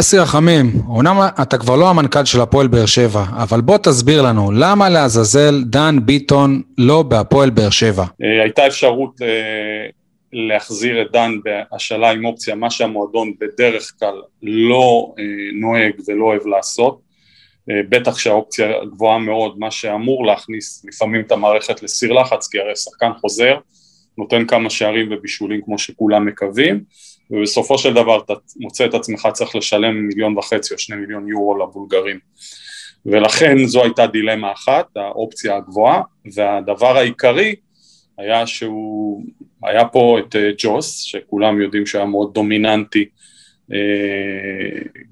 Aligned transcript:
אסי 0.00 0.18
רחמים, 0.18 0.72
אומנם 0.88 1.16
אתה 1.42 1.58
כבר 1.58 1.76
לא 1.76 1.90
המנכ"ל 1.90 2.24
של 2.24 2.40
הפועל 2.40 2.66
באר 2.66 2.86
שבע, 2.86 3.24
אבל 3.42 3.60
בוא 3.60 3.78
תסביר 3.78 4.22
לנו, 4.22 4.50
למה 4.52 4.88
לעזאזל 4.88 5.64
דן 5.64 5.96
ביטון 6.04 6.62
לא 6.78 7.02
בהפועל 7.02 7.50
באר 7.50 7.70
שבע? 7.70 8.04
אה, 8.22 8.42
הייתה 8.42 8.66
אפשרות 8.66 9.22
אה, 9.22 9.86
להחזיר 10.32 11.02
את 11.02 11.12
דן 11.12 11.32
בהשאלה 11.44 12.10
עם 12.10 12.24
אופציה, 12.24 12.54
מה 12.54 12.70
שהמועדון 12.70 13.32
בדרך 13.40 13.92
כלל 13.98 14.22
לא 14.42 15.14
אה, 15.18 15.24
נוהג 15.60 15.92
ולא 16.08 16.24
אוהב 16.24 16.46
לעשות, 16.46 17.08
בטח 17.88 18.18
שהאופציה 18.18 18.66
גבוהה 18.92 19.18
מאוד, 19.18 19.58
מה 19.58 19.70
שאמור 19.70 20.26
להכניס 20.26 20.84
לפעמים 20.88 21.20
את 21.20 21.32
המערכת 21.32 21.82
לסיר 21.82 22.12
לחץ, 22.12 22.48
כי 22.48 22.58
הרי 22.58 22.76
שחקן 22.76 23.10
חוזר, 23.20 23.54
נותן 24.18 24.46
כמה 24.46 24.70
שערים 24.70 25.08
ובישולים 25.10 25.60
כמו 25.64 25.78
שכולם 25.78 26.26
מקווים, 26.26 26.80
ובסופו 27.30 27.78
של 27.78 27.94
דבר 27.94 28.20
אתה 28.24 28.34
מוצא 28.56 28.84
את 28.84 28.94
עצמך 28.94 29.28
צריך 29.32 29.56
לשלם 29.56 30.08
מיליון 30.08 30.38
וחצי 30.38 30.74
או 30.74 30.78
שני 30.78 30.96
מיליון 30.96 31.28
יורו 31.28 31.58
לבולגרים. 31.58 32.18
ולכן 33.06 33.66
זו 33.66 33.82
הייתה 33.82 34.06
דילמה 34.06 34.52
אחת, 34.52 34.86
האופציה 34.96 35.56
הגבוהה, 35.56 36.02
והדבר 36.34 36.96
העיקרי 36.96 37.54
היה 38.18 38.46
שהוא, 38.46 39.24
היה 39.62 39.84
פה 39.84 40.18
את 40.18 40.36
אה, 40.36 40.50
ג'וס, 40.58 41.02
שכולם 41.02 41.60
יודעים 41.60 41.86
שהיה 41.86 42.04
מאוד 42.04 42.34
דומיננטי 42.34 43.04
אה, 43.72 43.78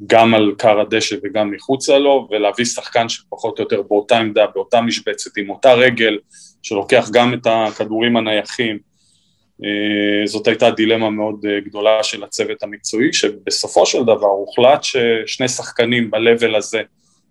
גם 0.06 0.34
על 0.34 0.54
קר 0.58 0.80
הדשא 0.80 1.16
וגם 1.22 1.50
מחוצה 1.50 1.98
לו, 1.98 2.28
ולהביא 2.30 2.64
שחקן 2.64 3.08
שפחות 3.08 3.58
או 3.58 3.64
יותר 3.64 3.82
באותה 3.82 4.18
עמדה, 4.18 4.46
באותה 4.54 4.80
משבצת, 4.80 5.36
עם 5.36 5.50
אותה 5.50 5.74
רגל, 5.74 6.18
שלוקח 6.62 7.08
גם 7.12 7.34
את 7.34 7.46
הכדורים 7.50 8.16
הנייחים, 8.16 8.78
זאת 10.26 10.46
הייתה 10.46 10.70
דילמה 10.70 11.10
מאוד 11.10 11.44
אה, 11.48 11.60
גדולה 11.60 12.02
של 12.02 12.24
הצוות 12.24 12.62
המקצועי, 12.62 13.12
שבסופו 13.12 13.86
של 13.86 14.02
דבר 14.02 14.26
הוחלט 14.26 14.84
ששני 14.84 15.48
שחקנים 15.48 16.10
ב-level 16.10 16.56
הזה 16.56 16.82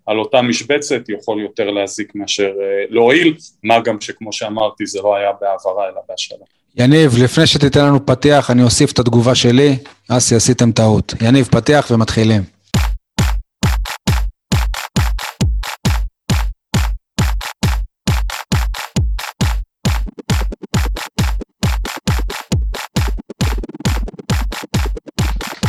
על 0.06 0.18
אותה 0.18 0.42
משבצת 0.42 1.08
יכול 1.08 1.40
יותר 1.40 1.70
להזיק 1.70 2.14
מאשר 2.14 2.44
אה, 2.62 2.84
להועיל, 2.90 3.34
מה 3.62 3.80
גם 3.80 4.00
שכמו 4.00 4.32
שאמרתי 4.32 4.86
זה 4.86 5.00
לא 5.02 5.16
היה 5.16 5.30
בהעברה 5.40 5.84
אלא 5.84 6.00
בהשאלה. 6.08 6.44
יניב, 6.76 7.12
לפני 7.22 7.46
שתיתן 7.46 7.84
לנו 7.84 8.06
פתיח, 8.06 8.50
אני 8.50 8.62
אוסיף 8.62 8.92
את 8.92 8.98
התגובה 8.98 9.34
שלי. 9.34 9.76
אסי, 10.08 10.34
עשיתם 10.34 10.72
טעות. 10.72 11.14
יניב, 11.22 11.48
פתיח 11.50 11.90
ומתחילים. 11.90 12.55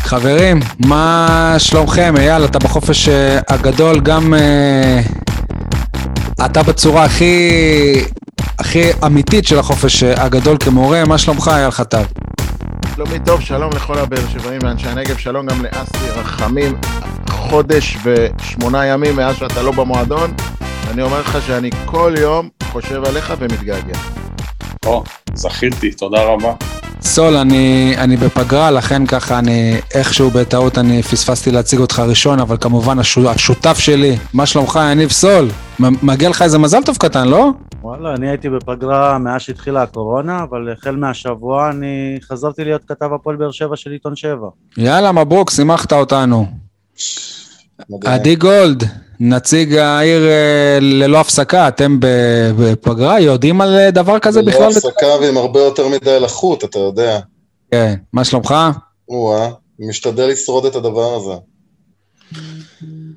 חברים, 0.07 0.59
מה 0.79 1.55
שלומכם? 1.57 2.13
אייל, 2.17 2.45
אתה 2.45 2.59
בחופש 2.59 3.09
אה, 3.09 3.39
הגדול, 3.49 3.99
גם 3.99 4.33
uh, 4.33 6.45
אתה 6.45 6.63
בצורה 6.63 7.03
הכי, 7.03 7.49
הכי 8.59 8.83
אמיתית 9.05 9.47
של 9.47 9.59
החופש 9.59 10.03
אה, 10.03 10.23
הגדול 10.23 10.57
כמורה, 10.59 11.05
מה 11.05 11.17
שלומך, 11.17 11.51
אייל 11.53 11.71
חטב? 11.71 12.03
שלומי 12.95 13.19
טוב, 13.25 13.41
שלום 13.41 13.71
לכל 13.73 13.97
הבאר 13.97 14.27
שבעים 14.33 14.59
ואנשי 14.63 14.87
הנגב, 14.87 15.17
שלום 15.17 15.45
גם 15.45 15.63
לאסי 15.63 16.09
רחמים, 16.15 16.77
חודש 17.29 17.97
ושמונה 18.03 18.85
ימים 18.85 19.15
מאז 19.15 19.35
שאתה 19.35 19.61
לא 19.61 19.71
במועדון, 19.71 20.33
אני 20.91 21.01
אומר 21.01 21.19
לך 21.19 21.37
שאני 21.47 21.69
כל 21.85 22.13
יום 22.19 22.49
חושב 22.71 23.05
עליך 23.05 23.33
ומתגעגע. 23.39 23.97
או, 24.87 25.03
זכיתי, 25.33 25.91
תודה 25.91 26.23
רבה. 26.23 26.53
סול, 27.01 27.35
אני, 27.35 27.95
אני 27.97 28.17
בפגרה, 28.17 28.71
לכן 28.71 29.05
ככה 29.05 29.39
אני, 29.39 29.75
איכשהו 29.93 30.29
בטעות 30.29 30.77
אני 30.77 31.03
פספסתי 31.03 31.51
להציג 31.51 31.79
אותך 31.79 31.99
ראשון, 31.99 32.39
אבל 32.39 32.57
כמובן 32.61 32.99
השותף 32.99 33.77
שלי, 33.79 34.17
מה 34.33 34.45
שלומך, 34.45 34.79
יניב 34.91 35.09
סול? 35.09 35.49
מגיע 35.79 36.29
לך 36.29 36.41
איזה 36.41 36.57
מזל 36.57 36.83
טוב 36.83 36.97
קטן, 36.97 37.27
לא? 37.27 37.49
וואלה, 37.81 38.13
אני 38.13 38.29
הייתי 38.29 38.49
בפגרה 38.49 39.17
מאז 39.17 39.41
שהתחילה 39.41 39.81
הקורונה, 39.83 40.43
אבל 40.43 40.71
החל 40.71 40.95
מהשבוע 40.95 41.69
אני 41.69 42.19
חזרתי 42.23 42.63
להיות 42.63 42.81
כתב 42.87 43.13
הפועל 43.15 43.35
באר 43.35 43.51
שבע 43.51 43.75
של 43.75 43.91
עיתון 43.91 44.15
שבע. 44.15 44.47
יאללה, 44.77 45.11
מברוק, 45.11 45.49
שימחת 45.49 45.93
אותנו. 45.93 46.45
עדי 48.05 48.35
גולד, 48.35 48.83
נציג 49.19 49.75
העיר 49.75 50.27
אה, 50.27 50.77
ללא 50.81 51.19
הפסקה, 51.19 51.67
אתם 51.67 51.97
בפגרה, 52.57 53.19
יודעים 53.19 53.61
על 53.61 53.77
אה, 53.77 53.91
דבר 53.91 54.19
כזה 54.19 54.41
בכלל? 54.41 54.59
ללא 54.61 54.67
הפסקה 54.67 55.07
ועם 55.21 55.37
הרבה 55.37 55.59
יותר 55.59 55.87
מדי 55.87 56.19
לחות, 56.19 56.63
אתה 56.63 56.79
יודע. 56.79 57.19
כן, 57.71 57.95
מה 58.13 58.23
שלומך? 58.23 58.55
או-אה, 59.09 59.49
משתדל 59.79 60.25
לשרוד 60.27 60.65
את 60.65 60.75
הדבר 60.75 61.15
הזה. 61.15 61.33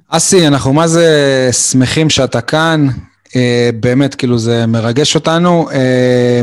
אסי, 0.09 0.47
אנחנו 0.47 0.73
מה 0.73 0.89
זה 0.89 1.49
שמחים 1.53 2.11
שאתה 2.11 2.41
כאן, 2.41 2.89
אה, 3.37 3.71
באמת, 3.81 4.15
כאילו 4.15 4.39
זה 4.39 4.67
מרגש 4.67 5.15
אותנו. 5.15 5.69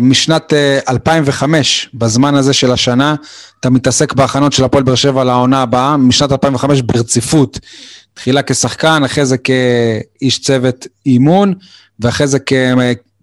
משנת 0.01 0.53
2005, 0.89 1.89
בזמן 1.93 2.35
הזה 2.35 2.53
של 2.53 2.71
השנה, 2.71 3.15
אתה 3.59 3.69
מתעסק 3.69 4.13
בהכנות 4.13 4.53
של 4.53 4.63
הפועל 4.63 4.83
באר 4.83 4.95
שבע 4.95 5.23
לעונה 5.23 5.61
הבאה, 5.61 5.97
משנת 5.97 6.31
2005 6.31 6.81
ברציפות. 6.81 7.59
תחילה 8.17 8.43
כשחקן, 8.43 9.01
אחרי 9.05 9.25
זה 9.25 9.37
כאיש 9.37 10.41
צוות 10.41 10.87
אימון, 11.05 11.53
ואחרי 11.99 12.27
זה 12.27 12.39
כ... 12.45 12.53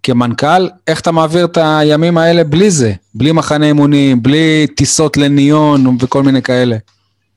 כמנכ"ל, 0.03 0.67
איך 0.87 1.01
אתה 1.01 1.11
מעביר 1.11 1.45
את 1.45 1.57
הימים 1.61 2.17
האלה 2.17 2.43
בלי 2.43 2.71
זה? 2.71 2.93
בלי 3.15 3.31
מחנה 3.31 3.65
אימונים, 3.65 4.23
בלי 4.23 4.67
טיסות 4.75 5.17
לניון 5.17 5.97
וכל 5.99 6.23
מיני 6.23 6.41
כאלה. 6.41 6.77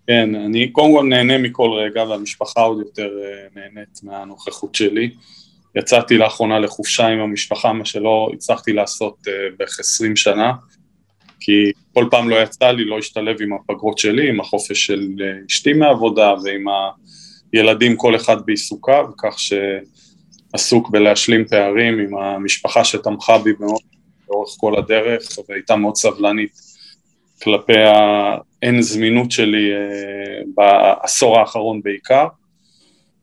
כן, 0.06 0.34
אני 0.34 0.68
קודם 0.68 0.94
כל 0.94 1.06
נהנה 1.08 1.38
מכל 1.38 1.70
רגע, 1.84 2.04
והמשפחה 2.04 2.60
עוד 2.60 2.78
יותר 2.78 3.08
אה, 3.24 3.60
נהנית 3.60 4.00
מהנוכחות 4.02 4.74
שלי. 4.74 5.10
יצאתי 5.76 6.18
לאחרונה 6.18 6.58
לחופשה 6.58 7.06
עם 7.06 7.18
המשפחה, 7.18 7.72
מה 7.72 7.84
שלא 7.84 8.30
הצלחתי 8.34 8.72
לעשות 8.72 9.16
אה, 9.28 9.32
בערך 9.58 9.80
20 9.80 10.16
שנה, 10.16 10.52
כי 11.40 11.72
כל 11.94 12.08
פעם 12.10 12.28
לא 12.28 12.36
יצא 12.42 12.70
לי, 12.70 12.84
לא 12.84 12.98
השתלב 12.98 13.36
עם 13.42 13.52
הפגרות 13.52 13.98
שלי, 13.98 14.28
עם 14.28 14.40
החופש 14.40 14.86
של 14.86 15.08
אה, 15.20 15.26
אשתי 15.50 15.72
מהעבודה 15.72 16.34
ועם 16.44 16.68
ה... 16.68 16.90
ילדים 17.52 17.96
כל 17.96 18.16
אחד 18.16 18.46
בעיסוקיו, 18.46 19.06
כך 19.18 19.36
שעסוק 19.38 20.90
בלהשלים 20.90 21.44
פערים 21.44 21.98
עם 21.98 22.16
המשפחה 22.16 22.84
שתמכה 22.84 23.38
בי 23.38 23.52
מאוד 23.60 23.80
לאורך 24.30 24.56
כל 24.58 24.78
הדרך 24.78 25.22
והייתה 25.48 25.76
מאוד 25.76 25.96
סבלנית 25.96 26.52
כלפי 27.42 27.76
האין 27.76 28.82
זמינות 28.82 29.30
שלי 29.30 29.70
אה, 29.72 30.42
בעשור 30.54 31.38
האחרון 31.38 31.82
בעיקר 31.82 32.26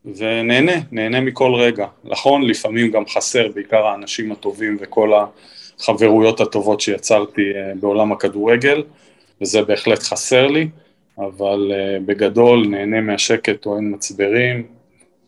ונהנה, 0.04 0.72
נהנה 0.92 1.20
מכל 1.20 1.54
רגע. 1.54 1.86
נכון, 2.04 2.42
לפעמים 2.42 2.90
גם 2.90 3.06
חסר 3.06 3.48
בעיקר 3.54 3.86
האנשים 3.86 4.32
הטובים 4.32 4.76
וכל 4.80 5.12
החברויות 5.80 6.40
הטובות 6.40 6.80
שיצרתי 6.80 7.42
אה, 7.42 7.72
בעולם 7.80 8.12
הכדורגל 8.12 8.82
וזה 9.40 9.62
בהחלט 9.62 10.02
חסר 10.02 10.46
לי 10.46 10.68
אבל 11.18 11.72
uh, 11.72 12.02
בגדול 12.06 12.66
נהנה 12.66 13.00
מהשקט, 13.00 13.62
טוען 13.62 13.94
מצברים, 13.94 14.66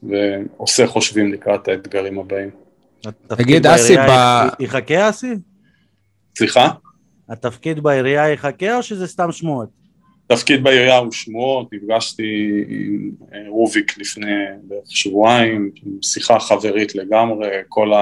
ועושה 0.03 0.87
חושבים 0.87 1.33
לקראת 1.33 1.69
האתגרים 1.69 2.19
הבאים. 2.19 2.51
תגיד, 3.27 3.67
אסי, 3.67 3.97
ב... 3.97 4.11
יחכה 4.61 5.11
אסי? 5.11 5.35
סליחה? 6.39 6.69
התפקיד 7.29 7.81
בעירייה 7.81 8.29
יחכה 8.29 8.77
או 8.77 8.83
שזה 8.83 9.07
סתם 9.07 9.33
שמועות? 9.33 9.69
תפקיד 10.27 10.63
בעירייה 10.63 10.97
הוא 10.97 11.13
שמועות, 11.13 11.73
נפגשתי 11.73 12.65
עם 12.69 13.11
אה, 13.33 13.39
רוביק 13.49 13.99
לפני 13.99 14.33
בערך 14.63 14.91
שבועיים, 14.91 15.71
שיחה 16.03 16.41
חברית 16.41 16.95
לגמרי, 16.95 17.49
כל 17.69 17.93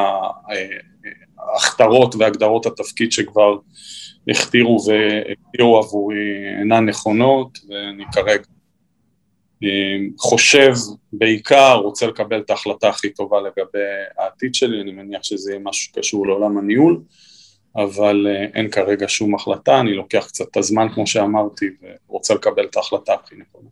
ההכתרות 1.38 2.14
והגדרות 2.14 2.66
התפקיד 2.66 3.12
שכבר 3.12 3.56
הכתירו 4.28 4.78
והגדירו 4.86 5.78
עבורי 5.78 6.16
אינן 6.58 6.86
נכונות 6.86 7.58
ואני 7.68 8.04
כרגע 8.12 8.44
אה, 9.64 9.68
חושב 10.18 10.74
בעיקר, 11.12 11.74
רוצה 11.74 12.06
לקבל 12.06 12.40
את 12.40 12.50
ההחלטה 12.50 12.88
הכי 12.88 13.10
טובה 13.10 13.40
לגבי 13.40 13.78
העתיד 14.18 14.54
שלי, 14.54 14.80
אני 14.80 14.92
מניח 14.92 15.22
שזה 15.22 15.50
יהיה 15.50 15.60
משהו 15.64 15.84
שקשור 15.84 16.26
לעולם 16.26 16.58
הניהול, 16.58 17.00
אבל 17.76 18.26
אה, 18.30 18.44
אין 18.54 18.70
כרגע 18.70 19.06
שום 19.08 19.34
החלטה, 19.34 19.80
אני 19.80 19.94
לוקח 19.94 20.24
קצת 20.28 20.44
את 20.50 20.56
הזמן 20.56 20.86
כמו 20.94 21.06
שאמרתי 21.06 21.66
ורוצה 22.08 22.34
לקבל 22.34 22.64
את 22.64 22.76
ההחלטה 22.76 23.14
הכי 23.24 23.34
נכונה. 23.34 23.68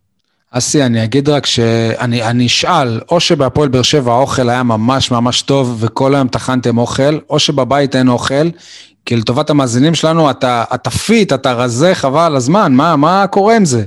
אסי, 0.50 0.82
אני 0.82 1.04
אגיד 1.04 1.28
רק 1.28 1.46
שאני 1.46 2.46
אשאל, 2.46 3.00
או 3.10 3.20
שבהפועל 3.20 3.68
באר 3.68 3.82
שבע 3.82 4.12
האוכל 4.12 4.48
היה 4.48 4.62
ממש 4.62 5.10
ממש 5.10 5.42
טוב 5.42 5.76
וכל 5.80 6.14
היום 6.14 6.28
טחנתם 6.28 6.78
אוכל, 6.78 7.18
או 7.30 7.38
שבבית 7.38 7.96
אין 7.96 8.08
אוכל, 8.08 8.48
כי 9.06 9.16
לטובת 9.16 9.50
המאזינים 9.50 9.94
שלנו, 9.94 10.30
אתה, 10.30 10.64
אתה 10.74 10.90
fit, 10.90 11.32
אתה 11.32 11.52
רזה, 11.52 11.94
חבל 11.94 12.36
הזמן, 12.36 12.72
מה, 12.72 12.96
מה 12.96 13.26
קורה 13.30 13.56
עם 13.56 13.64
זה? 13.64 13.84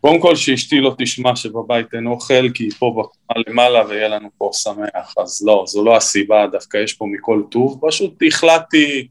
קודם 0.00 0.20
כל 0.20 0.36
שאשתי 0.36 0.80
לא 0.80 0.94
תשמע 0.98 1.36
שבבית 1.36 1.94
אין 1.94 2.06
אוכל, 2.06 2.50
כי 2.54 2.64
היא 2.64 2.72
פה 2.78 2.90
בקומה 2.90 3.42
למעלה 3.48 3.86
ויהיה 3.88 4.08
לנו 4.08 4.28
פה 4.38 4.50
שמח, 4.52 5.14
אז 5.18 5.42
לא, 5.46 5.64
זו 5.66 5.84
לא 5.84 5.96
הסיבה, 5.96 6.46
דווקא 6.52 6.76
יש 6.76 6.92
פה 6.92 7.06
מכל 7.06 7.42
טוב, 7.50 7.78
פשוט 7.88 8.14
החלטתי, 8.26 9.08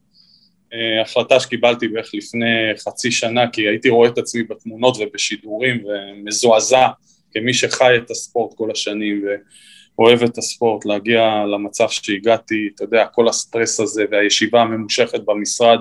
אה, 0.73 1.01
החלטה 1.01 1.39
שקיבלתי 1.39 1.87
בערך 1.87 2.11
לפני 2.13 2.45
חצי 2.85 3.11
שנה, 3.11 3.47
כי 3.47 3.67
הייתי 3.67 3.89
רואה 3.89 4.09
את 4.09 4.17
עצמי 4.17 4.43
בתמונות 4.43 4.97
ובשידורים 4.99 5.83
ומזועזע 5.85 6.87
כמי 7.33 7.53
שחי 7.53 7.97
את 7.97 8.11
הספורט 8.11 8.53
כל 8.57 8.71
השנים 8.71 9.25
ואוהב 9.99 10.23
את 10.23 10.37
הספורט, 10.37 10.85
להגיע 10.85 11.45
למצב 11.53 11.89
שהגעתי, 11.89 12.69
אתה 12.75 12.83
יודע, 12.83 13.05
כל 13.05 13.27
הסטרס 13.27 13.79
הזה 13.79 14.05
והישיבה 14.11 14.61
הממושכת 14.61 15.21
במשרד 15.25 15.79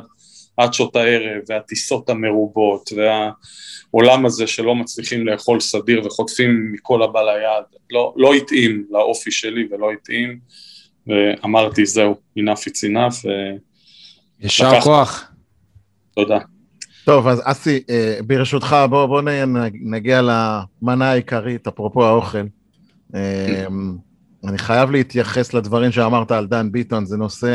עד 0.56 0.74
שעות 0.74 0.96
הערב 0.96 1.42
והטיסות 1.48 2.10
המרובות 2.10 2.90
והעולם 2.96 4.26
הזה 4.26 4.46
שלא 4.46 4.74
מצליחים 4.74 5.26
לאכול 5.26 5.60
סדיר 5.60 6.06
וחוטפים 6.06 6.72
מכל 6.72 7.02
הבא 7.02 7.20
ליד, 7.22 7.64
לא, 7.90 8.14
לא 8.16 8.34
התאים 8.34 8.84
לאופי 8.90 9.30
שלי 9.30 9.68
ולא 9.70 9.90
התאים 9.92 10.38
ואמרתי 11.06 11.86
זהו, 11.86 12.16
enough 12.38 12.68
it's 12.68 12.90
enough. 12.90 13.28
יישר 14.40 14.80
כוח. 14.80 15.30
תודה. 16.14 16.38
טוב, 17.04 17.26
אז 17.26 17.42
אסי, 17.44 17.82
אה, 17.90 18.18
ברשותך, 18.26 18.76
בוא, 18.90 19.06
בוא 19.06 19.22
נגיע 19.72 20.20
למנה 20.22 21.10
העיקרית, 21.10 21.66
אפרופו 21.66 22.04
האוכל. 22.04 22.38
אה, 23.14 23.66
אני 24.48 24.58
חייב 24.58 24.90
להתייחס 24.90 25.54
לדברים 25.54 25.92
שאמרת 25.92 26.30
על 26.30 26.46
דן 26.46 26.72
ביטון, 26.72 27.06
זה 27.06 27.16
נושא 27.16 27.48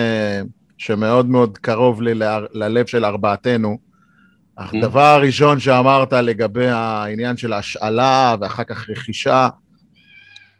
שמאוד 0.77 1.30
מאוד 1.30 1.57
קרוב 1.57 2.01
לי 2.01 2.12
ללב 2.53 2.86
של 2.86 3.06
ארבעתנו. 3.06 3.77
הדבר 4.57 5.06
הראשון 5.06 5.59
שאמרת 5.59 6.13
לגבי 6.13 6.68
העניין 6.68 7.38
של 7.38 7.53
השאלה 7.53 8.36
ואחר 8.42 8.63
כך 8.63 8.89
רכישה, 8.89 9.50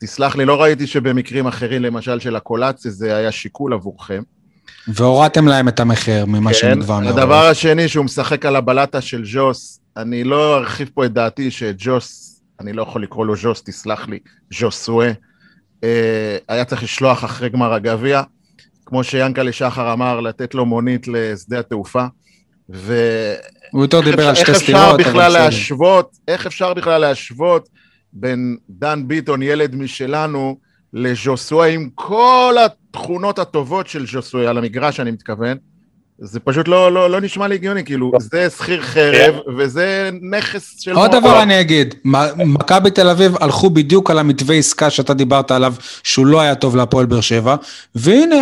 תסלח 0.01 0.35
לי, 0.35 0.45
לא 0.45 0.61
ראיתי 0.61 0.88
שבמקרים 0.88 1.47
אחרים, 1.47 1.81
למשל 1.81 2.19
של 2.19 2.35
הקולציה, 2.35 2.91
זה 2.91 3.15
היה 3.15 3.31
שיקול 3.31 3.73
עבורכם. 3.73 4.21
והורדתם 4.87 5.47
להם 5.47 5.67
את 5.67 5.79
המחיר 5.79 6.25
ממה 6.25 6.53
כן, 6.53 6.57
שנגבר 6.59 6.99
מראש. 6.99 7.11
הדבר 7.11 7.45
השני, 7.45 7.87
שהוא 7.87 8.05
משחק 8.05 8.45
על 8.45 8.55
הבלטה 8.55 9.01
של 9.01 9.23
ג'וס, 9.25 9.79
אני 9.97 10.23
לא 10.23 10.57
ארחיב 10.57 10.89
פה 10.94 11.05
את 11.05 11.13
דעתי 11.13 11.51
שג'וס, 11.51 12.31
אני 12.61 12.73
לא 12.73 12.81
יכול 12.81 13.03
לקרוא 13.03 13.25
לו 13.25 13.33
ג'וס, 13.41 13.63
תסלח 13.63 14.07
לי, 14.07 14.19
ג'וסואה, 14.53 15.11
אה, 15.83 16.37
היה 16.47 16.65
צריך 16.65 16.83
לשלוח 16.83 17.25
אחרי 17.25 17.49
גמר 17.49 17.73
הגביע, 17.73 18.21
כמו 18.85 19.03
שיאנקלה 19.03 19.51
שחר 19.51 19.93
אמר, 19.93 20.19
לתת 20.19 20.53
לו 20.53 20.65
מונית 20.65 21.07
לשדה 21.07 21.59
התעופה, 21.59 22.05
ו... 22.69 22.95
הוא 23.71 23.81
יותר 23.81 24.01
דיבר 24.01 24.27
על 24.27 24.35
שתי 24.35 24.53
סתירות, 24.53 24.99
איך 24.99 25.07
אפשר 25.07 25.11
בכלל 25.11 25.31
להשוות, 25.31 26.17
איך 26.27 26.45
אפשר 26.45 26.73
בכלל 26.73 27.01
להשוות 27.01 27.69
בין 28.13 28.57
דן 28.69 29.07
ביטון, 29.07 29.41
ילד 29.41 29.75
משלנו, 29.75 30.57
לז'וסואה 30.93 31.67
עם 31.67 31.89
כל 31.95 32.55
התכונות 32.65 33.39
הטובות 33.39 33.87
של 33.87 34.07
ז'וסואה 34.07 34.49
על 34.49 34.57
המגרש, 34.57 34.99
אני 34.99 35.11
מתכוון. 35.11 35.57
זה 36.23 36.39
פשוט 36.39 36.68
לא, 36.68 36.91
לא, 36.91 37.09
לא 37.09 37.21
נשמע 37.21 37.47
לי 37.47 37.56
הגיוני, 37.56 37.83
כאילו, 37.83 38.12
זה 38.19 38.50
שכיר 38.50 38.81
חרב 38.81 39.35
וזה 39.57 40.09
נכס 40.21 40.75
של... 40.79 40.91
עוד 40.91 41.12
דבר 41.12 41.41
אני 41.41 41.62
אגיד, 41.62 41.95
מכבי 42.38 42.91
תל 42.91 43.09
אביב 43.09 43.35
הלכו 43.39 43.69
בדיוק 43.69 44.12
על 44.12 44.19
המתווה 44.19 44.56
עסקה 44.56 44.89
שאתה 44.89 45.13
דיברת 45.13 45.51
עליו, 45.51 45.73
שהוא 46.03 46.25
לא 46.25 46.41
היה 46.41 46.56
טוב 46.56 46.75
להפועל 46.75 47.06
באר 47.06 47.21
שבע, 47.21 47.56
והנה 47.95 48.35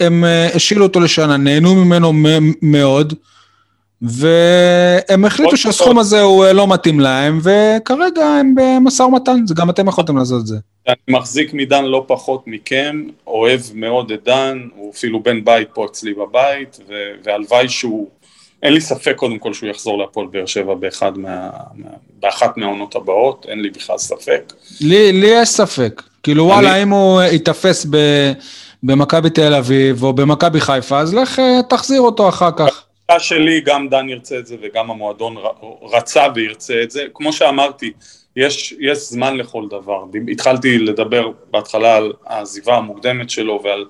הם, 0.00 0.24
אה, 0.24 0.48
השאילו 0.54 0.82
אותו 0.82 1.00
לשנה, 1.00 1.36
נהנו 1.36 1.74
ממנו 1.74 2.12
מאוד, 2.62 3.14
והם 4.02 5.24
החליטו 5.24 5.56
שהסכום 5.56 5.98
הזה 5.98 6.22
הוא 6.22 6.44
אה, 6.44 6.52
לא 6.52 6.68
מתאים 6.68 7.00
להם, 7.00 7.40
וכרגע 7.42 8.26
הם 8.26 8.54
במשא 8.54 9.02
ומתן, 9.02 9.46
זה 9.46 9.54
גם 9.54 9.70
אתם 9.70 9.88
יכולתם 9.88 10.16
לעשות 10.16 10.40
את 10.40 10.46
זה. 10.46 10.56
אני 10.88 10.96
מחזיק 11.08 11.50
מדן 11.54 11.84
לא 11.84 12.04
פחות 12.08 12.42
מכם, 12.46 13.02
אוהב 13.26 13.60
מאוד 13.74 14.10
את 14.10 14.24
דן, 14.24 14.58
הוא 14.76 14.92
אפילו 14.92 15.22
בן 15.22 15.44
בית 15.44 15.68
פה 15.74 15.84
אצלי 15.84 16.14
בבית, 16.14 16.80
והלוואי 17.24 17.68
שהוא, 17.68 18.08
אין 18.62 18.72
לי 18.72 18.80
ספק 18.80 19.16
קודם 19.16 19.38
כל 19.38 19.54
שהוא 19.54 19.70
יחזור 19.70 19.98
להפועל 19.98 20.26
באר 20.26 20.46
שבע 20.46 20.74
באחד 20.74 21.18
מה, 21.18 21.50
באחת 22.20 22.56
מהעונות 22.56 22.96
הבאות, 22.96 23.46
אין 23.48 23.60
לי 23.60 23.70
בכלל 23.70 23.98
ספק. 23.98 24.52
לי, 24.80 25.12
לי 25.12 25.26
יש 25.26 25.48
ספק, 25.48 26.02
כאילו 26.22 26.44
אני... 26.44 26.52
וואלה, 26.52 26.82
אם 26.82 26.90
הוא 26.90 27.22
ייתפס 27.22 27.86
במכבי 28.82 29.30
תל 29.30 29.54
אביב 29.54 30.02
או 30.02 30.12
במכבי 30.12 30.60
חיפה, 30.60 30.98
אז 30.98 31.14
לך 31.14 31.38
אה, 31.38 31.60
תחזיר 31.68 32.00
אותו 32.00 32.28
אחר 32.28 32.50
כך. 32.56 32.84
שלי, 33.18 33.60
גם 33.60 33.88
דן 33.88 34.08
ירצה 34.08 34.38
את 34.38 34.46
זה 34.46 34.56
וגם 34.62 34.90
המועדון 34.90 35.36
רצה 35.82 36.26
וירצה 36.34 36.82
את 36.82 36.90
זה. 36.90 37.04
כמו 37.14 37.32
שאמרתי, 37.32 37.92
יש, 38.36 38.74
יש 38.80 38.98
זמן 38.98 39.36
לכל 39.36 39.68
דבר. 39.70 40.04
התחלתי 40.32 40.78
לדבר 40.78 41.30
בהתחלה 41.50 41.96
על 41.96 42.12
העזיבה 42.26 42.76
המוקדמת 42.76 43.30
שלו 43.30 43.60
ועל 43.64 43.84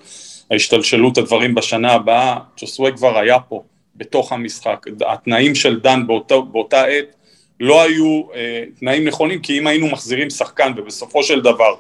ההשתלשלות 0.51 1.19
הדברים 1.19 1.55
בשנה 1.55 1.93
הבאה. 1.93 2.39
ג'וסווה 2.57 2.93
כבר 2.93 3.19
היה 3.19 3.41
פה, 3.41 3.63
בתוך 3.97 4.33
המשחק. 4.33 4.87
התנאים 5.07 5.55
של 5.55 5.81
דן 5.81 6.07
באותה, 6.07 6.41
באותה 6.41 6.85
עת 6.85 7.17
לא 7.61 7.83
היו 7.83 8.23
אה, 8.35 8.65
תנאים 8.81 9.05
נכונים, 9.05 9.43
כי 9.43 9.59
אם 9.59 9.67
היינו 9.67 9.89
מחזירים 9.89 10.31
שחקן 10.31 10.73
ובסופו 10.77 11.23
של 11.23 11.41
דבר 11.41 11.75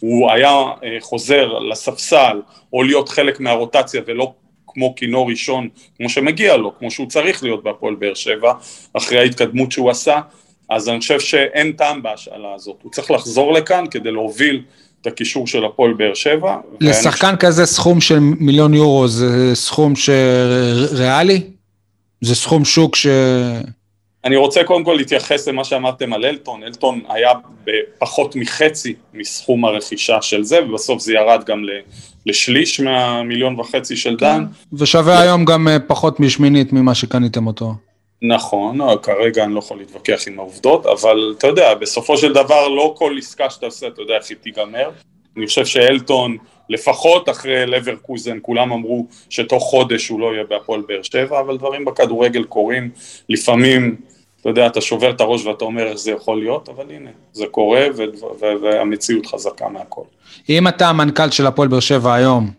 הוא 0.00 0.30
היה 0.30 0.50
אה, 0.50 0.96
חוזר 1.00 1.58
לספסל 1.58 2.40
או 2.72 2.82
להיות 2.82 3.08
חלק 3.08 3.40
מהרוטציה 3.40 4.02
ולא 4.06 4.32
כמו 4.76 4.94
כינור 4.96 5.30
ראשון, 5.30 5.68
כמו 5.96 6.08
שמגיע 6.08 6.56
לו, 6.56 6.78
כמו 6.78 6.90
שהוא 6.90 7.08
צריך 7.08 7.42
להיות 7.42 7.62
בהפועל 7.62 7.94
באר 7.94 8.14
שבע, 8.14 8.52
אחרי 8.92 9.18
ההתקדמות 9.18 9.72
שהוא 9.72 9.90
עשה, 9.90 10.20
אז 10.70 10.88
אני 10.88 10.98
חושב 11.00 11.20
שאין 11.20 11.72
טעם 11.72 12.02
בהשאלה 12.02 12.54
הזאת, 12.54 12.76
הוא 12.82 12.92
צריך 12.92 13.10
לחזור 13.10 13.52
לכאן 13.52 13.84
כדי 13.90 14.10
להוביל 14.10 14.62
את 15.00 15.06
הקישור 15.06 15.46
של 15.46 15.64
הפועל 15.64 15.92
באר 15.92 16.14
שבע. 16.14 16.56
לשחקן 16.80 17.26
ואני... 17.26 17.38
כזה 17.38 17.66
סכום 17.66 18.00
של 18.00 18.18
מיליון 18.18 18.74
יורו 18.74 19.08
זה 19.08 19.54
סכום 19.54 19.92
ריאלי? 20.92 21.42
זה 22.20 22.34
סכום 22.34 22.64
שוק 22.64 22.96
ש... 22.96 23.06
אני 24.26 24.36
רוצה 24.36 24.64
קודם 24.64 24.84
כל 24.84 24.92
להתייחס 24.92 25.48
למה 25.48 25.64
שאמרתם 25.64 26.12
על 26.12 26.24
אלטון, 26.24 26.62
אלטון 26.62 27.00
היה 27.08 27.32
בפחות 27.64 28.36
מחצי 28.36 28.94
מסכום 29.14 29.64
הרכישה 29.64 30.22
של 30.22 30.44
זה, 30.44 30.64
ובסוף 30.64 31.02
זה 31.02 31.14
ירד 31.14 31.44
גם 31.44 31.62
לשליש 32.26 32.80
מהמיליון 32.80 33.60
וחצי 33.60 33.96
של 33.96 34.16
דן. 34.16 34.44
ושווה 34.72 35.20
היום 35.20 35.44
גם 35.44 35.68
אה, 35.68 35.78
פחות 35.78 36.20
משמינית 36.20 36.72
ממה 36.72 36.94
שקניתם 36.94 37.46
אותו. 37.46 37.74
נכון, 38.22 38.80
אה, 38.80 38.96
כרגע 38.96 39.44
אני 39.44 39.54
לא 39.54 39.58
יכול 39.58 39.78
להתווכח 39.78 40.28
עם 40.28 40.38
העובדות, 40.38 40.86
אבל 40.86 41.34
אתה 41.38 41.46
יודע, 41.46 41.74
בסופו 41.74 42.16
של 42.16 42.32
דבר 42.32 42.68
לא 42.68 42.94
כל 42.96 43.14
עסקה 43.18 43.50
שאתה 43.50 43.66
עושה, 43.66 43.86
אתה 43.86 44.02
יודע 44.02 44.14
איך 44.14 44.28
היא 44.28 44.36
תיגמר. 44.42 44.90
אני 45.36 45.46
חושב 45.46 45.66
שאלטון, 45.66 46.36
לפחות 46.68 47.28
אחרי 47.28 47.66
לברקוזן, 47.66 48.38
כולם 48.42 48.72
אמרו 48.72 49.06
שתוך 49.30 49.62
חודש 49.62 50.08
הוא 50.08 50.20
לא 50.20 50.34
יהיה 50.34 50.44
בהפועל 50.44 50.82
באר 50.88 51.02
שבע, 51.02 51.40
אבל 51.40 51.56
דברים 51.56 51.84
בכדורגל 51.84 52.44
קורים, 52.44 52.90
לפעמים, 53.28 53.96
אתה 54.46 54.50
יודע, 54.50 54.66
אתה 54.66 54.80
שובר 54.80 55.10
את 55.10 55.20
הראש 55.20 55.44
ואתה 55.44 55.64
אומר 55.64 55.86
איך 55.86 55.98
זה 55.98 56.10
יכול 56.10 56.38
להיות, 56.38 56.68
אבל 56.68 56.84
הנה, 56.90 57.10
זה 57.32 57.44
קורה 57.50 57.86
והמציאות 58.62 59.26
חזקה 59.26 59.68
מהכל. 59.68 60.02
אם 60.48 60.68
אתה 60.68 60.88
המנכ"ל 60.88 61.30
של 61.30 61.46
הפועל 61.46 61.68
באר 61.68 61.80
שבע 61.80 62.14
היום, 62.14 62.50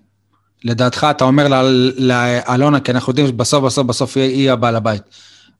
לדעתך 0.64 1.08
אתה 1.12 1.24
אומר 1.24 1.48
לאלונה, 1.98 2.80
כי 2.80 2.92
אנחנו 2.92 3.12
יודעים 3.12 3.28
שבסוף 3.28 3.64
בסוף 3.64 3.86
בסוף 3.86 4.18
היא 4.18 4.52
הבעל 4.52 4.76
הבית. 4.76 5.02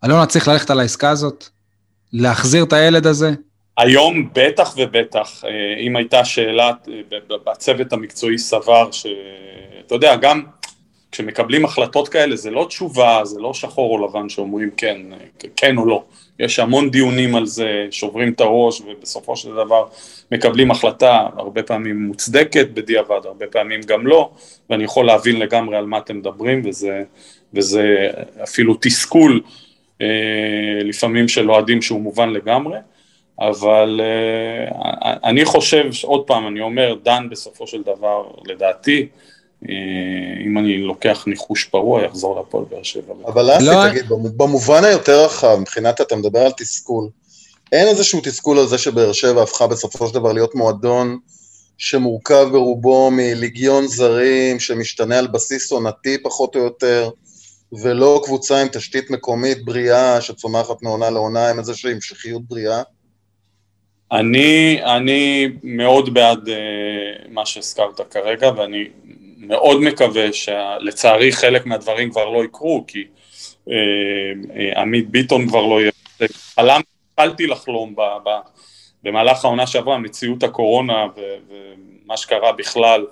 אלונה 0.06 0.26
צריך 0.26 0.48
ללכת 0.48 0.70
על 0.70 0.80
העסקה 0.80 1.10
הזאת? 1.10 1.46
להחזיר 2.14 2.64
את 2.64 2.74
הילד 2.74 3.08
הזה? 3.08 3.32
היום 3.78 4.30
בטח 4.34 4.74
ובטח, 4.78 5.44
אה, 5.46 5.50
אם 5.80 5.96
הייתה 5.96 6.26
שאלה, 6.26 6.68
אה, 6.68 7.18
בצוות 7.46 7.94
המקצועי 7.94 8.38
סבר 8.38 8.92
שאתה 8.92 9.96
יודע, 9.96 10.16
גם 10.16 10.42
כשמקבלים 11.12 11.66
החלטות 11.66 12.10
כאלה 12.10 12.36
זה 12.36 12.52
לא 12.52 12.66
תשובה, 12.70 13.22
זה 13.24 13.40
לא 13.40 13.54
שחור 13.54 14.00
או 14.00 14.08
לבן 14.08 14.30
שאומרים 14.30 14.70
כן, 14.78 15.02
כן 15.56 15.78
או 15.78 15.86
לא. 15.86 16.04
יש 16.40 16.60
המון 16.60 16.90
דיונים 16.90 17.36
על 17.36 17.46
זה, 17.46 17.88
שוברים 17.92 18.34
את 18.34 18.42
הראש 18.42 18.82
ובסופו 18.82 19.36
של 19.38 19.50
דבר 19.56 19.86
מקבלים 20.32 20.72
החלטה 20.72 21.28
הרבה 21.38 21.64
פעמים 21.64 22.04
מוצדקת 22.04 22.68
בדיעבד, 22.74 23.20
הרבה 23.26 23.48
פעמים 23.48 23.82
גם 23.82 24.08
לא, 24.08 24.30
ואני 24.70 24.84
יכול 24.84 25.06
להבין 25.06 25.40
לגמרי 25.40 25.78
על 25.78 25.86
מה 25.86 25.98
אתם 25.98 26.18
מדברים 26.18 26.62
וזה, 26.66 27.04
וזה 27.54 28.10
אפילו 28.44 28.78
תסכול 28.82 29.42
אה, 30.02 30.08
לפעמים 30.84 31.28
של 31.28 31.52
אוהדים 31.52 31.82
שהוא 31.82 32.02
מובן 32.02 32.30
לגמרי, 32.30 32.78
אבל 33.40 34.02
אה, 34.04 35.14
אני 35.24 35.46
חושב, 35.46 35.90
עוד 36.04 36.28
פעם, 36.28 36.48
אני 36.48 36.62
אומר, 36.62 36.96
דן 37.04 37.28
בסופו 37.30 37.68
של 37.68 37.82
דבר, 37.82 38.28
לדעתי, 38.46 39.08
אם 40.46 40.58
אני 40.58 40.78
לוקח 40.78 41.24
ניחוש 41.28 41.64
פרוע, 41.64 42.04
יחזור 42.04 42.40
לפועל 42.42 42.66
באר 42.70 42.84
שבע. 42.84 43.14
אבל 43.28 43.58
אסי, 43.58 43.66
לא... 43.66 43.90
תגיד, 43.90 44.06
במובן 44.38 44.84
היותר 44.84 45.26
רחב, 45.26 45.58
מבחינת 45.60 46.02
אתה 46.02 46.16
מדבר 46.16 46.40
על 46.40 46.52
תסכול, 46.52 47.10
אין 47.72 47.88
איזשהו 47.88 48.22
תסכול 48.24 48.60
על 48.60 48.68
זה 48.68 48.78
שבאר 48.78 49.14
שבע 49.14 49.44
הפכה 49.44 49.68
בסופו 49.68 50.08
של 50.08 50.14
דבר 50.14 50.34
להיות 50.34 50.56
מועדון 50.56 51.18
שמורכב 51.78 52.48
ברובו 52.52 53.12
מליגיון 53.12 53.88
זרים, 53.88 54.60
שמשתנה 54.60 55.20
על 55.20 55.28
בסיס 55.28 55.72
עונתי 55.72 56.18
פחות 56.24 56.56
או 56.56 56.62
יותר, 56.62 57.10
ולא 57.72 58.22
קבוצה 58.26 58.62
עם 58.62 58.68
תשתית 58.68 59.10
מקומית 59.12 59.66
בריאה 59.66 60.22
שצומחת 60.22 60.82
מעונה 60.82 61.10
לעונה 61.10 61.50
עם 61.50 61.60
איזושהי 61.60 61.92
המשכיות 61.92 62.42
בריאה? 62.48 62.82
אני, 64.12 64.80
אני 64.84 65.48
מאוד 65.64 66.14
בעד 66.14 66.48
uh, 66.48 66.52
מה 67.30 67.46
שהזכרת 67.46 68.02
כרגע, 68.14 68.52
ואני 68.58 68.88
מאוד 69.48 69.82
מקווה 69.82 70.34
שלצערי 70.34 71.32
חלק 71.32 71.66
מהדברים 71.66 72.12
כבר 72.12 72.30
לא 72.30 72.44
יקרו, 72.44 72.84
כי 72.88 73.04
uh, 73.04 73.70
uh, 73.70 74.80
עמית 74.80 75.10
ביטון 75.10 75.48
כבר 75.48 75.62
לא 75.62 75.82
יהיה... 75.82 75.92
חלם, 76.56 76.82
התחלתי 77.12 77.48
לחלום 77.48 77.96
ב, 77.96 78.02
ב, 78.02 78.30
במהלך 79.04 79.46
העונה 79.46 79.68
שעברה, 79.68 79.98
מציאות 79.98 80.44
הקורונה 80.44 81.06
ומה 81.18 82.18
שקרה 82.18 82.52
בכלל 82.52 83.06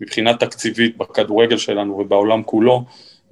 מבחינה 0.00 0.34
תקציבית 0.34 0.96
בכדורגל 0.96 1.56
שלנו 1.56 1.92
ובעולם 1.92 2.42
כולו, 2.42 2.84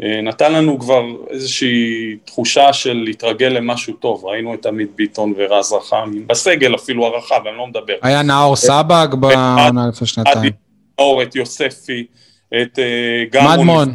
אה, 0.03 0.21
נתן 0.21 0.53
לנו 0.53 0.79
כבר 0.79 1.05
איזושהי 1.31 2.17
תחושה 2.25 2.73
של 2.73 2.93
להתרגל 2.93 3.49
למשהו 3.49 3.95
טוב, 3.95 4.25
ראינו 4.25 4.55
את 4.55 4.67
עמית 4.67 4.97
ביטון 4.97 5.35
ורז 5.37 5.73
רחם, 5.73 6.11
בסגל 6.27 6.75
אפילו 6.75 7.07
הרחב, 7.07 7.47
אני 7.47 7.57
לא 7.57 7.67
מדבר. 7.67 7.95
היה 8.03 8.23
נאור 8.23 8.57
סבג 8.57 9.09
בעונה 9.21 9.89
לפני 9.89 10.07
שנתיים. 10.07 10.53
נאור, 11.01 11.23
את 11.23 11.37
יוספי, 11.37 12.07
את 12.55 12.79
אה, 12.79 13.25
גמון. 13.31 13.59
מדמון. 13.59 13.95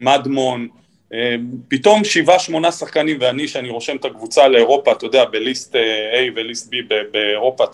מדמון. 0.00 0.68
אה, 1.14 1.36
פתאום 1.68 2.04
שבעה 2.04 2.38
שמונה 2.38 2.72
שחקנים 2.72 3.16
ואני 3.20 3.48
שאני 3.48 3.70
רושם 3.70 3.96
את 3.96 4.04
הקבוצה 4.04 4.48
לאירופה, 4.48 4.92
אתה 4.92 5.06
יודע, 5.06 5.24
בליסט 5.24 5.74
A 5.74 6.32
וליסט 6.36 6.72
B 6.72 6.76
באירופה, 7.12 7.64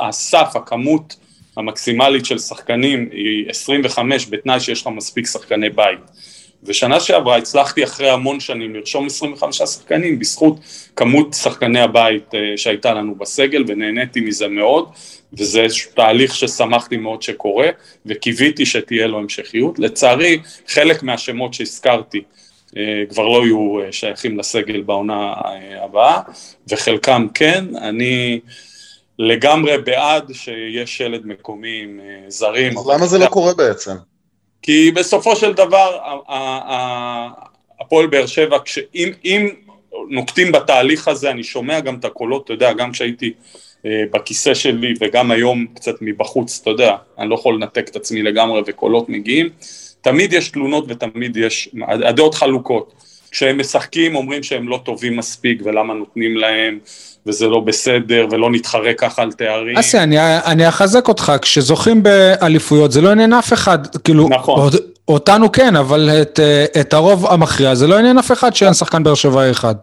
הסף, 0.00 0.52
הכמות 0.54 1.16
המקסימלית 1.56 2.26
של 2.26 2.38
שחקנים 2.38 3.08
היא 3.12 3.50
25 3.50 4.26
בתנאי 4.26 4.60
שיש 4.60 4.82
לך 4.82 4.86
מספיק 4.86 5.26
שחקני 5.26 5.70
בית. 5.70 6.00
ושנה 6.66 7.00
שעברה 7.00 7.36
הצלחתי 7.36 7.84
אחרי 7.84 8.10
המון 8.10 8.40
שנים 8.40 8.74
לרשום 8.74 9.06
25 9.06 9.56
שחקנים 9.62 10.18
בזכות 10.18 10.56
כמות 10.96 11.34
שחקני 11.34 11.80
הבית 11.80 12.34
אה, 12.34 12.52
שהייתה 12.56 12.94
לנו 12.94 13.14
בסגל 13.14 13.64
ונהניתי 13.66 14.20
מזה 14.20 14.48
מאוד 14.48 14.88
וזה 15.32 15.66
תהליך 15.94 16.34
ששמחתי 16.34 16.96
מאוד 16.96 17.22
שקורה 17.22 17.68
וקיוויתי 18.06 18.66
שתהיה 18.66 19.06
לו 19.06 19.18
המשכיות. 19.18 19.78
לצערי 19.78 20.40
חלק 20.68 21.02
מהשמות 21.02 21.54
שהזכרתי 21.54 22.22
אה, 22.76 22.82
כבר 23.10 23.28
לא 23.28 23.44
יהיו 23.44 23.80
אה, 23.80 23.92
שייכים 23.92 24.38
לסגל 24.38 24.82
בעונה 24.82 25.32
הבאה 25.84 26.20
וחלקם 26.68 27.26
כן, 27.34 27.64
אני 27.76 28.40
לגמרי 29.18 29.78
בעד 29.78 30.32
שיש 30.32 30.96
שלד 30.96 31.26
מקומי 31.26 31.80
עם 31.82 32.00
זרים. 32.28 32.78
אז 32.78 32.88
למה 32.88 33.06
זה 33.06 33.18
לא 33.18 33.26
קורה 33.26 33.54
בעצם? 33.54 34.13
כי 34.64 34.90
בסופו 34.90 35.36
של 35.36 35.52
דבר 35.52 35.98
הפועל 37.80 38.06
באר 38.06 38.26
שבע, 38.26 38.58
אם 39.24 39.48
נוקטים 40.10 40.52
בתהליך 40.52 41.08
הזה, 41.08 41.30
אני 41.30 41.42
שומע 41.42 41.80
גם 41.80 41.94
את 41.94 42.04
הקולות, 42.04 42.44
אתה 42.44 42.52
יודע, 42.52 42.72
גם 42.72 42.92
כשהייתי 42.92 43.32
אה, 43.86 44.02
בכיסא 44.12 44.54
שלי 44.54 44.94
וגם 45.00 45.30
היום 45.30 45.66
קצת 45.74 45.94
מבחוץ, 46.00 46.60
אתה 46.62 46.70
יודע, 46.70 46.96
אני 47.18 47.30
לא 47.30 47.34
יכול 47.34 47.54
לנתק 47.54 47.88
את 47.88 47.96
עצמי 47.96 48.22
לגמרי 48.22 48.62
וקולות 48.66 49.08
מגיעים, 49.08 49.48
תמיד 50.00 50.32
יש 50.32 50.48
תלונות 50.48 50.84
ותמיד 50.88 51.36
יש, 51.36 51.68
הדעות 51.88 52.34
חלוקות. 52.34 52.94
כשהם 53.34 53.60
משחקים 53.60 54.16
אומרים 54.16 54.42
שהם 54.42 54.68
לא 54.68 54.80
טובים 54.84 55.16
מספיק 55.16 55.62
ולמה 55.64 55.94
נותנים 55.94 56.36
להם 56.36 56.78
וזה 57.26 57.46
לא 57.46 57.60
בסדר, 57.60 58.26
ולא 58.30 58.50
נתחרה 58.50 58.94
ככה 58.94 59.22
על 59.22 59.32
תארים. 59.32 59.76
אסי, 59.76 59.98
אני, 59.98 60.16
אני 60.20 60.68
אחזק 60.68 61.08
אותך, 61.08 61.32
כשזוכים 61.42 62.02
באליפויות 62.02 62.92
זה 62.92 63.00
לא 63.00 63.10
עניין 63.10 63.32
אף 63.32 63.52
אחד, 63.52 63.96
כאילו, 63.96 64.28
נכון. 64.28 64.70
אותנו 65.08 65.52
כן, 65.52 65.76
אבל 65.76 66.10
את, 66.22 66.40
את 66.80 66.92
הרוב 66.92 67.26
המכריע 67.26 67.74
זה 67.74 67.86
לא 67.86 67.98
עניין 67.98 68.18
אף 68.18 68.32
אחד 68.32 68.54
שאין 68.54 68.74
שחקן 68.74 69.02
באר 69.02 69.14
שבע 69.14 69.50
אחד. 69.50 69.74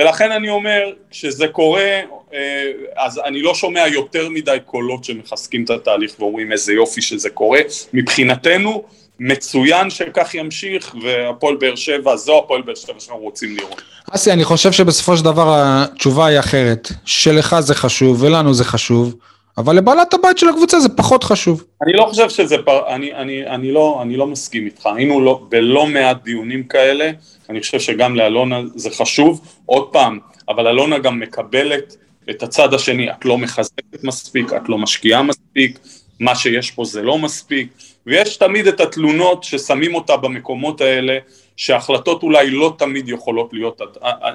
ולכן 0.00 0.32
אני 0.32 0.48
אומר, 0.48 0.80
כשזה 1.10 1.48
קורה, 1.48 2.00
אה, 2.34 2.70
אז 2.96 3.20
אני 3.24 3.42
לא 3.42 3.54
שומע 3.54 3.88
יותר 3.88 4.28
מדי 4.28 4.58
קולות 4.66 5.04
שמחזקים 5.04 5.64
את 5.64 5.70
התהליך 5.70 6.14
ואומרים 6.18 6.52
איזה 6.52 6.72
יופי 6.72 7.02
שזה 7.02 7.30
קורה. 7.30 7.60
מבחינתנו, 7.92 8.84
מצוין 9.20 9.90
שכך 9.90 10.34
ימשיך, 10.34 10.94
והפועל 11.02 11.56
באר 11.56 11.74
שבע, 11.74 12.16
זו 12.16 12.38
הפועל 12.38 12.62
באר 12.62 12.74
שבע 12.74 13.00
שאנחנו 13.00 13.22
רוצים 13.22 13.56
לראות. 13.56 13.82
אסי, 14.10 14.32
אני 14.32 14.44
חושב 14.44 14.72
שבסופו 14.72 15.16
של 15.16 15.24
דבר 15.24 15.54
התשובה 15.56 16.26
היא 16.26 16.38
אחרת. 16.38 16.88
שלך 17.04 17.56
זה 17.60 17.74
חשוב 17.74 18.22
ולנו 18.22 18.54
זה 18.54 18.64
חשוב, 18.64 19.14
אבל 19.58 19.76
לבעלת 19.76 20.14
הבית 20.14 20.38
של 20.38 20.48
הקבוצה 20.48 20.80
זה 20.80 20.88
פחות 20.88 21.24
חשוב. 21.24 21.64
אני 21.82 21.92
לא 21.92 22.06
חושב 22.08 22.28
שזה, 22.28 22.56
פר... 22.58 22.94
אני, 22.94 23.14
אני, 23.14 23.46
אני, 23.46 23.72
לא, 23.72 23.98
אני 24.02 24.16
לא 24.16 24.26
מסכים 24.26 24.66
איתך, 24.66 24.86
היינו 24.86 25.20
לא, 25.20 25.46
בלא 25.48 25.86
מעט 25.86 26.22
דיונים 26.24 26.62
כאלה, 26.62 27.10
אני 27.50 27.60
חושב 27.60 27.80
שגם 27.80 28.16
לאלונה 28.16 28.60
זה 28.74 28.90
חשוב, 28.90 29.40
עוד 29.66 29.88
פעם, 29.92 30.18
אבל 30.48 30.66
אלונה 30.66 30.98
גם 30.98 31.20
מקבלת 31.20 31.96
את 32.30 32.42
הצד 32.42 32.74
השני, 32.74 33.10
את 33.10 33.24
לא 33.24 33.38
מחזקת 33.38 34.04
מספיק, 34.04 34.52
את 34.52 34.68
לא 34.68 34.78
משקיעה 34.78 35.22
מספיק, 35.22 35.78
מה 36.20 36.34
שיש 36.34 36.70
פה 36.70 36.84
זה 36.84 37.02
לא 37.02 37.18
מספיק, 37.18 37.68
ויש 38.06 38.36
תמיד 38.36 38.66
את 38.66 38.80
התלונות 38.80 39.44
ששמים 39.44 39.94
אותה 39.94 40.16
במקומות 40.16 40.80
האלה, 40.80 41.18
שהחלטות 41.56 42.22
אולי 42.22 42.50
לא 42.50 42.74
תמיד 42.78 43.08
יכולות 43.08 43.52
להיות, 43.52 43.80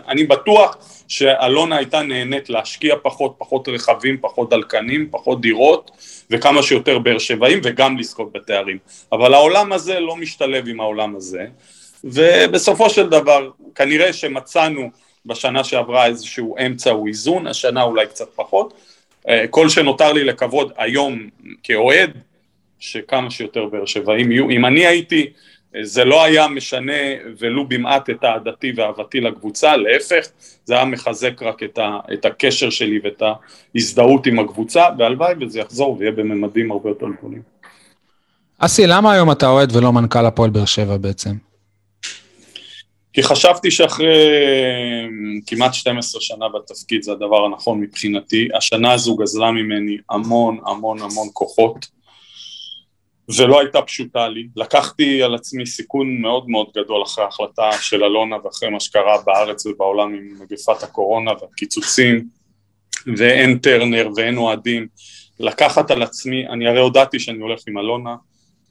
אני 0.08 0.24
בטוח 0.24 0.78
שאלונה 1.08 1.78
הייתה 1.78 2.02
נהנית 2.02 2.50
להשקיע 2.50 2.96
פחות, 3.02 3.36
פחות 3.38 3.68
רכבים, 3.68 4.18
פחות 4.22 4.50
דלקנים, 4.50 5.08
פחות 5.12 5.42
דירות 5.42 5.92
וכמה 6.30 6.64
שיותר 6.64 7.00
באר 7.00 7.18
שבעים 7.18 7.60
וגם 7.64 7.98
לזכות 7.98 8.32
בתארים, 8.32 8.78
אבל 9.12 9.34
העולם 9.34 9.74
הזה 9.74 10.00
לא 10.00 10.16
משתלב 10.16 10.68
עם 10.68 10.80
העולם 10.80 11.16
הזה 11.16 11.46
ובסופו 12.04 12.90
של 12.90 13.10
דבר 13.10 13.50
כנראה 13.76 14.14
שמצאנו 14.14 14.90
בשנה 15.26 15.64
שעברה 15.64 16.06
איזשהו 16.06 16.56
אמצע 16.66 16.92
או 16.92 17.08
איזון, 17.08 17.48
השנה 17.48 17.84
אולי 17.84 18.08
קצת 18.08 18.30
פחות, 18.36 18.74
אה, 19.30 19.46
כל 19.50 19.70
שנותר 19.70 20.14
לי 20.14 20.24
לקוות 20.24 20.72
היום 20.78 21.30
כאוהד 21.64 22.12
שכמה 22.80 23.32
שיותר 23.32 23.66
באר 23.66 23.86
שבעים 23.86 24.32
יהיו, 24.32 24.50
אם 24.50 24.66
אני 24.66 24.86
הייתי 24.86 25.34
זה 25.82 26.06
לא 26.06 26.24
היה 26.24 26.48
משנה 26.48 26.94
ולו 27.40 27.68
במעט 27.68 28.10
את 28.10 28.24
אהדתי 28.24 28.72
ואהבתי 28.76 29.20
לקבוצה, 29.22 29.78
להפך, 29.78 30.28
זה 30.66 30.74
היה 30.74 30.86
מחזק 30.86 31.44
רק 31.44 31.64
את, 31.64 31.78
ה, 31.78 31.98
את 32.14 32.26
הקשר 32.26 32.70
שלי 32.70 33.00
ואת 33.04 33.22
ההזדהות 33.76 34.28
עם 34.28 34.40
הקבוצה, 34.40 34.86
והלוואי 34.98 35.34
וזה 35.42 35.60
יחזור 35.60 35.98
ויהיה 36.00 36.12
בממדים 36.12 36.72
הרבה 36.72 36.90
יותר 36.90 37.06
גדולים. 37.20 37.42
אסי, 38.60 38.88
למה 38.88 39.14
היום 39.14 39.32
אתה 39.32 39.48
אוהד 39.48 39.76
ולא 39.76 39.94
מנכ"ל 39.94 40.26
הפועל 40.26 40.50
באר 40.50 40.66
שבע 40.66 40.98
בעצם? 40.98 41.32
כי 43.14 43.24
חשבתי 43.24 43.72
שאחרי 43.72 44.16
כמעט 45.48 45.74
12 45.74 46.22
שנה 46.22 46.46
בתפקיד 46.50 47.04
זה 47.04 47.12
הדבר 47.12 47.46
הנכון 47.46 47.82
מבחינתי, 47.82 48.48
השנה 48.58 48.92
הזו 48.92 49.16
גזלה 49.16 49.52
ממני 49.52 49.98
המון 50.10 50.58
המון 50.66 51.02
המון 51.02 51.28
כוחות. 51.34 51.99
ולא 53.38 53.60
הייתה 53.60 53.82
פשוטה 53.82 54.28
לי, 54.28 54.48
לקחתי 54.56 55.24
על 55.24 55.36
עצמי 55.36 55.66
סיכון 55.66 56.22
מאוד 56.22 56.50
מאוד 56.50 56.68
גדול 56.78 57.04
אחרי 57.04 57.24
ההחלטה 57.24 57.70
של 57.82 58.04
אלונה 58.04 58.36
ואחרי 58.44 58.70
מה 58.70 58.80
שקרה 58.80 59.18
בארץ 59.26 59.66
ובעולם 59.66 60.14
עם 60.14 60.30
מגפת 60.40 60.84
הקורונה 60.84 61.32
והקיצוצים 61.42 62.26
ואין 63.18 63.58
טרנר 63.58 64.10
ואין 64.16 64.38
אוהדים, 64.38 64.88
לקחת 65.40 65.92
על 65.92 66.04
עצמי, 66.04 66.48
אני 66.48 66.68
הרי 66.68 66.80
הודעתי 66.80 67.20
שאני 67.20 67.40
הולך 67.40 67.60
עם 67.68 67.78
אלונה 67.78 68.16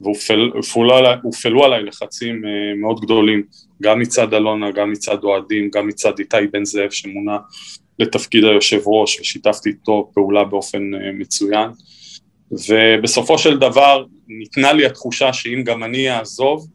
והופעלו 0.01 1.65
עליי 1.65 1.83
לחצים 1.83 2.45
אה, 2.45 2.75
מאוד 2.75 3.01
גדולים, 3.01 3.43
גם 3.81 3.99
מצד 3.99 4.33
אלונה, 4.33 4.71
גם 4.71 4.91
מצד 4.91 5.23
אוהדים, 5.23 5.69
גם 5.73 5.87
מצד 5.87 6.19
איתי 6.19 6.47
בן 6.51 6.65
זאב 6.65 6.89
שמונה 6.89 7.37
לתפקיד 7.99 8.43
היושב 8.43 8.81
ראש 8.85 9.19
ושיתפתי 9.19 9.69
איתו 9.69 10.11
פעולה 10.13 10.43
באופן 10.43 10.93
אה, 10.93 11.11
מצוין. 11.13 11.69
ובסופו 12.69 13.37
של 13.37 13.57
דבר 13.57 14.05
ניתנה 14.29 14.73
לי 14.73 14.85
התחושה 14.85 15.33
שאם 15.33 15.63
גם 15.65 15.83
אני 15.83 16.11
אעזוב, 16.11 16.67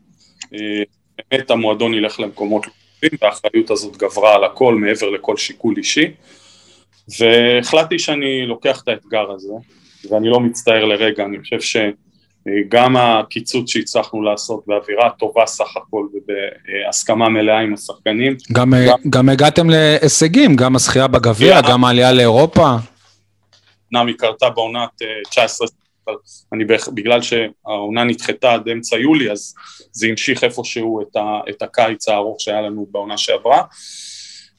אה, 0.54 0.82
באמת 1.30 1.50
המועדון 1.50 1.94
ילך 1.94 2.20
למקומות 2.20 2.62
טובים 2.64 3.18
והאחריות 3.22 3.70
הזאת 3.70 3.96
גברה 3.96 4.34
על 4.34 4.44
הכל 4.44 4.74
מעבר 4.74 5.10
לכל 5.10 5.36
שיקול 5.36 5.74
אישי 5.76 6.10
והחלטתי 7.18 7.98
שאני 7.98 8.46
לוקח 8.46 8.82
את 8.82 8.88
האתגר 8.88 9.30
הזה 9.30 9.52
ואני 10.10 10.28
לא 10.28 10.40
מצטער 10.40 10.84
לרגע, 10.84 11.24
אני 11.24 11.38
חושב 11.40 11.60
שגם 11.60 12.96
הקיצוץ 12.96 13.70
שהצלחנו 13.70 14.22
לעשות 14.22 14.64
באווירה 14.66 15.10
טובה 15.10 15.46
סך 15.46 15.76
הכל 15.76 16.06
ובהסכמה 16.14 17.28
מלאה 17.28 17.60
עם 17.60 17.74
השחקנים. 17.74 18.36
גם, 18.52 18.72
גם, 18.86 18.98
גם 19.10 19.28
הגעתם 19.28 19.70
להישגים, 19.70 20.56
גם 20.56 20.76
הזכייה 20.76 21.06
בגביע, 21.06 21.60
גם 21.60 21.84
העלייה 21.84 22.12
לאירופה. 22.12 22.76
אמנם 23.92 24.06
היא 24.06 24.14
קרתה 24.18 24.50
בעונת 24.50 25.02
19, 25.30 25.68
אבל 26.06 26.16
אני 26.52 26.64
בגלל 26.94 27.22
שהעונה 27.22 28.04
נדחתה 28.04 28.52
עד 28.52 28.68
אמצע 28.68 28.96
יולי, 28.96 29.32
אז 29.32 29.54
זה 29.92 30.06
המשיך 30.06 30.44
איפשהו 30.44 31.02
את, 31.02 31.16
ה, 31.16 31.40
את 31.50 31.62
הקיץ 31.62 32.08
הארוך 32.08 32.40
שהיה 32.40 32.60
לנו 32.60 32.86
בעונה 32.90 33.18
שעברה. 33.18 33.62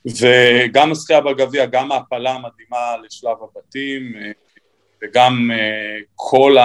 וגם 0.06 0.92
הזכייה 0.92 1.22
בגביע, 1.22 1.66
גם 1.66 1.92
ההפלה 1.92 2.32
המדהימה 2.32 2.96
לשלב 3.06 3.38
הבתים, 3.42 4.14
וגם 5.04 5.52
כל 6.16 6.56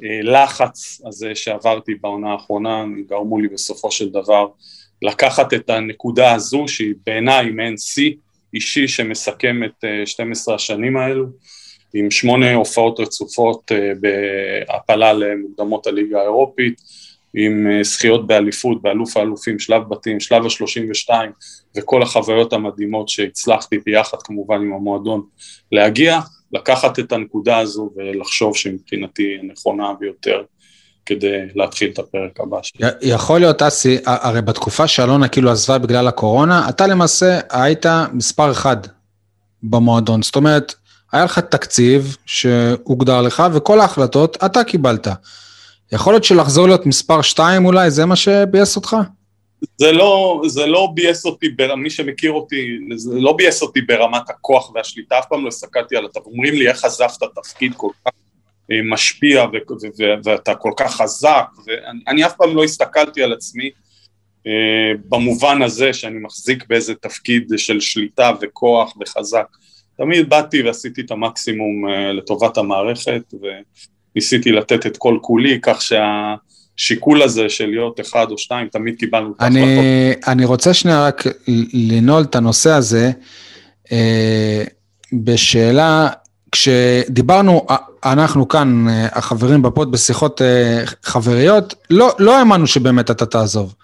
הלחץ 0.00 1.00
הזה 1.06 1.34
שעברתי 1.34 1.94
בעונה 1.94 2.32
האחרונה, 2.32 2.84
גרמו 3.08 3.38
לי 3.38 3.48
בסופו 3.48 3.90
של 3.90 4.08
דבר 4.08 4.46
לקחת 5.02 5.54
את 5.54 5.70
הנקודה 5.70 6.34
הזו, 6.34 6.68
שהיא 6.68 6.94
בעיניי 7.06 7.50
מעין 7.50 7.76
שיא 7.76 8.14
אישי 8.54 8.88
שמסכם 8.88 9.64
את 9.64 9.84
12 10.04 10.54
השנים 10.54 10.96
האלו, 10.96 11.26
עם 11.94 12.10
שמונה 12.10 12.54
הופעות 12.54 13.00
רצופות 13.00 13.72
אה, 13.72 13.92
בהעפלה 14.00 15.12
למוקדמות 15.12 15.86
הליגה 15.86 16.20
האירופית, 16.20 16.80
עם 17.34 17.66
אה, 17.70 17.82
זכיות 17.82 18.26
באליפות, 18.26 18.82
באלוף 18.82 19.16
האלופים, 19.16 19.58
שלב 19.58 19.82
בתים, 19.88 20.20
שלב 20.20 20.46
השלושים 20.46 20.90
ושתיים, 20.90 21.30
וכל 21.76 22.02
החוויות 22.02 22.52
המדהימות 22.52 23.08
שהצלחתי 23.08 23.78
ביחד 23.78 24.18
כמובן 24.24 24.56
עם 24.56 24.72
המועדון 24.72 25.22
להגיע, 25.72 26.20
לקחת 26.52 26.98
את 26.98 27.12
הנקודה 27.12 27.58
הזו 27.58 27.90
ולחשוב 27.96 28.56
שמבחינתי 28.56 29.36
הנכונה 29.42 29.92
ביותר 30.00 30.42
כדי 31.06 31.38
להתחיל 31.54 31.90
את 31.90 31.98
הפרק 31.98 32.40
הבא 32.40 32.58
שלי. 32.62 32.86
יכול 33.02 33.40
להיות, 33.40 33.62
אסי, 33.62 33.98
הרי 34.06 34.42
בתקופה 34.42 34.88
שאלונה 34.88 35.28
כאילו 35.28 35.50
עזבה 35.50 35.78
בגלל 35.78 36.08
הקורונה, 36.08 36.68
אתה 36.68 36.86
למעשה 36.86 37.40
היית 37.50 37.86
מספר 38.12 38.50
אחד 38.50 38.76
במועדון. 39.62 40.22
זאת 40.22 40.36
אומרת, 40.36 40.74
היה 41.12 41.24
לך 41.24 41.38
תקציב 41.38 42.16
שהוגדר 42.26 43.22
לך, 43.22 43.42
וכל 43.54 43.80
ההחלטות 43.80 44.36
אתה 44.44 44.64
קיבלת. 44.64 45.08
יכול 45.92 46.12
להיות 46.12 46.24
שלחזור 46.24 46.66
להיות 46.66 46.86
מספר 46.86 47.22
שתיים 47.22 47.64
אולי, 47.64 47.90
זה 47.90 48.06
מה 48.06 48.16
שביאס 48.16 48.76
אותך? 48.76 48.96
זה 49.76 49.92
לא, 49.92 50.42
זה 50.46 50.66
לא 50.66 50.88
ביאס 50.94 51.26
אותי, 51.26 51.46
מי 51.76 51.90
שמכיר 51.90 52.32
אותי, 52.32 52.78
זה 52.96 53.14
לא 53.14 53.32
ביאס 53.32 53.62
אותי 53.62 53.80
ברמת 53.80 54.30
הכוח 54.30 54.70
והשליטה, 54.74 55.18
אף 55.18 55.24
פעם 55.28 55.42
לא 55.44 55.48
הסתכלתי 55.48 55.96
על 55.96 56.04
התפקיד, 56.04 56.22
אומרים 56.26 56.54
לי 56.54 56.68
איך 56.68 56.84
עזבת 56.84 57.22
תפקיד 57.42 57.72
כל 57.76 57.88
כך 58.04 58.12
אה, 58.70 58.76
משפיע 58.90 59.44
ו- 59.44 59.72
ו- 59.72 59.86
ו- 59.98 60.14
ואתה 60.24 60.54
כל 60.54 60.72
כך 60.76 60.94
חזק, 60.94 61.46
ואני 61.66 62.26
אף 62.26 62.36
פעם 62.36 62.56
לא 62.56 62.64
הסתכלתי 62.64 63.22
על 63.22 63.32
עצמי 63.32 63.70
אה, 64.46 64.92
במובן 65.08 65.62
הזה 65.62 65.92
שאני 65.92 66.18
מחזיק 66.18 66.64
באיזה 66.68 66.94
תפקיד 66.94 67.52
של 67.56 67.80
שליטה 67.80 68.30
וכוח 68.40 68.94
וחזק, 69.00 69.46
תמיד 70.00 70.28
באתי 70.28 70.62
ועשיתי 70.62 71.00
את 71.00 71.10
המקסימום 71.10 71.88
אה, 71.88 72.12
לטובת 72.12 72.58
המערכת 72.58 73.34
וניסיתי 74.14 74.52
לתת 74.52 74.86
את 74.86 74.96
כל 74.96 75.18
כולי 75.20 75.58
כך 75.62 75.82
שה... 75.82 76.34
השיקול 76.78 77.22
הזה 77.22 77.48
של 77.48 77.66
להיות 77.66 78.00
אחד 78.00 78.26
או 78.30 78.38
שתיים, 78.38 78.68
תמיד 78.68 78.94
קיבלנו 78.98 79.32
את 79.32 79.40
ההחלטות. 79.40 80.28
אני 80.28 80.44
רוצה 80.44 80.74
שנייה 80.74 81.06
רק 81.06 81.24
לנעול 81.74 82.22
את 82.22 82.36
הנושא 82.36 82.70
הזה 82.70 83.10
אה, 83.92 84.64
בשאלה, 85.12 86.08
כשדיברנו, 86.52 87.66
אנחנו 88.04 88.48
כאן, 88.48 88.86
החברים 89.12 89.62
בפוד, 89.62 89.92
בשיחות 89.92 90.42
אה, 90.42 90.82
חבריות, 91.02 91.74
לא, 91.90 92.10
לא 92.18 92.38
האמנו 92.38 92.66
שבאמת 92.66 93.10
אתה 93.10 93.26
תעזוב. 93.26 93.74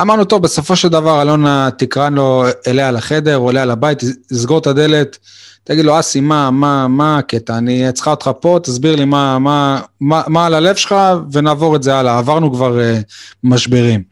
אמרנו, 0.00 0.24
טוב, 0.24 0.42
בסופו 0.42 0.76
של 0.76 0.88
דבר 0.88 1.22
אלונה 1.22 1.68
תקרא 1.78 2.10
לו 2.10 2.44
אליה 2.66 2.90
לחדר 2.90 3.36
או 3.36 3.50
אליה 3.50 3.64
לבית, 3.64 3.98
תסגור 4.28 4.58
את 4.58 4.66
הדלת, 4.66 5.18
תגיד 5.64 5.84
לו, 5.84 6.00
אסי, 6.00 6.20
מה, 6.20 6.50
מה, 6.50 6.88
מה 6.88 7.18
הקטע? 7.18 7.58
אני 7.58 7.92
צריכה 7.92 8.10
אותך 8.10 8.30
פה, 8.40 8.58
תסביר 8.62 8.96
לי 8.96 9.04
מה, 9.04 9.38
מה, 9.38 9.80
מה, 10.00 10.22
מה 10.26 10.46
על 10.46 10.54
הלב 10.54 10.76
שלך, 10.76 10.94
ונעבור 11.32 11.76
את 11.76 11.82
זה 11.82 11.94
הלאה. 11.94 12.18
עברנו 12.18 12.52
כבר 12.52 12.78
uh, 12.78 13.02
משברים. 13.44 14.02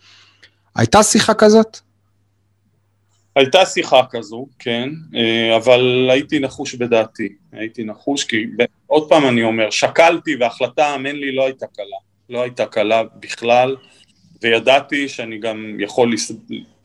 הייתה 0.76 1.02
שיחה 1.02 1.34
כזאת? 1.34 1.78
הייתה 3.36 3.66
שיחה 3.66 4.00
כזו, 4.10 4.46
כן, 4.58 4.88
אה, 5.16 5.56
אבל 5.56 6.08
הייתי 6.10 6.38
נחוש 6.38 6.74
בדעתי. 6.74 7.28
הייתי 7.52 7.84
נחוש, 7.84 8.24
כי 8.24 8.46
עוד 8.86 9.08
פעם 9.08 9.26
אני 9.26 9.42
אומר, 9.42 9.70
שקלתי 9.70 10.36
וההחלטה, 10.40 10.86
האמן 10.86 11.16
לי, 11.16 11.34
לא 11.34 11.44
הייתה 11.44 11.66
קלה. 11.76 11.96
לא 12.30 12.42
הייתה 12.42 12.66
קלה 12.66 13.02
בכלל, 13.20 13.76
וידעתי 14.42 15.08
שאני 15.08 15.38
גם 15.38 15.76
יכול 15.78 16.14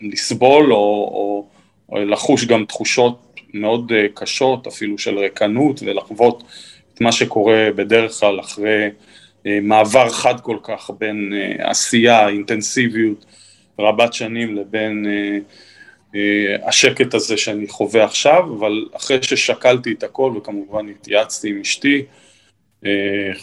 לסבול 0.02 0.74
או, 0.74 0.78
או, 0.78 1.48
או 1.90 2.06
לחוש 2.06 2.46
גם 2.46 2.66
תחושות 2.66 3.25
מאוד 3.56 3.92
אה, 3.96 4.06
קשות, 4.14 4.68
אפילו 4.68 4.98
של 4.98 5.18
ריקנות, 5.18 5.82
ולחוות 5.86 6.44
את 6.94 7.02
מה 7.02 7.12
שקורה 7.12 7.70
בדרך 7.76 8.12
כלל 8.12 8.40
אחרי 8.40 8.90
אה, 9.46 9.60
מעבר 9.62 10.10
חד 10.10 10.40
כל 10.40 10.58
כך 10.64 10.92
בין 11.00 11.34
אה, 11.34 11.70
עשייה, 11.70 12.30
אינטנסיביות 12.30 13.26
רבת 13.80 14.14
שנים 14.14 14.56
לבין 14.56 15.06
השקט 16.64 17.14
הזה 17.14 17.38
שאני 17.38 17.68
חווה 17.68 18.04
עכשיו, 18.04 18.44
אבל 18.60 18.86
אחרי 18.94 19.24
ששקלתי 19.24 19.92
את 19.92 20.04
הכל 20.04 20.34
וכמובן 20.38 20.90
התייעצתי 20.90 21.50
עם 21.50 21.60
אשתי, 21.62 22.06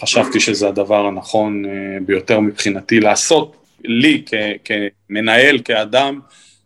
חשבתי 0.00 0.40
שזה 0.40 0.68
הדבר 0.68 1.06
הנכון 1.06 1.64
ביותר 2.06 2.40
מבחינתי 2.40 3.00
לעשות, 3.00 3.56
לי 3.84 4.24
כמנהל, 4.64 5.58
כאדם, 5.64 6.20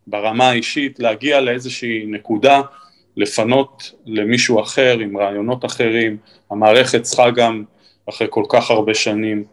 ברמה 0.06 0.48
האישית, 0.48 1.00
להגיע 1.00 1.40
לאיזושהי 1.40 2.04
נקודה 2.06 2.62
לפנות 3.16 3.92
למישהו 4.06 4.60
אחר 4.60 4.98
עם 4.98 5.16
רעיונות 5.16 5.64
אחרים, 5.64 6.16
המערכת 6.50 7.02
צריכה 7.02 7.30
גם 7.30 7.64
אחרי 8.08 8.26
כל 8.30 8.44
כך 8.48 8.70
הרבה 8.70 8.94
שנים 8.94 9.44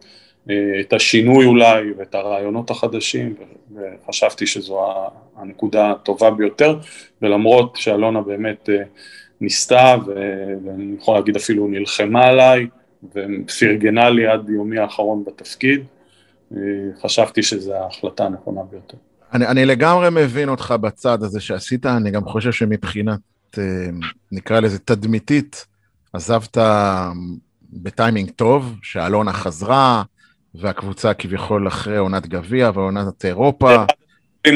אה, 0.50 0.80
את 0.80 0.92
השינוי 0.92 1.46
אולי 1.46 1.92
ואת 1.98 2.14
הרעיונות 2.14 2.70
החדשים 2.70 3.34
וחשבתי 3.74 4.46
שזו 4.46 4.86
הנקודה 5.36 5.90
הטובה 5.90 6.30
ביותר 6.30 6.78
ולמרות 7.22 7.76
שאלונה 7.76 8.20
באמת 8.20 8.68
אה, 8.68 8.82
ניסתה 9.40 9.96
ואני 10.64 10.94
יכול 11.00 11.14
להגיד 11.14 11.36
אפילו 11.36 11.68
נלחמה 11.68 12.24
עליי 12.26 12.66
ופרגנה 13.14 14.10
לי 14.10 14.26
עד 14.26 14.48
יומי 14.48 14.78
האחרון 14.78 15.24
בתפקיד, 15.26 15.84
אה, 16.52 16.58
חשבתי 17.02 17.42
שזו 17.42 17.74
ההחלטה 17.74 18.24
הנכונה 18.24 18.60
ביותר. 18.70 18.96
אני, 19.32 19.46
אני 19.46 19.64
לגמרי 19.64 20.08
מבין 20.10 20.48
אותך 20.48 20.74
בצד 20.80 21.22
הזה 21.22 21.40
שעשית, 21.40 21.86
אני 21.86 22.10
גם 22.10 22.24
חושב 22.24 22.52
שמבחינת 22.52 23.18
נקרא 24.32 24.60
לזה 24.60 24.78
תדמיתית, 24.78 25.66
עזבת 26.12 26.58
בטיימינג 27.72 28.30
טוב, 28.30 28.74
שאלונה 28.82 29.32
חזרה, 29.32 30.02
והקבוצה 30.54 31.14
כביכול 31.14 31.68
אחרי 31.68 31.96
עונת 31.96 32.26
גביע 32.26 32.70
ועונת 32.74 33.24
אירופה. 33.24 33.84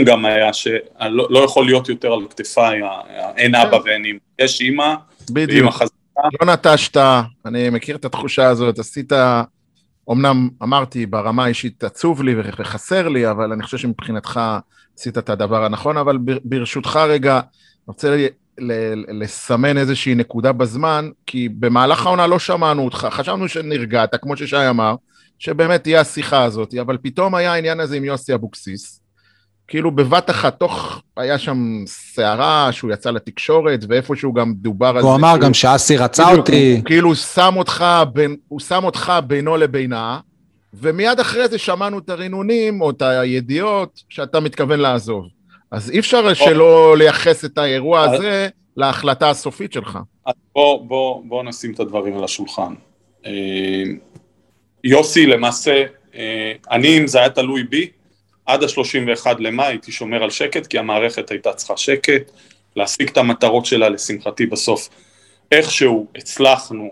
גם 0.06 0.24
היה 0.24 0.52
שלא 0.52 1.26
לא 1.30 1.38
יכול 1.38 1.66
להיות 1.66 1.88
יותר 1.88 2.12
על 2.12 2.20
כתפיי, 2.30 2.80
אין 3.36 3.54
אבא 3.54 3.76
ואין 3.84 4.04
אימא. 4.04 4.18
יש 4.38 4.60
אימא, 4.60 4.94
ואימא 5.34 5.70
חזרה. 5.70 5.88
לא 6.40 6.52
נטשת, 6.52 6.96
אני 7.46 7.70
מכיר 7.70 7.96
את 7.96 8.04
התחושה 8.04 8.46
הזאת, 8.46 8.78
עשית, 8.78 9.12
אמנם 10.10 10.48
אמרתי 10.62 11.06
ברמה 11.06 11.44
האישית 11.44 11.84
עצוב 11.84 12.22
לי 12.22 12.34
וחסר 12.38 13.08
לי, 13.08 13.30
אבל 13.30 13.52
אני 13.52 13.62
חושב 13.62 13.78
שמבחינתך 13.78 14.40
עשית 14.98 15.18
את 15.18 15.30
הדבר 15.30 15.64
הנכון, 15.64 15.96
אבל 15.96 16.18
ברשותך 16.44 16.96
רגע, 17.08 17.34
אני 17.34 17.42
רוצה 17.86 18.26
לסמן 19.20 19.78
איזושהי 19.78 20.14
נקודה 20.14 20.52
בזמן, 20.52 21.10
כי 21.26 21.48
במהלך 21.48 22.06
העונה 22.06 22.26
לא 22.26 22.38
שמענו 22.38 22.84
אותך, 22.84 23.08
חשבנו 23.10 23.48
שנרגעת, 23.48 24.14
כמו 24.22 24.36
ששי 24.36 24.68
אמר, 24.70 24.94
שבאמת 25.38 25.82
תהיה 25.82 26.00
השיחה 26.00 26.44
הזאת, 26.44 26.74
אבל 26.80 26.98
פתאום 27.02 27.34
היה 27.34 27.52
העניין 27.52 27.80
הזה 27.80 27.96
עם 27.96 28.04
יוסי 28.04 28.34
אבוקסיס. 28.34 29.00
כאילו 29.68 29.90
בבת 29.90 30.30
אחת, 30.30 30.58
תוך, 30.58 31.02
היה 31.16 31.38
שם 31.38 31.84
סערה 31.86 32.68
שהוא 32.72 32.92
יצא 32.92 33.10
לתקשורת, 33.10 33.84
ואיפשהו 33.88 34.32
גם 34.32 34.54
דובר 34.54 34.86
על 34.86 35.02
זה. 35.02 35.08
הוא 35.08 35.16
אמר 35.16 35.36
גם 35.40 35.54
שאסי 35.54 35.96
רצה 35.96 36.24
כאילו, 36.24 36.38
אותי. 36.38 36.74
הוא, 36.76 36.84
כאילו 36.84 37.14
שם 37.14 37.54
אותך, 37.56 37.84
בין, 38.12 38.36
הוא 38.48 38.60
שם 38.60 38.84
אותך 38.84 39.12
בינו 39.26 39.56
לבינה, 39.56 40.20
ומיד 40.74 41.20
אחרי 41.20 41.48
זה 41.48 41.58
שמענו 41.58 41.98
את 41.98 42.10
הרינונים, 42.10 42.80
או 42.80 42.90
את 42.90 43.02
הידיעות, 43.02 44.02
שאתה 44.08 44.40
מתכוון 44.40 44.80
לעזוב. 44.80 45.24
אז 45.70 45.90
אי 45.90 45.98
אפשר 45.98 46.34
שלא 46.34 46.96
לייחס 46.98 47.44
את 47.44 47.58
האירוע 47.58 48.00
הזה 48.00 48.48
להחלטה 48.76 49.30
הסופית 49.30 49.72
שלך. 49.72 49.98
בוא, 50.54 50.82
בוא, 50.86 51.22
בוא 51.24 51.42
נשים 51.42 51.72
את 51.72 51.80
הדברים 51.80 52.16
על 52.16 52.24
השולחן. 52.24 52.74
אה, 53.26 53.82
יוסי 54.84 55.26
למעשה, 55.26 55.84
אה, 56.14 56.52
אני 56.70 56.98
אם 56.98 57.06
זה 57.06 57.18
היה 57.18 57.30
תלוי 57.30 57.64
בי, 57.64 57.90
עד 58.46 58.62
ה-31 58.62 59.26
למאי 59.38 59.66
הייתי 59.66 59.92
שומר 59.92 60.22
על 60.22 60.30
שקט, 60.30 60.66
כי 60.66 60.78
המערכת 60.78 61.30
הייתה 61.30 61.52
צריכה 61.52 61.76
שקט, 61.76 62.30
להשיג 62.76 63.08
את 63.08 63.16
המטרות 63.16 63.66
שלה, 63.66 63.88
לשמחתי 63.88 64.46
בסוף 64.46 64.88
איכשהו 65.52 66.06
הצלחנו 66.16 66.90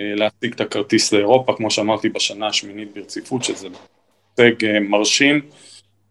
אה, 0.00 0.14
להשיג 0.14 0.54
את 0.54 0.60
הכרטיס 0.60 1.12
לאירופה, 1.12 1.54
כמו 1.56 1.70
שאמרתי 1.70 2.08
בשנה 2.08 2.46
השמינית 2.46 2.94
ברציפות, 2.94 3.44
שזה 3.44 3.68
הישג 4.38 4.80
מרשים 4.80 5.40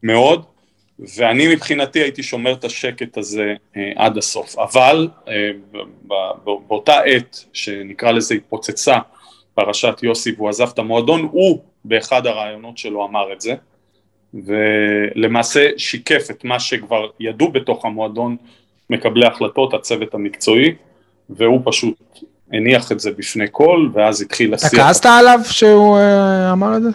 מאוד. 0.04 0.55
ואני 1.00 1.56
מבחינתי 1.56 2.00
הייתי 2.00 2.24
שומר 2.24 2.54
את 2.54 2.64
השקט 2.64 3.18
הזה 3.18 3.54
אה, 3.78 3.92
עד 3.96 4.18
הסוף, 4.18 4.60
אבל 4.60 5.08
אה, 5.28 5.52
באותה 6.68 7.00
עת 7.00 7.46
שנקרא 7.54 8.12
לזה 8.12 8.36
התפוצצה 8.36 8.98
פרשת 9.54 9.96
יוסי 10.04 10.32
והוא 10.38 10.50
עזב 10.50 10.68
את 10.74 10.80
המועדון, 10.80 11.28
הוא 11.32 11.60
באחד 11.86 12.28
הרעיונות 12.28 12.78
שלו 12.78 13.06
אמר 13.06 13.34
את 13.34 13.42
זה, 13.42 13.56
ולמעשה 14.34 15.70
שיקף 15.78 16.28
את 16.32 16.44
מה 16.44 16.60
שכבר 16.60 17.08
ידעו 17.20 17.52
בתוך 17.52 17.86
המועדון 17.86 18.38
מקבלי 18.90 19.26
החלטות, 19.26 19.74
הצוות 19.74 20.14
המקצועי, 20.14 20.76
והוא 21.30 21.62
פשוט 21.66 22.20
הניח 22.52 22.92
את 22.92 23.00
זה 23.00 23.12
בפני 23.12 23.46
כל, 23.52 23.90
ואז 23.94 24.22
התחיל 24.22 24.54
השיח. 24.54 24.74
אתה 24.74 24.78
כעסת 24.78 25.06
עליו 25.06 25.40
שהוא 25.44 25.98
אה, 25.98 26.52
אמר 26.52 26.78
את 26.78 26.84
זה? 26.84 26.90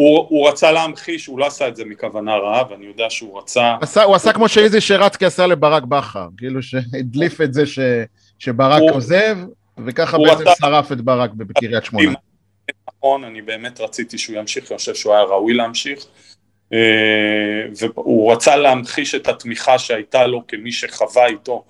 הוא, 0.00 0.26
הוא 0.28 0.48
רצה 0.48 0.72
להמחיש, 0.72 1.26
הוא 1.26 1.38
לא 1.38 1.46
עשה 1.46 1.68
את 1.68 1.76
זה 1.76 1.84
מכוונה 1.84 2.36
רעה, 2.36 2.62
ואני 2.70 2.86
יודע 2.86 3.10
שהוא 3.10 3.38
רצה... 3.38 3.76
עשה, 3.80 4.02
הוא 4.02 4.14
עשה 4.14 4.32
כמו 4.32 4.48
שאיזי 4.48 4.80
שרצקי 4.80 5.26
עשה 5.26 5.46
לברק 5.46 5.82
בכר, 5.82 6.28
כאילו 6.36 6.62
שהדליף 6.62 7.40
את 7.40 7.54
זה 7.54 7.66
ש, 7.66 7.78
שברק 8.38 8.80
הוא, 8.80 8.90
עוזב, 8.90 9.36
וככה 9.86 10.18
בעצם 10.18 10.40
רצה... 10.40 10.50
שרף 10.60 10.92
את 10.92 11.00
ברק 11.00 11.30
בקריית 11.30 11.84
שמונה. 11.84 12.12
נכון, 12.88 13.24
אני 13.24 13.42
באמת 13.42 13.80
רציתי 13.80 14.18
שהוא 14.18 14.36
ימשיך, 14.36 14.70
אני 14.72 14.78
חושב 14.78 14.94
שהוא 14.94 15.14
היה 15.14 15.22
ראוי 15.22 15.54
להמשיך. 15.54 16.06
אה, 16.72 16.78
והוא 17.78 18.32
רצה 18.32 18.56
להמחיש 18.56 19.14
את 19.14 19.28
התמיכה 19.28 19.78
שהייתה 19.78 20.26
לו 20.26 20.42
כמי 20.48 20.72
שחווה 20.72 21.26
איתו 21.26 21.64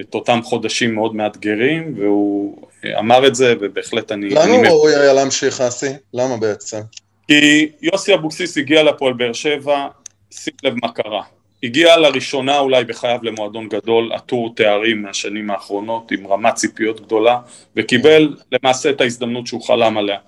את 0.00 0.14
אותם 0.14 0.40
חודשים 0.42 0.94
מאוד 0.94 1.14
מאתגרים, 1.14 1.94
והוא 1.96 2.68
אמר 2.98 3.26
את 3.26 3.34
זה, 3.34 3.54
ובהחלט 3.60 4.12
אני... 4.12 4.28
למה 4.28 4.44
הוא 4.44 4.66
ראוי 4.66 4.96
היה 4.96 5.12
להמשיך, 5.12 5.60
אסי? 5.60 5.90
למה 6.14 6.36
בעצם? 6.36 6.80
כי 7.28 7.68
יוסי 7.82 8.14
אבוקסיס 8.14 8.58
הגיע 8.58 8.82
לפועל 8.82 9.12
באר 9.12 9.32
שבע, 9.32 9.86
שים 10.30 10.54
לב 10.62 10.74
מה 10.82 10.92
קרה. 10.92 11.22
הגיע 11.62 11.96
לראשונה 11.96 12.58
אולי 12.58 12.84
בחייו 12.84 13.18
למועדון 13.22 13.68
גדול, 13.68 14.12
עטור 14.12 14.54
תארים 14.54 15.02
מהשנים 15.02 15.50
האחרונות, 15.50 16.12
עם 16.12 16.26
רמת 16.26 16.54
ציפיות 16.54 17.00
גדולה, 17.00 17.38
וקיבל 17.76 18.36
למעשה 18.52 18.90
את 18.90 19.00
ההזדמנות 19.00 19.46
שהוא 19.46 19.62
חלם 19.62 19.98
עליה. 19.98 20.18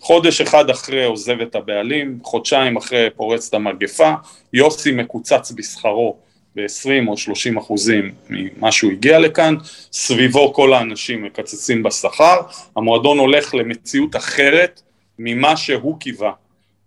חודש 0.00 0.40
אחד 0.40 0.70
אחרי 0.70 1.04
עוזב 1.04 1.40
את 1.40 1.54
הבעלים, 1.54 2.18
חודשיים 2.22 2.76
אחרי 2.76 3.08
פורצת 3.16 3.54
המגפה, 3.54 4.12
יוסי 4.52 4.92
מקוצץ 4.92 5.52
בשכרו 5.56 6.16
ב-20 6.56 7.08
או 7.08 7.16
30 7.16 7.56
אחוזים 7.56 8.12
ממה 8.30 8.72
שהוא 8.72 8.92
הגיע 8.92 9.18
לכאן, 9.18 9.54
סביבו 9.92 10.54
כל 10.54 10.74
האנשים 10.74 11.22
מקצצים 11.22 11.82
בשכר, 11.82 12.36
המועדון 12.76 13.18
הולך 13.18 13.54
למציאות 13.54 14.16
אחרת 14.16 14.82
ממה 15.18 15.56
שהוא 15.56 16.00
קיווה 16.00 16.32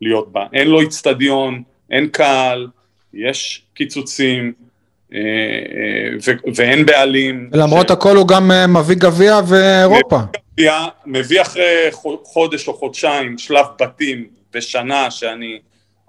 להיות 0.01 0.31
בה. 0.31 0.45
אין 0.53 0.67
לו 0.67 0.81
איצטדיון, 0.81 1.63
אין 1.91 2.07
קהל, 2.07 2.67
יש 3.13 3.61
קיצוצים 3.73 4.53
אה, 5.13 5.19
אה, 5.19 6.33
ואין 6.55 6.85
בעלים. 6.85 7.49
למרות 7.53 7.87
ש... 7.87 7.91
הכל 7.91 8.15
הוא 8.15 8.27
גם 8.27 8.51
אה, 8.51 8.67
מביא 8.67 8.95
גביע 8.95 9.39
ואירופה. 9.47 10.19
מביא, 10.53 10.71
מביא 11.05 11.41
אחרי 11.41 11.89
חודש 12.23 12.67
או 12.67 12.73
חודשיים 12.73 13.37
שלב 13.37 13.65
בתים 13.79 14.27
בשנה 14.53 15.11
שאני 15.11 15.59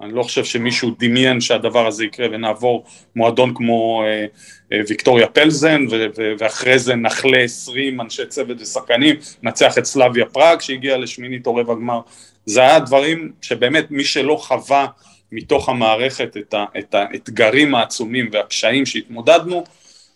אני 0.01 0.13
לא 0.13 0.23
חושב 0.23 0.45
שמישהו 0.45 0.91
דמיין 0.99 1.41
שהדבר 1.41 1.87
הזה 1.87 2.05
יקרה 2.05 2.27
ונעבור 2.31 2.85
מועדון 3.15 3.53
כמו 3.55 4.03
אה, 4.03 4.25
אה, 4.73 4.81
ויקטוריה 4.87 5.27
פלזן 5.27 5.85
ו- 5.91 6.05
ו- 6.17 6.33
ואחרי 6.39 6.79
זה 6.79 6.95
נחלה 6.95 7.37
עשרים 7.37 8.01
אנשי 8.01 8.25
צוות 8.25 8.61
ושחקנים, 8.61 9.15
נצח 9.43 9.77
את 9.77 9.85
סלאביה 9.85 10.25
פראג 10.25 10.61
שהגיע 10.61 10.97
לשמינית 10.97 11.47
או 11.47 11.55
רבע 11.55 11.73
גמר, 11.73 11.99
זה 12.47 12.61
היה 12.61 12.79
דברים 12.79 13.31
שבאמת 13.41 13.91
מי 13.91 14.03
שלא 14.03 14.35
חווה 14.35 14.87
מתוך 15.31 15.69
המערכת 15.69 16.37
את, 16.37 16.53
ה- 16.53 16.65
את 16.79 16.95
האתגרים 16.95 17.75
העצומים 17.75 18.29
והקשיים 18.31 18.85
שהתמודדנו, 18.85 19.63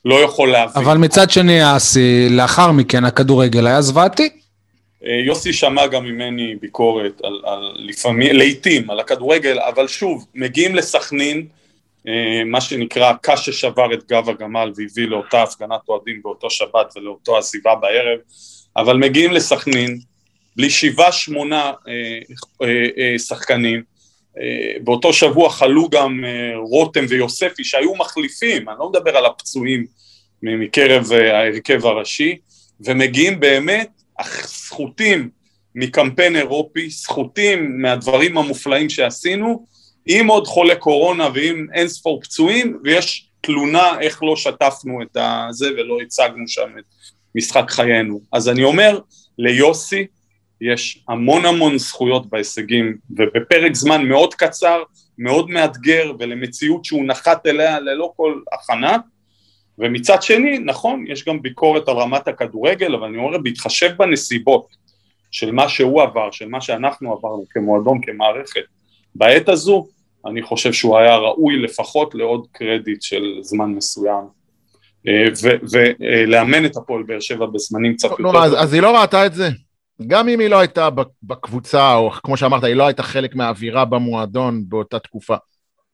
לא 0.06 0.16
יכול 0.16 0.52
להבין. 0.52 0.84
אבל 0.84 0.98
מצד 0.98 1.30
שני, 1.30 1.78
אסי, 1.78 2.28
לאחר 2.30 2.72
מכן 2.72 3.06
הכדורגל 3.06 3.68
היה 3.68 3.82
זוועתי. 3.82 4.30
אה, 5.06 5.22
יוסי 5.26 5.54
שמע 5.54 5.88
גם 5.88 6.06
ממני 6.06 6.56
ביקורת 6.62 7.22
על, 7.24 7.42
על 7.46 7.76
לפעמים, 7.76 8.36
לעיתים, 8.36 8.90
על 8.92 9.00
הכדורגל, 9.00 9.60
אבל 9.60 9.88
שוב, 9.88 10.26
מגיעים 10.36 10.76
לסכנין, 10.76 11.46
אה, 12.08 12.44
מה 12.46 12.62
שנקרא 12.62 13.14
קש 13.22 13.50
ששבר 13.50 13.94
את 13.94 14.08
גב 14.10 14.30
הגמל 14.30 14.72
והביא 14.76 15.08
לאותה 15.08 15.44
הפגנת 15.44 15.80
אוהדים 15.90 16.22
באותו 16.24 16.50
שבת 16.50 16.94
ולאותו 16.96 17.38
עזיבה 17.38 17.76
בערב, 17.76 18.20
אבל 18.78 18.98
מגיעים 18.98 19.32
לסכנין, 19.32 20.00
בלי 20.56 20.70
שבעה 20.70 21.12
שמונה 21.12 21.72
אה, 22.64 23.20
שחקנים, 23.20 23.84
באותו 24.84 25.14
שבוע 25.14 25.50
חלו 25.50 25.90
גם 25.90 26.24
רותם 26.56 27.06
ויוספי 27.10 27.64
שהיו 27.64 27.96
מחליפים, 27.96 28.70
אני 28.70 28.80
לא 28.80 28.90
מדבר 28.90 29.18
על 29.18 29.26
הפצועים 29.26 29.86
מקרב 30.44 31.12
ההרכב 31.12 31.86
הראשי, 31.86 32.38
ומגיעים 32.82 33.40
באמת 33.40 33.90
זכותים 34.46 35.30
מקמפיין 35.76 36.36
אירופי, 36.36 36.90
זכותים 36.90 37.82
מהדברים 37.82 38.38
המופלאים 38.38 38.90
שעשינו, 38.90 39.66
עם 40.06 40.28
עוד 40.28 40.48
חולי 40.48 40.76
קורונה 40.76 41.30
ועם 41.34 41.68
אין 41.74 41.88
ספור 41.88 42.22
פצועים, 42.22 42.80
ויש 42.84 43.28
תלונה 43.42 44.02
איך 44.02 44.24
לא 44.24 44.36
שטפנו 44.36 45.02
את 45.02 45.18
הזה 45.20 45.70
ולא 45.78 45.98
הצגנו 46.02 46.48
שם 46.48 46.70
את 46.80 46.84
משחק 47.36 47.66
חיינו. 47.72 48.22
אז 48.34 48.50
אני 48.50 48.64
אומר, 48.64 49.00
ליוסי 49.38 50.06
יש 50.62 51.04
המון 51.10 51.46
המון 51.46 51.78
זכויות 51.78 52.30
בהישגים, 52.30 52.98
ובפרק 53.10 53.76
זמן 53.76 54.06
מאוד 54.06 54.34
קצר, 54.34 54.84
מאוד 55.18 55.50
מאתגר, 55.50 56.12
ולמציאות 56.20 56.86
שהוא 56.86 57.04
נחת 57.06 57.48
אליה 57.48 57.80
ללא 57.80 58.14
כל 58.16 58.40
הכנה, 58.54 58.98
ומצד 59.78 60.24
שני, 60.24 60.60
נכון, 60.60 61.06
יש 61.08 61.26
גם 61.26 61.42
ביקורת 61.42 61.88
על 61.88 61.96
רמת 61.96 62.28
הכדורגל, 62.28 62.96
אבל 62.96 63.08
אני 63.08 63.18
אומר, 63.18 63.38
בהתחשב 63.38 63.92
בנסיבות 63.98 64.68
של 65.32 65.52
מה 65.52 65.70
שהוא 65.70 66.02
עבר, 66.02 66.32
של 66.32 66.48
מה 66.48 66.62
שאנחנו 66.62 67.14
עברנו 67.14 67.44
כמועדון, 67.50 68.02
כמערכת, 68.02 68.64
בעת 69.16 69.50
הזו, 69.50 69.88
אני 70.26 70.42
חושב 70.42 70.74
שהוא 70.74 70.98
היה 70.98 71.18
ראוי 71.18 71.62
לפחות 71.62 72.16
לעוד 72.16 72.48
קרדיט 72.52 73.02
של 73.02 73.24
זמן 73.42 73.70
מסוים. 73.70 74.24
אה, 75.08 75.26
ולאמן 75.72 76.66
את 76.66 76.78
הפועל 76.78 77.04
באר 77.04 77.20
שבע 77.20 77.46
בזמנים 77.46 77.94
קצת 77.94 78.10
יותר... 78.10 78.24
נו, 78.24 78.44
אז 78.44 78.74
היא 78.74 78.82
לא 78.82 79.02
ראתה 79.02 79.26
את 79.26 79.34
זה? 79.34 79.50
גם 80.08 80.30
אם 80.30 80.40
היא 80.40 80.48
לא 80.48 80.60
הייתה 80.60 80.90
בקבוצה, 81.24 81.96
או 81.96 82.12
כמו 82.12 82.38
שאמרת, 82.38 82.64
היא 82.64 82.76
לא 82.76 82.88
הייתה 82.88 83.04
חלק 83.04 83.36
מהאווירה 83.36 83.86
במועדון 83.86 84.64
באותה 84.68 85.00
תקופה. 85.00 85.36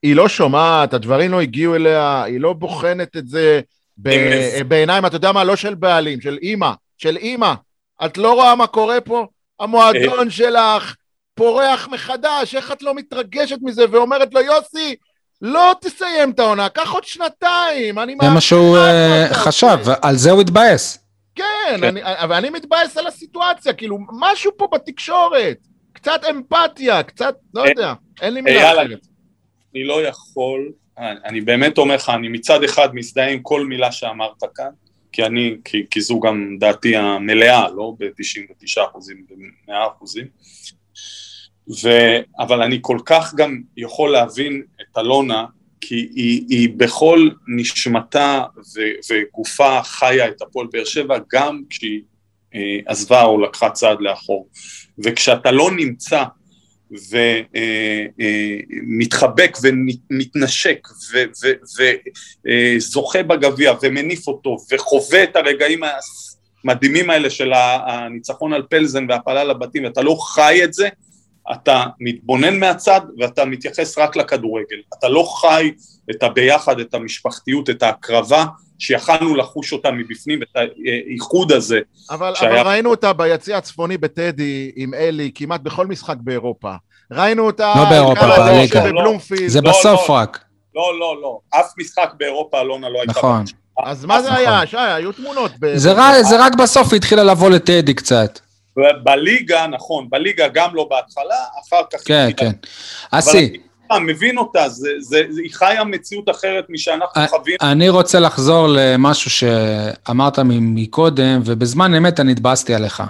היא 0.04 0.15
לא 0.15 0.30
שומעת, 0.30 0.93
הדברים 0.93 1.32
לא 1.32 1.41
הגיעו 1.41 1.76
אליה, 1.76 2.24
היא 2.24 2.39
לא 2.39 2.54
בוחנת 2.54 3.17
את 3.17 3.28
זה 3.28 3.62
בעיניים, 4.67 5.06
אתה 5.06 5.15
יודע 5.15 5.32
מה, 5.32 5.43
לא 5.43 5.56
של 5.56 5.76
בעלים, 5.76 6.22
של 6.22 6.38
אימא, 6.41 6.72
של 6.98 7.17
אימא. 7.17 7.54
את 8.06 8.17
לא 8.17 8.34
רואה 8.34 8.56
מה 8.56 8.67
קורה 8.67 9.02
פה? 9.02 9.28
המועדון 9.60 10.30
שלך 10.30 10.96
פורח 11.36 11.88
מחדש, 11.91 12.56
איך 12.56 12.72
את 12.72 12.82
לא 12.82 12.93
מתרגשת 12.96 13.58
מזה 13.62 13.86
ואומרת 13.91 14.34
לו, 14.34 14.41
יוסי, 14.41 14.96
לא 15.41 15.74
תסיים 15.82 16.32
את 16.32 16.39
העונה, 16.39 16.70
קח 16.70 16.91
עוד 16.91 17.04
שנתיים, 17.04 18.00
אני 18.00 18.15
זה 18.22 18.30
מה 18.30 18.41
שהוא 18.41 18.78
uh, 18.78 19.34
חשב, 19.34 19.78
על 20.02 20.15
זה 20.15 20.32
הוא 20.32 20.41
התבאס. 20.41 21.07
כן, 21.38 21.78
כן. 21.78 21.84
אני, 21.84 22.02
ואני 22.30 22.50
מתבאס 22.50 22.97
על 22.97 23.08
הסיטואציה, 23.08 23.73
כאילו, 23.73 23.97
משהו 24.19 24.52
פה 24.58 24.67
בתקשורת, 24.73 25.58
קצת 25.93 26.21
אמפתיה, 26.30 27.04
קצת, 27.04 27.36
לא 27.54 27.63
אה, 27.63 27.69
יודע, 27.69 27.93
אין 28.21 28.34
לי 28.34 28.41
מילה 28.41 28.71
אחרת. 28.71 29.08
אני 29.76 29.84
לא 29.84 30.02
יכול, 30.04 30.71
אני 30.97 31.41
באמת 31.41 31.78
אומר 31.78 31.95
לך, 31.95 32.10
אני 32.10 32.28
מצד 32.28 32.63
אחד 32.63 32.95
מזדהה 32.95 33.30
עם 33.30 33.39
כל 33.41 33.65
מילה 33.65 33.91
שאמרת 33.91 34.43
כאן, 34.56 34.69
כי 35.12 35.26
אני, 35.26 35.58
כי, 35.65 35.86
כי 35.91 36.02
זו 36.02 36.19
גם 36.19 36.58
דעתי 36.60 36.95
המלאה, 36.95 37.69
לא 37.69 37.93
ב-99 38.00 38.89
אחוזים, 38.91 39.26
ב-100 39.30 39.73
אחוזים, 39.95 40.28
ו, 41.84 41.89
אבל 42.39 42.62
אני 42.62 42.80
כל 42.82 42.97
כך 43.06 43.34
גם 43.36 43.62
יכול 43.78 44.12
להבין 44.12 44.63
את 44.82 44.97
אלונה, 44.97 45.45
כי 45.82 46.10
היא, 46.16 46.46
היא 46.50 46.70
בכל 46.78 47.30
נשמתה 47.48 48.44
ו, 48.58 48.82
וגופה 49.10 49.84
חיה 49.84 50.28
את 50.28 50.42
הפועל 50.42 50.68
באר 50.72 50.86
שבע, 50.86 51.18
גם 51.34 51.62
כשהיא 51.70 52.02
אה, 52.56 52.80
עזבה 52.86 53.24
או 53.24 53.42
לקחה 53.42 53.70
צעד 53.70 54.02
לאחור. 54.02 54.48
וכשאתה 55.00 55.52
לא 55.52 55.72
נמצא 55.72 56.24
ומתחבק 58.82 59.58
ומתנשק 59.63 60.88
וזוכה 62.78 63.24
בגביע 63.24 63.74
ומניף 63.82 64.28
אותו 64.28 64.58
וחווה 64.72 65.24
את 65.24 65.36
הרגעים 65.36 65.82
המדהימים 66.63 67.10
האלה 67.10 67.30
של 67.30 67.54
הניצחון 67.54 68.54
על 68.54 68.63
פלזן 68.70 69.06
והפלה 69.10 69.44
לבתים 69.44 69.84
ואתה 69.84 70.02
לא 70.02 70.16
חי 70.20 70.62
את 70.63 70.74
זה, 70.74 70.90
אתה 71.52 71.84
מתבונן 72.00 72.60
מהצד 72.60 73.02
ואתה 73.20 73.46
מתייחס 73.46 73.98
רק 73.98 74.16
לכדורגל, 74.16 74.78
אתה 75.00 75.10
לא 75.10 75.24
חי 75.42 75.72
את 76.12 76.24
הביחד, 76.24 76.80
את 76.80 76.94
המשפחתיות, 76.94 77.70
את 77.70 77.84
ההקרבה 77.84 78.46
שיכלנו 78.80 79.36
לחוש 79.36 79.74
אותה 79.74 79.92
מבפנים, 79.92 80.42
את 80.42 80.48
האיחוד 80.56 81.52
הזה. 81.52 81.80
אבל, 82.12 82.36
שהיה... 82.36 82.62
אבל 82.62 82.70
ראינו 82.70 82.90
אותה 82.90 83.14
ביציע 83.14 83.58
הצפוני 83.58 83.98
בטדי 83.98 84.72
עם 84.76 84.94
אלי 84.94 85.32
כמעט 85.36 85.62
בכל 85.62 85.88
משחק 85.88 86.16
באירופה. 86.20 86.74
ראינו 87.12 87.46
אותה... 87.46 87.74
לא 87.78 87.90
באירופה, 87.90 88.28
בליגה. 88.38 88.84
זה 89.48 89.62
לא, 89.62 89.70
בסוף 89.70 90.10
לא, 90.10 90.16
רק. 90.16 90.44
לא, 90.76 91.00
לא, 91.00 91.22
לא. 91.22 91.40
אף 91.50 91.66
משחק 91.78 92.10
באירופה 92.18 92.62
אלונה 92.62 92.90
לא 92.90 93.00
הייתה... 93.00 93.12
נכון. 93.12 93.44
אז 93.86 94.06
מה 94.06 94.22
זה 94.22 94.34
היה, 94.34 94.62
שי? 94.66 94.78
היו 94.78 95.12
תמונות. 95.12 95.52
זה 95.76 96.38
רק 96.40 96.56
בסוף 96.56 96.88
היא 96.92 96.98
התחילה 96.98 97.24
לבוא 97.24 97.50
לטדי 97.50 97.94
קצת. 97.94 98.40
בליגה, 99.04 99.68
נכון, 99.68 100.08
בליגה 100.10 100.48
גם 100.48 100.76
לא 100.76 100.88
בהתחלה, 100.90 101.36
אחר 101.68 101.82
כך... 101.94 102.00
כן, 102.06 102.30
כן. 102.38 102.52
אסי. 103.12 103.54
מבין 104.02 104.38
אותה, 104.38 104.70
זה, 104.70 104.90
זה, 105.00 105.22
זה, 105.30 105.42
היא 105.44 105.52
חיה 105.54 105.84
מציאות 105.84 106.30
אחרת 106.30 106.66
משאנחנו 106.70 107.22
חווים. 107.28 107.58
אני 107.62 107.90
רוצה 107.90 108.20
לחזור 108.20 108.68
למשהו 108.70 109.32
שאמרת 109.32 110.40
מקודם, 110.62 111.42
ובזמן 111.46 111.94
אמת 111.94 112.20
אני 112.20 112.32
התבאסתי 112.32 112.76
עליך. 112.76 113.04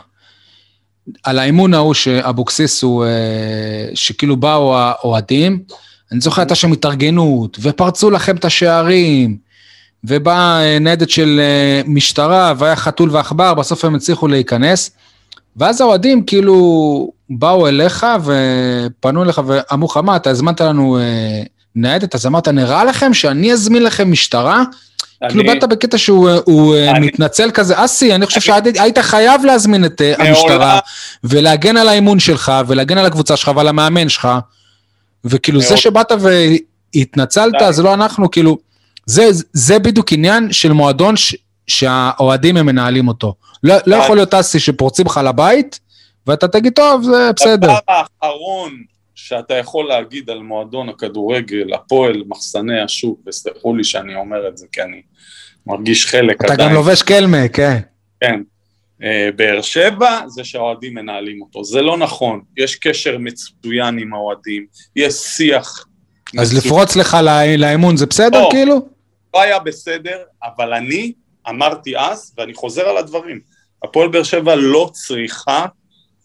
על 1.23 1.39
האימון 1.39 1.73
ההוא 1.73 1.93
שאבוקסיס 1.93 2.83
הוא, 2.83 3.05
אה, 3.05 3.89
שכאילו 3.93 4.37
באו 4.37 4.77
האוהדים, 4.77 5.63
אני 6.11 6.21
זוכר 6.21 6.41
הייתה 6.41 6.55
שם 6.55 6.71
התארגנות, 6.71 7.57
ופרצו 7.61 8.09
לכם 8.09 8.35
את 8.35 8.45
השערים, 8.45 9.37
ובאה 10.03 10.61
אה, 10.63 10.79
ניידת 10.79 11.09
של 11.09 11.39
אה, 11.39 11.81
משטרה, 11.85 12.53
והיה 12.57 12.75
חתול 12.75 13.09
ועכבר, 13.11 13.53
בסוף 13.53 13.85
הם 13.85 13.95
הצליחו 13.95 14.27
להיכנס. 14.27 14.91
ואז 15.57 15.81
האוהדים 15.81 16.23
כאילו 16.23 16.57
באו 17.29 17.67
אליך 17.67 18.05
ופנו 18.23 19.23
אליך 19.23 19.41
ואמרו 19.47 19.87
לך, 19.87 19.97
מה, 19.97 20.15
אתה 20.15 20.29
הזמנת 20.29 20.61
לנו 20.61 20.97
אה, 20.99 21.41
ניידת? 21.75 22.15
אז 22.15 22.25
אמרת, 22.25 22.47
נראה 22.47 22.83
לכם 22.83 23.13
שאני 23.13 23.53
אזמין 23.53 23.83
לכם 23.83 24.11
משטרה? 24.11 24.63
כאילו 25.29 25.41
אני- 25.41 25.59
באת 25.59 25.69
בקטע 25.69 25.97
שהוא 25.97 26.29
הוא, 26.45 26.75
אה, 26.75 26.91
אני- 26.91 27.07
מתנצל 27.07 27.51
כזה, 27.51 27.85
אסי, 27.85 28.15
אני 28.15 28.25
חושב 28.25 28.51
אני- 28.51 28.71
שהיית 28.75 28.97
חייב 28.99 29.45
להזמין 29.45 29.85
את 29.85 30.01
אה, 30.01 30.13
המשטרה 30.29 30.79
ולהגן 31.23 31.77
על 31.77 31.89
האימון 31.89 32.19
שלך 32.19 32.51
ולהגן 32.67 32.97
על 32.97 33.05
הקבוצה 33.05 33.37
שלך 33.37 33.51
ועל 33.55 33.67
המאמן 33.67 34.09
שלך, 34.09 34.27
וכאילו 35.25 35.61
זה. 35.61 35.77
שבאת 35.77 36.11
והתנצלת. 36.95 37.53
זה 37.69 37.83
לא 37.83 37.93
אנחנו, 37.93 38.31
כאילו, 38.31 38.57
זה, 39.05 39.27
זה 39.53 39.79
בדיוק 39.79 40.13
עניין 40.13 40.51
של 40.51 40.71
מועדון 40.73 41.15
ש, 41.17 41.35
שהאוהדים 41.67 42.57
הם 42.57 42.65
מנהלים 42.65 43.07
אותו. 43.07 43.35
לא, 43.63 43.75
לא 43.85 43.97
די. 43.97 44.03
יכול 44.03 44.15
להיות 44.17 44.33
אסי 44.33 44.59
שפורצים 44.59 45.05
לך 45.05 45.19
לבית, 45.27 45.79
ואתה 46.27 46.47
תגיד, 46.47 46.73
טוב, 46.73 47.03
זה 47.03 47.31
בסדר. 47.35 47.71
הדבר 47.71 47.79
האחרון 47.87 48.71
שאתה 49.15 49.53
יכול 49.53 49.87
להגיד 49.87 50.29
על 50.29 50.39
מועדון 50.39 50.89
הכדורגל, 50.89 51.73
הפועל, 51.73 52.23
מחסני 52.27 52.81
השוק, 52.81 53.19
וסלחו 53.27 53.75
לי 53.75 53.83
שאני 53.83 54.15
אומר 54.15 54.47
את 54.47 54.57
זה, 54.57 54.65
כי 54.71 54.81
אני 54.81 55.01
מרגיש 55.67 56.05
חלק 56.05 56.45
אתה 56.45 56.53
עדיין. 56.53 56.69
גם 56.69 56.75
לובש 56.75 57.01
קלמה, 57.01 57.47
כן. 57.47 57.79
כן. 58.21 58.41
אה, 59.03 59.29
באר 59.35 59.61
שבע 59.61 60.19
זה 60.27 60.43
שהאוהדים 60.43 60.93
מנהלים 60.93 61.41
אותו. 61.41 61.63
זה 61.63 61.81
לא 61.81 61.97
נכון. 61.97 62.41
יש 62.57 62.75
קשר 62.75 63.17
מצוין 63.17 63.99
עם 63.99 64.13
האוהדים, 64.13 64.65
יש 64.95 65.13
שיח. 65.13 65.85
אז 66.39 66.53
מצוין. 66.53 66.65
לפרוץ 66.65 66.95
לך 66.95 67.17
לא- 67.23 67.55
לאימון 67.57 67.97
זה 67.97 68.05
בסדר, 68.05 68.41
לא. 68.41 68.49
כאילו? 68.51 68.87
לא 69.33 69.41
היה 69.41 69.59
בסדר, 69.59 70.17
אבל 70.43 70.73
אני 70.73 71.13
אמרתי 71.49 71.97
אז, 71.97 72.33
ואני 72.37 72.53
חוזר 72.53 72.89
על 72.89 72.97
הדברים, 72.97 73.39
הפועל 73.83 74.07
באר 74.07 74.23
שבע 74.23 74.55
לא 74.55 74.89
צריכה 74.93 75.65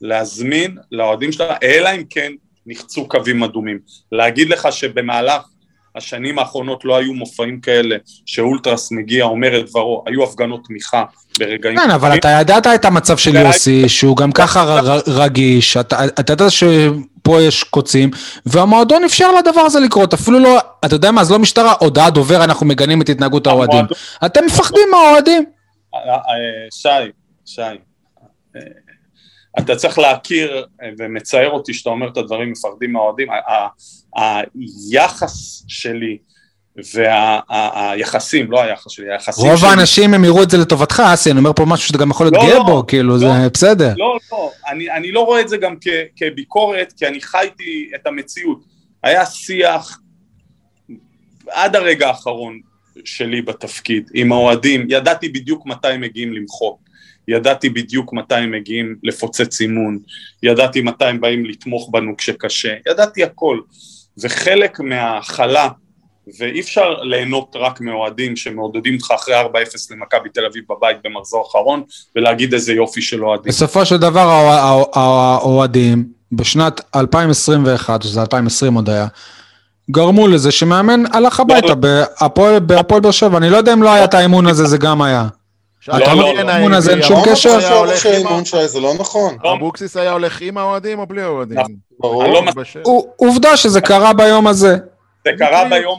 להזמין 0.01 0.79
לאוהדים 0.93 1.33
שלה, 1.33 1.57
אלא 1.63 1.89
אם 1.95 2.05
כן 2.11 2.33
נחצו 2.67 3.09
קווים 3.09 3.43
אדומים. 3.43 3.79
להגיד 4.13 4.49
לך 4.49 4.73
שבמהלך 4.73 5.43
השנים 5.97 6.39
האחרונות 6.39 6.85
לא 6.85 6.97
היו 6.97 7.15
מופעים 7.15 7.61
כאלה, 7.61 7.97
שאולטרס 8.27 8.93
מגיע, 8.93 9.25
אומר 9.25 9.61
את 9.61 9.69
דברו, 9.69 10.05
היו 10.07 10.25
הפגנות 10.25 10.61
תמיכה 10.65 11.05
ברגעים... 11.39 11.79
כן, 11.79 11.91
אבל 11.91 12.15
אתה 12.17 12.29
ידעת 12.41 12.67
את 12.67 12.85
המצב 12.85 13.17
של 13.17 13.37
יוסי, 13.37 13.89
שהוא 13.89 14.17
גם 14.17 14.33
ככה 14.33 14.81
רגיש, 15.07 15.77
אתה 15.77 16.33
יודע 16.33 16.51
שפה 16.51 17.43
יש 17.43 17.65
קוצים, 17.65 18.11
והמועדון 18.47 19.05
אפשר 19.05 19.33
לדבר 19.33 19.61
הזה 19.61 19.81
לקרות, 19.81 20.15
אפילו 20.15 20.39
לא, 20.39 20.59
אתה 20.85 20.95
יודע 20.95 21.11
מה, 21.11 21.21
אז 21.21 21.31
לא 21.31 21.39
משטרה, 21.39 21.75
הודעה 21.81 22.11
דובר, 22.11 22.45
אנחנו 22.45 22.67
מגנים 22.67 23.03
את 23.03 23.09
התנהגות 23.09 23.47
האוהדים. 23.47 23.85
אתם 24.27 24.45
מפחדים 24.47 24.89
מהאוהדים. 24.91 25.45
אה, 25.95 26.01
אה, 26.15 26.21
שי, 26.71 26.89
שי, 27.45 27.61
אה, 28.57 28.61
אתה 29.59 29.77
צריך 29.77 29.99
להכיר, 29.99 30.65
אה, 30.83 30.89
ומצער 30.99 31.51
אותי 31.51 31.75
שאתה 31.75 31.91
אומר 31.91 32.09
את 32.09 32.17
הדברים 32.17 32.51
מפחדים 32.51 32.93
מהאוהדים, 32.93 33.29
היחס 34.17 35.65
שלי 35.69 36.19
והיחסים, 36.77 38.53
לא 38.53 38.63
היחס 38.63 38.91
שלי, 38.91 39.13
היחסים 39.13 39.51
רוב 39.51 39.61
שלי, 39.61 39.69
האנשים 39.69 40.15
הם 40.15 40.25
יראו 40.25 40.43
את 40.43 40.51
זה 40.51 40.59
לטובתך, 40.59 41.03
אסי, 41.15 41.31
אני 41.31 41.39
אומר 41.39 41.53
פה 41.53 41.65
משהו 41.65 41.87
שאתה 41.87 41.99
גם 41.99 42.11
יכול 42.11 42.27
להיות 42.27 42.37
לא, 42.37 42.49
גאה 42.49 42.59
לא, 42.59 42.65
בו, 42.65 42.87
כאילו, 42.87 43.13
לא. 43.13 43.19
זה 43.19 43.49
בסדר. 43.55 43.95
לא, 43.97 44.19
לא, 44.33 44.51
אני, 44.69 44.91
אני 44.91 45.13
לא 45.13 45.25
רואה 45.25 45.41
את 45.41 45.49
זה 45.49 45.57
גם 45.57 45.75
כ, 45.81 45.89
כביקורת, 46.17 46.93
כי 46.97 47.07
אני 47.07 47.21
חייתי 47.21 47.91
את 47.95 48.07
המציאות. 48.07 48.65
היה 49.03 49.27
שיח 49.27 49.99
עד 51.51 51.77
הרגע 51.77 52.09
האחרון 52.09 52.61
שלי 53.05 53.43
בתפקיד, 53.43 54.11
עם 54.15 54.33
האוהדים, 54.33 54.87
ידעתי 54.89 55.29
בדיוק 55.29 55.67
מתי 55.67 55.97
מגיעים 55.99 56.33
למחוק, 56.33 56.81
ידעתי 57.29 57.69
בדיוק 57.71 58.13
מתי 58.13 58.35
הם 58.35 58.51
מגיעים 58.51 58.97
לפוצץ 59.03 59.61
אימון, 59.61 59.99
ידעתי 60.43 60.81
מתי 60.83 61.05
הם 61.05 61.21
באים 61.21 61.45
לתמוך 61.45 61.89
בנו 61.93 62.17
כשקשה, 62.17 62.73
ידעתי 62.91 63.25
הכל. 63.25 63.59
וחלק 64.23 64.81
מההכלה, 64.81 65.69
ואי 66.39 66.61
אפשר 66.61 66.95
ליהנות 67.03 67.57
רק 67.59 67.81
מאוהדים 67.81 68.37
שמעודדים 68.37 68.95
אותך 68.95 69.11
אחרי 69.11 69.35
4-0 69.41 69.47
למכבי 69.91 70.29
תל 70.35 70.45
אביב 70.45 70.65
בבית 70.71 70.97
במחזור 71.05 71.45
האחרון, 71.47 71.83
ולהגיד 72.17 72.55
איזה 72.55 72.73
יופי 72.73 73.03
של 73.03 73.25
אוהדים. 73.25 73.49
בסופו 73.49 73.87
של 73.87 73.97
דבר 73.97 74.21
האוה- 74.29 74.61
האוה- 74.61 74.89
האוהדים, 75.41 76.05
בשנת 76.33 76.81
2021, 76.97 78.03
שזה 78.03 78.21
2020 78.21 78.75
עוד 78.75 78.91
היה, 78.91 79.07
גרמו 79.91 80.29
לזה 80.29 80.51
שמאמן 80.51 81.03
הלך 81.13 81.41
הביתה 81.41 81.75
בהפועל 82.61 83.01
באר 83.01 83.11
שבע, 83.11 83.39
אני 83.39 83.51
לא 83.51 83.57
יודע 83.57 83.73
אם 83.73 83.83
לא 83.83 83.93
היה 83.93 84.05
את 84.05 84.15
האימון 84.15 84.47
הזה, 84.47 84.65
זה 84.65 84.79
גם 84.79 85.03
היה. 85.03 85.27
אתה 85.89 86.15
לא, 86.15 86.35
לא, 86.35 86.43
לא. 86.43 86.57
אמון 86.57 86.75
הזה, 86.75 86.91
אין 86.93 87.03
שום 87.03 87.23
קשר? 87.27 87.75
הולך 87.79 88.07
עם 88.07 88.43
זה 88.67 88.81
לא 88.81 88.95
נכון. 89.01 89.37
ה- 89.45 89.53
אבוקסיס 89.55 89.97
היה 89.97 90.13
הולך 90.13 90.41
עם 90.41 90.59
האוהדים 90.59 90.99
או 90.99 91.07
בלי 91.07 91.23
האוהדים? 91.23 91.59
נכון. 91.59 91.75
ברור. 92.01 92.25
לא 92.25 92.43
עובדה 93.17 93.57
שזה 93.57 93.81
קרה 93.81 94.13
ביום 94.13 94.47
הזה. 94.47 94.77
זה 95.25 95.31
קרה. 95.39 95.69
ביום, 95.71 95.99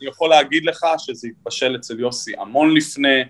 אני 0.00 0.08
יכול 0.08 0.30
להגיד 0.30 0.62
לך 0.64 0.86
שזה 0.98 1.28
התבשל 1.28 1.76
אצל 1.80 2.00
יוסי 2.00 2.32
המון 2.40 2.74
לפני, 2.74 3.20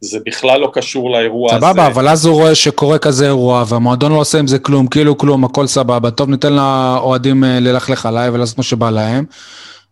זה 0.00 0.18
בכלל 0.26 0.60
לא 0.60 0.70
קשור 0.74 1.10
לאירוע 1.10 1.54
הזה. 1.54 1.66
סבבה, 1.66 1.86
אבל 1.86 2.08
אז 2.08 2.26
הוא 2.26 2.34
רואה 2.34 2.54
שקורה 2.54 2.98
כזה 2.98 3.26
אירוע, 3.26 3.64
והמועדון 3.68 4.12
לא 4.12 4.16
עושה 4.16 4.38
עם 4.38 4.46
זה 4.46 4.58
כלום, 4.58 4.86
כאילו 4.86 5.18
כלום, 5.18 5.44
הכל 5.44 5.66
סבבה, 5.66 6.10
טוב 6.10 6.30
ניתן 6.30 6.52
לאוהדים 6.52 7.44
אה, 7.44 7.60
ללכלך 7.60 8.06
עליי 8.06 8.28
ולעשות 8.30 8.58
מה 8.58 8.64
שבא 8.64 8.90
להם, 8.90 9.24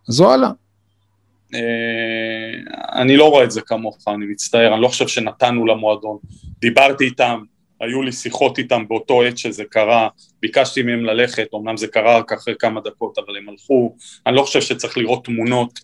אז 0.09 0.21
וואלה. 0.21 0.49
אה, 2.49 3.01
אני 3.01 3.17
לא 3.17 3.29
רואה 3.29 3.43
את 3.43 3.51
זה 3.51 3.61
כמוך, 3.61 3.97
אני 4.07 4.25
מצטער, 4.25 4.73
אני 4.73 4.81
לא 4.81 4.87
חושב 4.87 5.07
שנתנו 5.07 5.65
למועדון. 5.65 6.17
דיברתי 6.59 7.05
איתם, 7.05 7.39
היו 7.81 8.01
לי 8.01 8.11
שיחות 8.11 8.57
איתם 8.57 8.87
באותו 8.87 9.23
עת 9.23 9.37
שזה 9.37 9.63
קרה, 9.69 10.07
ביקשתי 10.41 10.81
מהם 10.81 11.05
ללכת, 11.05 11.47
אמנם 11.55 11.77
זה 11.77 11.87
קרה 11.87 12.17
רק 12.17 12.33
אחרי 12.33 12.53
כמה 12.59 12.81
דקות, 12.81 13.17
אבל 13.17 13.37
הם 13.37 13.49
הלכו. 13.49 13.95
אני 14.27 14.35
לא 14.35 14.41
חושב 14.41 14.61
שצריך 14.61 14.97
לראות 14.97 15.25
תמונות 15.25 15.79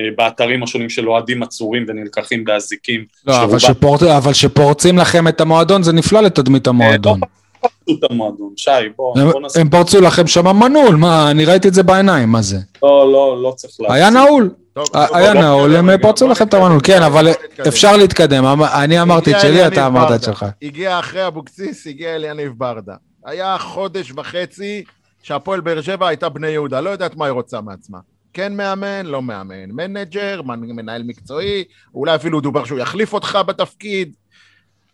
אה, 0.00 0.04
באתרים 0.16 0.62
השונים 0.62 0.88
של 0.88 1.08
אוהדים 1.08 1.42
עצורים 1.42 1.84
ונלקחים 1.88 2.44
באזיקים. 2.44 3.04
לא, 3.26 3.44
אבל, 3.44 3.58
שפורט, 3.58 4.02
אבל 4.02 4.32
שפורצים 4.32 4.98
לכם 4.98 5.28
את 5.28 5.40
המועדון, 5.40 5.82
זה 5.82 5.92
נפלא 5.92 6.20
לתדמית 6.20 6.66
המועדון. 6.66 7.20
לא 7.20 7.68
פרצו 7.68 7.98
את 7.98 8.10
המועדון, 8.10 8.52
שי, 8.56 8.70
בוא, 8.96 9.18
הם, 9.20 9.30
בוא 9.30 9.40
נעשה... 9.40 9.60
הם 9.60 9.68
פרצו 9.68 10.00
לכם 10.00 10.26
שם 10.26 10.56
מנעול, 10.56 10.96
מה, 10.96 11.30
אני 11.30 11.44
ראיתי 11.44 11.68
את 11.68 11.74
זה 11.74 11.82
בעיניים, 11.82 12.28
מה 12.28 12.42
זה? 12.42 12.56
לא, 12.82 13.12
לא, 13.12 13.42
לא 13.42 13.52
צריך 13.56 13.74
להפסיק. 13.80 13.96
היה 13.96 14.10
נעול, 14.10 14.50
היה 14.94 15.32
רגע, 15.32 15.98
פרצו 16.02 16.28
לכם 16.28 16.46
את 16.46 16.54
המנעול, 16.54 16.80
כן, 16.84 17.02
אבל. 17.02 17.28
אפשר 17.68 17.96
להתקדם, 17.96 18.44
אמ- 18.44 18.62
אני 18.62 19.02
אמרתי 19.02 19.34
את 19.34 19.40
שלי, 19.40 19.66
אתה 19.66 19.86
אמרת 19.86 20.12
את. 20.14 20.22
שלך. 20.22 20.46
הגיע 20.62 20.98
אחרי 20.98 21.26
אבוקסיס, 21.26 21.86
הגיע 21.86 22.14
אליניב 22.14 22.52
ברדה. 22.56 22.94
היה 23.24 23.58
חודש 23.58 24.12
וחצי 24.16 24.84
שהפועל 25.22 25.60
באר 25.60 25.80
שבע 25.80 26.08
הייתה 26.08 26.28
בני 26.28 26.48
יהודה, 26.48 26.80
לא 26.80 26.90
יודעת 26.90 27.16
מה 27.16 27.24
היא 27.24 27.32
רוצה 27.32 27.60
מעצמה. 27.60 27.98
כן 28.32 28.56
מאמן, 28.56 29.06
לא 29.06 29.22
מאמן. 29.22 29.70
מנג'ר, 29.70 30.42
מנ- 30.42 30.72
מנהל 30.72 31.02
מקצועי, 31.02 31.64
אולי 31.94 32.14
אפילו 32.14 32.40
דובר 32.40 32.64
שהוא 32.64 32.78
יחליף 32.78 33.12
אותך 33.12 33.38
בתפקיד. 33.46 34.14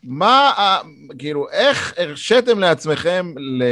מה, 0.05 0.51
כאילו, 1.19 1.47
איך 1.53 1.95
הרשיתם 1.99 2.59
לעצמכם, 2.59 3.33
ל... 3.37 3.65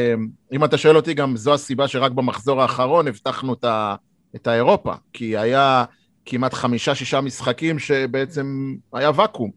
אם 0.53 0.65
אתה 0.65 0.79
שואל 0.79 0.97
אותי, 0.97 1.15
גם 1.15 1.37
זו 1.37 1.55
הסיבה 1.55 1.89
שרק 1.89 2.13
במחזור 2.13 2.63
האחרון 2.63 3.09
הבטחנו 3.09 3.53
את, 3.53 3.65
ה... 3.65 3.95
את 4.37 4.47
האירופה, 4.47 4.93
כי 5.13 5.37
היה 5.37 5.85
כמעט 6.31 6.55
חמישה-שישה 6.55 7.21
משחקים 7.21 7.79
שבעצם 7.79 8.75
היה 8.93 9.11
ואקום. 9.15 9.51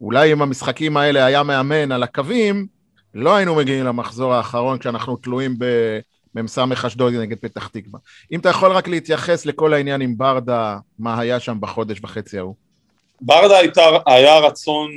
אולי 0.00 0.32
אם 0.32 0.42
המשחקים 0.42 0.96
האלה 0.96 1.24
היה 1.24 1.42
מאמן 1.42 1.92
על 1.92 2.02
הקווים, 2.02 2.66
לא 3.14 3.36
היינו 3.36 3.54
מגיעים 3.54 3.84
למחזור 3.84 4.34
האחרון 4.34 4.78
כשאנחנו 4.78 5.16
תלויים 5.16 5.56
במ"ס 6.34 6.58
אשדוד 6.86 7.14
נגד 7.14 7.36
פתח 7.38 7.68
תקווה. 7.68 8.00
אם 8.32 8.40
אתה 8.40 8.48
יכול 8.48 8.72
רק 8.72 8.88
להתייחס 8.88 9.46
לכל 9.46 9.74
העניין 9.74 10.00
עם 10.00 10.18
ברדה, 10.18 10.78
מה 10.98 11.20
היה 11.20 11.40
שם 11.40 11.56
בחודש 11.60 12.00
וחצי 12.02 12.38
ההוא. 12.38 12.54
ברדה 13.20 13.58
הייתה, 13.58 13.82
היה 14.06 14.38
רצון 14.38 14.90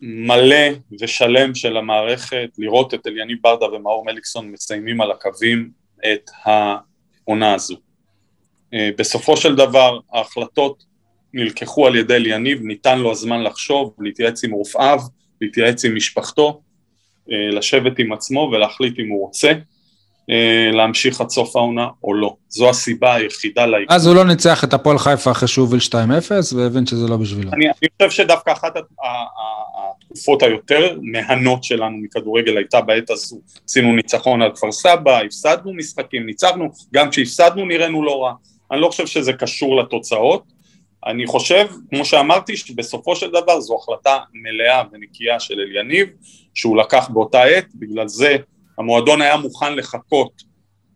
מלא 0.00 0.66
ושלם 1.00 1.54
של 1.54 1.76
המערכת 1.76 2.48
לראות 2.58 2.94
את 2.94 3.06
אליניב 3.06 3.38
ברדה 3.42 3.66
ומאור 3.66 4.04
מליקסון 4.04 4.50
מסיימים 4.50 5.00
על 5.00 5.10
הקווים 5.10 5.70
את 6.12 6.30
העונה 6.44 7.54
הזו. 7.54 7.83
אה, 8.74 8.88
בסופו 8.98 9.36
של 9.36 9.54
דבר 9.56 9.98
ההחלטות 10.12 10.84
נלקחו 11.34 11.86
על 11.86 11.96
ידי 11.96 12.14
אליניב, 12.14 12.62
ניתן 12.62 12.98
לו 12.98 13.12
הזמן 13.12 13.42
לחשוב, 13.42 13.94
להתייעץ 13.98 14.44
עם 14.44 14.50
רופאיו, 14.50 15.00
להתייעץ 15.40 15.84
עם 15.84 15.96
משפחתו, 15.96 16.60
אה, 17.32 17.50
לשבת 17.56 17.98
עם 17.98 18.12
עצמו 18.12 18.50
ולהחליט 18.52 18.98
אם 18.98 19.08
הוא 19.08 19.26
רוצה 19.26 19.52
אה, 20.30 20.70
להמשיך 20.72 21.20
עד 21.20 21.28
סוף 21.28 21.56
העונה 21.56 21.88
או 22.04 22.14
לא. 22.14 22.36
זו 22.48 22.70
הסיבה 22.70 23.14
היחידה 23.14 23.66
לעיכוב. 23.66 23.94
אז 23.94 24.06
הוא 24.06 24.14
לא 24.14 24.24
ניצח 24.24 24.64
את 24.64 24.74
הפועל 24.74 24.98
חיפה 24.98 25.30
אחרי 25.30 25.48
שהוא 25.48 25.64
הוביל 25.64 25.80
2-0, 25.90 25.94
והבין 26.56 26.86
שזה 26.86 27.08
לא 27.08 27.16
בשבילו. 27.16 27.50
אני, 27.52 27.66
אני 27.66 28.08
חושב 28.08 28.22
שדווקא 28.22 28.52
אחת 28.52 28.74
התקופות 30.00 30.42
היותר 30.42 30.98
מהנות 31.02 31.64
שלנו 31.64 31.96
מכדורגל 31.96 32.56
הייתה 32.56 32.80
בעת 32.80 33.10
הזו. 33.10 33.36
עשינו 33.68 33.96
ניצחון 33.96 34.42
על 34.42 34.52
כפר 34.54 34.72
סבא, 34.72 35.20
הפסדנו 35.20 35.74
משחקים, 35.74 36.26
ניצחנו, 36.26 36.68
גם 36.94 37.10
כשהפסדנו 37.10 37.66
נראינו 37.66 38.04
לא 38.04 38.24
רע. 38.24 38.32
אני 38.74 38.82
לא 38.82 38.88
חושב 38.88 39.06
שזה 39.06 39.32
קשור 39.32 39.76
לתוצאות. 39.76 40.42
אני 41.06 41.26
חושב, 41.26 41.66
כמו 41.90 42.04
שאמרתי, 42.04 42.56
שבסופו 42.56 43.16
של 43.16 43.30
דבר 43.30 43.60
זו 43.60 43.78
החלטה 43.82 44.18
מלאה 44.32 44.82
ונקייה 44.92 45.40
של 45.40 45.54
אליניב, 45.60 46.08
שהוא 46.54 46.76
לקח 46.76 47.08
באותה 47.12 47.42
עת, 47.42 47.66
בגלל 47.74 48.08
זה 48.08 48.36
המועדון 48.78 49.22
היה 49.22 49.36
מוכן 49.36 49.76
לחכות 49.76 50.42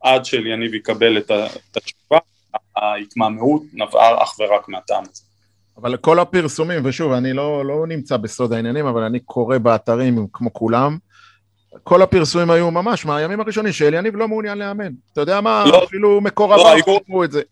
עד 0.02 0.24
שאליניב 0.24 0.74
יקבל 0.74 1.18
את 1.18 1.30
התשובה. 1.76 2.18
ההתמהמהות 2.76 3.62
נבעה 3.72 4.22
אך 4.22 4.38
ורק 4.38 4.68
מהטעם 4.68 5.02
הזה. 5.10 5.22
אבל 5.76 5.96
כל 5.96 6.18
הפרסומים, 6.18 6.80
ושוב, 6.84 7.12
אני 7.12 7.32
לא, 7.32 7.64
לא 7.64 7.86
נמצא 7.86 8.16
בסוד 8.16 8.52
העניינים, 8.52 8.86
אבל 8.86 9.02
אני 9.02 9.20
קורא 9.20 9.58
באתרים 9.58 10.26
כמו 10.32 10.52
כולם, 10.52 10.98
כל 11.84 12.02
הפרסומים 12.02 12.50
היו 12.50 12.70
ממש 12.70 13.06
מהימים 13.06 13.40
הראשונים 13.40 13.72
שאליניב 13.72 14.16
לא 14.16 14.28
מעוניין 14.28 14.58
לאמן. 14.58 14.92
אתה 15.12 15.20
יודע 15.20 15.40
מה, 15.40 15.64
לא, 15.66 15.84
אפילו 15.84 16.20
מקורביו 16.20 16.56
לא, 16.56 16.98
חשבו 17.00 17.24
את 17.24 17.32
זה. 17.32 17.42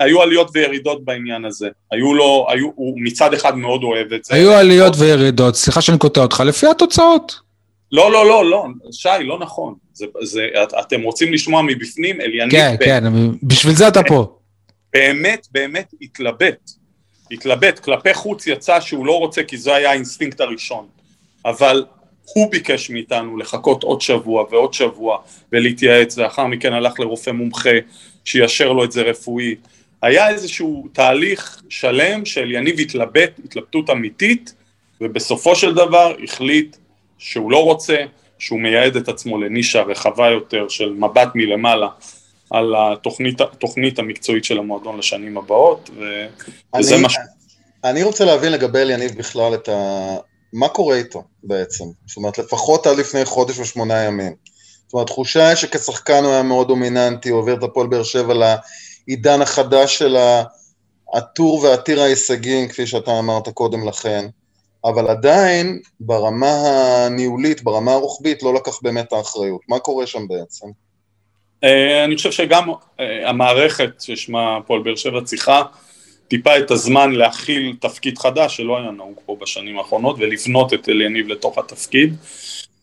היו 0.00 0.22
עליות 0.22 0.50
וירידות 0.54 1.04
בעניין 1.04 1.44
הזה. 1.44 1.68
היו 1.92 2.14
לו, 2.14 2.46
היו, 2.48 2.70
הוא 2.74 2.98
מצד 3.02 3.34
אחד 3.34 3.56
מאוד 3.56 3.82
אוהב 3.82 4.12
את 4.12 4.24
זה. 4.24 4.34
היו 4.34 4.52
עליות 4.52 4.94
וירידות, 4.98 5.54
סליחה 5.54 5.80
שאני 5.80 5.98
קוטע 5.98 6.20
אותך, 6.20 6.42
לפי 6.46 6.66
התוצאות. 6.66 7.34
לא, 7.92 8.12
לא, 8.12 8.26
לא, 8.26 8.50
לא, 8.50 8.64
שי, 8.92 9.08
לא 9.20 9.38
נכון. 9.38 9.74
זה, 9.92 10.06
זה, 10.22 10.46
את, 10.62 10.74
אתם 10.80 11.02
רוצים 11.02 11.32
לשמוע 11.32 11.62
מבפנים, 11.62 12.20
אליניב 12.20 12.50
כן, 12.50 12.76
ב- 12.80 12.84
כן, 12.84 13.04
בשביל 13.42 13.74
זה 13.74 13.88
אתה 13.88 14.00
פה. 14.08 14.36
באמת, 14.92 15.46
באמת 15.52 15.94
התלבט. 16.02 16.70
התלבט. 17.30 17.78
כלפי 17.78 18.14
חוץ 18.14 18.46
יצא 18.46 18.80
שהוא 18.80 19.06
לא 19.06 19.18
רוצה 19.18 19.42
כי 19.42 19.56
זה 19.56 19.74
היה 19.74 19.90
האינסטינקט 19.90 20.40
הראשון. 20.40 20.86
אבל 21.44 21.84
הוא 22.34 22.50
ביקש 22.50 22.90
מאיתנו 22.90 23.36
לחכות 23.36 23.82
עוד 23.82 24.00
שבוע 24.00 24.44
ועוד 24.50 24.74
שבוע 24.74 25.18
ולהתייעץ, 25.52 26.16
לאחר 26.16 26.46
מכן 26.46 26.72
הלך 26.72 27.00
לרופא 27.00 27.30
מומחה 27.30 27.70
שיאשר 28.24 28.72
לו 28.72 28.84
את 28.84 28.92
זה 28.92 29.02
רפואי. 29.02 29.54
היה 30.02 30.28
איזשהו 30.28 30.88
תהליך 30.92 31.62
שלם 31.68 32.24
שאליניב 32.24 32.80
התלבט, 32.80 33.30
התלבטות 33.44 33.90
אמיתית, 33.90 34.54
ובסופו 35.00 35.56
של 35.56 35.74
דבר 35.74 36.14
החליט 36.24 36.76
שהוא 37.18 37.50
לא 37.50 37.64
רוצה, 37.64 37.96
שהוא 38.38 38.60
מייעד 38.60 38.96
את 38.96 39.08
עצמו 39.08 39.38
לנישה 39.38 39.82
רחבה 39.82 40.30
יותר 40.30 40.68
של 40.68 40.92
מבט 40.92 41.28
מלמעלה 41.34 41.88
על 42.50 42.74
התוכנית, 42.78 43.40
התוכנית 43.40 43.98
המקצועית 43.98 44.44
של 44.44 44.58
המועדון 44.58 44.98
לשנים 44.98 45.38
הבאות, 45.38 45.90
ו... 45.96 46.26
וזה 46.78 46.94
אני, 46.94 47.02
מה 47.02 47.08
ש... 47.08 47.16
אני 47.84 48.02
רוצה 48.02 48.24
להבין 48.24 48.52
לגבי 48.52 48.78
אליניב 48.78 49.18
בכלל 49.18 49.54
את 49.54 49.68
ה... 49.68 50.16
מה 50.52 50.68
קורה 50.68 50.96
איתו 50.96 51.24
בעצם? 51.42 51.84
זאת 52.06 52.16
אומרת, 52.16 52.38
לפחות 52.38 52.86
עד 52.86 52.98
לפני 52.98 53.24
חודש 53.24 53.58
ושמונה 53.58 54.02
ימים. 54.02 54.34
זאת 54.86 54.94
אומרת, 54.94 55.08
התחושה 55.08 55.48
היא 55.48 55.56
שכשחקן 55.56 56.24
הוא 56.24 56.32
היה 56.32 56.42
מאוד 56.42 56.68
דומיננטי, 56.68 57.28
הוא 57.28 57.38
העביר 57.38 57.54
את 57.54 57.62
הפועל 57.62 57.86
באר 57.86 58.02
שבע 58.02 58.34
לעידן 59.10 59.42
החדש 59.42 59.98
של 59.98 60.16
הטור 61.14 61.62
ועתיר 61.62 62.00
ההישגים, 62.00 62.68
כפי 62.68 62.86
שאתה 62.86 63.18
אמרת 63.18 63.48
קודם 63.48 63.88
לכן, 63.88 64.26
אבל 64.84 65.08
עדיין 65.08 65.78
ברמה 66.00 66.52
הניהולית, 67.06 67.62
ברמה 67.62 67.92
הרוחבית, 67.92 68.42
לא 68.42 68.54
לקח 68.54 68.78
באמת 68.82 69.12
האחריות. 69.12 69.60
מה 69.68 69.78
קורה 69.78 70.06
שם 70.06 70.28
בעצם? 70.28 70.66
אה, 71.64 72.04
אני 72.04 72.16
חושב 72.16 72.30
שגם 72.30 72.70
אה, 73.00 73.28
המערכת 73.28 74.00
ששמה 74.00 74.56
הפועל 74.56 74.82
באר 74.82 74.96
שבע 74.96 75.20
צריכה 75.24 75.62
טיפה 76.28 76.58
את 76.58 76.70
הזמן 76.70 77.12
להכיל 77.12 77.76
תפקיד 77.80 78.18
חדש 78.18 78.56
שלא 78.56 78.78
היה 78.78 78.90
נהוג 78.90 79.20
פה 79.26 79.36
בשנים 79.40 79.78
האחרונות 79.78 80.16
ולבנות 80.18 80.74
את 80.74 80.88
אליניב 80.88 81.28
לתוך 81.28 81.58
התפקיד. 81.58 82.16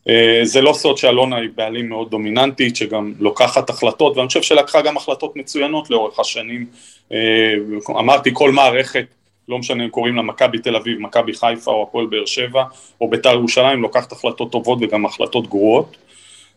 אה, 0.09 0.39
זה 0.43 0.61
לא 0.61 0.73
סוד 0.73 0.97
שאלונה 0.97 1.35
היא 1.35 1.49
בעלים 1.55 1.89
מאוד 1.89 2.11
דומיננטית 2.11 2.75
שגם 2.75 3.13
לוקחת 3.19 3.69
החלטות 3.69 4.17
ואני 4.17 4.27
חושב 4.27 4.41
שלקחה 4.41 4.81
גם 4.81 4.97
החלטות 4.97 5.35
מצוינות 5.35 5.89
לאורך 5.89 6.19
השנים. 6.19 6.65
אה, 7.11 7.53
אמרתי 7.89 8.29
כל 8.33 8.51
מערכת, 8.51 9.05
לא 9.49 9.57
משנה 9.57 9.83
אם 9.83 9.89
קוראים 9.89 10.15
לה 10.15 10.21
מכבי 10.21 10.57
תל 10.57 10.75
אביב, 10.75 10.99
מכבי 10.99 11.33
חיפה 11.33 11.71
או 11.71 11.83
הפועל 11.83 12.05
באר 12.05 12.25
שבע 12.25 12.63
או 13.01 13.09
בית"ר 13.09 13.33
ירושלים, 13.33 13.81
לוקחת 13.81 14.11
החלטות 14.11 14.51
טובות 14.51 14.79
וגם 14.81 15.05
החלטות 15.05 15.47
גרועות. 15.47 15.97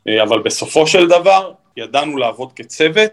אה, 0.08 0.22
אבל 0.22 0.38
בסופו 0.38 0.86
של 0.86 1.08
דבר 1.08 1.52
ידענו 1.76 2.16
לעבוד 2.16 2.52
כצוות 2.52 3.10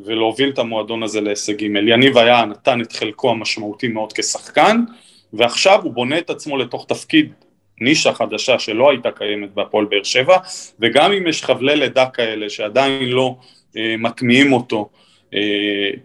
ולהוביל 0.00 0.50
את 0.50 0.58
המועדון 0.58 1.02
הזה 1.02 1.20
להישגים. 1.20 1.76
אליניב 1.76 2.18
היה, 2.18 2.44
נתן 2.44 2.80
את 2.80 2.92
חלקו 2.92 3.30
המשמעותי 3.30 3.88
מאוד 3.88 4.12
כשחקן, 4.12 4.84
ועכשיו 5.32 5.80
הוא 5.82 5.92
בונה 5.92 6.18
את 6.18 6.30
עצמו 6.30 6.56
לתוך 6.56 6.86
תפקיד 6.88 7.32
נישה 7.80 8.12
חדשה 8.12 8.58
שלא 8.58 8.90
הייתה 8.90 9.10
קיימת 9.10 9.54
בהפועל 9.54 9.84
באר 9.84 10.02
שבע, 10.02 10.36
וגם 10.80 11.12
אם 11.12 11.26
יש 11.26 11.44
חבלי 11.44 11.76
לידה 11.76 12.06
כאלה 12.06 12.50
שעדיין 12.50 13.08
לא 13.08 13.36
אה, 13.76 13.94
מטמיעים 13.98 14.52
אותו 14.52 14.88
אה, 15.34 15.40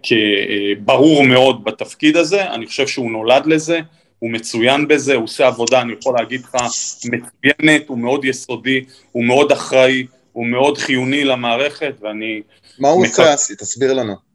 כברור 0.02 1.22
מאוד 1.22 1.64
בתפקיד 1.64 2.16
הזה, 2.16 2.50
אני 2.50 2.66
חושב 2.66 2.86
שהוא 2.86 3.10
נולד 3.10 3.46
לזה, 3.46 3.80
הוא 4.18 4.30
מצוין 4.30 4.88
בזה, 4.88 5.14
הוא 5.14 5.24
עושה 5.24 5.46
עבודה, 5.46 5.80
אני 5.80 5.92
יכול 6.00 6.14
להגיד 6.18 6.40
לך, 6.40 6.54
מצוינת, 7.04 7.82
הוא 7.86 7.98
מאוד 7.98 8.24
יסודי, 8.24 8.84
הוא 9.12 9.24
מאוד 9.24 9.52
אחראי, 9.52 10.06
הוא 10.32 10.46
מאוד 10.46 10.78
חיוני 10.78 11.24
למערכת, 11.24 11.94
ואני... 12.00 12.42
מה 12.78 12.88
הוא 12.88 13.02
מקו- 13.02 13.08
עושה, 13.08 13.34
אסי? 13.34 13.56
תסביר 13.56 13.92
לנו. 13.92 14.25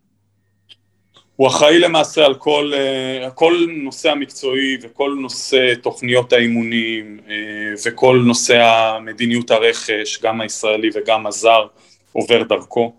הוא 1.42 1.48
אחראי 1.48 1.80
למעשה 1.80 2.26
על 2.26 2.36
כל, 2.36 2.72
אה, 2.74 3.30
כל 3.30 3.66
נושא 3.70 4.12
המקצועי 4.12 4.78
וכל 4.82 5.18
נושא 5.22 5.74
תוכניות 5.82 6.34
האימונים 6.34 7.20
אה, 7.30 7.36
וכל 7.86 8.22
נושא 8.26 8.62
המדיניות 8.64 9.52
הרכש, 9.52 10.22
גם 10.24 10.42
הישראלי 10.42 10.90
וגם 10.94 11.28
הזר, 11.28 11.66
עובר 12.12 12.44
דרכו. 12.44 12.94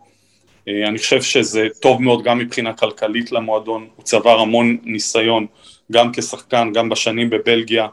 אה, 0.68 0.88
אני 0.88 0.98
חושב 0.98 1.22
שזה 1.22 1.68
טוב 1.81 2.02
מאוד 2.02 2.22
גם 2.22 2.38
מבחינה 2.38 2.72
כלכלית 2.72 3.33
למועדון, 3.33 3.88
הוא 3.96 4.05
צבר 4.05 4.38
המון 4.40 4.76
ניסיון 4.85 5.46
גם 5.92 6.12
כשחקן, 6.12 6.72
גם 6.74 6.88
בשנים 6.88 7.31
בבלגיה, 7.31 7.87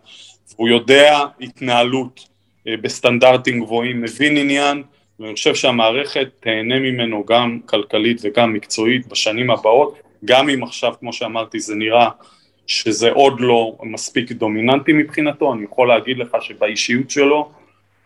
והוא 0.56 0.70
יודע 0.70 1.20
התנהלות 1.42 2.28
בסטנדרטים 2.66 3.60
גבוהים, 3.60 4.02
מבין 4.02 4.38
עניין, 4.38 4.84
ואני 5.20 5.34
חושב 5.34 5.56
שהמערכת 5.56 6.28
תהנה 6.40 6.80
ממנו 6.80 7.26
גם 7.26 7.60
כלכלית 7.66 8.18
וגם 8.24 8.54
מקצועית 8.54 9.08
בשנים 9.08 9.52
הבאות, 9.52 10.09
גם 10.26 10.50
אם 10.50 10.64
עכשיו, 10.64 10.94
כמו 11.00 11.14
שאמרתי, 11.14 11.60
זה 11.60 11.76
נראה 11.76 12.10
שזה 12.68 13.12
עוד 13.12 13.34
לא 13.40 13.78
מספיק 13.84 14.32
דומיננטי 14.32 14.94
מבחינתו, 14.94 15.54
אני 15.54 15.64
יכול 15.64 15.88
להגיד 15.88 16.18
לך 16.18 16.38
שבאישיות 16.42 17.10
שלו 17.10 17.52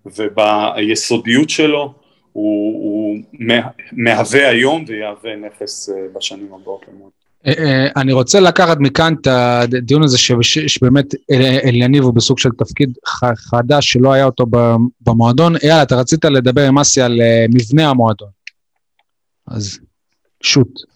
וביסודיות 0.06 1.50
שלו, 1.50 1.94
הוא, 2.32 2.74
הוא 2.84 3.18
מה- 3.40 3.68
מהווה 3.92 4.50
היום 4.50 4.86
ויהווה 4.88 5.32
נכס 5.36 5.90
אה, 5.90 5.96
בשנים 6.16 6.54
הבאות. 6.62 6.86
אה, 7.48 7.54
אה, 7.58 7.88
אני 8.02 8.14
רוצה 8.14 8.40
לקחת 8.40 8.78
מכאן 8.80 9.14
את 9.22 9.28
הדיון 9.28 10.04
הזה 10.04 10.18
שבאמת 10.68 11.06
אל- 11.32 11.60
אליניב 11.64 12.04
הוא 12.04 12.14
בסוג 12.14 12.40
של 12.40 12.50
תפקיד 12.58 12.94
חדש 13.36 13.92
שלא 13.92 14.14
היה 14.14 14.26
אותו 14.26 14.46
במועדון. 15.02 15.56
אייל, 15.56 15.84
אתה 15.84 15.96
רצית 15.96 16.26
לדבר 16.26 16.68
עם 16.68 16.80
אסי 16.80 17.02
על 17.02 17.22
מבנה 17.54 17.90
המועדון. 17.90 18.30
אז 19.48 19.80
שוט. 20.44 20.93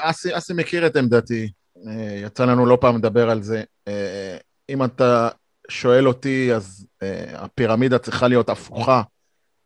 אסי, 0.00 0.36
אסי 0.36 0.52
מכיר 0.52 0.86
את 0.86 0.96
עמדתי, 0.96 1.48
אה, 1.86 2.20
יצא 2.26 2.44
לנו 2.44 2.66
לא 2.66 2.78
פעם 2.80 2.96
לדבר 2.96 3.30
על 3.30 3.42
זה. 3.42 3.62
אה, 3.88 4.36
אם 4.68 4.84
אתה 4.84 5.28
שואל 5.68 6.08
אותי, 6.08 6.54
אז 6.54 6.86
אה, 7.02 7.24
הפירמידה 7.34 7.98
צריכה 7.98 8.28
להיות 8.28 8.48
הפוכה, 8.48 9.02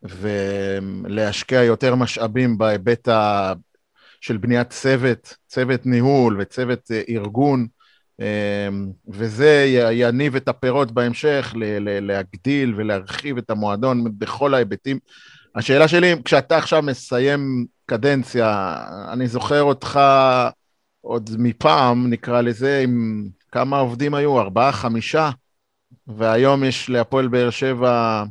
ולהשקיע 0.03 1.63
יותר 1.63 1.95
משאבים 1.95 2.57
בהיבט 2.57 3.07
ה... 3.07 3.53
של 4.21 4.37
בניית 4.37 4.69
צוות, 4.69 5.35
צוות 5.47 5.85
ניהול 5.85 6.37
וצוות 6.41 6.91
ארגון, 7.09 7.67
וזה 9.07 9.65
יניב 9.91 10.35
את 10.35 10.47
הפירות 10.47 10.91
בהמשך, 10.91 11.53
להגדיל 12.01 12.73
ולהרחיב 12.77 13.37
את 13.37 13.49
המועדון 13.49 14.03
בכל 14.17 14.53
ההיבטים. 14.53 14.99
השאלה 15.55 15.87
שלי, 15.87 16.15
כשאתה 16.25 16.57
עכשיו 16.57 16.81
מסיים 16.81 17.65
קדנציה, 17.89 18.75
אני 19.13 19.27
זוכר 19.27 19.63
אותך 19.63 19.99
עוד 21.01 21.29
מפעם, 21.37 22.09
נקרא 22.09 22.41
לזה, 22.41 22.81
עם 22.83 23.27
כמה 23.51 23.79
עובדים 23.79 24.13
היו? 24.13 24.39
ארבעה, 24.39 24.71
חמישה? 24.71 25.29
והיום 26.07 26.63
יש 26.63 26.89
להפועל 26.89 27.27
באר 27.27 27.49
שבע, 27.49 28.23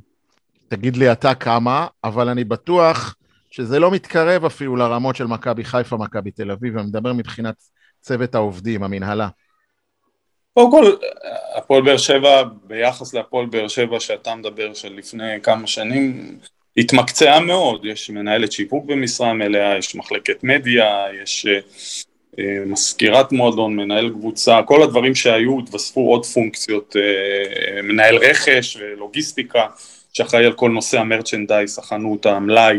תגיד 0.69 0.97
לי 0.97 1.13
אתה 1.13 1.35
כמה, 1.35 1.87
אבל 2.05 2.29
אני 2.29 2.45
בטוח 2.45 3.15
שזה 3.51 3.79
לא 3.79 3.91
מתקרב 3.91 4.45
אפילו 4.45 4.77
לרמות 4.77 5.17
של 5.17 5.27
מכבי 5.27 5.65
חיפה, 5.65 5.97
מכבי 5.97 6.31
תל 6.31 6.51
אביב, 6.51 6.79
אני 6.79 6.87
מדבר 6.87 7.13
מבחינת 7.13 7.55
צוות 8.01 8.35
העובדים, 8.35 8.83
המנהלה. 8.83 9.29
קודם 10.55 10.71
כל, 10.71 10.97
הפועל 11.57 11.83
באר 11.83 11.97
שבע, 11.97 12.43
ביחס 12.65 13.15
להפועל 13.15 13.47
באר 13.47 13.69
שבע 13.69 14.01
שאתה 14.01 14.35
מדבר 14.35 14.75
של 14.75 14.93
לפני 14.93 15.41
כמה 15.43 15.67
שנים, 15.67 16.39
התמקצעה 16.77 17.41
מאוד, 17.41 17.85
יש 17.85 18.11
מנהלת 18.11 18.53
שיווק 18.53 18.85
במשרה 18.85 19.33
מלאה, 19.33 19.79
יש 19.79 19.95
מחלקת 19.95 20.45
מדיה, 20.45 21.05
יש 21.23 21.47
אה, 21.47 21.59
אה, 22.39 22.65
מזכירת 22.67 23.33
מועדון, 23.33 23.77
מנהל 23.77 24.11
קבוצה, 24.11 24.61
כל 24.67 24.83
הדברים 24.83 25.15
שהיו, 25.15 25.59
התווספו 25.59 26.01
עוד 26.11 26.27
פונקציות, 26.27 26.97
אה, 26.97 27.83
מנהל 27.83 28.17
רכש 28.17 28.77
ולוגיסטיקה, 28.81 29.67
שאחראי 30.13 30.45
על 30.45 30.53
כל 30.53 30.71
נושא 30.71 30.99
המרצ'נדייז, 30.99 31.79
החנות, 31.79 32.27
המלאי. 32.27 32.79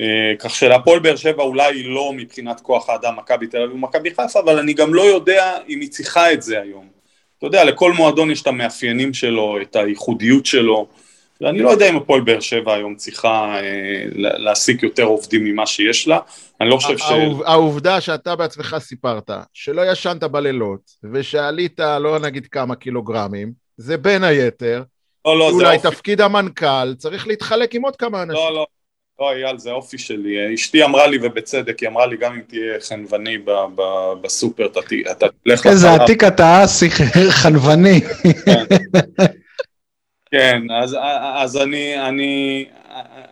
אה, 0.00 0.32
כך 0.38 0.54
שלהפועל 0.54 0.98
באר 0.98 1.16
שבע 1.16 1.42
אולי 1.42 1.82
לא 1.82 2.12
מבחינת 2.12 2.60
כוח 2.60 2.88
האדם 2.90 3.16
מכבי 3.16 3.46
תל 3.46 3.62
אביב 3.62 3.74
ומכבי 3.74 4.10
חיפה, 4.10 4.40
אבל 4.40 4.58
אני 4.58 4.72
גם 4.72 4.94
לא 4.94 5.02
יודע 5.02 5.58
אם 5.68 5.80
היא 5.80 5.90
צריכה 5.90 6.32
את 6.32 6.42
זה 6.42 6.60
היום. 6.60 6.88
אתה 7.38 7.46
יודע, 7.46 7.64
לכל 7.64 7.92
מועדון 7.92 8.30
יש 8.30 8.42
את 8.42 8.46
המאפיינים 8.46 9.14
שלו, 9.14 9.58
את 9.62 9.76
הייחודיות 9.76 10.46
שלו, 10.46 10.88
ואני 11.44 11.58
לא 11.58 11.70
יודע 11.70 11.88
אם 11.88 11.96
הפועל 11.96 12.20
באר 12.20 12.40
שבע 12.40 12.74
היום 12.74 12.94
צריכה 12.94 13.60
אה, 13.60 14.04
להעסיק 14.14 14.82
יותר 14.82 15.02
עובדים 15.02 15.44
ממה 15.44 15.66
שיש 15.66 16.08
לה, 16.08 16.18
אני 16.60 16.68
לא 16.68 16.76
חושב 16.76 16.98
ש... 16.98 17.02
העובדה 17.44 18.00
שאתה 18.00 18.36
בעצמך 18.36 18.76
סיפרת, 18.78 19.30
שלא 19.52 19.92
ישנת 19.92 20.24
בלילות, 20.24 20.80
ושעלית 21.12 21.80
לא 21.80 22.18
נגיד 22.18 22.46
כמה 22.46 22.74
קילוגרמים, 22.74 23.52
זה 23.76 23.96
בין 23.96 24.24
היתר, 24.24 24.82
לא, 25.24 25.38
לא, 25.38 25.50
אולי 25.50 25.76
אופי. 25.76 25.90
תפקיד 25.90 26.20
המנכ"ל 26.20 26.94
צריך 26.94 27.26
להתחלק 27.26 27.74
עם 27.74 27.82
עוד 27.82 27.96
כמה 27.96 28.22
אנשים. 28.22 28.34
לא, 28.34 28.54
לא, 28.54 28.66
לא, 29.20 29.30
אייל, 29.30 29.58
זה 29.58 29.70
אופי 29.70 29.98
שלי. 29.98 30.54
אשתי 30.54 30.84
אמרה 30.84 31.06
לי, 31.06 31.18
ובצדק, 31.22 31.78
היא 31.78 31.88
אמרה 31.88 32.06
לי, 32.06 32.16
גם 32.16 32.32
אם 32.32 32.40
תהיה 32.40 32.80
חנווני 32.80 33.38
בסופר, 34.20 34.66
אתה 34.66 34.80
תלך 34.82 35.30
לחלב. 35.46 35.72
איזה 35.72 35.92
עתיק 35.92 36.24
אתה 36.24 36.64
אסי 36.64 36.90
חנווני. 37.40 38.00
כן. 40.34 40.62
אז, 40.70 40.96
אז 41.34 41.56
אני, 41.56 42.08
אני, 42.08 42.64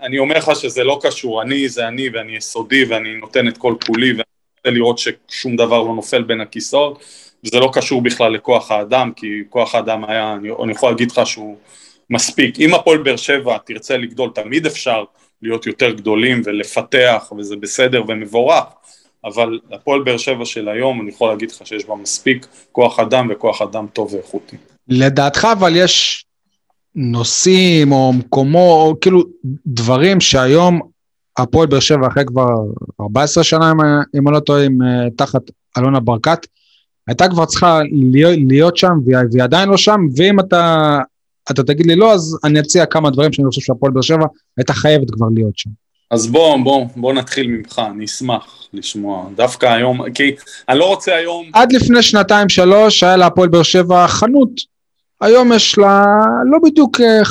אני 0.02 0.18
אומר 0.18 0.38
לך 0.38 0.50
שזה 0.56 0.84
לא 0.84 0.98
קשור, 1.02 1.42
אני 1.42 1.68
זה 1.68 1.88
אני 1.88 2.08
ואני 2.12 2.36
יסודי 2.36 2.84
ואני 2.84 3.16
נותן 3.16 3.48
את 3.48 3.58
כל 3.58 3.74
כולי 3.86 4.10
ואני 4.10 4.22
רוצה 4.58 4.70
לראות 4.70 4.98
ששום 4.98 5.56
דבר 5.56 5.82
לא 5.82 5.94
נופל 5.94 6.22
בין 6.22 6.40
הכיסאות, 6.40 7.04
זה 7.42 7.58
לא 7.58 7.70
קשור 7.72 8.02
בכלל 8.02 8.32
לכוח 8.32 8.70
האדם, 8.70 9.12
כי 9.16 9.26
כוח 9.50 9.74
האדם 9.74 10.04
היה, 10.04 10.34
אני, 10.34 10.48
אני 10.62 10.72
יכול 10.72 10.90
להגיד 10.90 11.10
לך 11.10 11.26
שהוא 11.26 11.56
מספיק. 12.10 12.60
אם 12.60 12.74
הפועל 12.74 12.98
באר 12.98 13.16
שבע 13.16 13.58
תרצה 13.58 13.96
לגדול, 13.96 14.30
תמיד 14.34 14.66
אפשר 14.66 15.04
להיות 15.42 15.66
יותר 15.66 15.90
גדולים 15.90 16.42
ולפתח 16.44 17.32
וזה 17.38 17.56
בסדר 17.56 18.02
ומבורך, 18.08 18.64
אבל 19.24 19.58
הפועל 19.72 20.02
באר 20.02 20.16
שבע 20.16 20.44
של 20.44 20.68
היום, 20.68 21.00
אני 21.00 21.10
יכול 21.10 21.28
להגיד 21.28 21.50
לך 21.50 21.66
שיש 21.66 21.84
בה 21.84 21.94
מספיק 21.94 22.46
כוח 22.72 23.00
אדם 23.00 23.28
וכוח 23.30 23.62
אדם 23.62 23.86
טוב 23.92 24.14
ואיכותי. 24.14 24.56
לדעתך 24.88 25.48
אבל 25.52 25.76
יש 25.76 26.24
נושאים 26.94 27.92
או 27.92 28.12
מקומו, 28.12 28.82
או 28.82 28.94
כאילו 29.00 29.22
דברים 29.66 30.20
שהיום 30.20 30.80
הפועל 31.38 31.66
באר 31.66 31.80
שבע 31.80 32.06
אחרי 32.06 32.24
כבר 32.24 32.48
14 33.00 33.44
שנה, 33.44 33.72
אם 34.18 34.28
אני 34.28 34.34
לא 34.34 34.40
טועה, 34.40 34.62
אה, 34.62 35.10
תחת 35.16 35.40
אלונה 35.78 36.00
ברקת, 36.00 36.46
הייתה 37.08 37.28
כבר 37.28 37.44
צריכה 37.44 37.80
להיות, 38.10 38.38
להיות 38.48 38.76
שם 38.76 38.92
והיא 39.06 39.42
עדיין 39.42 39.68
לא 39.68 39.76
שם, 39.76 40.00
ואם 40.16 40.40
אתה, 40.40 40.98
אתה 41.50 41.62
תגיד 41.62 41.86
לי 41.86 41.96
לא, 41.96 42.12
אז 42.12 42.38
אני 42.44 42.60
אציע 42.60 42.86
כמה 42.86 43.10
דברים 43.10 43.32
שאני 43.32 43.48
חושב 43.48 43.60
שהפועל 43.60 43.92
באר 43.92 44.02
שבע 44.02 44.26
הייתה 44.56 44.72
חייבת 44.72 45.10
כבר 45.10 45.26
להיות 45.34 45.58
שם. 45.58 45.70
אז 46.10 46.26
בוא, 46.26 46.56
בוא, 46.64 46.86
בוא 46.96 47.12
נתחיל 47.12 47.46
ממך, 47.46 47.82
אני 47.90 48.04
אשמח 48.04 48.68
לשמוע. 48.72 49.28
דווקא 49.36 49.66
היום, 49.66 50.10
כי 50.10 50.34
אני 50.68 50.78
לא 50.78 50.88
רוצה 50.88 51.14
היום... 51.14 51.50
עד 51.52 51.72
לפני 51.72 52.02
שנתיים 52.02 52.48
שלוש 52.48 53.02
היה 53.02 53.16
להפועל 53.16 53.48
באר 53.48 53.62
שבע 53.62 54.08
חנות 54.08 54.50
היום 55.22 55.52
יש 55.52 55.78
לה 55.78 56.04
לא 56.50 56.58
בדיוק 56.62 57.00
אה, 57.00 57.24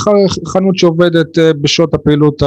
חנות 0.46 0.78
שעובדת 0.78 1.38
אה, 1.38 1.52
בשעות 1.52 1.94
הפעילות 1.94 2.42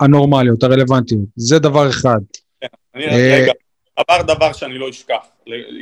הנורמליות, 0.00 0.62
הרלוונטיות. 0.62 1.24
זה 1.36 1.58
דבר 1.58 1.90
אחד. 1.90 2.18
כן, 2.60 2.66
אני, 2.94 3.06
אה, 3.06 3.38
רגע, 3.42 3.52
עבר 3.96 4.22
דבר 4.22 4.52
שאני 4.52 4.78
לא 4.78 4.90
אשכח. 4.90 5.26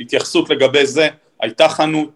התייחסות 0.01 0.49
לגבי 0.49 0.85
זה, 0.85 1.07
הייתה 1.41 1.69
חנות, 1.69 2.09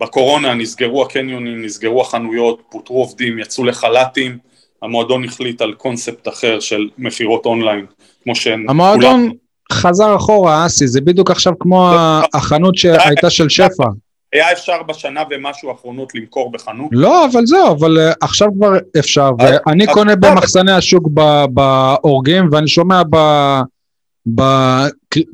בקורונה 0.00 0.54
נסגרו 0.54 1.02
הקניונים, 1.02 1.64
נסגרו 1.64 2.02
החנויות, 2.02 2.62
פוטרו 2.70 2.98
עובדים, 2.98 3.38
יצאו 3.38 3.64
לחל"תים, 3.64 4.38
המועדון 4.82 5.24
החליט 5.24 5.60
על 5.60 5.74
קונספט 5.74 6.28
אחר 6.28 6.60
של 6.60 6.88
מכירות 6.98 7.46
אונליין, 7.46 7.86
כמו 8.22 8.34
שהן... 8.34 8.66
המועדון 8.68 9.20
כולם... 9.20 9.30
חזר 9.72 10.16
אחורה, 10.16 10.66
אסי, 10.66 10.86
זה 10.86 11.00
בדיוק 11.00 11.30
עכשיו 11.30 11.52
כמו 11.58 11.90
החנות 12.34 12.74
שהייתה 12.76 13.30
של 13.30 13.48
שפע. 13.48 13.86
היה 14.34 14.52
אפשר 14.52 14.82
בשנה 14.88 15.22
ומשהו 15.30 15.70
האחרונות 15.70 16.14
למכור 16.14 16.52
בחנות? 16.52 16.88
לא, 16.92 17.26
אבל 17.26 17.46
זהו, 17.46 17.72
אבל 17.72 17.98
uh, 18.10 18.14
עכשיו 18.20 18.48
כבר 18.56 18.72
אפשר, 18.98 19.30
ואני 19.38 19.86
קונה 19.86 20.16
במחסני 20.16 20.72
השוק 20.72 21.08
באורגים, 21.50 22.48
ואני 22.52 22.68
שומע 22.68 23.02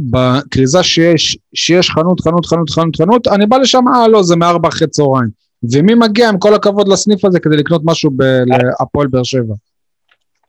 בכריזה 0.00 0.82
שיש, 0.82 1.38
שיש 1.54 1.90
חנות, 1.90 2.20
חנות, 2.20 2.46
חנות, 2.46 2.70
חנות, 2.70 2.96
חנות, 2.96 3.28
אני 3.28 3.46
בא 3.46 3.56
לשם, 3.56 3.88
אה, 3.88 4.08
לא, 4.08 4.22
זה 4.22 4.36
מארבע 4.36 4.68
אחרי 4.68 4.88
צהריים. 4.88 5.28
ומי 5.72 5.94
מגיע, 5.94 6.28
עם 6.28 6.38
כל 6.38 6.54
הכבוד 6.54 6.88
לסניף 6.88 7.24
הזה, 7.24 7.40
כדי 7.40 7.56
לקנות 7.56 7.82
משהו 7.84 8.10
בהפועל 8.10 9.06
באר 9.06 9.22
שבע? 9.22 9.54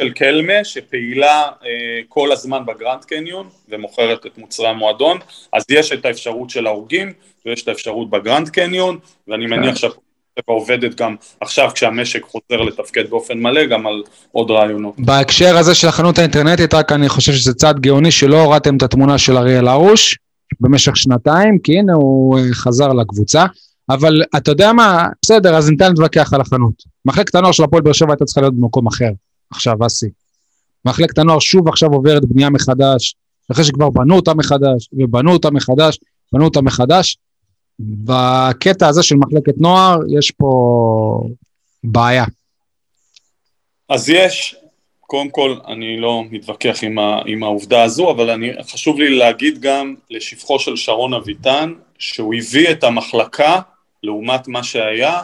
של 0.02 0.10
קלמה 0.10 0.54
שפעילה 0.64 1.41
אה, 1.41 1.70
כל 2.10 2.32
הזמן 2.32 2.66
בגרנד 2.66 3.06
קניון 3.06 3.47
ומוכרת 3.70 4.26
את 4.26 4.38
מוצרי 4.38 4.68
המועדון, 4.68 5.18
אז 5.54 5.64
יש 5.70 5.91
את 5.91 6.06
האפשרות 6.06 6.49
של 6.49 6.68
ההורגים 6.68 7.14
ויש 7.45 7.64
את 7.64 7.68
האפשרות 7.68 8.10
בגרנד 8.10 8.49
קניון, 8.49 8.97
ואני 9.28 9.45
כן. 9.45 9.49
מניח 9.49 9.76
שהפועל 9.76 10.60
עובדת 10.60 10.95
גם 10.95 11.16
עכשיו 11.41 11.70
כשהמשק 11.74 12.24
חוזר 12.24 12.62
לתפקד 12.62 13.10
באופן 13.10 13.39
מלא 13.39 13.66
גם 13.66 13.88
על 13.88 14.04
עוד 14.32 14.52
רעיונות. 14.52 14.95
בהקשר 14.97 15.58
הזה 15.58 15.76
של 15.76 15.88
החנות 15.88 16.20
האינטרנטית, 16.20 16.74
רק 16.74 16.91
אני 16.91 17.10
חושב 17.10 17.32
שזה 17.32 17.54
צעד 17.54 17.80
גאוני 17.80 18.12
שלא 18.12 18.41
הורדתם 18.41 18.78
את 18.78 18.84
התמונה 18.84 19.18
של 19.18 19.38
אריאל 19.38 19.68
הרוש 19.68 20.18
במשך 20.60 20.97
שנתיים, 20.97 21.60
כי 21.60 21.80
הנה 21.80 21.93
הוא 21.93 22.39
אה, 22.39 22.43
חזר 22.54 22.93
לקבוצה. 22.93 23.45
אבל 23.89 24.22
אתה 24.38 24.52
יודע 24.52 24.74
מה, 24.74 25.08
בסדר, 25.22 25.56
אז 25.56 25.70
ניתן 25.70 25.89
להתווכח 25.89 26.34
על 26.34 26.41
החנות. 26.41 26.74
מחלקת 27.06 27.36
הנוער 27.36 27.52
של 27.52 27.64
הפועל 27.64 27.82
באר 27.84 27.93
שבע 27.93 28.12
הייתה 28.12 28.26
צריכה 28.26 28.41
להיות 28.41 28.54
במקום 28.54 28.88
אחר. 28.88 29.10
עכשיו, 29.52 29.76
אסי. 29.86 30.10
מחלקת 30.86 31.18
הנוער 31.18 31.39
שוב 31.39 31.68
עכשיו 31.68 31.89
עוברת 31.89 32.26
בנייה 32.26 32.49
מחדש, 32.49 33.16
אחרי 33.52 33.64
שכבר 33.66 33.89
בנו 33.89 34.16
אותה 34.16 34.34
מחדש, 34.34 34.89
ובנו 34.93 35.34
אותה 35.34 35.52
מחדש, 35.52 35.99
בנו 36.34 36.45
אותה 36.45 36.62
מחדש. 36.62 37.18
בקטע 37.80 38.88
הזה 38.88 39.04
של 39.04 39.16
מחלקת 39.16 39.58
נוער, 39.58 39.99
יש 40.18 40.32
פה 40.32 40.49
בעיה. 41.84 42.26
אז 43.89 44.10
יש, 44.10 44.56
קודם 44.99 45.30
כל, 45.30 45.56
אני 45.68 45.99
לא 45.99 46.24
מתווכח 46.32 46.80
עם, 46.84 46.99
ה, 46.99 47.22
עם 47.26 47.43
העובדה 47.43 47.84
הזו, 47.84 48.12
אבל 48.12 48.30
אני, 48.30 48.52
חשוב 48.64 48.99
לי 48.99 49.18
להגיד 49.18 49.62
גם 49.62 49.95
לשבחו 50.10 50.60
של 50.60 50.76
שרון 50.76 51.14
אביטן, 51.14 51.74
שהוא 51.99 52.34
הביא 52.36 52.72
את 52.72 52.84
המחלקה 52.84 53.60
לעומת 54.04 54.47
מה 54.47 54.64
שהיה 54.64 55.22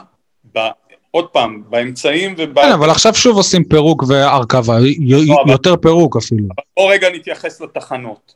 עוד 1.12 1.28
פעם, 1.28 1.64
באמצעים 1.70 2.36
וב... 2.38 2.62
כן, 2.62 2.72
אבל 2.72 2.90
עכשיו 2.90 3.16
שוב 3.16 3.38
עושים 3.38 3.64
פירוק 3.64 4.04
והרכבה, 4.08 4.78
לא, 4.80 5.52
יותר. 5.52 5.76
פירוק 5.76 6.18
אפילו. 6.18 6.48
בוא 6.78 6.92
רגע 6.92 7.10
נתייחס 7.10 7.62
לתחנות. 7.62 8.34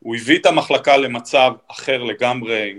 הוא 0.00 0.16
הביא 0.16 0.38
את 0.38 0.46
המחלקה 0.46 0.96
למצב 0.96 1.52
אחר 1.70 2.02
לגמרי, 2.02 2.70
עם 2.70 2.78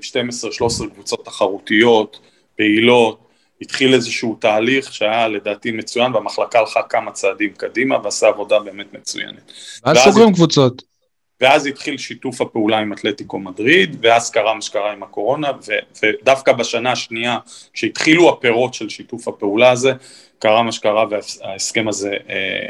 12-13 0.84 0.90
קבוצות 0.94 1.26
תחרותיות, 1.26 2.20
פעילות, 2.58 3.20
התחיל 3.62 3.94
איזשהו 3.94 4.38
תהליך 4.40 4.94
שהיה 4.94 5.28
לדעתי 5.28 5.72
מצוין, 5.72 6.14
והמחלקה 6.14 6.60
הלכה 6.60 6.82
כמה 6.90 7.12
צעדים 7.12 7.54
קדימה 7.58 7.96
ועשה 8.04 8.28
עבודה 8.28 8.60
באמת 8.60 8.94
מצוינת. 8.94 9.52
ואז 9.86 9.98
סוגרים 9.98 10.34
קבוצות. 10.34 10.95
ואז 11.42 11.66
התחיל 11.66 11.98
שיתוף 11.98 12.42
הפעולה 12.42 12.78
עם 12.78 12.94
אתלטיקו 12.94 13.40
מדריד, 13.40 13.98
ואז 14.02 14.30
קרה 14.30 14.54
מה 14.54 14.62
שקרה 14.62 14.94
עם 14.94 15.04
הקורונה, 15.04 15.52
ו- 15.68 16.04
ודווקא 16.04 16.52
בשנה 16.52 16.92
השנייה, 16.92 17.38
כשהתחילו 17.74 18.30
הפירות 18.30 18.74
של 18.74 18.90
שיתוף 18.90 19.28
הפעולה 19.28 19.72
הזה, 19.72 19.94
קרה 20.40 20.64
מה 20.64 20.72
שקרה 20.72 21.06
וההסכם 21.10 21.88
הזה 21.88 22.12
אה, 22.30 22.70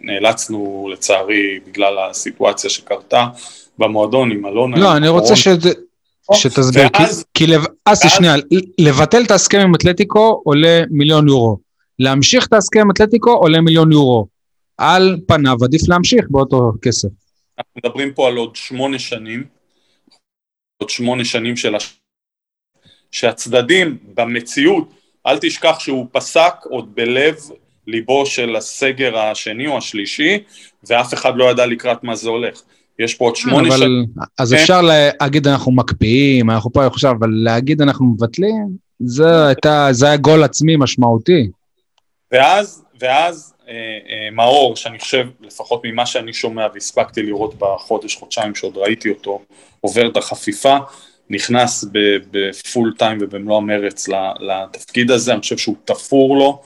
נאלצנו 0.00 0.88
לצערי 0.92 1.60
בגלל 1.66 1.98
הסיטואציה 2.10 2.70
שקרתה 2.70 3.26
במועדון 3.78 4.30
עם 4.30 4.46
אלונה. 4.46 4.76
לא, 4.76 4.96
אני 4.96 5.08
רוצה 5.08 5.36
ש... 5.36 5.48
שתסביר, 6.32 6.88
ואז, 6.94 7.24
כי, 7.34 7.44
כי 7.44 7.52
לב... 7.52 7.64
אסי, 7.84 8.08
שנייה, 8.08 8.34
לבטל 8.78 9.22
את 9.22 9.30
ההסכם 9.30 9.58
עם 9.58 9.74
אתלטיקו 9.74 10.42
עולה 10.44 10.82
מיליון 10.90 11.28
יורו, 11.28 11.58
להמשיך 11.98 12.46
את 12.46 12.52
ההסכם 12.52 12.80
עם 12.80 12.90
אתלטיקו 12.90 13.30
עולה 13.30 13.60
מיליון 13.60 13.92
יורו. 13.92 14.26
על 14.78 15.16
פניו 15.26 15.56
עדיף 15.64 15.88
להמשיך 15.88 16.24
באותו 16.30 16.72
כסף. 16.82 17.08
אנחנו 17.58 17.72
מדברים 17.76 18.14
פה 18.14 18.28
על 18.28 18.36
עוד 18.36 18.56
שמונה 18.56 18.98
שנים, 18.98 19.44
עוד 20.78 20.90
שמונה 20.90 21.24
שנים 21.24 21.56
של 21.56 21.74
הש... 21.74 22.00
שהצדדים 23.10 23.98
במציאות, 24.14 24.88
אל 25.26 25.38
תשכח 25.38 25.78
שהוא 25.78 26.06
פסק 26.12 26.54
עוד 26.64 26.94
בלב 26.94 27.36
ליבו 27.86 28.26
של 28.26 28.56
הסגר 28.56 29.18
השני 29.18 29.66
או 29.66 29.78
השלישי, 29.78 30.38
ואף 30.88 31.14
אחד 31.14 31.32
לא 31.36 31.50
ידע 31.50 31.66
לקראת 31.66 32.04
מה 32.04 32.14
זה 32.14 32.28
הולך. 32.28 32.62
יש 32.98 33.14
פה 33.14 33.24
עוד 33.24 33.36
שמונה 33.36 33.68
אבל, 33.68 33.76
שנים. 33.76 34.06
אז 34.38 34.54
כן. 34.54 34.60
אפשר 34.60 34.80
להגיד 34.82 35.48
אנחנו 35.48 35.72
מקפיאים, 35.72 36.50
אנחנו 36.50 36.72
פה 36.72 36.86
עכשיו, 36.86 37.12
אבל 37.18 37.30
להגיד 37.30 37.82
אנחנו 37.82 38.06
מבטלים, 38.06 38.76
זה, 39.00 39.46
הייתה, 39.46 39.88
זה 39.90 40.06
היה 40.06 40.16
גול 40.16 40.42
עצמי 40.42 40.76
משמעותי. 40.76 41.50
ואז, 42.32 42.83
ואז 43.00 43.54
אה, 43.68 43.74
אה, 43.74 44.30
מאור, 44.30 44.76
שאני 44.76 44.98
חושב, 44.98 45.26
לפחות 45.40 45.80
ממה 45.84 46.06
שאני 46.06 46.32
שומע 46.32 46.66
והספקתי 46.74 47.22
לראות 47.22 47.54
בחודש, 47.58 48.16
חודשיים 48.16 48.54
שעוד 48.54 48.76
ראיתי 48.76 49.10
אותו, 49.10 49.42
עובר 49.80 50.08
את 50.08 50.16
החפיפה, 50.16 50.76
נכנס 51.30 51.84
בפול 52.30 52.94
טיים 52.98 53.18
ובמלוא 53.20 53.56
המרץ 53.56 54.08
לתפקיד 54.40 55.10
הזה, 55.10 55.32
אני 55.32 55.40
חושב 55.40 55.58
שהוא 55.58 55.76
תפור 55.84 56.36
לו, 56.36 56.62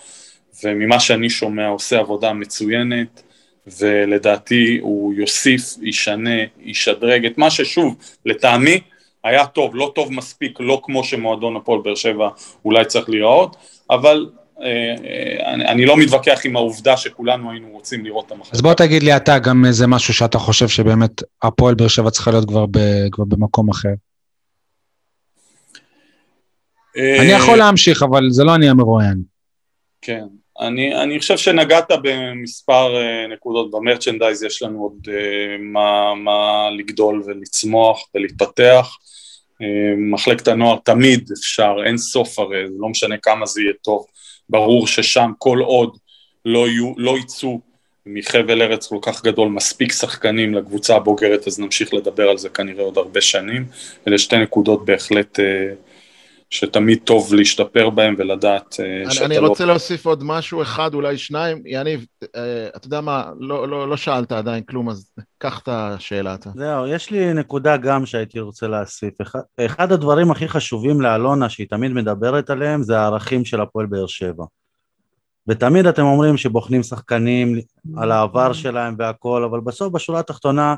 וממה 0.65 1.01
שאני 1.01 1.31
שומע 1.31 1.67
עושה 1.67 1.99
עבודה 1.99 2.33
מצוינת, 2.33 3.23
ולדעתי 3.79 4.79
הוא 4.83 5.15
יוסיף, 5.15 5.63
ישנה, 5.83 6.41
ישדרג. 6.61 7.27
את 7.27 7.39
מה 7.39 7.51
ששוב, 7.51 7.97
לטעמי, 8.25 8.81
היה 9.25 9.47
טוב, 9.47 9.77
לא 9.77 9.93
טוב 9.95 10.13
מספיק, 10.13 10.59
לא 10.61 10.81
כמו 10.85 11.05
שמועדון 11.05 11.57
הפועל 11.57 11.81
באר 11.81 11.95
שבע 11.95 12.29
אולי 12.65 12.85
צריך 12.85 13.09
להיראות, 13.09 13.57
אבל 13.91 14.27
אני, 15.47 15.69
אני 15.69 15.87
לא 15.87 15.97
מתווכח 15.97 16.41
עם 16.45 16.57
העובדה 16.57 16.97
שכולנו 16.97 17.51
היינו 17.51 17.69
רוצים 17.71 18.05
לראות 18.05 18.27
את 18.27 18.33
המחלקה. 18.33 18.57
אז 18.57 18.63
בוא 18.63 18.75
תגיד 18.75 19.03
לי 19.03 19.17
אתה 19.17 19.39
גם 19.39 19.65
איזה 19.65 19.87
משהו 19.87 20.15
שאתה 20.15 20.39
חושב 20.39 20.69
שבאמת 20.69 21.23
הפועל 21.43 21.75
באר 21.75 21.89
שבע 21.89 22.11
צריכה 22.11 22.31
להיות 22.31 22.49
כבר, 22.49 22.67
ב, 22.67 22.79
כבר 23.13 23.25
במקום 23.25 23.71
אחר. 23.71 23.95
אה, 26.97 27.23
אני 27.23 27.33
יכול 27.33 27.59
להמשיך, 27.59 28.03
אבל 28.03 28.31
זה 28.31 28.45
לא 28.45 28.55
אני 28.55 28.71
המרואיין. 28.71 29.23
כן, 30.03 30.25
אני, 30.61 31.03
אני 31.03 31.19
חושב 31.19 31.37
שנגעת 31.37 31.91
במספר 32.03 32.95
נקודות 33.33 33.71
במרצ'נדייז, 33.71 34.43
יש 34.43 34.63
לנו 34.63 34.83
עוד 34.83 35.09
מה, 35.61 36.15
מה 36.15 36.69
לגדול 36.79 37.23
ולצמוח 37.27 38.09
ולהתפתח. 38.15 38.97
מחלקת 40.13 40.49
הנוער 40.49 40.79
תמיד 40.85 41.29
אפשר, 41.39 41.75
אין 41.87 41.99
סוף 41.99 42.39
הרי, 42.39 42.65
לא 42.79 42.89
משנה 42.89 43.17
כמה 43.23 43.47
זה 43.47 43.63
יהיה 43.63 43.73
טוב. 43.83 44.07
ברור 44.51 44.87
ששם 44.87 45.31
כל 45.39 45.59
עוד 45.59 45.97
לא, 46.45 46.69
יהיו, 46.69 46.93
לא 46.97 47.19
יצאו 47.19 47.61
מחבל 48.07 48.63
ארץ 48.63 48.87
כל 48.87 48.99
כך 49.03 49.25
גדול 49.25 49.49
מספיק 49.49 49.93
שחקנים 49.93 50.55
לקבוצה 50.55 50.97
הבוגרת, 50.97 51.47
אז 51.47 51.59
נמשיך 51.59 51.95
לדבר 51.95 52.29
על 52.29 52.39
זה 52.39 52.49
כנראה 52.49 52.85
עוד 52.85 52.99
הרבה 52.99 53.21
שנים. 53.21 53.67
אלה 54.09 54.19
שתי 54.19 54.39
נקודות 54.39 54.85
בהחלט... 54.85 55.39
Uh, 55.39 55.88
שתמיד 56.51 56.99
טוב 57.05 57.35
להשתפר 57.35 57.91
בהם 57.91 58.15
ולדעת 58.19 58.77
אני, 58.81 59.15
שאתה 59.15 59.27
אני 59.27 59.35
לא... 59.35 59.41
אני 59.41 59.49
רוצה 59.49 59.65
להוסיף 59.65 60.07
עוד 60.07 60.25
משהו, 60.25 60.63
אחד, 60.63 60.95
אולי 60.95 61.19
שניים. 61.19 61.63
יניב, 61.67 62.07
אתה 62.77 62.87
יודע 62.87 63.01
מה, 63.01 63.31
לא, 63.39 63.69
לא, 63.69 63.89
לא 63.89 63.97
שאלת 63.97 64.33
עדיין 64.33 64.63
כלום, 64.65 64.89
אז 64.89 65.11
קח 65.39 65.59
את 65.59 65.69
השאלה 65.69 66.35
אתה. 66.35 66.51
זהו, 66.57 66.87
יש 66.87 67.11
לי 67.11 67.35
נקודה 67.35 67.77
גם 67.77 68.07
שהייתי 68.07 68.41
רוצה 68.41 68.67
להוסיף. 68.67 69.15
אחד, 69.23 69.41
אחד 69.61 69.93
הדברים 69.93 70.31
הכי 70.31 70.49
חשובים 70.49 71.01
לאלונה, 71.01 71.49
שהיא 71.49 71.67
תמיד 71.71 71.93
מדברת 71.93 72.51
עליהם, 72.51 72.83
זה 72.83 72.99
הערכים 72.99 73.45
של 73.45 73.61
הפועל 73.61 73.87
באר 73.87 74.07
שבע. 74.07 74.45
ותמיד 75.49 75.87
אתם 75.87 76.03
אומרים 76.03 76.37
שבוחנים 76.37 76.83
שחקנים 76.83 77.59
על 77.97 78.13
העבר 78.13 78.53
שלהם 78.53 78.95
והכל, 78.99 79.45
אבל 79.45 79.61
בסוף 79.61 79.93
בשורה 79.93 80.21
התחתונה 80.21 80.75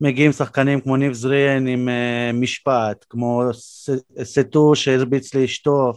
מגיעים 0.00 0.32
שחקנים 0.32 0.80
כמו 0.80 0.96
ניב 0.96 1.12
זריאן 1.12 1.66
עם 1.66 1.88
uh, 1.88 2.36
משפט, 2.36 3.04
כמו 3.10 3.42
סטו 4.22 4.74
שהרביץ 4.74 5.34
לאשתו, 5.34 5.92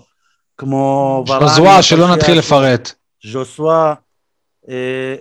כמו 0.57 1.23
ז'וזואה, 1.27 1.83
שלא 1.83 2.15
נתחיל 2.15 2.37
לפרט. 2.37 2.91
ז'וסואה. 3.25 3.93
אה, 4.69 5.15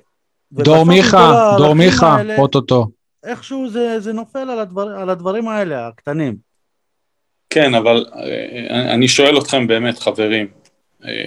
דור 0.53 0.85
מיכה, 0.87 1.55
דור 1.59 1.75
מיכה, 1.75 2.17
אוטוטו. 2.39 2.87
איכשהו 3.25 3.71
זה, 3.71 4.01
זה 4.01 4.13
נופל 4.13 4.51
על, 4.51 4.59
הדבר, 4.59 4.89
על 4.89 5.11
הדברים 5.11 5.49
האלה, 5.49 5.89
הקטנים. 5.89 6.37
כן, 7.51 7.75
אבל 7.75 8.07
אה, 8.15 8.95
אני 8.95 9.09
שואל 9.09 9.39
אתכם 9.39 9.67
באמת, 9.67 9.99
חברים, 9.99 10.47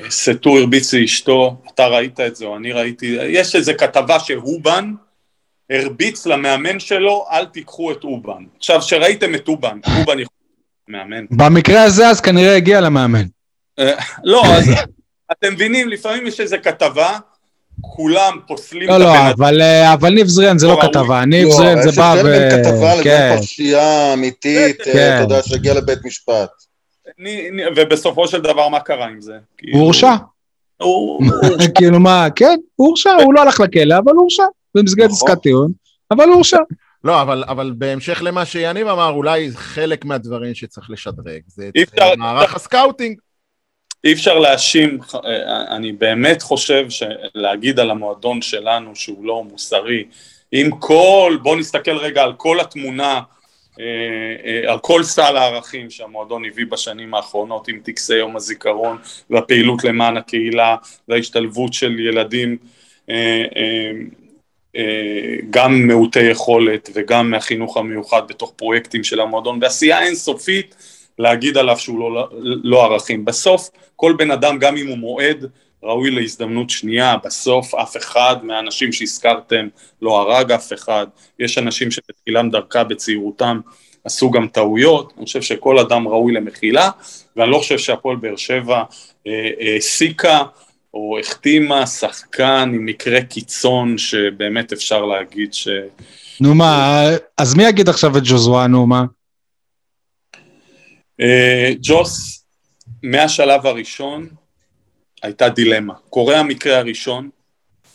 סטו 0.09 0.57
הרביץ 0.57 0.93
לאשתו, 0.93 1.61
אתה 1.73 1.87
ראית 1.87 2.19
את 2.19 2.35
זה 2.35 2.45
או 2.45 2.57
אני 2.57 2.71
ראיתי, 2.71 3.17
יש 3.29 3.55
איזו 3.55 3.71
כתבה 3.77 4.19
שאובן 4.19 4.93
הרביץ 5.69 6.25
למאמן 6.25 6.79
שלו, 6.79 7.25
אל 7.31 7.45
תיקחו 7.45 7.91
את 7.91 8.03
אובן. 8.03 8.43
עכשיו, 8.57 8.79
כשראיתם 8.79 9.35
את 9.35 9.47
אובן, 9.47 9.79
אובן 9.99 10.19
יכול 10.19 10.35
מאמן. 10.87 11.25
במקרה 11.31 11.83
הזה 11.83 12.07
אז 12.07 12.21
כנראה 12.21 12.55
הגיע 12.55 12.81
למאמן. 12.81 13.25
אה, 13.79 13.93
לא, 14.23 14.45
אז 14.45 14.69
אתם 15.31 15.53
מבינים, 15.53 15.89
לפעמים 15.89 16.27
יש 16.27 16.39
איזו 16.39 16.57
כתבה, 16.63 17.17
כולם 17.81 18.39
פוסלים 18.47 18.89
לא, 18.89 18.97
לא, 18.97 19.13
אבל, 19.35 19.61
אה, 19.61 19.93
אבל 19.93 20.13
ניב 20.13 20.27
זריאן 20.27 20.57
זה 20.57 20.67
לא, 20.67 20.73
לא 20.73 20.81
כתבה, 20.81 21.25
ניב 21.25 21.49
זריאן 21.49 21.81
זה 21.81 21.91
בא 21.91 22.15
ו... 22.15 22.17
יש 22.17 22.25
הבדל 22.25 22.39
בין 22.39 22.63
כתבה 22.63 22.93
לבין 22.93 23.03
כן. 23.03 23.35
פרשייה 23.37 24.13
אמיתית, 24.13 24.79
אה, 24.79 24.93
כן. 24.93 25.13
אתה 25.15 25.23
יודע, 25.23 25.43
שהגיע 25.43 25.73
לבית 25.73 25.99
משפט. 26.05 26.49
ובסופו 27.75 28.27
של 28.27 28.41
דבר, 28.41 28.69
מה 28.69 28.79
קרה 28.79 29.07
עם 29.07 29.21
זה? 29.21 29.33
הוא 29.73 29.81
הורשע. 29.81 30.15
כאילו 31.75 31.99
מה, 31.99 32.27
כן, 32.35 32.55
הוא 32.75 32.87
הורשע, 32.87 33.11
הוא 33.23 33.33
לא 33.33 33.41
הלך 33.41 33.59
לכלא, 33.59 33.97
אבל 33.97 34.11
הוא 34.11 34.21
הורשע. 34.21 34.43
במסגרת 34.75 35.09
נכון. 35.09 35.29
עסקת 35.29 35.41
טיעון, 35.43 35.71
אבל 36.11 36.25
הוא 36.25 36.33
הורשע. 36.33 36.57
לא, 37.03 37.21
אבל, 37.21 37.43
אבל 37.47 37.73
בהמשך 37.77 38.21
למה 38.23 38.45
שיניב 38.45 38.87
אמר, 38.87 39.09
אולי 39.09 39.51
חלק 39.53 40.05
מהדברים 40.05 40.55
שצריך 40.55 40.89
לשדרג, 40.89 41.41
זה 41.47 41.69
אפשר, 41.83 42.15
מערך 42.17 42.55
ה 42.55 42.62
scouting. 42.62 43.19
אי 44.03 44.13
אפשר 44.13 44.39
להאשים, 44.39 44.99
אני 45.69 45.91
באמת 45.91 46.41
חושב 46.41 46.87
שלהגיד 46.89 47.79
על 47.79 47.91
המועדון 47.91 48.41
שלנו 48.41 48.95
שהוא 48.95 49.25
לא 49.25 49.43
מוסרי, 49.43 50.03
עם 50.51 50.71
כל, 50.79 51.37
בואו 51.43 51.55
נסתכל 51.55 51.97
רגע 51.97 52.23
על 52.23 52.33
כל 52.33 52.59
התמונה, 52.59 53.21
אה, 53.79 53.85
אה, 54.45 54.71
על 54.71 54.79
כל 54.79 55.03
סל 55.03 55.37
הערכים 55.37 55.89
שהמועדון 55.89 56.45
הביא 56.45 56.65
בשנים 56.69 57.13
האחרונות 57.13 57.67
עם 57.67 57.79
טקסי 57.83 58.15
יום 58.15 58.35
הזיכרון 58.35 58.97
והפעילות 59.29 59.83
למען 59.83 60.17
הקהילה 60.17 60.75
וההשתלבות 61.07 61.73
של 61.73 61.99
ילדים 61.99 62.57
אה, 63.09 63.45
אה, 63.55 63.91
גם 65.49 65.87
מעוטי 65.87 66.23
יכולת 66.23 66.89
וגם 66.93 67.31
מהחינוך 67.31 67.77
המיוחד 67.77 68.21
בתוך 68.27 68.53
פרויקטים 68.55 69.03
של 69.03 69.19
המועדון 69.19 69.59
בעשייה 69.59 70.01
אינסופית 70.03 70.75
להגיד 71.19 71.57
עליו 71.57 71.77
שהוא 71.77 71.99
לא, 71.99 72.29
לא 72.63 72.83
ערכים. 72.83 73.25
בסוף 73.25 73.69
כל 73.95 74.13
בן 74.17 74.31
אדם 74.31 74.57
גם 74.59 74.77
אם 74.77 74.87
הוא 74.87 74.97
מועד 74.97 75.45
ראוי 75.83 76.11
להזדמנות 76.11 76.69
שנייה, 76.69 77.15
בסוף 77.23 77.75
אף 77.75 77.97
אחד 77.97 78.35
מהאנשים 78.43 78.91
שהזכרתם 78.91 79.67
לא 80.01 80.21
הרג 80.21 80.51
אף 80.51 80.73
אחד, 80.73 81.07
יש 81.39 81.57
אנשים 81.57 81.91
שבתחילם 81.91 82.49
דרכה 82.49 82.83
בצעירותם 82.83 83.59
עשו 84.03 84.31
גם 84.31 84.47
טעויות, 84.47 85.13
אני 85.17 85.25
חושב 85.25 85.41
שכל 85.41 85.79
אדם 85.79 86.07
ראוי 86.07 86.33
למחילה 86.33 86.89
ואני 87.35 87.51
לא 87.51 87.57
חושב 87.57 87.77
שהפועל 87.77 88.15
באר 88.15 88.35
שבע 88.35 88.83
העסיקה 89.59 90.29
אה, 90.29 90.37
אה, 90.37 90.45
או 90.95 91.19
החתימה 91.19 91.87
שחקן 91.87 92.71
עם 92.75 92.85
מקרה 92.85 93.21
קיצון 93.21 93.97
שבאמת 93.97 94.73
אפשר 94.73 95.05
להגיד 95.05 95.53
ש... 95.53 95.67
נו 96.41 96.55
מה, 96.55 97.03
אז 97.37 97.55
מי 97.55 97.63
יגיד 97.63 97.89
עכשיו 97.89 98.17
את 98.17 98.21
ג'וזווה, 98.25 98.67
נו 98.67 98.87
מה? 98.87 99.05
אה, 101.21 101.71
ג'וס, 101.81 102.45
מהשלב 103.03 103.65
הראשון 103.65 104.27
הייתה 105.23 105.49
דילמה. 105.49 105.93
קורה 106.09 106.39
המקרה 106.39 106.77
הראשון, 106.77 107.29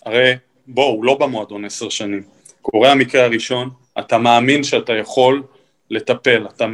הרי 0.07 0.32
בוא, 0.66 0.84
הוא 0.84 1.05
לא 1.05 1.14
במועדון 1.14 1.64
עשר 1.64 1.88
שנים. 1.88 2.22
קורה 2.62 2.92
המקרה 2.92 3.24
הראשון, 3.24 3.70
אתה 3.98 4.18
מאמין 4.18 4.64
שאתה 4.64 4.92
יכול 4.92 5.42
לטפל, 5.90 6.46
אתה 6.57 6.66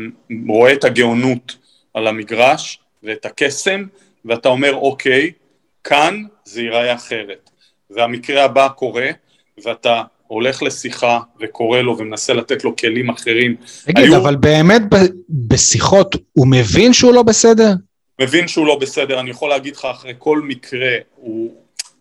רואה 0.49 0.73
את 0.73 0.85
הגאונות 0.85 1.57
על 1.95 2.07
המגרש 2.07 2.79
ואת 3.03 3.27
הקסם, 3.27 3.85
ואתה 4.25 4.49
אומר 4.49 4.75
אוקיי, 4.75 5.33
כאן 5.89 6.23
זה 6.45 6.63
ייראה 6.63 6.95
אחרת. 6.95 7.51
והמקרה 7.91 8.45
הבא 8.45 8.69
קורה, 8.69 9.11
ואתה 9.65 10.03
הולך 10.27 10.63
לשיחה 10.63 11.21
וקורא 11.41 11.81
לו 11.81 11.99
ומנסה 11.99 12.33
לתת 12.33 12.65
לו 12.65 12.77
כלים 12.77 13.11
אחרים. 13.11 13.57
תגיד, 13.85 14.05
היו... 14.05 14.17
אבל 14.17 14.37
באמת 14.37 14.83
ב- 14.89 15.09
בשיחות 15.29 16.17
הוא 16.33 16.47
מבין 16.51 16.93
שהוא 16.93 17.15
לא 17.15 17.23
בסדר? 17.23 17.73
מבין 18.21 18.49
שהוא 18.49 18.67
לא 18.67 18.79
בסדר, 18.79 19.21
אני 19.21 19.31
יכול 19.31 19.51
להגיד 19.51 19.77
לך 19.77 19.85
אחרי 19.85 20.15
כל 20.19 20.41
מקרה, 20.41 20.93
הוא... 21.17 21.55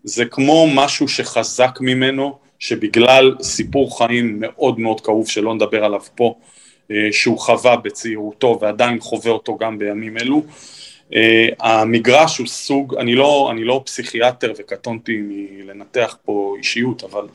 זה 0.03 0.25
כמו 0.25 0.67
משהו 0.73 1.07
שחזק 1.07 1.77
ממנו, 1.81 2.37
שבגלל 2.59 3.35
סיפור 3.41 3.97
חיים 3.97 4.37
מאוד 4.39 4.79
מאוד 4.79 5.01
כאוב 5.01 5.27
שלא 5.27 5.55
נדבר 5.55 5.85
עליו 5.85 6.01
פה, 6.15 6.35
אה, 6.91 6.95
שהוא 7.11 7.39
חווה 7.39 7.75
בצעירותו 7.75 8.59
ועדיין 8.61 8.99
חווה 8.99 9.31
אותו 9.31 9.57
גם 9.57 9.77
בימים 9.77 10.17
אלו, 10.17 10.43
המגרש 11.59 12.37
הוא 12.37 12.47
סוג, 12.47 12.95
אני 12.95 13.15
לא, 13.15 13.47
אני 13.51 13.63
לא 13.63 13.81
פסיכיאטר 13.85 14.53
וקטונתי 14.57 15.21
מלנתח 15.21 16.17
פה 16.25 16.55
אישיות, 16.57 17.03
אבל 17.03 17.27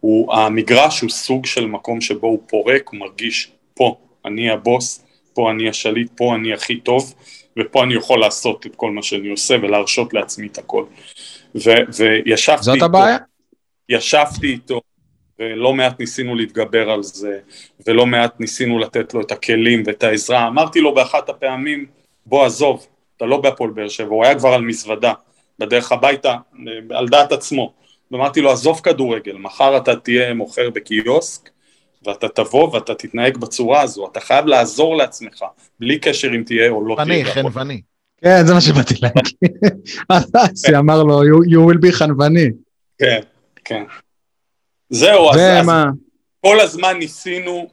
הוא, 0.00 0.34
המגרש 0.34 1.00
הוא 1.00 1.10
סוג 1.10 1.46
של 1.46 1.66
מקום 1.66 2.00
שבו 2.00 2.26
הוא 2.26 2.42
פורק, 2.48 2.88
הוא 2.88 3.00
מרגיש 3.00 3.50
פה 3.74 3.96
אני 4.24 4.50
הבוס, 4.50 5.04
פה 5.34 5.50
אני 5.50 5.68
השליט, 5.68 6.10
פה 6.16 6.34
אני 6.34 6.52
הכי 6.52 6.80
טוב, 6.80 7.14
ופה 7.58 7.84
אני 7.84 7.94
יכול 7.94 8.20
לעשות 8.20 8.66
את 8.66 8.76
כל 8.76 8.90
מה 8.90 9.02
שאני 9.02 9.28
עושה 9.28 9.56
ולהרשות 9.62 10.14
לעצמי 10.14 10.46
את 10.46 10.58
הכל. 10.58 10.84
ו, 11.54 11.70
וישבתי 11.96 12.62
זאת 12.62 12.74
איתו, 12.74 12.84
הבעיה? 12.84 13.18
ישבתי 13.88 14.46
איתו, 14.46 14.80
ולא 15.38 15.74
מעט 15.74 16.00
ניסינו 16.00 16.34
להתגבר 16.34 16.90
על 16.90 17.02
זה, 17.02 17.38
ולא 17.86 18.06
מעט 18.06 18.40
ניסינו 18.40 18.78
לתת 18.78 19.14
לו 19.14 19.20
את 19.20 19.32
הכלים 19.32 19.82
ואת 19.86 20.02
העזרה. 20.02 20.48
אמרתי 20.48 20.80
לו 20.80 20.94
באחת 20.94 21.28
הפעמים, 21.28 21.86
בוא 22.26 22.46
עזוב, 22.46 22.86
אתה 23.16 23.24
לא 23.24 23.40
בהפועל 23.40 23.70
באר 23.70 23.88
שבע, 23.88 24.08
הוא 24.08 24.24
היה 24.24 24.38
כבר 24.38 24.48
על 24.48 24.62
מזוודה, 24.62 25.12
בדרך 25.58 25.92
הביתה, 25.92 26.36
על 26.90 27.08
דעת 27.08 27.32
עצמו. 27.32 27.72
ואמרתי 28.10 28.40
לו, 28.40 28.52
עזוב 28.52 28.80
כדורגל, 28.80 29.36
מחר 29.36 29.76
אתה 29.76 29.96
תהיה 29.96 30.34
מוכר 30.34 30.70
בקיוסק, 30.70 31.50
ואתה 32.06 32.28
תבוא 32.28 32.74
ואתה 32.74 32.94
תתנהג 32.94 33.36
בצורה 33.36 33.80
הזו, 33.80 34.08
אתה 34.12 34.20
חייב 34.20 34.46
לעזור 34.46 34.96
לעצמך, 34.96 35.44
בלי 35.80 35.98
קשר 35.98 36.28
אם 36.28 36.42
תהיה 36.46 36.70
או 36.70 36.86
לא 36.88 36.94
תהיה. 37.04 37.24
חנווני, 37.24 37.24
חנווני. 37.24 37.80
כן, 38.20 38.46
זה 38.46 38.54
מה 38.54 38.60
שבאתי 38.60 38.94
להגיד. 39.02 39.60
אסי 40.32 40.76
אמר 40.76 41.02
לו, 41.02 41.22
you 41.22 41.70
will 41.70 41.88
be 41.88 41.92
חנווני. 41.92 42.48
כן, 42.98 43.20
כן. 43.64 43.84
זהו, 44.90 45.30
אז 45.30 45.40
כל 46.40 46.60
הזמן 46.60 46.96
ניסינו 46.98 47.68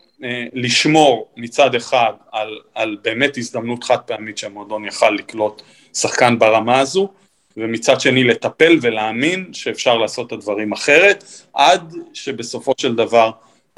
לשמור 0.54 1.30
מצד 1.38 1.76
אחד 1.76 2.12
על, 2.32 2.60
על 2.76 2.98
באמת 3.04 3.38
הזדמנות 3.38 3.84
חד 3.84 3.98
פעמית 3.98 4.38
שהמועדון 4.38 4.86
יכל 4.86 5.10
לקלוט 5.10 5.62
שחקן 5.94 6.40
ברמה 6.40 6.80
הזו, 6.80 7.10
ומצד 7.58 8.02
שני 8.02 8.24
לטפל 8.24 8.78
ולהאמין 8.82 9.54
שאפשר 9.54 9.98
לעשות 9.98 10.28
את 10.28 10.32
הדברים 10.32 10.72
אחרת, 10.72 11.24
עד 11.54 11.94
שבסופו 12.14 12.74
של 12.78 12.96
דבר 12.96 13.32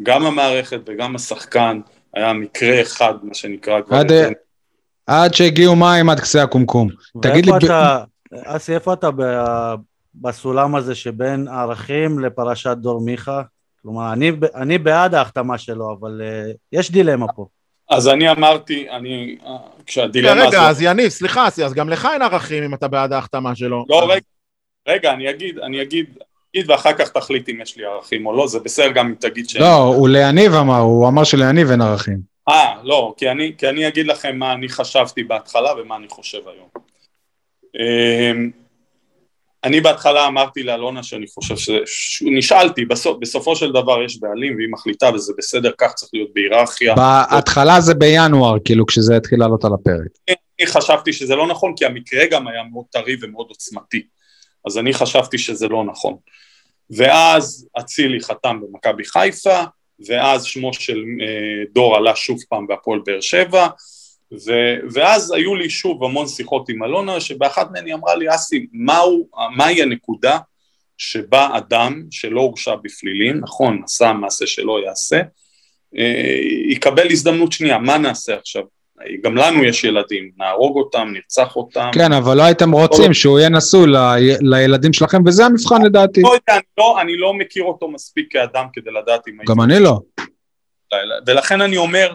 גם 0.03 0.25
המערכת 0.25 0.79
וגם 0.85 1.15
השחקן 1.15 1.79
היה 2.13 2.33
מקרה 2.33 2.81
אחד, 2.81 3.13
מה 3.23 3.33
שנקרא 3.33 3.81
כבר... 3.81 3.95
עד, 3.97 4.11
עד 5.07 5.33
שהגיעו 5.33 5.75
מים 5.75 6.09
עד 6.09 6.19
קצה 6.19 6.43
הקומקום. 6.43 6.89
תגיד 7.21 7.45
לי... 7.45 7.51
אתה, 7.57 8.03
אסי, 8.31 8.73
איפה 8.73 8.93
אתה 8.93 9.11
ב, 9.11 9.21
בסולם 10.15 10.75
הזה 10.75 10.95
שבין 10.95 11.47
ערכים 11.47 12.19
לפרשת 12.19 12.77
דור 12.77 13.01
מיכה? 13.01 13.41
כלומר, 13.85 14.13
אני, 14.13 14.31
אני 14.55 14.77
בעד 14.77 15.15
ההחתמה 15.15 15.57
שלו, 15.57 15.95
אבל 15.99 16.21
uh, 16.21 16.55
יש 16.71 16.91
דילמה 16.91 17.27
פה. 17.35 17.45
אז 17.89 18.07
אני 18.07 18.31
אמרתי, 18.31 18.89
אני, 18.89 19.37
כשהדילמה 19.85 20.31
הזאת... 20.31 20.47
רגע, 20.47 20.69
אז 20.69 20.81
יניב, 20.81 21.09
סליחה, 21.09 21.47
אז 21.65 21.73
גם 21.73 21.89
לך 21.89 22.07
אין 22.13 22.21
ערכים 22.21 22.63
אם 22.63 22.73
אתה 22.73 22.87
בעד 22.87 23.13
ההחתמה 23.13 23.55
שלו. 23.55 23.85
לא, 23.89 24.11
רגע, 24.11 24.25
רגע, 24.87 25.13
אני 25.13 25.29
אגיד, 25.29 25.59
אני 25.59 25.81
אגיד, 25.81 26.17
אגיד 26.55 26.69
ואחר 26.69 26.93
כך 26.93 27.09
תחליט 27.09 27.49
אם 27.49 27.61
יש 27.61 27.77
לי 27.77 27.85
ערכים 27.85 28.25
או 28.25 28.37
לא, 28.37 28.47
זה 28.47 28.59
בסדר 28.59 28.91
גם 28.91 29.07
אם 29.07 29.15
תגיד 29.19 29.49
ש... 29.49 29.55
לא, 29.55 29.77
הוא 29.77 30.09
ליניב 30.09 30.53
אמר, 30.53 30.79
הוא 30.79 31.07
אמר 31.07 31.23
שליניב 31.23 31.71
אין 31.71 31.81
ערכים. 31.81 32.19
אה, 32.49 32.73
לא, 32.83 33.13
כי 33.17 33.29
אני, 33.29 33.53
כי 33.57 33.69
אני 33.69 33.87
אגיד 33.87 34.07
לכם 34.07 34.39
מה 34.39 34.53
אני 34.53 34.69
חשבתי 34.69 35.23
בהתחלה 35.23 35.69
ומה 35.81 35.95
אני 35.95 36.07
חושב 36.09 36.41
היום. 36.47 36.67
אני 39.65 39.81
בהתחלה 39.81 40.27
אמרתי 40.27 40.63
לאלונה 40.63 41.03
שאני 41.03 41.25
חושב 41.27 41.57
ש... 41.57 41.69
נשאלתי, 42.21 42.85
בסוף, 42.85 43.17
בסופו 43.21 43.55
של 43.55 43.71
דבר 43.71 44.03
יש 44.03 44.19
בעלים 44.19 44.55
והיא 44.55 44.67
מחליטה 44.71 45.09
וזה 45.13 45.33
בסדר, 45.37 45.71
כך 45.77 45.93
צריך 45.93 46.09
להיות 46.13 46.29
בהיררכיה. 46.33 46.95
בהתחלה 46.95 47.81
זה 47.81 47.93
בינואר, 47.93 48.57
כאילו 48.65 48.85
כשזה 48.85 49.17
התחיל 49.17 49.39
לעלות 49.39 49.65
על 49.65 49.71
הפרק. 49.73 50.07
אני 50.29 50.67
חשבתי 50.67 51.13
שזה 51.13 51.35
לא 51.35 51.47
נכון, 51.47 51.73
כי 51.77 51.85
המקרה 51.85 52.25
גם 52.31 52.47
היה 52.47 52.63
מאוד 52.71 52.85
טרי 52.91 53.15
ומאוד 53.21 53.47
עוצמתי. 53.49 54.01
אז 54.67 54.77
אני 54.77 54.93
חשבתי 54.93 55.37
שזה 55.37 55.67
לא 55.67 55.83
נכון. 55.83 56.15
ואז 56.89 57.67
אצילי 57.79 58.19
חתם 58.21 58.59
במכבי 58.61 59.05
חיפה, 59.05 59.63
ואז 60.07 60.43
שמו 60.43 60.73
של 60.73 61.03
אה, 61.21 61.63
דור 61.73 61.95
עלה 61.95 62.15
שוב 62.15 62.39
פעם 62.49 62.67
בהפועל 62.67 62.99
באר 63.05 63.21
שבע, 63.21 63.67
ו, 64.33 64.51
ואז 64.93 65.31
היו 65.31 65.55
לי 65.55 65.69
שוב 65.69 66.03
המון 66.03 66.27
שיחות 66.27 66.69
עם 66.69 66.83
אלונה, 66.83 67.19
שבאחת 67.19 67.71
מהן 67.71 67.85
היא 67.85 67.93
אמרה 67.93 68.15
לי, 68.15 68.35
אסי, 68.35 68.65
מהו, 68.73 69.29
מהי 69.55 69.81
הנקודה 69.81 70.37
שבה 70.97 71.57
אדם 71.57 72.03
שלא 72.11 72.41
הורשע 72.41 72.75
בפלילים, 72.75 73.39
נכון, 73.39 73.81
עשה 73.83 74.13
מעשה 74.13 74.47
שלא 74.47 74.79
יעשה, 74.85 75.21
אה, 75.97 76.39
יקבל 76.69 77.11
הזדמנות 77.11 77.51
שנייה, 77.51 77.77
מה 77.77 77.97
נעשה 77.97 78.35
עכשיו? 78.35 78.63
גם 79.21 79.35
לנו 79.35 79.63
יש 79.63 79.83
ילדים, 79.83 80.29
נהרוג 80.37 80.77
אותם, 80.77 81.07
נרצח 81.13 81.55
אותם. 81.55 81.89
כן, 81.93 82.11
אבל 82.11 82.37
לא 82.37 82.43
הייתם 82.43 82.71
רוצים 82.71 83.13
שהוא 83.13 83.39
יהיה 83.39 83.49
נשוי 83.49 83.87
ל... 83.87 83.95
לילדים 84.41 84.93
שלכם, 84.93 85.17
וזה 85.25 85.45
המבחן 85.45 85.81
לדעתי. 85.81 86.21
לא 86.21 86.27
יודע, 86.27 86.53
אני 86.53 86.61
לא, 86.77 87.01
אני 87.01 87.17
לא 87.17 87.33
מכיר 87.33 87.63
אותו 87.63 87.87
מספיק 87.87 88.27
כאדם 88.31 88.65
כדי 88.73 88.91
לדעת 88.91 89.27
אם... 89.27 89.37
גם 89.47 89.61
אני 89.61 89.79
לא. 89.79 89.99
ולכן 91.27 91.61
אני 91.61 91.77
אומר, 91.77 92.13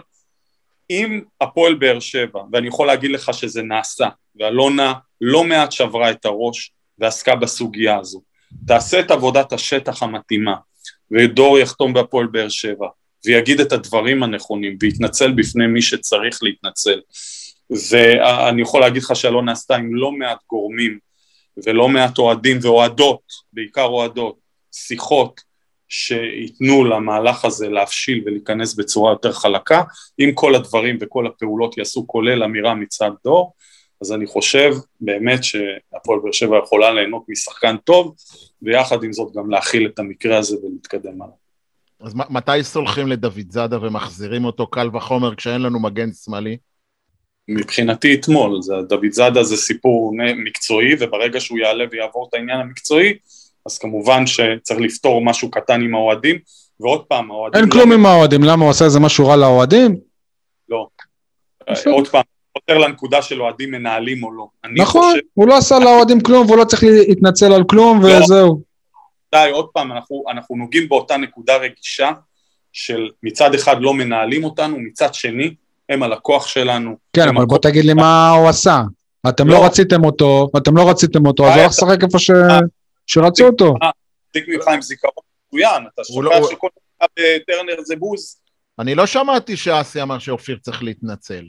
אם 0.91 1.21
הפועל 1.41 1.73
באר 1.73 1.99
שבע, 1.99 2.41
ואני 2.51 2.67
יכול 2.67 2.87
להגיד 2.87 3.11
לך 3.11 3.33
שזה 3.33 3.61
נעשה, 3.61 4.07
ואלונה 4.39 4.93
לא 5.21 5.43
מעט 5.43 5.71
שברה 5.71 6.11
את 6.11 6.25
הראש 6.25 6.71
ועסקה 6.97 7.35
בסוגיה 7.35 7.97
הזו, 7.97 8.21
תעשה 8.67 8.99
את 8.99 9.11
עבודת 9.11 9.53
השטח 9.53 10.03
המתאימה, 10.03 10.55
ודור 11.11 11.59
יחתום 11.59 11.93
בהפועל 11.93 12.27
באר 12.27 12.49
שבע, 12.49 12.87
ויגיד 13.25 13.59
את 13.59 13.71
הדברים 13.71 14.23
הנכונים, 14.23 14.77
ויתנצל 14.81 15.31
בפני 15.31 15.67
מי 15.67 15.81
שצריך 15.81 16.39
להתנצל. 16.43 16.99
ואני 17.91 18.61
יכול 18.61 18.81
להגיד 18.81 19.03
לך 19.03 19.15
שלא 19.15 19.43
נעשתה 19.43 19.75
עם 19.75 19.95
לא 19.95 20.11
מעט 20.11 20.39
גורמים 20.49 20.99
ולא 21.65 21.89
מעט 21.89 22.17
אוהדים 22.17 22.57
ואוהדות, 22.61 23.21
בעיקר 23.53 23.85
אוהדות, 23.85 24.35
שיחות 24.71 25.41
שייתנו 25.91 26.83
למהלך 26.83 27.45
הזה 27.45 27.69
להבשיל 27.69 28.23
ולהיכנס 28.25 28.73
בצורה 28.73 29.11
יותר 29.11 29.31
חלקה, 29.31 29.83
אם 30.19 30.31
כל 30.33 30.55
הדברים 30.55 30.97
וכל 31.01 31.27
הפעולות 31.27 31.77
יעשו 31.77 32.07
כולל 32.07 32.43
אמירה 32.43 32.75
מצד 32.75 33.11
דור, 33.23 33.53
אז 34.01 34.11
אני 34.11 34.25
חושב 34.27 34.73
באמת 35.01 35.43
שהפועל 35.43 36.19
באר 36.23 36.31
שבע 36.31 36.57
יכולה 36.63 36.91
ליהנות 36.91 37.23
משחקן 37.27 37.77
טוב, 37.77 38.15
ויחד 38.61 39.03
עם 39.03 39.13
זאת 39.13 39.33
גם 39.35 39.49
להכיל 39.49 39.87
את 39.93 39.99
המקרה 39.99 40.37
הזה 40.37 40.57
ולהתקדם 40.57 41.21
עליו. 41.21 41.41
אז 41.99 42.13
מתי 42.15 42.63
סולחים 42.63 43.07
לדוד 43.07 43.51
זאדה 43.51 43.77
ומחזירים 43.81 44.45
אותו 44.45 44.67
קל 44.67 44.89
וחומר 44.93 45.35
כשאין 45.35 45.61
לנו 45.61 45.79
מגן 45.79 46.09
שמאלי? 46.13 46.57
מבחינתי 47.47 48.13
אתמול, 48.15 48.61
זה, 48.61 48.73
דוד 48.89 49.11
זאדה 49.11 49.43
זה 49.43 49.57
סיפור 49.57 50.13
מקצועי, 50.45 50.95
וברגע 50.99 51.39
שהוא 51.39 51.59
יעלה 51.59 51.83
ויעבור 51.91 52.27
את 52.29 52.33
העניין 52.33 52.59
המקצועי, 52.59 53.13
אז 53.65 53.77
כמובן 53.77 54.27
שצריך 54.27 54.79
לפתור 54.79 55.25
משהו 55.25 55.51
קטן 55.51 55.81
עם 55.81 55.95
האוהדים, 55.95 56.39
ועוד 56.79 57.03
פעם, 57.03 57.31
האוהדים... 57.31 57.59
אין 57.61 57.69
לא... 57.69 57.73
כלום 57.73 57.91
עם 57.91 58.05
האוהדים, 58.05 58.43
למה 58.43 58.63
הוא 58.63 58.69
עושה 58.69 58.85
איזה 58.85 58.99
משהו 58.99 59.27
רע 59.27 59.35
לאוהדים? 59.35 59.97
לא. 60.69 60.87
עוד 61.85 62.07
פעם, 62.07 62.21
חותר 62.57 62.77
לנקודה 62.77 63.21
של 63.21 63.41
אוהדים 63.41 63.71
מנהלים 63.71 64.23
או 64.23 64.31
לא. 64.31 64.47
נכון, 64.77 65.01
חושב... 65.01 65.19
הוא 65.33 65.47
לא 65.47 65.57
עשה 65.57 65.79
לאוהדים 65.79 66.21
כלום 66.21 66.45
והוא 66.45 66.57
לא 66.57 66.63
צריך 66.63 66.83
להתנצל 66.83 67.53
על 67.53 67.63
כלום 67.63 68.01
לא. 68.01 68.07
וזהו. 68.07 68.61
די, 69.35 69.49
עוד 69.53 69.67
פעם, 69.73 69.91
אנחנו, 69.91 70.23
אנחנו 70.31 70.55
נוגעים 70.55 70.89
באותה 70.89 71.17
נקודה 71.17 71.57
רגישה 71.57 72.11
של 72.73 73.09
מצד 73.23 73.53
אחד 73.53 73.75
לא 73.79 73.93
מנהלים 73.93 74.43
אותנו, 74.43 74.77
מצד 74.79 75.13
שני 75.13 75.53
הם 75.89 76.03
הלקוח 76.03 76.47
שלנו. 76.47 76.95
כן, 77.13 77.27
אבל 77.27 77.45
בוא 77.45 77.57
תגיד 77.57 77.85
לי 77.85 77.93
מה 77.93 78.29
הוא 78.29 78.49
עשה. 78.49 78.81
אתם 79.29 79.47
לא, 79.47 79.53
לא 79.53 79.65
רציתם 79.65 80.05
אותו, 80.05 80.49
אתם 80.57 80.77
לא 80.77 80.89
רציתם 80.89 81.25
אותו, 81.25 81.47
אז 81.47 81.51
הוא 81.53 81.59
הולך 81.59 81.71
לשחק 81.71 82.03
איפה 82.03 82.19
ש... 82.19 82.31
שרצו 83.11 83.47
אותו. 83.47 83.73
תיק 84.31 84.45
ממך 84.47 84.67
עם 84.67 84.81
זיכרון 84.81 85.13
מצוין, 85.47 85.83
אתה 85.93 86.03
שוכח 86.03 86.21
לא- 86.21 86.47
שכל 86.51 86.67
דבר 86.97 87.07
בטרנר 87.19 87.83
זה 87.83 87.95
בוז. 87.95 88.37
אני 88.79 88.95
לא 88.95 89.05
שמעתי 89.05 89.57
שאסי 89.57 90.01
אמר 90.01 90.19
שאופיר 90.19 90.57
צריך 90.61 90.83
להתנצל. 90.83 91.43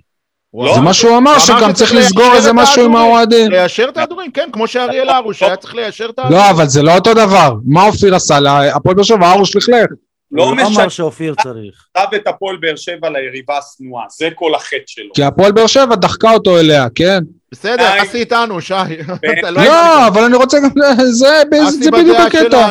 זה 0.74 0.80
מה 0.80 0.94
שהוא 0.94 1.18
אמר, 1.18 1.38
שגם 1.38 1.72
צריך 1.72 1.94
לסגור 1.94 2.34
איזה 2.34 2.52
משהו 2.52 2.84
עם 2.84 2.96
האוהדים. 2.96 3.50
ליישר 3.50 3.88
את 3.88 3.96
ההדורים, 3.96 4.32
כן, 4.32 4.48
כמו 4.52 4.68
שאריאל 4.68 5.08
הרוש 5.08 5.42
היה 5.42 5.56
צריך 5.56 5.74
ליישר 5.74 6.10
את 6.10 6.18
ההדורים. 6.18 6.44
לא, 6.44 6.50
אבל 6.50 6.66
זה 6.68 6.82
לא 6.82 6.94
אותו 6.94 7.14
דבר. 7.14 7.54
מה 7.66 7.86
אופיר 7.86 8.14
עשה? 8.14 8.38
הפועל 8.74 8.94
באר 8.94 9.04
שבע, 9.04 9.28
הרוש 9.28 9.56
לכלך. 9.56 9.90
לא 10.32 10.52
משנה. 10.54 10.68
הוא 10.68 10.76
אמר 10.76 10.88
שאופיר 10.88 11.34
צריך. 11.42 11.86
כתב 11.94 12.14
את 12.16 12.26
הפועל 12.26 12.56
באר 12.56 12.76
שבע 12.76 13.10
ליריבה 13.10 13.58
השנואה, 13.58 14.04
זה 14.18 14.28
כל 14.34 14.54
החטא 14.54 14.82
שלו. 14.86 15.12
כי 15.14 15.22
הפועל 15.22 15.52
באר 15.52 15.66
שבע 15.66 15.94
דחקה 15.94 16.32
אותו 16.32 16.58
אליה, 16.58 16.86
כן? 16.94 17.18
בסדר, 17.52 18.02
אסי 18.02 18.18
איתנו, 18.18 18.60
שי. 18.60 18.74
לא, 19.42 19.50
לא 19.50 20.06
אבל 20.08 20.24
אני 20.24 20.36
רוצה 20.36 20.58
גם, 20.60 20.70
זה 21.10 21.90
בדיוק 21.92 22.16
הקטע. 22.16 22.70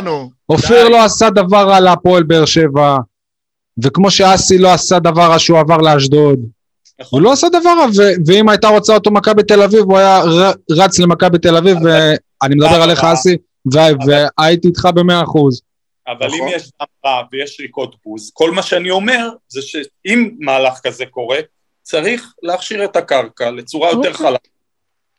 אופיר 0.49 0.89
לא 0.89 1.03
עשה 1.03 1.29
דבר 1.29 1.71
על 1.73 1.87
הפועל 1.87 2.23
באר 2.23 2.45
שבע, 2.45 2.97
וכמו 3.83 4.11
שאסי 4.11 4.57
לא 4.57 4.73
עשה 4.73 4.99
דבר 4.99 5.29
על 5.31 5.39
שהוא 5.39 5.59
עבר 5.59 5.77
לאשדוד. 5.77 6.39
הוא 7.09 7.21
לא 7.21 7.31
עשה 7.31 7.49
דבר, 7.49 7.85
ואם 8.27 8.49
הייתה 8.49 8.67
רוצה 8.67 8.93
אותו 8.93 9.11
מכבי 9.11 9.43
תל 9.43 9.61
אביב, 9.61 9.79
הוא 9.79 9.97
היה 9.97 10.21
רץ 10.71 10.99
למכבי 10.99 11.37
תל 11.37 11.57
אביב, 11.57 11.77
ואני 11.83 12.55
מדבר 12.55 12.81
עליך 12.81 13.03
אסי, 13.03 13.37
והייתי 13.71 14.67
איתך 14.67 14.89
במאה 14.95 15.23
אחוז. 15.23 15.61
אבל 16.07 16.27
אם 16.27 16.35
נכון. 16.35 16.47
יש 16.47 16.69
אמרה 16.81 17.23
ויש 17.31 17.55
שריקות 17.55 17.95
בוז, 18.05 18.31
כל 18.33 18.51
מה 18.51 18.63
שאני 18.63 18.89
אומר 18.89 19.29
זה 19.47 19.61
שאם 19.61 20.29
מהלך 20.39 20.79
כזה 20.83 21.05
קורה, 21.05 21.39
צריך 21.81 22.33
להכשיר 22.43 22.85
את 22.85 22.95
הקרקע 22.95 23.51
לצורה 23.51 23.89
יותר 23.89 23.97
אוקיי. 23.97 24.13
חלקה. 24.13 24.49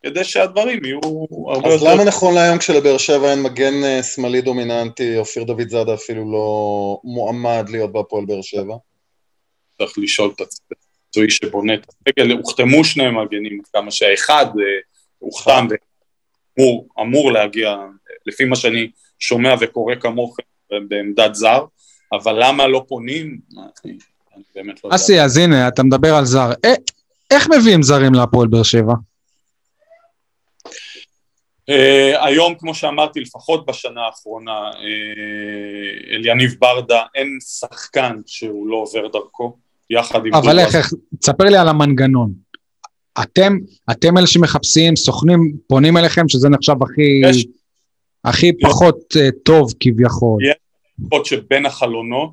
כדי 0.03 0.25
שהדברים 0.25 0.85
יהיו 0.85 1.01
הרבה 1.49 1.69
יותר... 1.69 1.75
אז 1.75 1.83
למה 1.83 2.05
נכון 2.05 2.35
להיום 2.35 2.59
כשלבאר 2.59 2.99
שבע 2.99 3.31
אין 3.31 3.43
מגן 3.43 3.85
אה, 3.85 4.03
שמאלי 4.03 4.41
דומיננטי, 4.41 5.19
אופיר 5.19 5.45
דוד 5.45 5.69
זאדה 5.69 5.95
אפילו 5.95 6.33
לא 6.33 7.01
מועמד 7.05 7.69
להיות 7.69 7.93
בהפועל 7.93 8.25
באר 8.25 8.43
שבע? 8.43 8.75
צריך 9.79 9.99
לשאול 9.99 10.33
את 10.37 10.41
המקצועי 10.41 11.31
שבונה 11.31 11.75
את 11.75 11.87
הסגל, 11.89 12.33
הוחתמו 12.33 12.85
שני 12.85 13.11
מגנים, 13.11 13.61
כמה 13.73 13.91
שהאחד 13.91 14.47
אה, 14.47 14.81
הוחתם 15.19 15.67
ואמור 16.59 17.33
להגיע, 17.33 17.77
לפי 18.27 18.45
מה 18.45 18.57
שאני 18.57 18.91
שומע 19.19 19.55
וקורא 19.61 19.95
כמוך, 19.95 20.37
בעמדת 20.89 21.35
זר, 21.35 21.65
אבל 22.13 22.37
למה 22.45 22.67
לא 22.67 22.85
פונים? 22.89 23.39
אני 23.85 23.93
באמת 24.55 24.85
לא 24.85 24.89
יודע. 24.89 24.97
אסי, 24.97 25.21
אז 25.21 25.37
הנה, 25.37 25.69
אתה 25.69 25.83
מדבר 25.83 26.15
על 26.15 26.25
זר. 26.25 26.51
אה, 26.65 26.75
איך 27.31 27.49
מביאים 27.51 27.83
זרים 27.83 28.15
להפועל 28.15 28.49
באר 28.49 28.63
שבע? 28.63 28.95
Uh, 31.71 32.27
היום, 32.27 32.55
כמו 32.59 32.75
שאמרתי, 32.75 33.21
לפחות 33.21 33.67
בשנה 33.67 34.01
האחרונה, 34.01 34.71
uh, 34.71 36.15
אליניב 36.15 36.57
ברדה, 36.59 37.03
אין 37.15 37.39
שחקן 37.41 38.21
שהוא 38.27 38.69
לא 38.69 38.77
עובר 38.77 39.09
דרכו, 39.09 39.57
יחד 39.91 40.27
עם... 40.27 40.35
אבל 40.35 40.59
איך, 40.59 40.77
איך, 40.77 40.93
תספר 41.21 41.45
לי 41.45 41.57
על 41.57 41.69
המנגנון. 41.69 42.33
אתם, 43.23 43.57
אתם 43.91 44.19
אלה 44.19 44.27
שמחפשים, 44.27 44.97
סוכנים, 44.97 45.57
פונים 45.67 45.97
אליכם, 45.97 46.29
שזה 46.29 46.49
נחשב 46.49 46.75
הכי, 46.83 47.21
יש, 47.25 47.47
הכי 48.25 48.47
יש, 48.47 48.55
פחות 48.63 48.99
uh, 49.17 49.31
טוב 49.45 49.73
כביכול. 49.81 50.45
יש 50.45 50.57
לפחות 51.03 51.27
שבין 51.27 51.67
החלונות, 51.67 52.33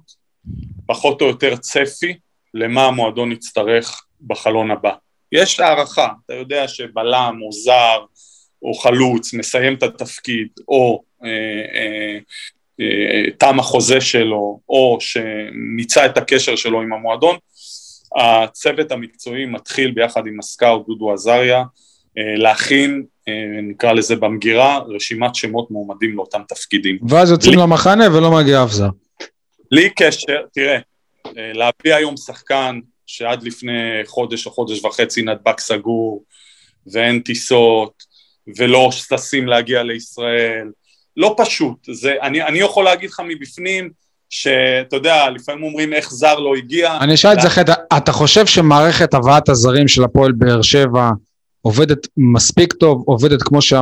פחות 0.86 1.22
או 1.22 1.28
יותר 1.28 1.56
צפי 1.56 2.14
למה 2.54 2.86
המועדון 2.86 3.32
יצטרך 3.32 4.06
בחלון 4.28 4.72
הבא. 4.72 4.92
יש 5.32 5.60
הערכה, 5.60 6.10
אתה 6.26 6.34
יודע 6.34 6.68
שבלם 6.68 7.40
או 7.42 7.52
זר, 7.52 8.00
או 8.62 8.74
חלוץ 8.74 9.34
מסיים 9.34 9.74
את 9.74 9.84
התפקיד, 9.84 10.48
או 10.68 11.04
אה, 11.24 11.30
אה, 11.74 12.18
אה, 12.82 13.32
תם 13.38 13.60
החוזה 13.60 14.02
שלו, 14.02 14.60
או 14.70 14.98
שמיצה 15.00 16.06
את 16.06 16.18
הקשר 16.18 16.56
שלו 16.56 16.82
עם 16.82 16.94
המועדון, 16.94 17.38
הצוות 18.16 18.92
המקצועי 18.92 19.46
מתחיל 19.46 19.92
ביחד 19.92 20.28
עם 20.28 20.40
הסקאוט 20.40 20.88
דודו 20.88 21.14
עזריה 21.14 21.64
אה, 22.18 22.36
להכין, 22.36 23.04
נקרא 23.64 23.92
לזה 23.92 24.16
במגירה, 24.16 24.80
רשימת 24.88 25.36
שמות 25.36 25.72
מועמדים 25.72 26.16
לאותם 26.16 26.42
תפקידים. 26.48 26.98
ואז 27.10 27.32
יוצאים 27.32 27.54
לי... 27.54 27.62
למחנה 27.62 28.18
ולא 28.18 28.32
מגיע 28.32 28.64
אף 28.64 28.72
זר. 28.72 28.90
בלי 29.72 29.90
קשר, 29.90 30.38
תראה, 30.54 30.78
אה, 31.26 31.54
להביא 31.54 31.96
היום 31.96 32.18
שחקן 32.18 32.80
שעד 33.06 33.44
לפני 33.44 34.02
חודש 34.06 34.46
או 34.46 34.52
חודש 34.52 34.86
וחצי 34.86 35.22
נדבק 35.22 35.60
סגור, 35.60 36.24
ואין 36.94 37.20
טיסות, 37.20 37.94
ולא 38.58 38.90
ששים 38.92 39.48
להגיע 39.48 39.84
לישראל, 39.84 40.68
לא 41.18 41.36
פשוט. 41.38 41.78
זה, 41.92 42.14
אני, 42.22 42.44
אני 42.44 42.60
יכול 42.60 42.86
להגיד 42.86 43.10
לך 43.10 43.22
מבפנים, 43.28 43.90
שאתה 44.30 44.96
יודע, 44.96 45.30
לפעמים 45.30 45.64
אומרים 45.64 45.94
איך 45.94 46.10
זר 46.10 46.40
לא 46.40 46.56
הגיע. 46.56 46.98
אני 47.02 47.14
אשאל 47.14 47.34
את 47.34 47.42
זה 47.42 47.48
אחרת, 47.48 47.70
אתה 47.98 48.12
חושב 48.12 48.46
שמערכת 48.46 49.14
הבאת 49.14 49.50
הזרים 49.50 49.88
של 49.88 50.04
הפועל 50.04 50.32
באר 50.32 50.62
שבע 50.62 51.10
עובדת 51.62 52.08
מספיק 52.18 52.74
טוב, 52.74 53.04
עובדת 53.06 53.44
כמו, 53.44 53.62
ש... 53.62 53.74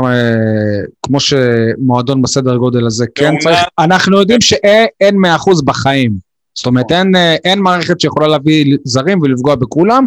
כמו 1.04 1.20
שמועדון 1.20 2.22
בסדר 2.22 2.58
גודל 2.58 2.86
הזה 2.86 3.06
כן 3.16 3.34
צריך? 3.40 3.58
אנחנו 3.80 4.20
יודעים 4.20 4.42
שאין 4.42 5.18
מאה 5.18 5.36
אחוז 5.36 5.62
בחיים. 5.62 6.12
זאת 6.56 6.66
אומרת, 6.66 6.92
אין, 6.92 7.16
אין 7.44 7.60
מערכת 7.60 8.00
שיכולה 8.00 8.28
להביא 8.28 8.78
זרים 8.84 9.20
ולפגוע 9.22 9.56
בכולם. 9.56 10.06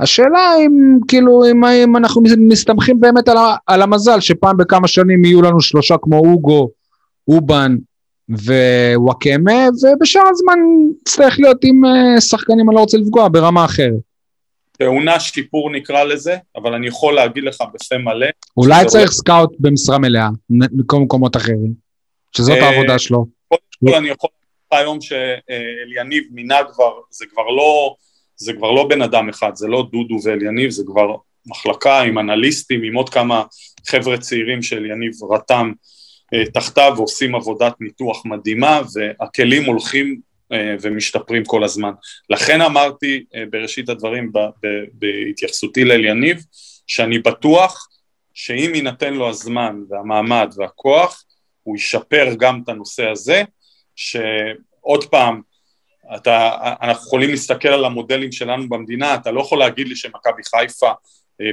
השאלה 0.00 0.54
אם 0.66 0.98
כאילו, 1.08 1.44
אם, 1.50 1.64
אם 1.64 1.96
אנחנו 1.96 2.22
מסתמכים 2.38 3.00
באמת 3.00 3.28
על, 3.28 3.36
על 3.66 3.82
המזל, 3.82 4.20
שפעם 4.20 4.56
בכמה 4.56 4.88
שנים 4.88 5.24
יהיו 5.24 5.42
לנו 5.42 5.60
שלושה 5.60 5.94
כמו 6.02 6.18
אוגו, 6.18 6.70
אובן, 7.28 7.76
ווואקמה, 8.28 9.68
ובשאר 9.82 10.22
הזמן 10.30 10.58
צריך 11.04 11.40
להיות 11.40 11.64
עם 11.64 11.84
אה, 11.84 12.20
שחקנים, 12.20 12.68
אני 12.68 12.74
לא 12.76 12.80
רוצה 12.80 12.98
לפגוע, 12.98 13.28
ברמה 13.28 13.64
אחרת. 13.64 14.13
טעונה 14.78 15.20
שיפור 15.20 15.70
נקרא 15.70 16.04
לזה, 16.04 16.36
אבל 16.56 16.74
אני 16.74 16.88
יכול 16.88 17.14
להגיד 17.14 17.44
לך 17.44 17.56
בפה 17.74 17.98
מלא. 17.98 18.26
אולי 18.56 18.86
צריך 18.86 19.10
סקאוט 19.10 19.50
במשרה 19.58 19.98
מלאה, 19.98 20.28
מכל 20.50 20.96
מקומות 21.00 21.36
אחרים, 21.36 21.74
שזאת 22.36 22.58
אה, 22.58 22.68
העבודה 22.68 22.98
שלו. 22.98 23.26
קודם 23.48 23.62
כל 23.92 23.94
אני 23.94 24.08
יכול 24.08 24.30
להגיד 24.32 24.84
היום 24.86 24.98
שאליניב 25.00 26.24
מינה 26.30 26.56
כבר, 26.72 26.92
זה 27.10 27.24
כבר 27.32 27.48
לא, 27.48 27.94
זה 28.36 28.52
כבר 28.52 28.70
לא 28.70 28.88
בן 28.88 29.02
אדם 29.02 29.28
אחד, 29.28 29.50
זה 29.54 29.68
לא 29.68 29.88
דודו 29.92 30.16
ואליניב, 30.24 30.70
זה 30.70 30.82
כבר 30.86 31.16
מחלקה 31.46 32.00
עם 32.00 32.18
אנליסטים, 32.18 32.82
עם 32.82 32.94
עוד 32.94 33.08
כמה 33.08 33.44
חבר'ה 33.86 34.18
צעירים 34.18 34.62
שאליניב 34.62 35.12
רתם 35.30 35.72
אה, 36.34 36.44
תחתיו 36.54 36.94
ועושים 36.96 37.34
עבודת 37.34 37.74
ניתוח 37.80 38.26
מדהימה 38.26 38.80
והכלים 38.94 39.64
הולכים 39.64 40.20
ומשתפרים 40.80 41.44
כל 41.44 41.64
הזמן. 41.64 41.90
לכן 42.30 42.60
אמרתי 42.60 43.24
אה, 43.34 43.42
בראשית 43.50 43.88
הדברים 43.88 44.32
בהתייחסותי 44.92 45.84
לאליניב 45.84 46.44
שאני 46.86 47.18
בטוח 47.18 47.88
שאם 48.34 48.72
יינתן 48.74 49.14
לו 49.14 49.28
הזמן 49.28 49.76
והמעמד 49.88 50.54
והכוח 50.56 51.24
הוא 51.62 51.76
ישפר 51.76 52.34
גם 52.38 52.60
את 52.64 52.68
הנושא 52.68 53.10
הזה 53.10 53.42
שעוד 53.96 55.04
פעם 55.10 55.40
אתה, 56.16 56.50
אנחנו 56.82 57.06
יכולים 57.06 57.30
להסתכל 57.30 57.68
על 57.68 57.84
המודלים 57.84 58.32
שלנו 58.32 58.68
במדינה, 58.68 59.14
אתה 59.14 59.30
לא 59.30 59.40
יכול 59.40 59.58
להגיד 59.58 59.88
לי 59.88 59.96
שמכבי 59.96 60.42
חיפה 60.44 60.92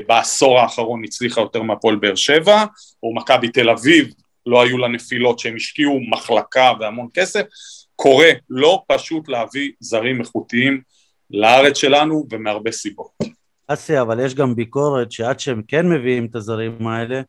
בעשור 0.08 0.60
האחרון 0.60 1.04
הצליחה 1.04 1.42
יותר 1.42 1.62
מהפועל 1.62 1.96
באר 1.96 2.16
שבע, 2.16 2.66
או 3.04 3.16
מכבי 3.16 3.48
תל 3.48 3.70
אביב 3.70 4.14
לא 4.46 4.62
היו 4.62 4.78
לה 4.78 4.88
נפילות, 4.88 5.40
שהם 5.40 5.56
השקיעו 5.56 6.00
מחלקה 6.10 6.72
והמון 6.80 7.08
כסף, 7.14 7.42
קורה, 8.02 8.30
לא 8.50 8.84
פשוט 8.88 9.30
להביא 9.30 9.72
זרים 9.80 10.20
איכותיים 10.20 10.82
לארץ 11.32 11.78
שלנו 11.78 12.26
ומהרבה 12.32 12.72
סיבות. 12.72 13.12
אסי, 13.68 14.02
אבל 14.02 14.26
יש 14.26 14.36
גם 14.36 14.56
ביקורת 14.56 15.12
שעד 15.12 15.40
שהם 15.40 15.62
כן 15.68 15.90
מביאים 15.90 16.26
את 16.26 16.36
הזרים 16.36 16.88
האלה, 16.88 17.22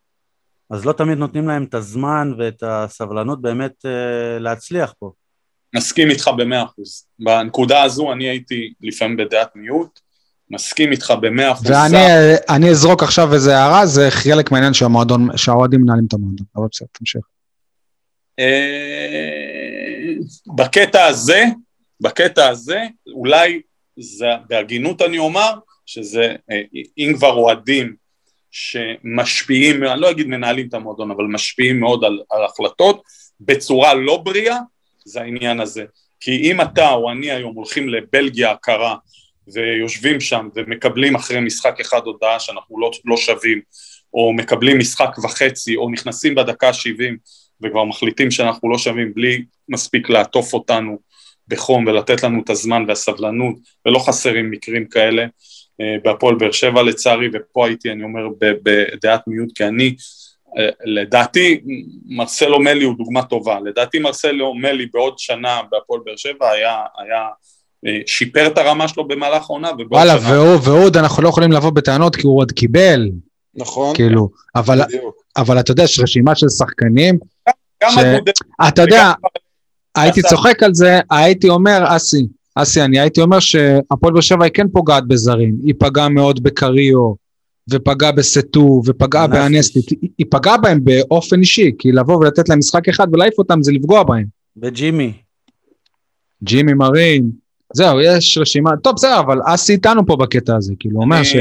אז 0.71 0.87
לא 0.87 0.93
תמיד 0.93 1.19
נותנים 1.19 1.49
להם 1.49 1.65
את 1.65 1.75
הזמן 1.75 2.33
ואת 2.39 2.63
הסבלנות 2.67 3.43
באמת 3.43 3.73
uh, 3.85 3.89
להצליח 4.41 4.95
פה. 4.99 5.11
מסכים 5.75 6.11
איתך 6.11 6.31
במאה 6.37 6.65
אחוז. 6.65 7.07
בנקודה 7.19 7.83
הזו 7.83 8.13
אני 8.13 8.29
הייתי 8.29 8.73
לפעמים 8.81 9.17
בדעת 9.17 9.57
מיעוט, 9.57 10.01
מסכים 10.51 10.93
איתך 10.93 11.15
במאה 11.21 11.53
אחוז. 11.53 11.71
ואני 11.71 12.71
אזרוק 12.71 13.03
עכשיו 13.03 13.35
איזה 13.35 13.59
הערה, 13.59 13.87
זה 13.87 14.11
חלק 14.11 14.51
מהעניין 14.51 14.73
שהאוהדים 15.37 15.81
מנהלים 15.81 16.05
את 16.09 16.13
המועדון, 16.13 16.47
אבל 16.57 16.67
בסדר, 16.73 16.89
תמשיך. 16.93 17.23
אה, 18.39 19.62
בקטע 20.57 21.05
הזה, 21.07 21.45
בקטע 22.01 22.49
הזה, 22.49 22.81
אולי 23.15 23.61
זה, 23.97 24.27
בהגינות 24.49 25.03
אני 25.03 25.19
אומר, 25.19 25.53
שזה, 25.87 26.35
אה, 26.51 26.61
אם 26.99 27.13
כבר 27.17 27.33
אוהדים 27.33 27.97
שמשפיעים, 28.51 29.85
אני 29.85 30.01
לא 30.01 30.11
אגיד 30.11 30.27
מנהלים 30.27 30.69
את 30.69 30.75
המועדון, 30.75 31.11
אבל 31.11 31.25
משפיעים 31.25 31.81
מאוד 31.81 32.05
על, 32.05 32.23
על 32.31 32.45
החלטות, 32.45 33.03
בצורה 33.41 33.95
לא 33.95 34.17
בריאה, 34.17 34.59
זה 35.05 35.21
העניין 35.21 35.61
הזה. 35.61 35.85
כי 36.21 36.31
אם 36.31 36.61
אתה 36.61 36.91
או 36.91 37.11
אני 37.11 37.31
היום 37.31 37.55
הולכים 37.55 37.89
לבלגיה 37.89 38.51
הקרה 38.51 38.97
ויושבים 39.53 40.21
שם 40.21 40.49
ומקבלים 40.55 41.15
אחרי 41.15 41.41
משחק 41.41 41.81
אחד 41.81 42.01
הודעה 42.05 42.41
שאנחנו 42.41 42.81
לא, 42.81 42.91
לא 43.05 43.17
שווים, 43.17 43.61
או 44.15 44.33
מקבלים 44.33 44.79
משחק 44.79 45.19
וחצי, 45.25 45.77
או 45.77 45.91
נכנסים 45.91 46.35
בדקה 46.35 46.69
ה-70 46.69 47.17
וכבר 47.63 47.85
מחליטים 47.85 48.31
שאנחנו 48.31 48.71
לא 48.71 48.79
שווים 48.79 49.15
בלי 49.15 49.45
מספיק 49.69 50.11
לעטוף 50.11 50.55
אותנו 50.55 50.99
בחום 51.49 51.87
ולתת 51.87 52.23
לנו 52.23 52.41
את 52.45 52.51
הזמן 52.51 52.85
והסבלנות, 52.89 53.55
ולא 53.87 53.99
חסרים 53.99 54.51
מקרים 54.51 54.87
כאלה 54.87 55.27
אה, 55.81 55.97
בהפועל 56.05 56.35
באר 56.35 56.53
שבע 56.53 56.83
לצערי, 56.83 57.29
ופה 57.33 57.67
הייתי, 57.67 57.93
אני 57.93 58.05
אומר, 58.05 58.29
בדעת 58.63 59.21
מיעוט, 59.27 59.49
כי 59.55 59.65
אני, 59.65 59.95
אה, 60.59 60.69
לדעתי, 60.85 61.61
מרסלו 62.07 62.61
מלי 62.61 62.85
הוא 62.85 62.95
דוגמה 62.99 63.23
טובה, 63.23 63.59
לדעתי 63.65 63.99
מרסלו 63.99 64.55
מלי 64.55 64.87
בעוד 64.93 65.19
שנה 65.19 65.61
בהפועל 65.71 66.01
באר 66.05 66.17
שבע 66.17 66.51
היה, 66.51 66.77
היה 66.99 67.29
אה, 67.87 68.01
שיפר 68.07 68.47
את 68.47 68.59
הרמה 68.59 68.89
שלו 68.89 69.09
במהלך 69.09 69.51
העונה, 69.51 69.71
וואלה, 69.91 70.21
שנה... 70.21 70.57
ועוד 70.63 70.97
אנחנו 70.97 71.23
לא 71.23 71.29
יכולים 71.29 71.53
לבוא 71.53 71.71
בטענות 71.71 72.17
כי 72.17 72.27
הוא 72.27 72.39
עוד 72.39 72.53
קיבל. 72.53 73.11
נכון. 73.55 73.97
כאילו, 73.97 74.29
אבל, 74.55 74.81
אבל 75.37 75.61
אתה 75.61 75.71
יודע, 75.71 75.83
יש 75.83 76.01
רשימה 76.01 76.35
של 76.35 76.49
שחקנים, 76.49 77.19
ש... 77.91 77.99
אתה 78.69 78.83
יודע, 78.83 79.13
הייתי 79.95 80.23
צוחק 80.23 80.63
על 80.63 80.75
זה, 80.75 81.01
הייתי 81.11 81.49
אומר, 81.49 81.85
אסי, 81.87 82.27
אסי, 82.55 82.83
אני 82.83 83.01
הייתי 83.01 83.21
אומר 83.21 83.41
שהפועל 83.41 84.13
באר 84.13 84.21
שבע 84.21 84.45
היא 84.45 84.53
כן 84.55 84.69
פוגעת 84.69 85.07
בזרים, 85.07 85.57
היא 85.65 85.75
פגעה 85.79 86.09
מאוד 86.09 86.43
בקריו, 86.43 87.13
ופגעה 87.71 88.13
בסטו, 88.13 88.83
ופגעה 88.87 89.27
באנסטית, 89.27 89.85
היא 90.19 90.27
פגעה 90.31 90.57
בהם 90.57 90.85
באופן 90.85 91.41
אישי, 91.41 91.71
כי 91.79 91.93
לבוא 91.93 92.17
ולתת 92.17 92.49
להם 92.49 92.59
משחק 92.59 92.89
אחד 92.89 93.07
ולהעיף 93.13 93.39
אותם 93.39 93.63
זה 93.63 93.73
לפגוע 93.73 94.03
בהם. 94.03 94.25
בג'ימי. 94.57 95.13
ג'ימי 96.45 96.75
מרין. 96.75 97.31
זהו, 97.75 98.01
יש 98.01 98.39
רשימה, 98.39 98.71
טוב 98.83 98.95
בסדר, 98.95 99.21
אבל 99.21 99.39
אסי 99.47 99.73
איתנו 99.73 100.07
פה 100.07 100.17
בקטע 100.17 100.57
הזה, 100.57 100.75
כאילו, 100.79 100.97
הוא 100.97 101.05
אומר 101.05 101.23
ש... 101.23 101.37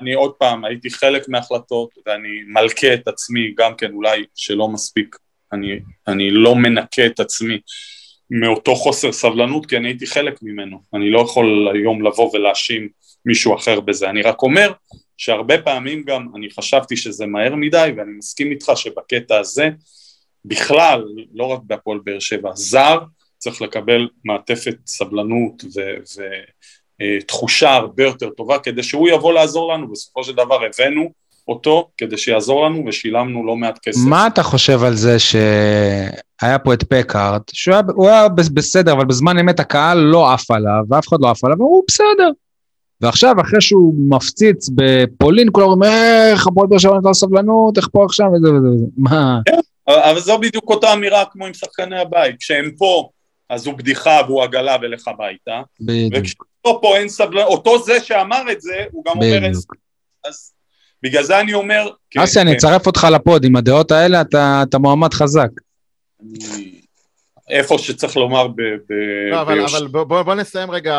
אני 0.00 0.14
עוד 0.14 0.32
פעם, 0.38 0.64
הייתי 0.64 0.90
חלק 0.90 1.28
מההחלטות, 1.28 1.90
ואני 2.06 2.42
מלכה 2.46 2.94
את 2.94 3.08
עצמי 3.08 3.54
גם 3.56 3.76
כן, 3.76 3.92
אולי 3.92 4.24
שלא 4.34 4.68
מספיק, 4.68 5.16
אני, 5.52 5.80
אני 6.08 6.30
לא 6.30 6.54
מנקה 6.54 7.06
את 7.06 7.20
עצמי 7.20 7.58
מאותו 8.30 8.74
חוסר 8.74 9.12
סבלנות, 9.12 9.66
כי 9.66 9.76
אני 9.76 9.88
הייתי 9.88 10.06
חלק 10.06 10.38
ממנו. 10.42 10.80
אני 10.94 11.10
לא 11.10 11.20
יכול 11.20 11.68
היום 11.74 12.06
לבוא 12.06 12.30
ולהאשים 12.34 12.88
מישהו 13.24 13.54
אחר 13.54 13.80
בזה. 13.80 14.10
אני 14.10 14.22
רק 14.22 14.42
אומר 14.42 14.72
שהרבה 15.16 15.62
פעמים 15.62 16.02
גם 16.02 16.28
אני 16.36 16.50
חשבתי 16.50 16.96
שזה 16.96 17.26
מהר 17.26 17.54
מדי, 17.54 17.90
ואני 17.96 18.12
מסכים 18.18 18.50
איתך 18.50 18.72
שבקטע 18.76 19.38
הזה, 19.38 19.68
בכלל, 20.44 21.04
לא 21.34 21.44
רק 21.44 21.60
בהפועל 21.64 21.98
באר 22.04 22.18
שבע, 22.18 22.50
זר 22.54 22.98
צריך 23.38 23.62
לקבל 23.62 24.08
מעטפת 24.24 24.76
סבלנות 24.86 25.64
ותחושה 27.02 27.74
הרבה 27.74 28.02
יותר 28.02 28.30
טובה 28.30 28.58
כדי 28.58 28.82
שהוא 28.82 29.08
יבוא 29.08 29.32
לעזור 29.32 29.72
לנו, 29.72 29.88
בסופו 29.92 30.24
של 30.24 30.32
דבר 30.32 30.58
הבאנו 30.64 31.10
אותו 31.48 31.88
כדי 31.98 32.16
שיעזור 32.16 32.66
לנו 32.66 32.84
ושילמנו 32.86 33.46
לא 33.46 33.56
מעט 33.56 33.78
כסף. 33.82 34.00
מה 34.08 34.26
אתה 34.26 34.42
חושב 34.42 34.82
על 34.82 34.94
זה 34.94 35.18
שהיה 35.18 36.58
פה 36.58 36.74
את 36.74 36.82
פקארט, 36.82 37.42
שהוא 37.54 37.74
היה, 37.74 37.82
היה 38.10 38.28
בסדר, 38.28 38.92
אבל 38.92 39.04
בזמן 39.04 39.38
אמת 39.38 39.60
הקהל 39.60 39.98
לא 39.98 40.32
עף 40.32 40.50
עליו, 40.50 40.82
ואף 40.90 41.08
אחד 41.08 41.16
לא 41.20 41.30
עף 41.30 41.44
עליו, 41.44 41.58
והוא 41.58 41.84
בסדר. 41.88 42.30
ועכשיו, 43.00 43.34
אחרי 43.40 43.60
שהוא 43.60 43.94
מפציץ 44.08 44.68
בפולין, 44.74 45.48
כולם 45.52 45.66
אומרים, 45.66 45.92
איך 46.32 46.46
הפועל 46.46 46.66
באר 46.66 46.78
שבע 46.78 46.98
נתן 46.98 47.12
סבלנות, 47.12 47.78
איך 47.78 47.88
פה 47.92 48.04
עכשיו, 48.04 48.26
וזה 48.26 48.52
וזה 48.52 48.68
וזה. 48.68 48.86
מה? 48.96 49.40
כן, 49.44 49.58
אבל 49.88 50.20
זו 50.20 50.38
בדיוק 50.38 50.70
אותה 50.70 50.92
אמירה 50.92 51.24
כמו 51.32 51.46
עם 51.46 51.54
שחקני 51.54 51.98
הבית, 51.98 52.36
כשהם 52.38 52.70
פה 52.78 53.08
אז 53.50 53.66
הוא 53.66 53.74
בדיחה 53.74 54.20
והוא 54.26 54.42
עגלה 54.42 54.76
ולך 54.82 55.08
הביתה. 55.08 55.60
בדיוק. 55.80 56.46
וכשאותו 56.66 56.80
פה 56.82 56.96
אין 56.96 57.08
סבלנות, 57.08 57.48
אותו 57.48 57.78
זה 57.82 58.00
שאמר 58.00 58.42
את 58.52 58.60
זה, 58.60 58.84
הוא 58.92 59.04
גם 59.04 59.12
אומר 59.16 59.46
את 59.48 59.54
זה. 59.54 59.66
אז 60.24 60.52
בגלל 61.02 61.22
זה 61.22 61.40
אני 61.40 61.54
אומר... 61.54 61.90
כן, 62.10 62.20
אסי, 62.20 62.40
אני 62.40 62.50
כן, 62.50 62.56
אצרף 62.56 62.86
אותך 62.86 63.06
לפוד, 63.12 63.44
עם 63.44 63.56
הדעות 63.56 63.90
האלה 63.90 64.20
אתה 64.62 64.78
מועמד 64.78 65.14
חזק. 65.14 65.48
איפה 67.50 67.78
שצריך 67.78 68.16
לומר 68.16 68.48
ב... 68.48 68.52
ב- 68.60 69.30
לא, 69.32 69.40
אבל, 69.42 69.54
ביוש- 69.54 69.74
אבל 69.74 69.86
בוא, 69.88 70.22
בוא, 70.22 70.34
נסיים 70.34 70.70
רגע 70.70 70.94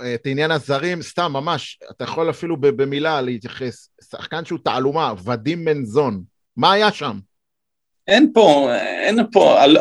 אה, 0.00 0.14
את 0.14 0.26
עניין 0.26 0.50
הזרים, 0.50 1.02
סתם, 1.02 1.32
ממש, 1.32 1.78
אתה 1.90 2.04
יכול 2.04 2.30
אפילו 2.30 2.56
במילה 2.60 3.20
להתייחס. 3.20 3.88
שחקן 4.10 4.44
שהוא 4.44 4.58
תעלומה, 4.64 5.12
ודים 5.24 5.64
מנזון, 5.64 6.22
מה 6.56 6.72
היה 6.72 6.92
שם? 6.92 7.18
אין 8.08 8.30
פה, 8.34 8.68
אין 8.74 9.18
פה, 9.32 9.62
על- 9.62 9.76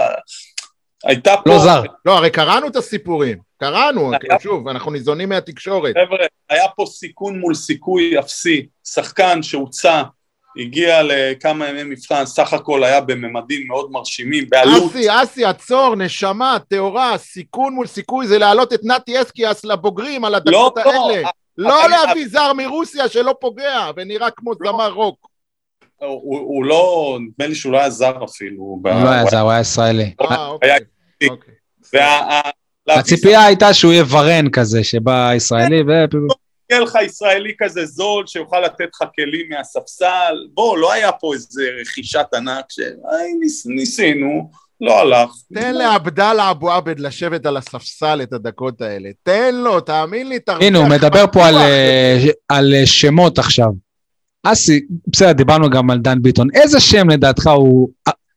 הייתה 1.03 1.35
פה... 1.43 1.49
לא 1.49 1.59
זר. 1.59 1.83
לא, 2.05 2.17
הרי 2.17 2.29
קראנו 2.29 2.67
את 2.67 2.75
הסיפורים, 2.75 3.37
קראנו, 3.57 4.11
היה- 4.11 4.39
שוב, 4.39 4.67
אנחנו 4.67 4.91
ניזונים 4.91 5.29
מהתקשורת. 5.29 5.93
חבר'ה, 6.05 6.25
היה 6.49 6.67
פה 6.75 6.85
סיכון 6.85 7.39
מול 7.39 7.53
סיכוי 7.55 8.19
אפסי. 8.19 8.65
שחקן 8.83 9.43
שהוצא, 9.43 10.03
הגיע 10.57 11.03
לכמה 11.03 11.69
ימי 11.69 11.83
מבחן, 11.83 12.25
סך 12.25 12.53
הכל 12.53 12.83
היה 12.83 13.01
בממדים 13.01 13.67
מאוד 13.67 13.91
מרשימים, 13.91 14.49
בעלות... 14.49 14.83
אסי, 14.91 15.07
אסי, 15.23 15.45
עצור, 15.45 15.95
נשמה, 15.95 16.57
טהורה, 16.69 17.17
סיכון 17.17 17.73
מול 17.73 17.87
סיכוי 17.87 18.27
זה 18.27 18.37
להעלות 18.37 18.73
את 18.73 18.79
נתי 18.83 19.21
אסקיאס 19.21 19.65
לבוגרים 19.65 20.25
על 20.25 20.35
הדקות 20.35 20.77
לא, 20.85 20.91
האלה. 20.91 21.29
לא 21.57 21.85
אני- 21.85 21.91
להביא 22.07 22.27
זר 22.27 22.53
מרוסיה 22.53 23.07
שלא 23.09 23.35
פוגע 23.41 23.91
ונראה 23.95 24.31
כמו 24.31 24.51
לא. 24.59 24.71
זמר 24.71 24.91
רוק. 24.91 25.27
הוא, 25.99 26.09
הוא 26.39 26.65
לא, 26.65 27.17
נדמה 27.21 27.47
לי 27.47 27.55
שהוא 27.55 27.71
לא 27.73 27.77
היה 27.77 27.89
זר 27.89 28.23
אפילו. 28.23 28.57
הוא 28.63 28.79
לא 28.83 29.09
היה 29.09 29.25
זר, 29.25 29.39
הוא 29.39 29.51
היה 29.51 29.59
ישראלי. 29.61 30.13
אה, 30.21 30.47
אוקיי. 30.47 30.79
הציפייה 32.89 33.45
הייתה 33.45 33.73
שהוא 33.73 33.93
יהיה 33.93 34.03
ורן 34.09 34.49
כזה, 34.49 34.83
שבא 34.83 35.31
ישראלי 35.35 35.81
ו... 35.81 35.91
יהיה 36.69 36.81
לך 36.81 36.97
ישראלי 37.05 37.53
כזה 37.59 37.85
זול 37.85 38.27
שיוכל 38.27 38.59
לתת 38.59 38.89
לך 38.93 39.07
כלים 39.15 39.49
מהספסל, 39.49 40.35
בוא, 40.53 40.77
לא 40.77 40.93
היה 40.93 41.11
פה 41.11 41.33
איזה 41.33 41.61
רכישת 41.81 42.25
ענק 42.33 42.65
ש... 42.69 42.79
ניסינו, 43.65 44.51
לא 44.81 44.99
הלך. 44.99 45.29
תן 45.53 45.75
לעבדאללה 45.75 46.51
אבו 46.51 46.71
עבד 46.71 46.99
לשבת 46.99 47.45
על 47.45 47.57
הספסל 47.57 48.19
את 48.23 48.33
הדקות 48.33 48.81
האלה. 48.81 49.09
תן 49.23 49.55
לו, 49.55 49.79
תאמין 49.79 50.29
לי, 50.29 50.39
תרוויח. 50.39 50.67
הנה, 50.67 50.77
הוא 50.77 50.87
מדבר 50.87 51.25
פה 51.31 51.47
על. 51.47 51.55
אה, 51.55 52.25
על 52.49 52.73
אה, 52.73 52.85
שמות 52.85 53.39
עכשיו. 53.39 53.69
אסי, 54.43 54.81
בסדר, 55.07 55.31
דיברנו 55.31 55.69
גם 55.69 55.89
על 55.89 55.97
דן 55.97 56.21
ביטון. 56.21 56.47
איזה 56.53 56.79
שם 56.79 57.09
לדעתך 57.09 57.47
הוא... 57.47 57.89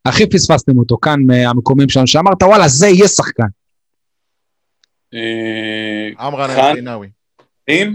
הכי 0.05 0.27
פספסתם 0.27 0.79
אותו 0.79 0.99
כאן 1.03 1.21
מהמקומים 1.27 1.89
שלנו, 1.89 2.07
שאמרת, 2.07 2.43
וואלה, 2.43 2.69
זה 2.69 2.89
יהיה 2.89 3.09
שחקן. 3.09 3.47
אה, 5.15 6.27
עמרן. 6.27 6.51
אל-דינאווי. 6.51 7.09
אם 7.69 7.95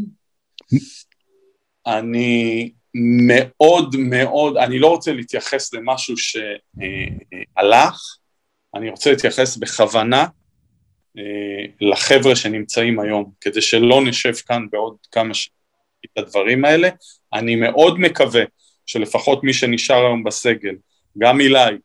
אני 1.88 2.72
מאוד 3.38 3.96
מאוד, 3.96 4.58
אני 4.58 4.80
לא 4.80 4.88
רוצה 4.88 5.14
להתייחס 5.14 5.74
למשהו 5.74 6.16
שהלך, 6.18 8.00
אני 8.76 8.90
רוצה 8.90 9.10
להתייחס 9.10 9.58
בכוונה 9.58 10.26
אה, 11.18 11.66
לחבר'ה 11.82 12.36
שנמצאים 12.36 13.00
היום, 13.00 13.32
כדי 13.42 13.62
שלא 13.62 14.02
נשב 14.06 14.34
כאן 14.34 14.66
בעוד 14.72 14.96
כמה 15.12 15.34
שנים 15.34 15.56
את 16.06 16.18
הדברים 16.18 16.66
האלה. 16.66 16.90
אני 17.34 17.56
מאוד 17.56 18.00
מקווה 18.00 18.44
שלפחות 18.86 19.44
מי 19.44 19.54
שנשאר 19.54 20.06
היום 20.06 20.24
בסגל, 20.24 20.76
גם 21.18 21.42
אילי 21.42 21.78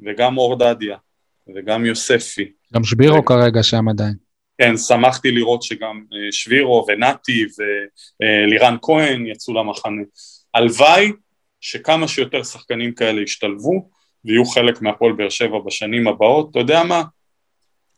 וגם 0.00 0.38
אור 0.38 0.58
דדיה 0.58 0.96
וגם 1.56 1.84
יוספי, 1.84 2.52
גם 2.74 2.84
שבירו 2.84 3.24
כרגע 3.24 3.62
שם 3.62 3.88
עדיין. 3.88 4.23
כן, 4.58 4.76
שמחתי 4.76 5.30
לראות 5.30 5.62
שגם 5.62 6.04
אה, 6.12 6.32
שבירו 6.32 6.86
ונתי 6.88 7.44
ולירן 8.20 8.76
כהן 8.82 9.26
יצאו 9.26 9.54
למחנה. 9.54 10.02
הלוואי 10.54 11.12
שכמה 11.60 12.08
שיותר 12.08 12.42
שחקנים 12.42 12.94
כאלה 12.94 13.20
ישתלבו 13.22 13.88
ויהיו 14.24 14.44
חלק 14.44 14.82
מהפועל 14.82 15.12
באר 15.12 15.28
שבע 15.28 15.58
בשנים 15.66 16.08
הבאות. 16.08 16.50
אתה 16.50 16.58
יודע 16.58 16.82
מה? 16.82 17.02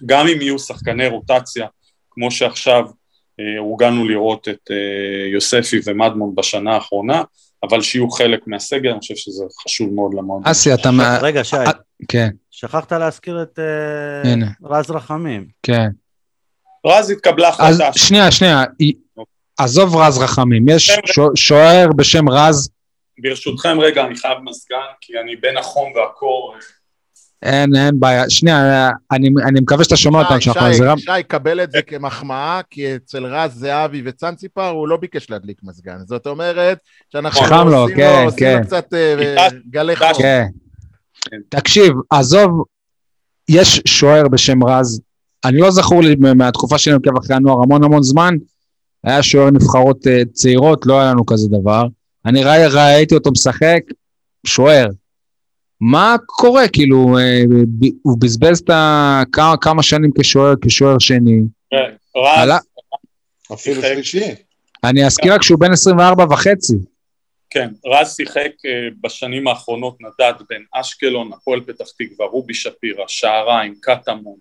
גם 0.07 0.27
אם 0.27 0.41
יהיו 0.41 0.59
שחקני 0.59 1.07
רוטציה, 1.07 1.67
כמו 2.11 2.31
שעכשיו 2.31 2.85
אה, 3.41 3.59
הורגלנו 3.59 4.09
לראות 4.09 4.49
את 4.49 4.71
אה, 4.71 5.29
יוספי 5.33 5.81
ומדמון 5.85 6.35
בשנה 6.35 6.75
האחרונה, 6.75 7.23
אבל 7.63 7.81
שיהיו 7.81 8.11
חלק 8.11 8.47
מהסגל, 8.47 8.91
אני 8.91 9.01
חושב 9.01 9.17
שזה 9.17 9.45
חשוב 9.65 9.95
מאוד 9.95 10.15
למועדון. 10.15 10.51
אסי, 10.51 10.75
אתה... 10.75 10.91
מה- 10.91 11.19
רגע, 11.23 11.45
שי, 11.45 11.57
כן, 12.09 12.29
שכחת 12.51 12.93
להזכיר 12.93 13.43
את. 13.43 13.59
רז 14.65 14.91
רחמים. 14.91 15.47
כן. 15.63 15.89
רז 16.87 17.11
התקבלה 17.11 17.49
אז 17.49 17.81
החלטה. 17.81 17.99
שנייה, 17.99 18.31
שנייה. 18.31 18.65
עזוב 19.59 19.97
רז 19.97 20.19
רחמים, 20.19 20.69
יש 20.69 20.91
שוער 21.35 21.89
בשם 21.97 22.29
רז, 22.29 22.71
ברשותכם 23.19 23.81
רגע, 23.81 24.07
אני 24.07 24.17
חייב 24.17 24.39
מזגן, 24.45 24.77
כי 25.01 25.13
אני 25.19 25.37
בין 25.37 25.57
החום 25.57 25.93
והקור. 25.97 26.55
אין, 27.43 27.77
אין 27.77 28.01
בעיה. 28.01 28.31
שנייה, 28.31 28.91
אני, 29.13 29.29
אני 29.49 29.61
מקווה 29.61 29.85
שאתה 29.85 29.97
שומע 29.97 30.23
אותנו, 30.23 30.41
שי, 30.41 30.45
שאנחנו 30.45 30.67
על 30.67 30.75
זה 30.75 30.91
רם. 30.91 30.99
שי, 30.99 31.05
שי, 31.05 31.23
קבל 31.23 31.63
את 31.63 31.73
זה 31.73 31.83
כמחמאה, 31.83 32.61
כי 32.71 32.97
אצל 32.97 33.27
רז 33.27 33.53
זהבי 33.53 34.03
וצאנציפר 34.05 34.69
הוא 34.69 34.89
לא 34.89 34.97
ביקש 34.97 35.31
להדליק 35.31 35.59
מזגן. 35.63 35.99
זאת 36.05 36.27
אומרת 36.27 36.79
שאנחנו 37.13 37.71
לו, 37.71 37.77
עושים 37.77 37.97
כן, 37.97 38.21
לו, 38.21 38.25
עושים 38.25 38.39
כן. 38.39 38.59
לו 38.59 38.67
קצת 38.67 38.95
אה, 38.95 39.49
גלי 39.71 39.97
חום. 39.97 40.09
כן. 40.19 40.47
כן. 41.31 41.37
תקשיב, 41.49 41.93
עזוב, 42.11 42.65
יש 43.49 43.81
שוער 43.87 44.29
בשם 44.29 44.65
רז, 44.65 45.01
אני 45.45 45.59
לא 45.61 45.71
זכור 45.71 46.03
לי 46.03 46.15
מהתקופה 46.35 46.79
שלי 46.79 46.93
עוקב 46.93 47.17
אחרי 47.19 47.37
הנוער 47.37 47.63
המון 47.63 47.85
המון 47.85 48.03
זמן, 48.03 48.35
היה 49.05 49.23
שוער 49.23 49.51
נבחרות 49.51 50.07
אה, 50.07 50.23
צעירות, 50.33 50.87
לא 50.87 51.01
היה 51.01 51.11
לנו 51.11 51.27
כזה 51.27 51.49
דבר. 51.49 51.87
אני 52.27 52.45
ראי, 52.45 52.67
ראיתי 52.67 53.15
אותו 53.15 53.31
משחק, 53.31 53.81
שוער. 54.47 54.87
מה 55.81 56.17
קורה? 56.27 56.69
כאילו, 56.69 57.19
אה, 57.19 57.43
הוא 58.03 58.17
בזבז 58.21 58.59
את 58.59 58.71
ה... 58.71 59.23
כמה, 59.33 59.57
כמה 59.57 59.83
שנים 59.83 60.11
כשוער, 60.21 60.55
כשוער 60.65 60.99
שני. 60.99 61.41
רז, 62.17 62.39
עלה- 62.39 62.59
אפילו. 63.53 63.83
שלישי. 63.83 64.25
אני 64.85 65.07
אזכיר 65.07 65.35
רק 65.35 65.43
שהוא 65.43 65.61
בן 65.61 65.73
24 65.73 66.25
וחצי. 66.31 66.75
כן, 67.51 67.69
רז 67.87 68.15
שיחק 68.17 68.51
אה, 68.67 68.71
בשנים 69.01 69.49
האחרונות 69.49 69.97
נדד 70.01 70.33
בין 70.49 70.63
אשקלון, 70.75 71.31
הפועל 71.33 71.61
פתח 71.61 71.85
תקווה, 71.99 72.27
רובי 72.27 72.55
שפירא, 72.55 73.05
שעריים, 73.09 73.75
קטמון. 73.81 74.37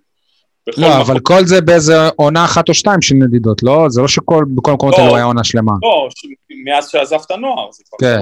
לא, 0.78 0.88
מקום- 0.90 1.02
אבל 1.02 1.20
כל 1.20 1.46
זה 1.46 1.62
באיזה 1.62 1.94
עונה 2.16 2.46
אחת 2.46 2.70
או 2.70 2.74
שתיים 2.74 3.02
של 3.02 3.16
נדידות, 3.16 3.64
לא? 3.64 3.86
זה 3.90 4.02
לא 4.02 4.08
שכל, 4.08 4.44
בכל 4.56 4.72
המקומות 4.72 4.96
לא. 4.98 5.04
האלו 5.04 5.16
היה 5.16 5.26
עונה 5.26 5.44
שלמה. 5.44 5.72
לא, 5.82 6.10
מאז 6.66 6.90
שעזב 6.90 7.20
את 7.26 7.32
הנוער, 7.32 7.72
זה 7.72 7.84
כבר 7.90 7.98
כן. 8.10 8.20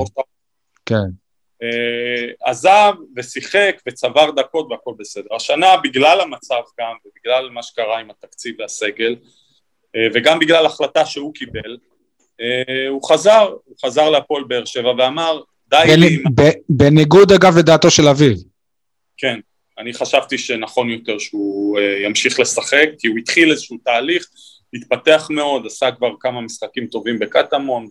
כן. 0.85 0.95
אה, 1.63 2.49
עזב 2.49 2.93
ושיחק 3.17 3.75
וצבר 3.87 4.31
דקות 4.31 4.67
והכל 4.71 4.91
בסדר. 4.99 5.35
השנה 5.35 5.67
בגלל 5.83 6.21
המצב 6.21 6.61
גם 6.79 6.91
ובגלל 7.05 7.49
מה 7.49 7.63
שקרה 7.63 7.99
עם 7.99 8.09
התקציב 8.09 8.55
והסגל 8.59 9.15
אה, 9.95 10.01
וגם 10.13 10.39
בגלל 10.39 10.65
החלטה 10.65 11.05
שהוא 11.05 11.33
קיבל, 11.33 11.77
אה, 12.41 12.87
הוא 12.89 13.09
חזר, 13.09 13.49
הוא 13.65 13.75
חזר 13.85 14.09
להפועל 14.09 14.43
באר 14.43 14.65
שבע 14.65 14.91
ואמר 14.97 15.41
די 15.69 15.83
לי, 15.97 16.17
בנ- 16.17 16.29
ב- 16.35 16.51
בניגוד 16.69 17.31
אגב 17.31 17.57
לדעתו 17.57 17.89
של 17.91 18.07
אביו. 18.07 18.35
כן, 19.17 19.39
אני 19.77 19.93
חשבתי 19.93 20.37
שנכון 20.37 20.89
יותר 20.89 21.19
שהוא 21.19 21.79
אה, 21.79 22.01
ימשיך 22.03 22.39
לשחק, 22.39 22.89
כי 22.99 23.07
הוא 23.07 23.17
התחיל 23.17 23.51
איזשהו 23.51 23.77
תהליך, 23.83 24.27
התפתח 24.73 25.27
מאוד, 25.29 25.65
עשה 25.65 25.91
כבר 25.91 26.11
כמה 26.19 26.41
משחקים 26.41 26.87
טובים 26.87 27.19
בקטמון 27.19 27.87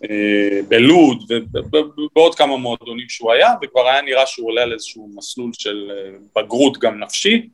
ובלוד 0.00 1.32
ובעוד 1.32 2.34
כמה 2.34 2.56
מועדונים 2.56 3.08
שהוא 3.08 3.32
היה, 3.32 3.50
וכבר 3.62 3.88
היה 3.88 4.02
נראה 4.02 4.26
שהוא 4.26 4.48
עולה 4.48 4.62
על 4.62 4.72
איזשהו 4.72 5.10
מסלול 5.14 5.50
של 5.52 5.90
אה, 5.90 6.42
בגרות 6.42 6.78
גם 6.78 6.98
נפשי, 6.98 7.48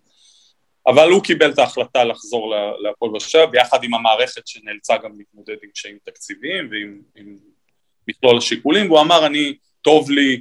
אבל 0.86 1.10
הוא 1.10 1.22
קיבל 1.22 1.50
את 1.50 1.58
ההחלטה 1.58 2.04
לחזור 2.04 2.54
להפועל 2.82 3.10
באר 3.10 3.20
שבע, 3.20 3.46
ביחד 3.46 3.84
עם 3.84 3.94
המערכת 3.94 4.46
שנאלצה 4.46 4.96
גם 4.96 5.10
להתמודד 5.18 5.56
עם 5.62 5.70
קשיים 5.74 5.98
תקציביים 6.04 6.68
ועם 6.70 7.00
עם 7.16 7.36
מכלול 8.08 8.38
השיקולים, 8.38 8.90
והוא 8.90 9.00
אמר 9.00 9.26
אני, 9.26 9.54
טוב 9.82 10.10
לי 10.10 10.34
אה, 10.34 10.40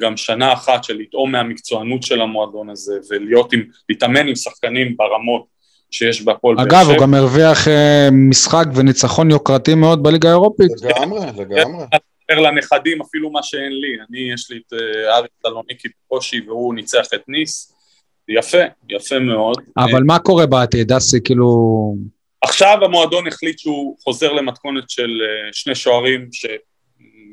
גם 0.00 0.16
שנה 0.16 0.52
אחת 0.52 0.84
של 0.84 0.98
לטעום 0.98 1.32
מהמקצוענות 1.32 2.02
של 2.02 2.20
המועדון 2.20 2.70
הזה 2.70 2.98
ולהיות 3.10 3.52
עם, 3.52 3.62
להתאמן 3.88 4.28
עם 4.28 4.36
שחקנים 4.36 4.96
ברמות 4.96 5.46
שיש 5.90 6.22
בהפועל 6.22 6.56
באר 6.56 6.64
אגב, 6.64 6.84
שבע. 6.84 6.92
הוא 6.92 7.02
גם 7.02 7.14
הרוויח 7.14 7.68
אה, 7.68 8.08
משחק 8.12 8.64
וניצחון 8.74 9.30
יוקרתי 9.30 9.74
מאוד 9.74 10.02
בליגה 10.02 10.28
האירופית. 10.28 10.70
לגמרי, 10.82 11.26
לגמרי. 11.38 11.84
אומר 12.30 12.40
לנכדים 12.40 13.00
אפילו 13.02 13.30
מה 13.30 13.42
שאין 13.42 13.72
לי, 13.72 13.96
אני 14.08 14.32
יש 14.34 14.50
לי 14.50 14.56
את 14.66 14.72
אה, 14.72 15.16
אריק 15.16 15.30
סלוניקי 15.42 15.88
בקושי 15.88 16.40
והוא 16.46 16.74
ניצח 16.74 17.06
את 17.14 17.28
ניס, 17.28 17.74
יפה, 18.28 18.58
יפה 18.88 19.18
מאוד. 19.18 19.56
אבל 19.78 20.02
מה 20.02 20.18
קורה 20.18 20.46
בעתיד, 20.46 20.92
אסי, 20.92 21.18
כאילו... 21.24 21.46
עכשיו 22.42 22.78
המועדון 22.82 23.26
החליט 23.26 23.58
שהוא 23.58 23.96
חוזר 24.04 24.32
למתכונת 24.32 24.90
של 24.90 25.10
אה, 25.22 25.52
שני 25.52 25.74
שוערים 25.74 26.28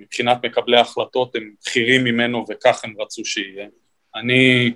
שמבחינת 0.08 0.46
מקבלי 0.46 0.78
ההחלטות 0.78 1.36
הם 1.36 1.52
בכירים 1.62 2.04
ממנו 2.04 2.46
וכך 2.50 2.82
הם 2.84 2.94
רצו 3.00 3.26
שיהיה. 3.26 3.68
אני 4.16 4.72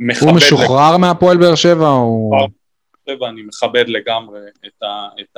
מכבד... 0.00 0.28
הוא 0.28 0.36
משוחרר 0.36 0.96
מהפועל 0.96 1.36
באר 1.36 1.54
שבע, 1.54 1.88
הוא... 1.88 2.48
ואני 3.20 3.42
מכבד 3.42 3.88
לגמרי 3.88 4.40
את, 4.66 4.82
ה, 4.82 5.08
את 5.20 5.36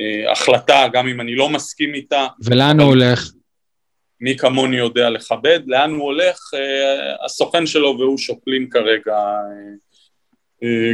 ההחלטה, 0.00 0.86
גם 0.92 1.08
אם 1.08 1.20
אני 1.20 1.34
לא 1.34 1.48
מסכים 1.48 1.94
איתה. 1.94 2.26
ולאן 2.44 2.80
הוא 2.80 2.88
הולך? 2.88 3.30
מי 4.20 4.36
כמוני 4.36 4.76
יודע 4.76 5.10
לכבד, 5.10 5.60
לאן 5.66 5.90
הוא 5.90 6.02
הולך, 6.02 6.38
אה, 6.54 7.24
הסוכן 7.24 7.66
שלו 7.66 7.96
והוא 7.98 8.18
שוקלים 8.18 8.70
כרגע 8.70 9.16
אה, 9.16 9.74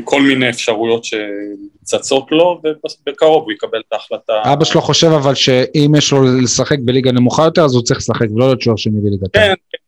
כל 0.04 0.22
מיני 0.22 0.50
אפשרויות 0.50 1.04
שצצות 1.04 2.32
לו, 2.32 2.60
ובקרוב 2.64 3.44
הוא 3.44 3.52
יקבל 3.52 3.80
את 3.88 3.92
ההחלטה. 3.92 4.42
אבא 4.52 4.64
שלו 4.64 4.80
חושב 4.80 5.06
אבל 5.06 5.34
שאם 5.34 5.92
יש 5.98 6.12
לו 6.12 6.18
לשחק 6.42 6.78
בליגה 6.84 7.12
נמוכה 7.12 7.44
יותר, 7.44 7.64
אז 7.64 7.74
הוא 7.74 7.82
צריך 7.82 7.98
לשחק, 7.98 8.26
ולא 8.34 8.46
להיות 8.46 8.60
שוער 8.60 8.76
שני 8.76 9.00
בליגה. 9.00 9.26
כן, 9.32 9.40
כן, 9.70 9.78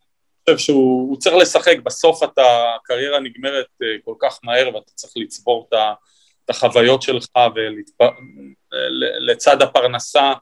אני 0.49 0.57
חושב 0.57 0.66
שהוא 0.66 1.16
צריך 1.16 1.37
לשחק, 1.37 1.76
בסוף 1.85 2.22
אתה, 2.22 2.74
הקריירה 2.76 3.20
נגמרת 3.20 3.66
כל 4.05 4.14
כך 4.20 4.39
מהר 4.45 4.74
ואתה 4.74 4.91
צריך 4.95 5.12
לצבור 5.16 5.68
את 6.45 6.51
החוויות 6.51 7.03
שלך 7.03 7.31
ולצד 9.29 9.62
הפרנסה 9.62 10.33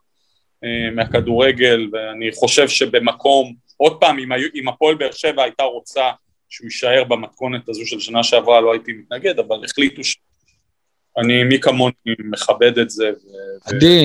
מהכדורגל, 0.92 1.88
ואני 1.92 2.30
חושב 2.34 2.68
שבמקום, 2.68 3.54
עוד 3.76 4.00
פעם, 4.00 4.18
אם, 4.18 4.32
אם 4.54 4.68
הפועל 4.68 4.94
באר 4.94 5.12
שבע 5.12 5.42
הייתה 5.42 5.62
רוצה 5.62 6.10
שהוא 6.48 6.66
יישאר 6.66 7.04
במתכונת 7.08 7.68
הזו 7.68 7.86
של 7.86 8.00
שנה 8.00 8.22
שעברה 8.22 8.60
לא 8.60 8.72
הייתי 8.72 8.92
מתנגד, 8.92 9.38
אבל 9.38 9.64
החליטו 9.64 10.02
שאני, 10.04 11.44
מי 11.44 11.60
כמוני 11.60 11.94
מכבד 12.18 12.78
את 12.78 12.90
זה. 12.90 13.10
עדי, 13.64 14.00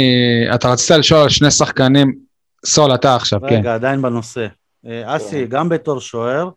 ו... 0.51 0.55
אתה 0.55 0.71
רצית 0.71 0.97
לשאול 0.97 1.19
על 1.19 1.29
שני 1.29 1.51
שחקנים, 1.51 2.19
סול, 2.65 2.95
אתה 2.95 3.15
עכשיו, 3.15 3.39
רגע, 3.43 3.49
כן. 3.49 3.59
רגע, 3.59 3.73
עדיין 3.73 4.01
בנושא. 4.01 4.47
אה, 4.85 5.15
אסי, 5.15 5.45
גם 5.45 5.69
בתור 5.69 6.01
שוער 6.01 6.49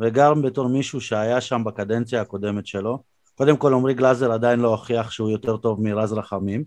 וגם 0.00 0.42
בתור 0.42 0.68
מישהו 0.68 1.00
שהיה 1.00 1.40
שם 1.40 1.64
בקדנציה 1.64 2.20
הקודמת 2.20 2.66
שלו, 2.66 3.02
קודם 3.34 3.56
כל 3.56 3.74
עמרי 3.74 3.94
גלאזר 3.94 4.32
עדיין 4.32 4.60
לא 4.60 4.68
הוכיח 4.68 5.10
שהוא 5.10 5.30
יותר 5.30 5.56
טוב 5.56 5.82
מרז 5.82 6.12
רחמים, 6.12 6.64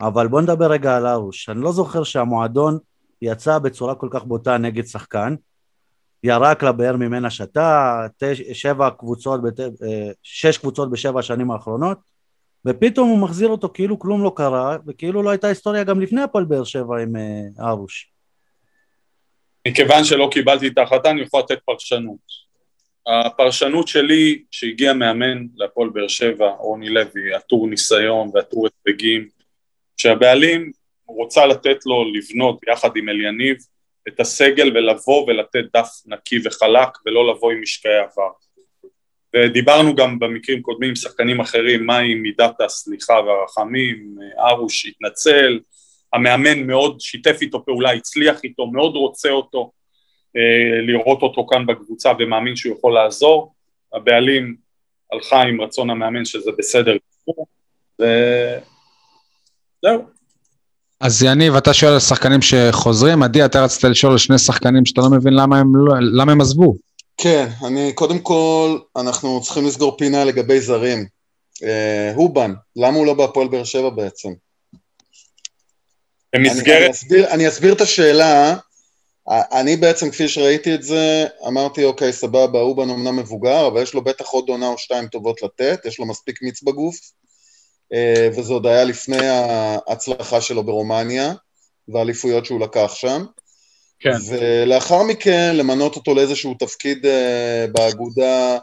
אבל 0.00 0.28
בוא 0.28 0.40
נדבר 0.40 0.70
רגע 0.70 0.96
על 0.96 1.06
ארוש. 1.06 1.48
אני 1.48 1.60
לא 1.60 1.72
זוכר 1.72 2.04
שהמועדון 2.04 2.78
יצא 3.22 3.58
בצורה 3.58 3.94
כל 3.94 4.08
כך 4.10 4.24
בוטה 4.24 4.58
נגד 4.58 4.86
שחקן, 4.86 5.34
ירק 6.26 6.62
לבאר 6.62 6.96
ממנה 6.96 7.30
שתה, 7.30 8.00
שבע 8.52 8.90
קבוצות, 8.90 9.40
אה, 9.60 10.10
שש 10.22 10.58
קבוצות 10.58 10.90
בשבע 10.90 11.20
השנים 11.20 11.50
האחרונות, 11.50 11.98
ופתאום 12.66 13.08
הוא 13.08 13.18
מחזיר 13.18 13.48
אותו 13.48 13.68
כאילו 13.74 13.98
כלום 13.98 14.22
לא 14.22 14.32
קרה, 14.36 14.76
וכאילו 14.86 15.22
לא 15.22 15.30
הייתה 15.30 15.46
היסטוריה 15.46 15.84
גם 15.84 16.00
לפני 16.00 16.22
הפועל 16.22 16.44
באר 16.44 16.64
שבע 16.64 17.02
עם 17.02 17.16
אה, 17.16 17.68
ארוש. 17.68 18.12
מכיוון 19.68 20.04
שלא 20.04 20.28
קיבלתי 20.32 20.68
את 20.68 20.78
ההחלטה, 20.78 21.10
אני 21.10 21.20
יכול 21.20 21.40
לתת 21.40 21.58
פרשנות. 21.64 22.46
הפרשנות 23.06 23.88
שלי, 23.88 24.42
שהגיע 24.50 24.92
מאמן 24.92 25.46
להפועל 25.56 25.88
באר 25.88 26.08
שבע, 26.08 26.48
רוני 26.58 26.88
לוי, 26.88 27.34
עטור 27.34 27.68
ניסיון 27.68 28.30
ועטור 28.34 28.68
הישגים, 28.86 29.28
שהבעלים 29.96 30.70
רוצה 31.08 31.46
לתת 31.46 31.86
לו 31.86 32.04
לבנות 32.12 32.60
יחד 32.68 32.90
עם 32.96 33.08
אליניב 33.08 33.56
את 34.08 34.20
הסגל 34.20 34.76
ולבוא 34.76 35.26
ולתת 35.26 35.64
דף 35.76 35.88
נקי 36.06 36.38
וחלק 36.44 36.88
ולא 37.06 37.30
לבוא 37.30 37.52
עם 37.52 37.60
משקעי 37.60 37.98
עבר. 37.98 38.30
ודיברנו 39.36 39.94
גם 39.94 40.18
במקרים 40.18 40.62
קודמים 40.62 40.88
עם 40.88 40.96
שחקנים 40.96 41.40
אחרים 41.40 41.86
מהי 41.86 42.14
מידת 42.14 42.60
הסליחה 42.60 43.14
והרחמים, 43.14 44.16
ארוש 44.38 44.86
התנצל, 44.86 45.60
המאמן 46.12 46.66
מאוד 46.66 47.00
שיתף 47.00 47.38
איתו 47.40 47.64
פעולה, 47.64 47.92
הצליח 47.92 48.44
איתו, 48.44 48.66
מאוד 48.66 48.96
רוצה 48.96 49.30
אותו, 49.30 49.70
אה, 50.36 50.80
לראות 50.82 51.22
אותו 51.22 51.46
כאן 51.46 51.66
בקבוצה 51.66 52.12
ומאמין 52.18 52.56
שהוא 52.56 52.76
יכול 52.76 52.94
לעזור, 52.94 53.54
הבעלים 53.92 54.56
הלכה 55.12 55.42
עם 55.42 55.60
רצון 55.60 55.90
המאמן 55.90 56.24
שזה 56.24 56.50
בסדר 56.58 56.96
וזהו. 58.00 60.15
אז 61.00 61.22
יניב, 61.22 61.56
אתה 61.56 61.74
שואל 61.74 61.92
על 61.92 62.00
שחקנים 62.00 62.42
שחוזרים, 62.42 63.22
עדי, 63.22 63.44
אתה 63.44 63.64
רצית 63.64 63.84
לשאול 63.84 64.12
על 64.12 64.18
שני 64.18 64.38
שחקנים 64.38 64.86
שאתה 64.86 65.00
לא 65.00 65.10
מבין 65.10 65.34
למה 65.34 65.58
הם, 65.58 65.76
לא, 65.76 65.94
למה 66.00 66.32
הם 66.32 66.40
עזבו. 66.40 66.74
כן, 67.16 67.48
אני, 67.66 67.92
קודם 67.92 68.18
כל, 68.18 68.78
אנחנו 68.96 69.40
צריכים 69.42 69.66
לסגור 69.66 69.96
פינה 69.96 70.24
לגבי 70.24 70.60
זרים. 70.60 71.06
אה, 71.62 72.12
הובן, 72.14 72.54
למה 72.76 72.96
הוא 72.96 73.06
לא 73.06 73.14
בהפועל 73.14 73.48
באר 73.48 73.64
שבע 73.64 73.90
בעצם? 73.90 74.28
במסגרת... 76.34 76.66
אני, 76.66 76.84
אני, 76.84 76.90
אסביר, 76.90 77.30
אני 77.30 77.48
אסביר 77.48 77.72
את 77.72 77.80
השאלה. 77.80 78.56
אני 79.28 79.76
בעצם, 79.76 80.10
כפי 80.10 80.28
שראיתי 80.28 80.74
את 80.74 80.82
זה, 80.82 81.26
אמרתי, 81.46 81.84
אוקיי, 81.84 82.12
סבבה, 82.12 82.60
אובן 82.60 82.90
אמנם 82.90 83.16
מבוגר, 83.16 83.66
אבל 83.66 83.82
יש 83.82 83.94
לו 83.94 84.04
בטח 84.04 84.26
עוד 84.26 84.48
עונה 84.48 84.68
או 84.68 84.78
שתיים 84.78 85.08
טובות 85.08 85.42
לתת, 85.42 85.80
יש 85.84 85.98
לו 85.98 86.06
מספיק 86.06 86.42
מיץ 86.42 86.62
בגוף. 86.62 86.96
אה, 87.92 88.28
וזה 88.36 88.52
עוד 88.52 88.66
היה 88.66 88.84
לפני 88.84 89.26
ההצלחה 89.26 90.40
שלו 90.40 90.64
ברומניה 90.64 91.34
והאליפויות 91.88 92.46
שהוא 92.46 92.60
לקח 92.60 92.94
שם. 92.94 93.24
כן. 94.00 94.10
ולאחר 94.30 95.02
מכן 95.02 95.56
למנות 95.56 95.96
אותו 95.96 96.14
לאיזשהו 96.14 96.54
תפקיד 96.54 97.06
אה, 97.06 97.66
באגודה 97.72 98.58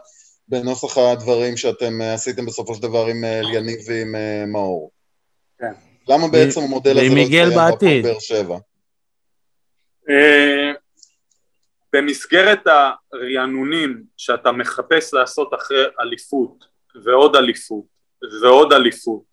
בנוסח 0.47 0.97
הדברים 0.97 1.57
שאתם 1.57 2.01
אה, 2.01 2.13
עשיתם 2.13 2.45
בסופו 2.45 2.75
של 2.75 2.81
דבר 2.81 3.05
עם 3.05 3.23
אליניב 3.23 3.79
ועם 3.87 4.15
מאור. 4.51 4.91
כן. 5.59 5.73
למה 6.07 6.27
בעצם 6.27 6.61
המודל 6.61 6.91
הזה 6.91 7.15
לא 7.15 7.19
יתקיים 7.19 7.49
בהפועל 7.49 8.01
באר 8.01 8.19
שבע? 8.19 8.57
במסגרת 11.93 12.59
הרענונים 12.67 14.03
שאתה 14.17 14.51
מחפש 14.51 15.13
לעשות 15.13 15.53
אחרי 15.53 15.83
אליפות 16.01 16.65
ועוד 17.05 17.35
אליפות 17.35 17.92
ועוד 18.41 18.73
אליפות. 18.73 19.23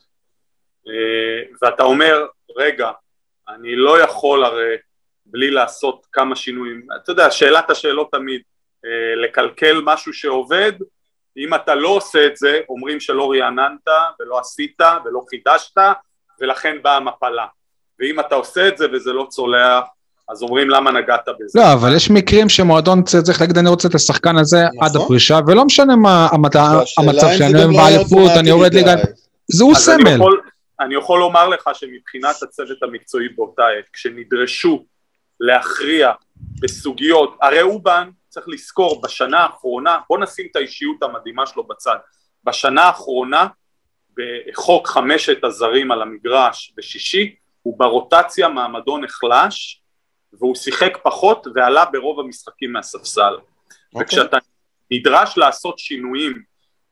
אה, 0.89 1.43
ואתה 1.63 1.83
אומר 1.83 2.27
רגע 2.57 2.91
אני 3.49 3.77
לא 3.77 4.01
יכול 4.01 4.45
הרי 4.45 4.77
בלי 5.27 5.51
לעשות 5.51 6.07
כמה 6.13 6.37
שינויים. 6.37 6.87
אתה 6.97 7.13
יודע 7.13 7.31
שאלת 7.31 7.71
השאלות 7.71 8.09
תמיד 8.13 8.43
אה, 8.85 9.15
לקלקל 9.17 9.81
משהו 9.85 10.13
שעובד. 10.13 10.73
אם 11.37 11.55
אתה 11.55 11.75
לא 11.75 11.89
עושה 11.89 12.27
את 12.27 12.37
זה 12.37 12.61
אומרים 12.69 13.01
שלא 13.01 13.31
רעננת 13.31 13.89
ולא 14.21 14.39
עשית 14.39 14.81
ולא 15.05 15.21
חידשת 15.31 15.79
ולכן 16.41 16.83
באה 16.83 16.97
המפלה. 16.97 17.47
ואם 17.99 18.21
אתה 18.21 18.35
עושה 18.35 18.69
את 18.69 18.79
זה 18.79 18.87
וזה 18.93 19.13
לא 19.13 19.27
צולח 19.31 19.85
אז 20.31 20.43
אומרים 20.43 20.71
למה 20.71 20.91
נגעת 20.91 21.29
בזה. 21.41 21.61
לא, 21.61 21.73
אבל 21.73 21.97
יש 21.97 22.11
מקרים 22.11 22.49
שמועדון 22.49 23.03
צריך 23.03 23.41
להגיד 23.41 23.59
אני 23.59 23.69
רוצה 23.69 23.89
את 23.89 23.95
השחקן 23.95 24.37
הזה 24.37 24.65
נכון. 24.65 24.89
עד 24.89 24.97
הפרישה, 24.97 25.39
ולא 25.47 25.65
משנה 25.65 25.97
מה 25.97 26.29
המצב 26.33 27.29
שאני 27.39 27.55
אוהב 27.55 27.77
באליפות, 27.77 28.31
אני 28.37 28.49
יורד 28.49 28.75
ליגה, 28.75 28.95
זה 29.49 29.65
הוא 29.65 29.75
סמל. 29.75 30.19
אני 30.81 30.95
יכול 30.95 31.21
לומר 31.21 31.49
לך 31.49 31.71
שמבחינת 31.73 32.43
הצוות 32.43 32.83
המקצועי 32.83 33.29
באותה 33.29 33.63
עת, 33.79 33.85
כשנדרשו 33.93 34.85
להכריע 35.41 36.11
בסוגיות, 36.61 37.37
הרי 37.43 37.63
אובן 37.63 38.09
צריך 38.29 38.49
לזכור 38.49 39.01
בשנה 39.03 39.39
האחרונה, 39.39 39.99
בוא 40.09 40.19
נשים 40.19 40.47
את 40.51 40.57
האישיות 40.57 41.03
המדהימה 41.03 41.47
שלו 41.47 41.65
בצד, 41.65 41.97
בשנה 42.45 42.83
האחרונה 42.83 43.47
בחוק 44.17 44.89
חמשת 44.89 45.45
הזרים 45.45 45.93
על 45.93 46.03
המגרש 46.03 46.75
בשישי, 46.77 47.35
הוא 47.63 47.79
ברוטציה 47.79 48.49
מעמדו 48.49 48.99
נחלש 48.99 49.80
והוא 50.33 50.55
שיחק 50.55 50.99
פחות 51.03 51.47
ועלה 51.55 51.85
ברוב 51.85 52.21
המשחקים 52.21 52.73
מהספסל. 52.73 53.35
Okay. 53.35 53.71
אוקיי. 53.95 54.05
וכשאתה 54.05 54.39
נדרש 54.91 55.39
לעשות 55.39 55.79
שינויים 55.79 56.43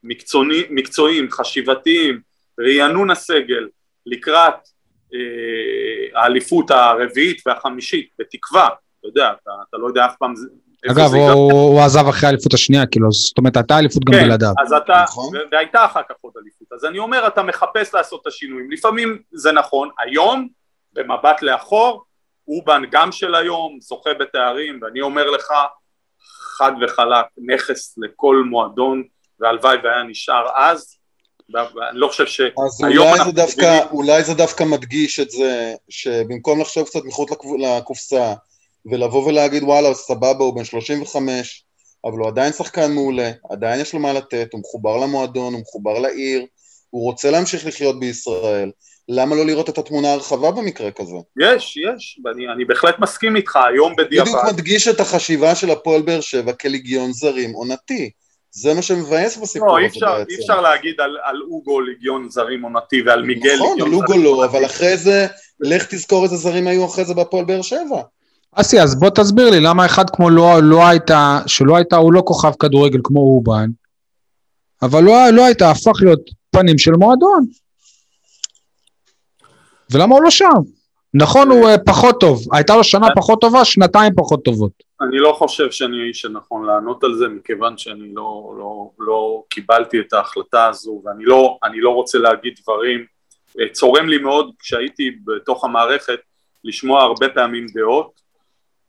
מקצועי, 0.02 0.62
מקצועיים, 0.70 1.30
חשיבתיים, 1.30 2.20
רענון 2.60 3.10
הסגל 3.10 3.68
לקראת 4.06 4.54
אה, 5.14 6.20
האליפות 6.22 6.70
הרביעית 6.70 7.42
והחמישית, 7.46 8.08
בתקווה, 8.18 8.66
אתה 8.66 9.08
יודע, 9.08 9.32
אתה, 9.42 9.50
אתה 9.68 9.76
לא 9.76 9.86
יודע 9.86 10.06
אף 10.06 10.14
פעם 10.18 10.34
אגב, 10.90 11.14
הוא, 11.14 11.52
הוא 11.52 11.80
עזב 11.80 12.08
אחרי 12.08 12.26
האליפות 12.26 12.54
השנייה, 12.54 12.86
כאילו, 12.86 13.12
זאת 13.12 13.38
אומרת, 13.38 13.56
הייתה 13.56 13.78
אליפות 13.78 14.04
גם 14.04 14.14
כן, 14.14 14.24
בלעדיו. 14.24 14.52
אז 14.58 14.72
אתה, 14.72 15.02
נכון. 15.02 15.32
והייתה 15.52 15.84
אחר 15.84 16.00
כך 16.08 16.14
עוד 16.20 16.32
אליפות. 16.42 16.72
אז 16.72 16.84
אני 16.84 16.98
אומר, 16.98 17.26
אתה 17.26 17.42
מחפש 17.42 17.94
לעשות 17.94 18.22
את 18.22 18.26
השינויים. 18.26 18.70
לפעמים 18.70 19.22
זה 19.32 19.52
נכון, 19.52 19.88
היום, 19.98 20.48
במבט 20.92 21.42
לאחור, 21.42 22.04
אובן 22.48 22.82
גם 22.90 23.12
של 23.12 23.34
היום, 23.34 23.78
זוכה 23.80 24.14
בתארים, 24.14 24.80
ואני 24.82 25.00
אומר 25.00 25.30
לך, 25.30 25.52
חד 26.58 26.72
וחלק, 26.82 27.26
נכס 27.46 27.98
לכל 27.98 28.42
מועדון, 28.50 29.02
והלוואי 29.40 29.76
והיה 29.84 30.02
נשאר 30.02 30.46
אז, 30.54 30.96
ואני 31.54 31.98
לא 31.98 32.08
חושב 32.08 32.26
שהיום 32.26 33.08
אולי 33.08 33.24
זה, 33.24 33.32
דווקא, 33.32 33.80
אולי 33.90 34.24
זה 34.24 34.34
דווקא 34.34 34.64
מדגיש 34.64 35.20
את 35.20 35.30
זה, 35.30 35.74
שבמקום 35.88 36.60
לחשוב 36.60 36.86
קצת 36.86 37.00
מחוץ 37.04 37.30
לקופסה, 37.58 38.34
ולבוא 38.90 39.26
ולהגיד 39.26 39.62
וואלה 39.62 39.94
סבבה 39.94 40.44
הוא 40.44 40.54
בן 40.56 40.64
35, 40.64 41.64
אבל 42.04 42.18
הוא 42.18 42.28
עדיין 42.28 42.52
שחקן 42.52 42.92
מעולה, 42.92 43.30
עדיין 43.50 43.80
יש 43.80 43.92
לו 43.92 44.00
מה 44.00 44.12
לתת, 44.12 44.48
הוא 44.52 44.60
מחובר 44.60 44.96
למועדון, 44.96 45.54
הוא 45.54 45.62
מחובר 45.62 45.98
לעיר, 45.98 46.46
הוא 46.90 47.02
רוצה 47.02 47.30
להמשיך 47.30 47.66
לחיות 47.66 48.00
בישראל, 48.00 48.70
למה 49.08 49.36
לא 49.36 49.46
לראות 49.46 49.68
את 49.68 49.78
התמונה 49.78 50.12
הרחבה 50.12 50.50
במקרה 50.50 50.90
כזה? 50.90 51.16
יש, 51.40 51.76
יש, 51.76 52.20
ואני 52.24 52.48
אני 52.48 52.64
בהחלט 52.64 52.94
מסכים 52.98 53.36
איתך, 53.36 53.58
היום 53.72 53.96
בדיעבד. 53.96 54.28
בדיוק 54.28 54.44
מדגיש 54.52 54.88
את 54.88 55.00
החשיבה 55.00 55.54
של 55.54 55.70
הפועל 55.70 56.02
באר 56.02 56.20
שבע 56.20 56.52
כליגיון 56.52 57.12
זרים 57.12 57.52
עונתי. 57.52 58.10
זה 58.50 58.74
מה 58.74 58.82
שמבאס 58.82 59.36
בסיפור 59.36 59.68
לא, 59.68 59.86
הזה 59.86 59.98
בעצם. 60.00 60.30
אי 60.30 60.36
אפשר 60.40 60.60
להגיד 60.60 61.00
על, 61.00 61.16
על 61.24 61.36
אוגו 61.50 61.80
ליגיון 61.80 62.28
זרים 62.30 62.62
עונתי 62.62 63.02
ועל 63.02 63.22
מיגל 63.22 63.54
נכון, 63.54 63.68
ליגיון 63.68 63.90
זרים. 63.90 64.02
נכון, 64.02 64.16
על 64.16 64.26
אוגו 64.26 64.42
לא, 64.42 64.44
אבל 64.44 64.66
אחרי 64.66 64.96
זה, 64.96 65.26
לך 65.60 65.86
תזכור 65.94 66.24
איזה 66.24 66.36
זרים 66.36 66.66
היו 66.66 66.86
אחרי 66.86 67.04
זה 67.04 67.14
בהפועל 67.14 67.44
באר 67.44 67.62
שבע. 67.62 68.02
אסי, 68.52 68.80
אז 68.80 69.00
בוא 69.00 69.10
תסביר 69.10 69.50
לי 69.50 69.60
למה 69.60 69.86
אחד 69.86 70.10
כמו 70.10 70.30
לא, 70.30 70.62
לא 70.62 70.88
הייתה, 70.88 71.40
שלא 71.46 71.76
הייתה, 71.76 71.96
הוא 71.96 72.12
לא 72.12 72.22
כוכב 72.26 72.52
כדורגל 72.60 73.00
כמו 73.04 73.20
אובן, 73.20 73.66
אבל 74.82 75.04
לא, 75.04 75.30
לא 75.30 75.44
הייתה, 75.44 75.70
הפך 75.70 76.02
להיות 76.02 76.20
פנים 76.50 76.78
של 76.78 76.92
מועדון. 76.92 77.46
ולמה 79.92 80.14
הוא 80.14 80.22
לא 80.22 80.30
שם? 80.30 80.78
נכון, 81.14 81.50
הוא 81.50 81.68
אה, 81.68 81.78
פחות 81.86 82.20
טוב, 82.20 82.40
הייתה 82.52 82.76
לו 82.76 82.84
שנה 82.84 83.06
פחות 83.16 83.40
טובה, 83.40 83.64
שנתיים 83.64 84.12
פחות 84.16 84.44
טובות. 84.44 84.72
אני 85.00 85.18
לא 85.18 85.32
חושב 85.32 85.70
שאני 85.70 86.02
האיש 86.02 86.24
הנכון 86.24 86.66
לענות 86.66 87.04
על 87.04 87.14
זה, 87.14 87.28
מכיוון 87.28 87.78
שאני 87.78 88.14
לא, 88.14 88.54
לא, 88.58 88.90
לא 88.98 89.42
קיבלתי 89.48 90.00
את 90.00 90.12
ההחלטה 90.12 90.68
הזו, 90.68 91.02
ואני 91.04 91.24
לא, 91.24 91.58
לא 91.74 91.90
רוצה 91.90 92.18
להגיד 92.18 92.54
דברים. 92.62 93.04
אה, 93.60 93.68
צורם 93.72 94.08
לי 94.08 94.18
מאוד 94.18 94.50
כשהייתי 94.58 95.10
בתוך 95.24 95.64
המערכת 95.64 96.18
לשמוע 96.64 97.02
הרבה 97.02 97.28
פעמים 97.28 97.66
דעות 97.74 98.20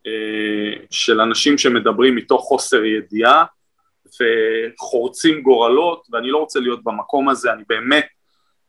אה, 0.07 0.85
של 0.89 1.21
אנשים 1.21 1.57
שמדברים 1.57 2.15
מתוך 2.15 2.41
חוסר 2.41 2.83
ידיעה 2.83 3.45
וחורצים 4.19 5.41
גורלות, 5.41 6.07
ואני 6.11 6.29
לא 6.29 6.37
רוצה 6.37 6.59
להיות 6.59 6.83
במקום 6.83 7.29
הזה, 7.29 7.53
אני 7.53 7.63
באמת 7.69 8.05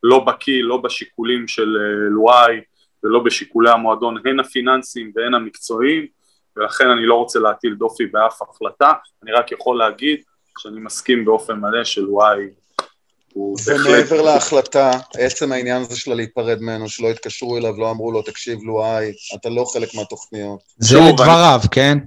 לא 0.03 0.19
בקיא, 0.19 0.63
לא 0.63 0.77
בשיקולים 0.77 1.49
של 1.49 1.77
לואי 2.11 2.61
ולא 3.05 3.19
בשיקולי 3.19 3.71
המועדון, 3.71 4.17
הן 4.25 4.41
הפיננסיים 4.41 5.13
והן 5.15 5.35
המקצועיים, 5.35 6.07
ולכן 6.57 6.91
אני 6.91 7.07
לא 7.07 7.15
רוצה 7.15 7.39
להטיל 7.39 7.75
דופי 7.75 8.07
באף 8.07 8.43
החלטה, 8.43 8.93
אני 9.23 9.33
רק 9.33 9.53
יכול 9.53 9.79
להגיד 9.79 10.21
שאני 10.59 10.81
מסכים 10.81 11.25
באופן 11.25 11.55
מלא 11.55 11.85
של 11.85 12.09
וואי 12.09 12.41
הוא 13.33 13.59
בהחלט... 13.67 13.87
ומעבר 13.87 14.23
להחלטה, 14.23 14.91
עצם 15.15 15.53
העניין 15.53 15.83
הזה 15.83 15.97
של 15.97 16.15
להיפרד 16.15 16.59
ממנו, 16.61 16.89
שלא 16.89 17.11
התקשרו 17.11 17.57
אליו, 17.57 17.75
לא 17.79 17.91
אמרו 17.91 18.13
לו, 18.13 18.23
תקשיב, 18.23 18.59
לואי, 18.63 19.13
אתה 19.35 19.49
לא 19.49 19.65
חלק 19.73 19.95
מהתוכניות. 19.95 20.61
זה 20.77 20.99
לדבריו. 21.01 21.61
כן? 21.71 21.99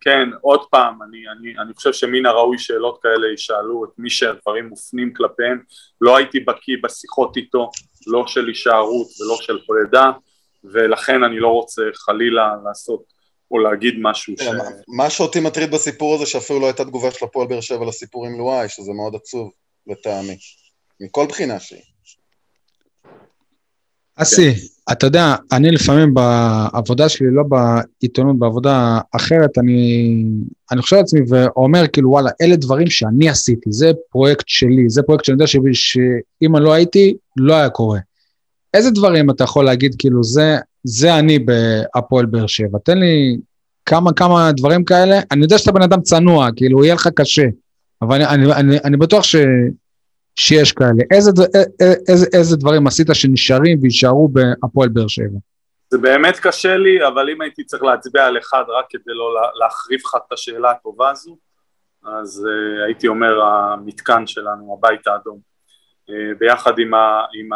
כן, 0.00 0.28
עוד 0.40 0.60
פעם, 0.70 1.02
אני, 1.02 1.18
אני, 1.28 1.58
אני 1.62 1.74
חושב 1.74 1.92
שמן 1.92 2.26
הראוי 2.26 2.58
שאלות 2.58 2.98
כאלה 3.02 3.34
ישאלו 3.34 3.84
את 3.84 3.90
מי 3.98 4.10
שהדברים 4.10 4.68
מופנים 4.68 5.12
כלפיהם. 5.12 5.58
לא 6.00 6.16
הייתי 6.16 6.40
בקיא 6.40 6.76
בשיחות 6.82 7.36
איתו, 7.36 7.70
לא 8.06 8.26
של 8.26 8.46
הישארות 8.46 9.06
ולא 9.20 9.36
של 9.40 9.58
פרידה, 9.66 10.10
ולכן 10.64 11.24
אני 11.24 11.38
לא 11.38 11.48
רוצה 11.48 11.82
חלילה 11.94 12.54
לעשות 12.64 13.02
או 13.50 13.58
להגיד 13.58 13.94
משהו 13.98 14.34
ש... 14.38 14.42
מה 14.96 15.10
שאותי 15.10 15.40
מטריד 15.40 15.70
בסיפור 15.70 16.14
הזה 16.14 16.26
שאפילו 16.26 16.60
לא 16.60 16.66
הייתה 16.66 16.84
תגובה 16.84 17.10
של 17.10 17.24
הפועל 17.24 17.48
באר 17.48 17.60
שבע 17.60 17.84
לסיפור 17.84 18.26
עם 18.26 18.38
לואי, 18.38 18.68
שזה 18.68 18.92
מאוד 18.92 19.14
עצוב 19.14 19.50
לטעמי, 19.86 20.36
מכל 21.00 21.26
בחינה 21.28 21.60
שהיא. 21.60 21.82
אסי, 24.16 24.54
אתה 24.92 25.06
יודע, 25.06 25.34
אני 25.52 25.70
לפעמים 25.70 26.14
בעבודה 26.14 27.08
שלי, 27.08 27.26
לא 27.30 27.42
בעיתונות, 27.42 28.38
בעבודה 28.38 28.98
אחרת, 29.12 29.58
אני, 29.58 30.24
אני 30.72 30.82
חושב 30.82 30.96
לעצמי 30.96 31.20
ואומר 31.28 31.86
כאילו 31.92 32.10
וואלה, 32.10 32.30
אלה 32.42 32.56
דברים 32.56 32.90
שאני 32.90 33.28
עשיתי, 33.28 33.72
זה 33.72 33.92
פרויקט 34.10 34.44
שלי, 34.46 34.88
זה 34.88 35.02
פרויקט 35.02 35.24
שאני 35.24 35.34
יודע 35.34 35.46
שאם 35.72 36.56
אני 36.56 36.64
לא 36.64 36.72
הייתי, 36.72 37.14
לא 37.36 37.54
היה 37.54 37.70
קורה. 37.70 37.98
איזה 38.74 38.90
דברים 38.90 39.30
אתה 39.30 39.44
יכול 39.44 39.64
להגיד, 39.64 39.94
כאילו, 39.98 40.24
זה, 40.24 40.56
זה 40.84 41.18
אני 41.18 41.38
בהפועל 41.38 42.26
באר 42.26 42.46
שבע? 42.46 42.78
תן 42.84 42.98
לי 42.98 43.36
כמה 43.86 44.12
כמה 44.12 44.52
דברים 44.52 44.84
כאלה. 44.84 45.20
אני 45.30 45.42
יודע 45.42 45.58
שאתה 45.58 45.72
בן 45.72 45.82
אדם 45.82 46.00
צנוע, 46.02 46.48
כאילו, 46.56 46.84
יהיה 46.84 46.94
לך 46.94 47.08
קשה, 47.14 47.46
אבל 48.02 48.22
אני, 48.22 48.26
אני, 48.26 48.52
אני, 48.52 48.78
אני 48.84 48.96
בטוח 48.96 49.24
ש, 49.24 49.36
שיש 50.40 50.72
כאלה. 50.72 51.02
איזה, 51.10 51.30
איזה, 52.08 52.26
איזה 52.32 52.56
דברים 52.56 52.86
עשית 52.86 53.06
שנשארים 53.12 53.78
ויישארו 53.82 54.28
בהפועל 54.28 54.88
באר 54.88 55.08
שבע? 55.08 55.38
זה 55.90 55.98
באמת 55.98 56.38
קשה 56.38 56.76
לי, 56.76 57.06
אבל 57.06 57.30
אם 57.30 57.40
הייתי 57.40 57.64
צריך 57.64 57.82
להצביע 57.82 58.26
על 58.26 58.38
אחד 58.38 58.64
רק 58.68 58.84
כדי 58.88 59.14
לא 59.14 59.34
להחריב 59.60 60.00
לך 60.04 60.14
את 60.26 60.32
השאלה 60.32 60.70
הטובה 60.70 61.10
הזו, 61.10 61.36
אז 62.04 62.46
uh, 62.46 62.86
הייתי 62.86 63.08
אומר 63.08 63.40
המתקן 63.42 64.26
שלנו, 64.26 64.78
הבית 64.78 65.06
האדום. 65.06 65.38
אה, 66.10 66.34
ביחד 66.38 66.78
עם, 66.78 67.50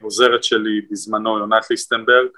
העוזרת 0.00 0.44
שלי 0.44 0.80
בזמנו, 0.90 1.38
יונת 1.38 1.70
ליסטנברג, 1.70 2.28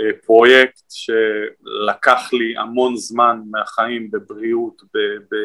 אה, 0.00 0.04
פרויקט 0.26 0.82
שלקח 0.90 2.32
לי 2.32 2.54
המון 2.58 2.96
זמן 2.96 3.40
מהחיים 3.50 4.10
בבריאות, 4.10 4.82
ב... 4.82 4.98
ב 5.30 5.36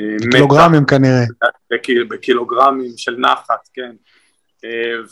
אה, 0.00 0.16
בקילוגרמים 0.28 0.84
כנראה. 0.84 1.24
בקילוגרמים 2.08 2.92
של 2.96 3.16
נחת, 3.16 3.68
כן. 3.74 3.92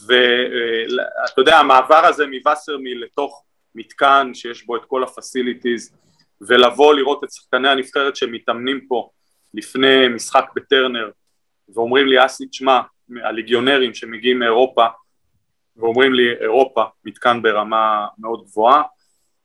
ואתה 0.06 1.40
יודע, 1.40 1.58
המעבר 1.58 2.04
הזה 2.04 2.24
מווסרמיל 2.26 3.04
לתוך 3.04 3.44
מתקן 3.74 4.30
שיש 4.34 4.66
בו 4.66 4.76
את 4.76 4.82
כל 4.86 5.02
הפסיליטיז, 5.02 5.96
ולבוא 6.40 6.94
לראות 6.94 7.24
את 7.24 7.32
שחקני 7.32 7.68
הנבחרת 7.68 8.16
שמתאמנים 8.16 8.80
פה 8.88 9.10
לפני 9.54 10.08
משחק 10.08 10.44
בטרנר, 10.54 11.10
ואומרים 11.74 12.06
לי 12.06 12.26
אסי, 12.26 12.46
תשמע, 12.46 12.80
הליגיונרים 13.24 13.94
שמגיעים 13.94 14.38
מאירופה 14.38 14.86
ואומרים 15.76 16.14
לי 16.14 16.32
אירופה, 16.40 16.84
מתקן 17.04 17.42
ברמה 17.42 18.06
מאוד 18.18 18.44
גבוהה, 18.44 18.82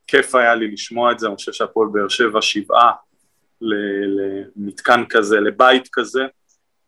כיף 0.06 0.34
היה 0.34 0.54
לי 0.54 0.68
לשמוע 0.68 1.12
את 1.12 1.18
זה, 1.18 1.26
אני 1.26 1.36
חושב 1.36 1.52
שהפועל 1.52 1.88
באר 1.92 2.08
שבע 2.08 2.42
שבעה 2.42 2.92
למתקן 3.60 5.04
כזה, 5.08 5.40
לבית 5.40 5.88
כזה, 5.92 6.22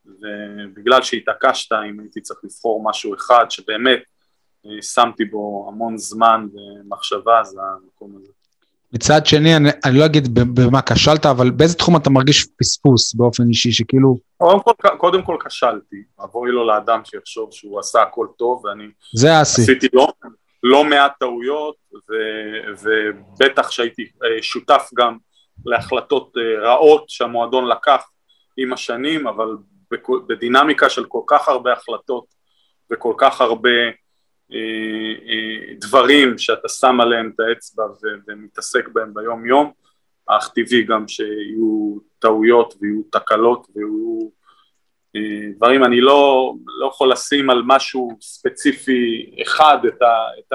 ובגלל 0.07 1.03
שהתעקשת 1.03 1.73
אם 1.73 2.01
הייתי 2.01 2.21
צריך 2.21 2.41
לבחור 2.45 2.85
משהו 2.85 3.15
אחד 3.15 3.45
שבאמת 3.51 3.99
אה, 4.67 4.83
שמתי 4.83 5.25
בו 5.25 5.67
המון 5.69 5.99
זמן 5.99 6.47
ומחשבה, 6.55 7.45
זה 7.45 7.61
המקום 7.63 8.17
הזה. 8.17 8.33
מצד 8.93 9.27
שני, 9.27 9.57
אני, 9.57 9.69
אני 9.85 9.99
לא 9.99 10.07
אגיד 10.07 10.35
במה 10.35 10.83
כשלת, 10.83 11.27
אבל 11.27 11.51
באיזה 11.51 11.75
תחום 11.75 11.97
אתה 11.97 12.11
מרגיש 12.11 12.47
פספוס 12.59 13.15
באופן 13.15 13.43
אישי, 13.49 13.73
שכאילו... 13.73 14.19
קודם 14.37 14.61
כל, 14.63 14.73
קודם 14.99 15.23
כל 15.23 15.37
כשלתי, 15.47 15.97
אבוי 16.25 16.51
לו 16.51 16.67
לאדם 16.67 17.01
שיחשוב 17.05 17.49
שהוא 17.53 17.81
עשה 17.81 18.03
הכל 18.03 18.27
טוב, 18.39 18.65
ואני... 18.65 18.85
זה 19.15 19.43
אסי. 19.43 19.63
עשיתי 19.63 19.89
לא, 19.93 20.13
לא 20.63 20.85
מעט 20.85 21.13
טעויות, 21.21 21.77
ו, 21.95 22.15
ובטח 22.83 23.71
שהייתי 23.71 24.03
אה, 24.03 24.43
שותף 24.43 24.91
גם 24.95 25.17
להחלטות 25.65 26.33
אה, 26.37 26.61
רעות 26.61 27.05
שהמועדון 27.11 27.69
לקח 27.69 28.11
עם 28.57 28.73
השנים, 28.73 29.27
אבל 29.27 29.49
בדינמיקה 30.29 30.91
של 30.91 31.05
כל 31.05 31.23
כך 31.27 31.49
הרבה 31.49 31.73
החלטות 31.73 32.25
וכל 32.93 33.15
כך 33.19 33.41
הרבה 33.41 33.71
אה, 34.53 34.59
אה, 35.29 35.75
דברים 35.81 36.39
שאתה 36.39 36.69
שם 36.69 37.01
עליהם 37.01 37.33
את 37.35 37.41
האצבע 37.41 37.85
ומתעסק 38.29 38.89
בהם 38.89 39.15
ביום 39.15 39.47
יום, 39.47 39.73
אך 40.27 40.49
טבעי 40.55 40.83
גם 40.83 41.09
שיהיו 41.09 41.97
טעויות 42.19 42.75
ויהיו 42.81 43.03
תקלות 43.13 43.67
ויהיו 43.75 44.37
דברים, 45.57 45.85
אני 45.85 46.01
לא, 46.01 46.55
לא 46.67 46.87
יכול 46.87 47.13
לשים 47.13 47.51
על 47.51 47.63
משהו 47.67 48.19
ספציפי 48.21 49.31
אחד 49.43 49.79
את 50.39 50.53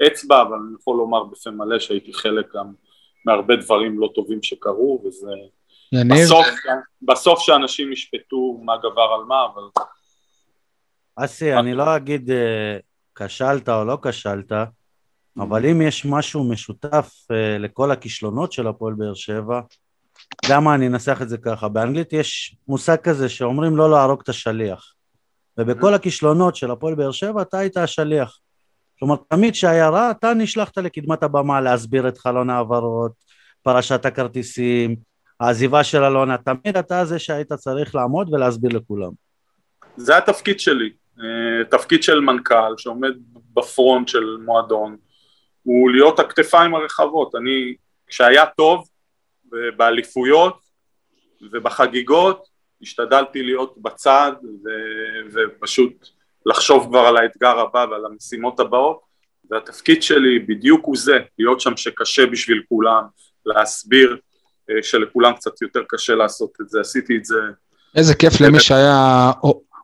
האצבע, 0.00 0.42
אבל 0.42 0.56
אני 0.56 0.74
יכול 0.80 0.96
לומר 0.96 1.24
בפה 1.24 1.50
מלא 1.50 1.78
שהייתי 1.78 2.14
חלק 2.14 2.54
גם 2.54 2.72
מהרבה 3.26 3.56
דברים 3.56 3.98
לא 3.98 4.10
טובים 4.14 4.42
שקרו, 4.42 5.02
וזה... 5.06 5.30
יניב. 5.92 6.22
בסוף, 6.22 6.46
בסוף 7.02 7.40
שאנשים 7.40 7.92
ישפטו 7.92 8.60
מה 8.64 8.76
גבר 8.78 9.08
על 9.18 9.24
מה, 9.28 9.46
אבל... 9.54 9.62
אסי, 11.16 11.54
אני 11.54 11.74
לא 11.74 11.96
אגיד 11.96 12.30
כשלת 13.14 13.68
או 13.68 13.84
לא 13.84 13.98
כשלת, 14.02 14.52
אבל 15.38 15.66
אם 15.66 15.82
יש 15.82 16.06
משהו 16.06 16.44
משותף 16.44 17.12
uh, 17.22 17.34
לכל 17.58 17.90
הכישלונות 17.90 18.52
של 18.52 18.66
הפועל 18.66 18.94
באר 18.94 19.14
שבע, 19.14 19.60
למה 20.50 20.74
אני 20.74 20.86
אנסח 20.86 21.22
את 21.22 21.28
זה 21.28 21.38
ככה? 21.38 21.68
באנגלית 21.68 22.12
יש 22.12 22.56
מושג 22.68 22.96
כזה 22.96 23.28
שאומרים 23.28 23.76
לא 23.76 23.90
להרוג 23.90 24.20
את 24.22 24.28
השליח. 24.28 24.92
ובכל 25.58 25.94
הכישלונות 25.94 26.56
של 26.56 26.70
הפועל 26.70 26.94
באר 26.94 27.12
שבע 27.12 27.42
אתה 27.42 27.58
היית 27.58 27.76
השליח. 27.76 28.38
כלומר, 28.98 29.16
תמיד 29.28 29.52
כשהיה 29.52 29.88
רע, 29.88 30.10
אתה 30.10 30.34
נשלחת 30.34 30.78
לקדמת 30.78 31.22
הבמה 31.22 31.60
להסביר 31.60 32.08
את 32.08 32.18
חלון 32.18 32.50
העברות, 32.50 33.12
פרשת 33.62 34.06
הכרטיסים, 34.06 34.96
העזיבה 35.40 35.84
של 35.84 36.04
אלונה, 36.04 36.36
תמיד 36.38 36.76
אתה 36.76 37.04
זה 37.04 37.18
שהיית 37.18 37.52
צריך 37.52 37.94
לעמוד 37.94 38.34
ולהסביר 38.34 38.70
לכולם. 38.76 39.10
זה 39.96 40.16
התפקיד 40.16 40.60
שלי. 40.60 40.90
אה, 41.20 41.64
תפקיד 41.70 42.02
של 42.02 42.20
מנכ"ל 42.20 42.76
שעומד 42.76 43.12
בפרונט 43.54 44.08
של 44.08 44.36
מועדון 44.44 44.96
הוא 45.62 45.90
להיות 45.90 46.18
הכתפיים 46.18 46.74
הרחבות, 46.74 47.34
אני 47.34 47.74
כשהיה 48.06 48.46
טוב 48.46 48.88
באליפויות 49.76 50.58
ובחגיגות 51.52 52.46
השתדלתי 52.82 53.42
להיות 53.42 53.74
בצד 53.82 54.32
ו, 54.42 54.68
ופשוט 55.32 56.08
לחשוב 56.46 56.86
כבר 56.88 56.98
על 56.98 57.16
האתגר 57.16 57.58
הבא 57.58 57.86
ועל 57.90 58.06
המשימות 58.12 58.60
הבאות 58.60 59.00
והתפקיד 59.50 60.02
שלי 60.02 60.38
בדיוק 60.48 60.80
הוא 60.84 60.96
זה, 60.96 61.12
להיות 61.38 61.60
שם 61.60 61.76
שקשה 61.76 62.26
בשביל 62.26 62.62
כולם, 62.68 63.02
להסביר 63.46 64.16
אה, 64.70 64.82
שלכולם 64.82 65.32
קצת 65.32 65.62
יותר 65.62 65.80
קשה 65.88 66.14
לעשות 66.14 66.50
את 66.60 66.68
זה, 66.68 66.80
עשיתי 66.80 67.16
את 67.16 67.24
זה 67.24 67.36
איזה 67.96 68.14
כיף 68.14 68.40
למי 68.40 68.60
שהיה 68.60 69.30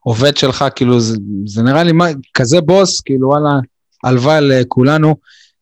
עובד 0.02 0.36
שלך, 0.36 0.64
כאילו, 0.76 1.00
זה, 1.00 1.16
זה 1.46 1.62
נראה 1.62 1.82
לי 1.82 1.92
מה, 1.92 2.04
כזה 2.34 2.60
בוס, 2.60 3.00
כאילו, 3.00 3.28
וואלה, 3.28 3.50
הלוואי 4.04 4.38
לכולנו. 4.40 5.16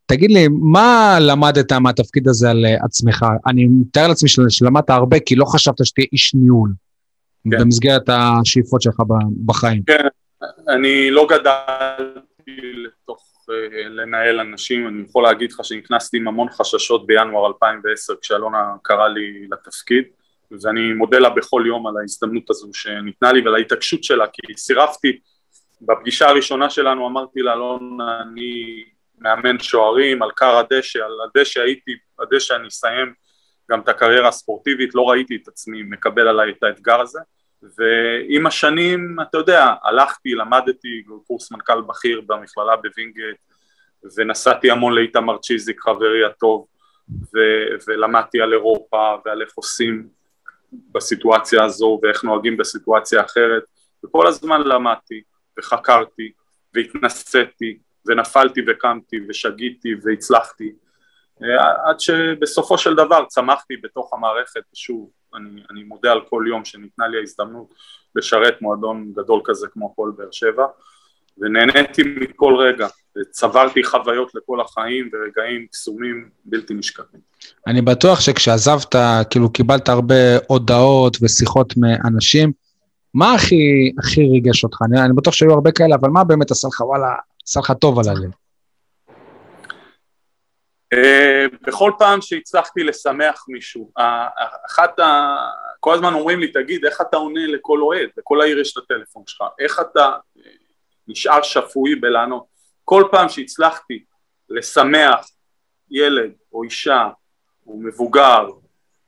תגיד 0.07 0.31
לי, 0.31 0.49
מה 0.49 1.19
למדת 1.21 1.73
מהתפקיד 1.73 2.29
הזה 2.29 2.51
על 2.51 2.65
אה, 2.67 2.85
עצמך? 2.85 3.25
אני 3.47 3.67
מתאר 3.67 4.09
לעצמי 4.09 4.29
של- 4.29 4.49
שלמדת 4.49 4.91
הרבה, 4.91 5.21
כי 5.21 5.37
לא 5.37 5.45
חשבת 5.45 5.87
שתהיה 5.87 6.07
איש 6.13 6.35
ניהול. 6.35 6.73
כן. 7.51 7.59
במסגרת 7.61 8.09
השאיפות 8.09 8.83
שלך 8.83 9.03
בחיים. 9.47 9.83
אני 10.69 11.11
לא 11.11 11.27
גדלתי 11.31 12.73
לתוך 12.75 13.47
אה, 13.51 13.89
לנהל 13.89 14.41
אנשים, 14.41 14.89
אני 14.89 15.03
יכול 15.09 15.23
להגיד 15.23 15.53
לך 15.53 15.65
שנכנסתי 15.65 16.17
עם 16.17 16.29
המון 16.29 16.49
חששות 16.51 17.07
בינואר 17.07 17.47
2010 17.47 18.15
כשאלונה 18.23 18.75
קרא 18.83 19.09
לי 19.09 19.47
לתפקיד 19.51 20.05
ואני 20.63 20.93
מודה 20.93 21.19
לה 21.19 21.31
בכל 21.31 21.63
יום 21.67 21.87
על 21.87 21.95
ההזדמנות 22.01 22.51
הזו 22.51 22.71
שניתנה 22.73 23.33
לי 23.33 23.41
ועל 23.41 23.55
ההתעקשות 23.55 24.05
שלה 24.05 24.27
כי 24.27 24.55
סירבתי. 24.57 25.19
בפגישה 25.83 26.29
הראשונה 26.29 26.71
שלנו 26.71 27.07
אמרתי 27.07 27.41
לאלונה 27.41 28.23
אני 28.23 28.85
מאמן 29.19 29.59
שוערים 29.59 30.23
על 30.23 30.31
כר 30.37 30.57
הדשא, 30.57 30.99
על 30.99 31.13
הדשא 31.25 31.61
הייתי, 31.61 31.93
הדשא 32.19 32.55
אני 32.55 32.69
אסיים 32.69 33.13
גם 33.71 33.81
את 33.81 33.89
הקריירה 33.89 34.29
הספורטיבית, 34.29 34.95
לא 34.95 35.03
ראיתי 35.11 35.39
את 35.43 35.49
עצמי 35.49 35.83
מקבל 35.83 36.29
עליי 36.29 36.51
את 36.51 36.63
האתגר 36.63 37.01
הזה 37.01 37.21
ועם 37.63 38.47
השנים, 38.47 39.17
אתה 39.23 39.39
יודע, 39.39 39.75
הלכתי, 39.83 40.35
למדתי 40.35 41.03
קורס 41.27 41.53
מנכ"ל 41.53 41.81
בכיר 41.81 42.21
במכללה 42.27 42.77
בווינגייט 42.77 43.37
ונסעתי 44.17 44.71
המון 44.71 44.95
לאיתמר 44.95 45.39
צ'יזיק, 45.39 45.81
חברי 45.81 46.25
הטוב, 46.25 46.67
ו- 47.11 47.89
ולמדתי 47.89 48.41
על 48.41 48.53
אירופה 48.53 49.17
ועל 49.25 49.43
איך 49.43 49.53
עושים 49.55 50.09
בסיטואציה 50.73 51.65
הזו 51.65 52.01
ואיך 52.03 52.25
נוהגים 52.25 52.57
בסיטואציה 52.57 53.25
אחרת, 53.25 53.63
וכל 54.05 54.27
הזמן 54.27 54.61
למדתי 54.61 55.23
וחקרתי 55.59 56.33
והתנסיתי 56.75 57.79
ונפלתי 58.07 58.61
וקמתי 58.67 59.17
ושגיתי 59.29 59.95
והצלחתי, 60.03 60.73
אה, 61.43 61.91
עד 61.91 62.01
שבסופו 62.01 62.79
של 62.79 62.95
דבר 62.95 63.25
צמחתי 63.29 63.77
בתוך 63.77 64.15
המערכת, 64.15 64.63
שוב, 64.75 65.11
אני, 65.37 65.63
אני 65.71 65.83
מודה 65.83 66.13
על 66.13 66.21
כל 66.31 66.45
יום 66.49 66.65
שניתנה 66.65 67.09
לי 67.09 67.19
ההזדמנות 67.19 67.75
לשרת 68.15 68.63
מועדון 68.63 69.13
גדול 69.17 69.41
כזה 69.45 69.67
כמו 69.73 69.91
הפועל 69.93 70.11
באר 70.17 70.31
שבע 70.31 70.67
ונהניתי 71.39 72.03
מכל 72.03 72.55
רגע 72.59 72.87
וצברתי 73.19 73.85
חוויות 73.85 74.35
לכל 74.35 74.61
החיים 74.61 75.11
ורגעים 75.13 75.67
קסומים 75.73 76.29
בלתי 76.45 76.75
נשכחים. 76.75 77.21
אני 77.67 77.83
בטוח 77.83 78.21
שכשעזבת, 78.21 78.95
כאילו 79.31 79.53
קיבלת 79.53 79.89
הרבה 79.89 80.39
הודעות 80.47 81.17
ושיחות 81.23 81.75
מאנשים, 81.77 82.53
מה 83.15 83.35
הכי, 83.35 83.93
הכי 83.99 84.29
ריגש 84.29 84.65
אותך? 84.65 84.79
אני, 84.83 85.05
אני 85.05 85.13
בטוח 85.13 85.35
שהיו 85.35 85.53
הרבה 85.53 85.73
כאלה, 85.73 85.95
אבל 85.95 86.09
מה 86.09 86.25
באמת 86.25 86.51
עשה 86.51 86.69
לך, 86.69 86.81
וואלה, 86.81 87.15
עשה 87.45 87.61
לך 87.61 87.73
טוב 87.81 87.99
על 87.99 88.09
הלב? 88.09 88.31
אה, 90.93 91.47
בכל 91.63 91.93
פעם 91.99 92.21
שהצלחתי 92.21 92.83
לשמח 92.83 93.45
מישהו, 93.49 93.93
אחת 94.67 94.99
ה... 94.99 95.37
כל 95.81 95.95
הזמן 95.95 96.15
אומרים 96.15 96.41
לי, 96.41 96.53
תגיד, 96.53 96.85
איך 96.85 97.01
אתה 97.01 97.17
עונה 97.17 97.47
לכל 97.47 97.81
אוהד? 97.81 98.09
לכל 98.17 98.41
העיר 98.41 98.59
יש 98.59 98.73
את 98.73 98.83
הטלפון 98.83 99.23
שלך, 99.27 99.45
איך 99.59 99.81
אתה 99.81 100.17
אה, 100.37 100.43
נשאר 101.09 101.43
שפוי 101.43 101.95
בלענות? 101.95 102.45
כל 102.85 103.05
פעם 103.11 103.29
שהצלחתי 103.29 104.05
לשמח 104.49 105.31
ילד 105.91 106.33
או 106.53 106.63
אישה 106.63 107.09
או 107.67 107.77
מבוגר 107.77 108.47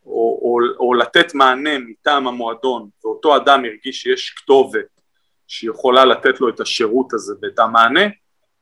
או, 0.07 0.41
או, 0.43 0.59
או 0.79 0.95
לתת 0.95 1.35
מענה 1.35 1.79
מטעם 1.79 2.27
המועדון 2.27 2.89
ואותו 3.05 3.37
אדם 3.37 3.65
הרגיש 3.65 4.03
שיש 4.03 4.31
כתובת 4.31 5.01
שיכולה 5.47 6.05
לתת 6.05 6.41
לו 6.41 6.49
את 6.49 6.61
השירות 6.61 7.13
הזה 7.13 7.35
ואת 7.43 7.59
המענה, 7.59 8.05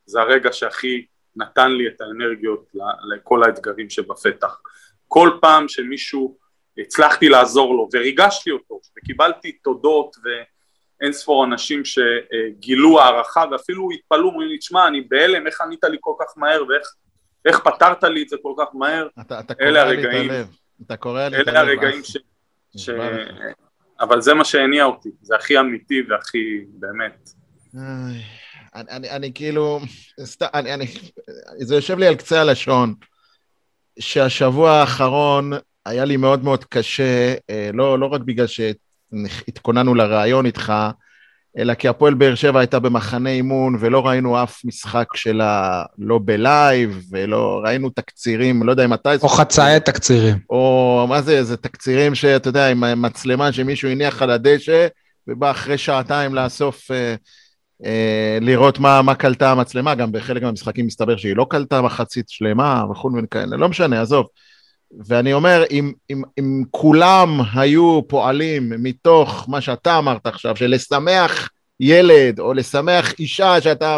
זה 0.05 0.21
הרגע 0.21 0.53
שהכי 0.53 1.05
נתן 1.35 1.71
לי 1.71 1.87
את 1.87 2.01
האנרגיות 2.01 2.71
לכל 3.15 3.43
האתגרים 3.43 3.89
שבפתח. 3.89 4.61
כל 5.07 5.29
פעם 5.41 5.67
שמישהו, 5.67 6.37
הצלחתי 6.77 7.29
לעזור 7.29 7.75
לו 7.75 7.89
וריגשתי 7.93 8.51
אותו 8.51 8.79
וקיבלתי 8.97 9.51
תודות 9.51 10.15
ואין 10.23 11.13
ספור 11.13 11.45
אנשים 11.45 11.81
שגילו 11.85 13.01
הערכה 13.01 13.43
ואפילו 13.51 13.89
התפלאו, 13.91 14.27
אומרים 14.27 14.47
לי, 14.47 14.57
תשמע, 14.57 14.87
אני 14.87 15.01
בהלם, 15.01 15.47
איך 15.47 15.61
ענית 15.61 15.83
לי 15.83 15.97
כל 15.99 16.13
כך 16.19 16.37
מהר 16.37 16.63
ואיך 16.67 16.95
איך 17.45 17.59
פתרת 17.59 18.03
לי 18.03 18.23
את 18.23 18.29
זה 18.29 18.37
כל 18.41 18.53
כך 18.57 18.67
מהר, 18.73 19.07
אתה, 19.21 19.39
אתה 19.39 19.53
אלה 19.61 19.81
קורע 19.81 19.93
לי 19.93 19.99
את 19.99 20.05
הרגעים. 20.05 20.31
הלב. 20.31 20.47
אתה 20.85 20.97
קורע 20.97 21.29
לי 21.29 21.41
את 21.41 21.47
הלב. 21.47 21.57
אלה 21.57 21.59
הרגעים 21.59 22.03
ש... 22.03 22.17
ש... 22.77 22.89
אבל 23.99 24.21
זה 24.21 24.33
מה 24.33 24.45
שהניע 24.45 24.85
אותי, 24.85 25.09
זה 25.21 25.35
הכי 25.35 25.59
אמיתי 25.59 26.01
והכי 26.09 26.65
באמת. 26.67 27.29
אני, 28.75 28.85
אני, 28.89 29.09
אני 29.09 29.31
כאילו, 29.33 29.79
סת, 30.23 30.41
אני, 30.53 30.73
אני, 30.73 30.85
זה 31.59 31.75
יושב 31.75 31.97
לי 31.97 32.07
על 32.07 32.15
קצה 32.15 32.41
הלשון, 32.41 32.93
שהשבוע 33.99 34.71
האחרון 34.71 35.51
היה 35.85 36.05
לי 36.05 36.17
מאוד 36.17 36.43
מאוד 36.43 36.65
קשה, 36.65 37.33
אה, 37.49 37.69
לא, 37.73 37.99
לא 37.99 38.05
רק 38.05 38.21
בגלל 38.21 38.47
שהתכוננו 38.47 39.95
לראיון 39.95 40.45
איתך, 40.45 40.73
אלא 41.57 41.73
כי 41.73 41.87
הפועל 41.87 42.13
באר 42.13 42.35
שבע 42.35 42.59
הייתה 42.59 42.79
במחנה 42.79 43.29
אימון 43.29 43.77
ולא 43.79 44.07
ראינו 44.07 44.43
אף 44.43 44.65
משחק 44.65 45.07
שלה, 45.15 45.83
לא 45.97 46.19
בלייב, 46.23 47.03
ולא 47.11 47.61
ראינו 47.63 47.89
תקצירים, 47.89 48.63
לא 48.63 48.71
יודע 48.71 48.85
אם 48.85 48.93
אתה... 48.93 49.13
או 49.21 49.29
חצאי 49.29 49.79
תקצירים. 49.79 50.37
או 50.49 51.05
מה 51.09 51.21
זה, 51.21 51.43
זה 51.43 51.57
תקצירים 51.57 52.15
שאתה 52.15 52.49
יודע, 52.49 52.67
עם 52.67 53.01
מצלמה 53.01 53.51
שמישהו 53.51 53.89
הניח 53.89 54.21
על 54.21 54.29
הדשא, 54.29 54.87
ובא 55.27 55.51
אחרי 55.51 55.77
שעתיים 55.77 56.35
לאסוף, 56.35 56.91
אה, 56.91 57.15
לראות 58.41 58.79
מה, 58.79 59.01
מה 59.01 59.15
קלטה 59.15 59.51
המצלמה, 59.51 59.95
גם 59.95 60.11
בחלק 60.11 60.43
מהמשחקים 60.43 60.85
מסתבר 60.85 61.17
שהיא 61.17 61.35
לא 61.35 61.45
קלטה 61.49 61.81
מחצית 61.81 62.29
שלמה 62.29 62.83
וכו' 62.91 63.11
וכאלה, 63.23 63.57
לא 63.57 63.69
משנה, 63.69 64.01
עזוב. 64.01 64.25
ואני 65.05 65.33
אומר, 65.33 65.63
אם, 65.71 65.91
אם, 66.09 66.21
אם 66.39 66.63
כולם 66.71 67.39
היו 67.53 68.01
פועלים 68.07 68.71
מתוך 68.77 69.45
מה 69.49 69.61
שאתה 69.61 69.97
אמרת 69.97 70.27
עכשיו, 70.27 70.55
של 70.55 70.67
לשמח 70.67 71.49
ילד, 71.79 72.39
או 72.39 72.53
לשמח 72.53 73.13
אישה 73.19 73.61
שאתה, 73.61 73.97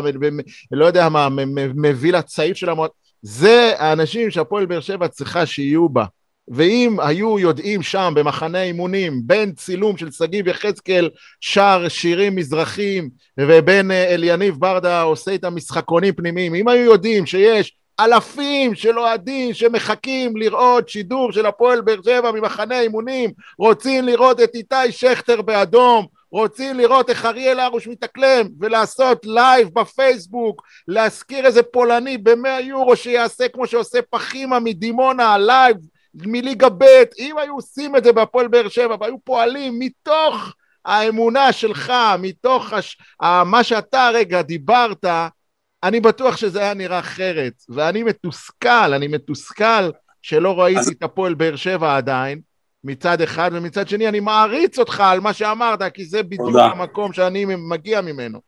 לא 0.71 0.85
יודע 0.85 1.09
מה, 1.09 1.27
מביא 1.75 2.13
לצעיף 2.13 2.57
של 2.57 2.69
המועד, 2.69 2.89
זה 3.21 3.73
האנשים 3.77 4.31
שהפועל 4.31 4.65
באר 4.65 4.79
שבע 4.79 5.07
צריכה 5.07 5.45
שיהיו 5.45 5.89
בה. 5.89 6.05
ואם 6.47 6.97
היו 6.99 7.39
יודעים 7.39 7.81
שם 7.81 8.13
במחנה 8.15 8.63
אימונים 8.63 9.21
בין 9.23 9.51
צילום 9.51 9.97
של 9.97 10.11
שגיב 10.11 10.47
יחזקאל 10.47 11.09
שר 11.41 11.85
שירים 11.89 12.35
מזרחים 12.35 13.09
ובין 13.39 13.91
אליניב 13.91 14.55
ברדה 14.59 15.01
עושה 15.01 15.31
איתם 15.31 15.55
משחקונים 15.55 16.13
פנימיים 16.13 16.55
אם 16.55 16.67
היו 16.67 16.91
יודעים 16.91 17.25
שיש 17.25 17.75
אלפים 17.99 18.75
של 18.75 18.99
אוהדים 18.99 19.53
שמחכים 19.53 20.37
לראות 20.37 20.89
שידור 20.89 21.31
של 21.31 21.45
הפועל 21.45 21.81
באר 21.81 22.01
שבע 22.05 22.31
ממחנה 22.31 22.79
אימונים 22.79 23.31
רוצים 23.57 24.05
לראות 24.05 24.41
את 24.41 24.55
איתי 24.55 24.91
שכטר 24.91 25.41
באדום 25.41 26.05
רוצים 26.33 26.77
לראות 26.77 27.09
איך 27.09 27.25
אריאל 27.25 27.59
הרוש 27.59 27.87
מתאקלם 27.87 28.47
ולעשות 28.59 29.25
לייב 29.25 29.69
בפייסבוק, 29.73 30.61
להשכיר 30.87 31.45
איזה 31.45 31.63
פולני 31.63 32.17
במאה 32.17 32.61
יורו 32.61 32.95
שיעשה 32.95 33.47
כמו 33.47 33.67
שעושה 33.67 33.99
פחימה 34.09 34.59
מדימונה, 34.59 35.37
לייב 35.37 35.77
מליגה 36.15 36.69
ב', 36.69 37.03
אם 37.19 37.37
היו 37.37 37.55
עושים 37.55 37.95
את 37.95 38.03
זה 38.03 38.11
בהפועל 38.11 38.47
באר 38.47 38.69
שבע 38.69 38.95
והיו 38.99 39.15
פועלים 39.23 39.79
מתוך 39.79 40.53
האמונה 40.85 41.51
שלך, 41.51 41.93
מתוך 42.19 42.73
הש... 42.73 42.97
מה 43.45 43.63
שאתה 43.63 44.09
רגע 44.13 44.41
דיברת, 44.41 45.05
אני 45.83 45.99
בטוח 45.99 46.37
שזה 46.37 46.59
היה 46.59 46.73
נראה 46.73 46.99
אחרת, 46.99 47.53
ואני 47.69 48.03
מתוסכל, 48.03 48.93
אני 48.93 49.07
מתוסכל 49.07 49.89
שלא 50.21 50.61
ראיתי 50.61 50.79
אז... 50.79 50.87
את 50.87 51.03
הפועל 51.03 51.33
באר 51.33 51.55
שבע 51.55 51.97
עדיין, 51.97 52.41
מצד 52.83 53.21
אחד, 53.21 53.51
ומצד 53.53 53.87
שני 53.87 54.07
אני 54.07 54.19
מעריץ 54.19 54.79
אותך 54.79 54.99
על 54.99 55.19
מה 55.19 55.33
שאמרת, 55.33 55.83
כי 55.93 56.05
זה 56.05 56.23
בדיוק 56.23 56.47
תודה. 56.47 56.65
המקום 56.65 57.13
שאני 57.13 57.45
מגיע 57.45 58.01
ממנו. 58.01 58.39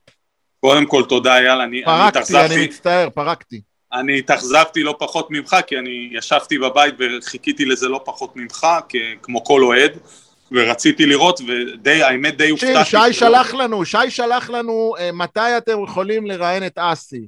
קודם 0.60 0.86
כל 0.86 1.04
תודה 1.10 1.38
אייל, 1.38 1.62
אני 1.62 1.82
פרקתי, 1.86 2.38
אני, 2.38 2.56
אני 2.56 2.68
מצטער, 2.68 3.10
פרקתי. 3.10 3.62
אני 3.94 4.20
התאכזבתי 4.20 4.84
לא 4.84 4.96
פחות 5.00 5.32
ממך, 5.32 5.56
כי 5.68 5.78
אני 5.78 6.10
ישבתי 6.12 6.58
בבית 6.58 6.96
וחיכיתי 7.00 7.66
לזה 7.66 7.88
לא 7.88 8.02
פחות 8.06 8.36
ממך, 8.36 8.68
כמו 9.22 9.44
כל 9.44 9.64
אוהד, 9.64 9.92
ורציתי 10.52 11.06
לראות, 11.06 11.40
ודי, 11.48 12.04
האמת 12.04 12.38
די 12.38 12.50
הופתעתי. 12.50 12.90
שי 12.90 13.14
שלח 13.14 13.54
לנו, 13.54 13.86
שי 13.86 14.10
שלח 14.10 14.50
לנו 14.50 14.94
מתי 15.14 15.58
אתם 15.58 15.84
יכולים 15.84 16.26
לראיין 16.26 16.66
את 16.66 16.78
אסי. 16.78 17.28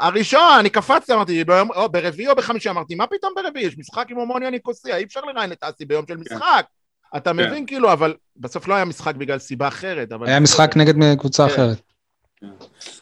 הראשון, 0.00 0.58
אני 0.58 0.70
קפצתי, 0.70 1.12
אמרתי, 1.12 1.44
ביום, 1.44 1.70
או 1.70 1.88
ברביעי 1.88 2.28
או 2.28 2.34
בחמישי, 2.34 2.70
אמרתי, 2.70 2.94
מה 2.94 3.06
פתאום 3.06 3.32
ברביעי? 3.36 3.66
יש 3.66 3.78
משחק 3.78 4.06
עם 4.10 4.16
הומוניה 4.16 4.50
ניקוסיה, 4.50 4.96
אי 4.96 5.04
אפשר 5.04 5.20
לראיין 5.20 5.52
את 5.52 5.58
אסי 5.60 5.84
ביום 5.84 6.04
של 6.08 6.16
משחק. 6.16 6.64
כן. 7.12 7.16
אתה 7.16 7.32
מבין 7.32 7.54
כן. 7.54 7.66
כאילו, 7.66 7.92
אבל 7.92 8.14
בסוף 8.36 8.68
לא 8.68 8.74
היה 8.74 8.84
משחק 8.84 9.14
בגלל 9.14 9.38
סיבה 9.38 9.68
אחרת. 9.68 10.12
אבל... 10.12 10.26
היה 10.26 10.40
משחק 10.40 10.72
נגד 10.76 11.18
קבוצה 11.18 11.48
כן. 11.48 11.54
אחרת. 11.54 11.80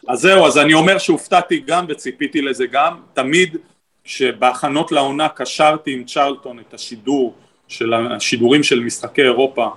אז 0.07 0.19
זהו, 0.19 0.45
אז 0.45 0.57
אני 0.57 0.73
אומר 0.73 0.97
שהופתעתי 0.97 1.63
גם 1.67 1.85
וציפיתי 1.89 2.41
לזה 2.41 2.65
גם, 2.71 2.93
תמיד 3.13 3.57
כשבהכנות 4.03 4.91
לעונה 4.91 5.29
קשרתי 5.29 5.93
עם 5.93 6.03
צ'רלטון 6.03 6.59
את 6.59 6.73
השידור 6.73 7.33
של 7.67 7.93
השידורים 7.93 8.63
של 8.63 8.79
משחקי 8.79 9.21
אירופה 9.21 9.69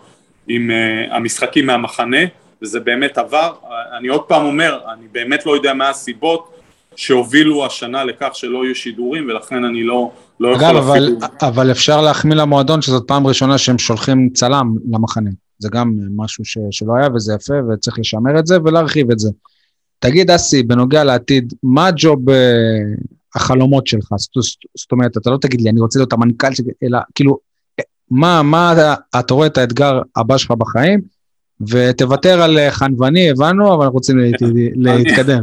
עם 0.48 0.70
uh, 0.70 1.14
המשחקים 1.14 1.66
מהמחנה, 1.66 2.18
וזה 2.62 2.80
באמת 2.80 3.18
עבר, 3.18 3.52
אני 3.98 4.08
עוד 4.08 4.22
פעם 4.22 4.46
אומר, 4.46 4.80
אני 4.92 5.06
באמת 5.12 5.46
לא 5.46 5.54
יודע 5.54 5.74
מה 5.74 5.88
הסיבות, 5.88 6.56
שהובילו 6.96 7.66
השנה 7.66 8.04
לכך 8.04 8.28
שלא 8.32 8.64
יהיו 8.64 8.74
שידורים, 8.74 9.28
ולכן 9.28 9.64
אני 9.64 9.84
לא, 9.84 10.10
לא 10.40 10.48
יכול 10.48 10.64
אגב, 10.64 10.76
אבל, 10.76 10.98
אפילו... 10.98 11.18
אבל 11.42 11.70
אפשר 11.70 12.00
להחמיא 12.00 12.36
למועדון 12.36 12.82
שזאת 12.82 13.04
פעם 13.06 13.26
ראשונה 13.26 13.58
שהם 13.58 13.78
שולחים 13.78 14.30
צלם 14.34 14.76
למחנה. 14.90 15.30
זה 15.58 15.68
גם 15.72 15.92
משהו 16.16 16.44
ש, 16.44 16.58
שלא 16.70 16.92
היה 16.96 17.08
וזה 17.14 17.34
יפה 17.34 17.54
וצריך 17.68 17.98
לשמר 17.98 18.38
את 18.38 18.46
זה 18.46 18.58
ולהרחיב 18.64 19.10
את 19.10 19.18
זה. 19.18 19.30
תגיד, 19.98 20.30
אסי, 20.30 20.62
בנוגע 20.62 21.04
לעתיד, 21.04 21.52
מה 21.62 21.86
הג'וב 21.86 22.30
אה, 22.30 22.36
החלומות 23.34 23.86
שלך? 23.86 24.08
זאת, 24.16 24.44
זאת 24.78 24.92
אומרת, 24.92 25.16
אתה 25.16 25.30
לא 25.30 25.36
תגיד 25.40 25.60
לי, 25.60 25.70
אני 25.70 25.80
רוצה 25.80 25.98
להיות 25.98 26.12
המנכ"ל 26.12 26.54
שלי, 26.54 26.72
אלא 26.82 26.98
כאילו, 27.14 27.38
מה, 28.10 28.42
מה 28.42 28.72
אתה, 28.72 28.94
אתה 29.20 29.34
רואה 29.34 29.46
את 29.46 29.58
האתגר 29.58 30.00
הבא 30.16 30.38
שלך 30.38 30.50
בחיים, 30.50 31.00
ותוותר 31.60 32.42
על 32.42 32.58
אה, 32.58 32.70
חנווני, 32.70 33.30
הבנו, 33.30 33.74
אבל 33.74 33.82
אנחנו 33.82 33.94
רוצים 33.94 34.18
להת, 34.18 34.42
להתקדם. 34.84 35.42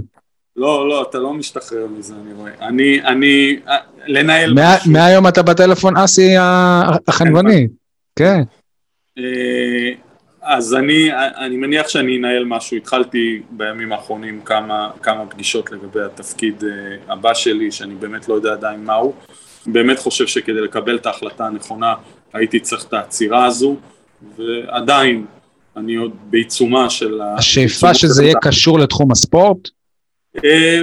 לא, 0.56 0.90
לא, 0.90 1.06
אתה 1.10 1.20
לא 1.20 1.34
משתחרר 1.34 1.88
מזה, 1.98 2.14
אני 2.24 2.34
רואה. 2.34 2.52
אני, 2.62 3.02
אני, 3.04 3.60
אה, 3.68 3.78
לנהל 4.08 4.54
מה. 4.54 4.76
מהיום 4.86 5.28
אתה 5.28 5.42
בטלפון 5.42 5.98
אסי 5.98 6.36
החנווני, 6.38 7.68
כן. 8.16 8.42
אז 10.44 10.74
אני, 10.74 11.10
אני 11.14 11.58
מניח 11.58 11.88
שאני 11.88 12.18
אנהל 12.18 12.44
משהו, 12.46 12.78
התחלתי 12.78 13.42
בימים 13.50 13.92
האחרונים 13.92 14.42
כמה, 14.42 14.90
כמה 15.02 15.26
פגישות 15.26 15.72
לגבי 15.72 16.02
התפקיד 16.02 16.64
אה, 16.64 17.14
הבא 17.14 17.34
שלי, 17.34 17.72
שאני 17.72 17.96
באמת 17.96 18.28
לא 18.28 18.34
יודע 18.34 18.52
עדיין 18.52 18.84
מהו. 18.84 19.14
באמת 19.66 20.00
חושב 20.00 20.28
שכדי 20.28 20.62
לקבל 20.62 20.96
את 20.96 21.06
ההחלטה 21.06 21.46
הנכונה 21.46 21.94
הייתי 22.34 22.60
צריך 22.60 22.86
את 22.86 22.94
העצירה 22.94 23.46
הזו, 23.46 23.76
ועדיין 24.38 25.26
אני 25.78 25.96
עוד 25.96 26.12
בעיצומה 26.24 26.90
של... 26.90 27.22
השאיפה 27.38 27.94
שזה 27.94 28.24
יהיה 28.24 28.36
קשור 28.42 28.80
לתחום 28.80 29.12
הספורט? 29.12 29.70
אה, 30.46 30.82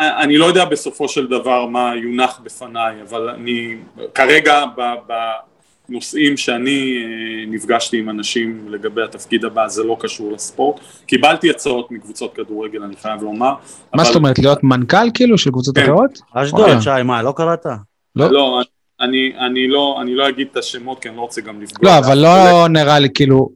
אני 0.00 0.36
לא 0.36 0.44
יודע 0.44 0.64
בסופו 0.64 1.08
של 1.08 1.26
דבר 1.26 1.66
מה 1.66 1.92
יונח 1.96 2.40
בפניי, 2.44 3.02
אבל 3.02 3.28
אני 3.28 3.76
כרגע 4.14 4.64
ב- 4.76 5.49
בנושאים 5.90 6.36
שאני 6.36 6.96
אה, 7.02 7.46
נפגשתי 7.46 7.98
עם 7.98 8.10
אנשים 8.10 8.66
לגבי 8.68 9.02
התפקיד 9.02 9.44
הבא 9.44 9.68
זה 9.68 9.84
לא 9.84 9.96
קשור 10.00 10.32
לספורט. 10.32 10.80
קיבלתי 11.06 11.50
הצעות 11.50 11.90
מקבוצות 11.90 12.34
כדורגל, 12.34 12.82
אני 12.82 12.96
חייב 12.96 13.22
לומר. 13.22 13.46
מה 13.46 13.54
אבל- 13.94 14.04
זאת 14.04 14.16
אומרת, 14.16 14.38
להיות 14.38 14.64
מנכ"ל 14.64 15.10
כאילו 15.14 15.38
של 15.38 15.50
קבוצות 15.50 15.78
כן. 15.78 15.84
אחרות? 15.84 16.18
אשדוד. 16.34 16.80
שי, 16.80 16.90
מה, 17.04 17.22
לא 17.22 17.32
קראת? 17.36 17.66
לא. 18.16 18.30
לא, 18.30 18.62
אני, 19.00 19.32
אני, 19.38 19.68
לא, 19.68 19.98
אני 20.00 20.14
לא 20.14 20.28
אגיד 20.28 20.48
את 20.52 20.56
השמות 20.56 21.02
כי 21.02 21.08
אני 21.08 21.16
לא 21.16 21.22
רוצה 21.22 21.40
גם 21.40 21.62
לפגוע. 21.62 21.90
לא, 21.90 21.98
אבל. 21.98 22.18
לא 22.18 22.68
נראה 22.68 22.98
לי 22.98 23.08
כאילו, 23.14 23.50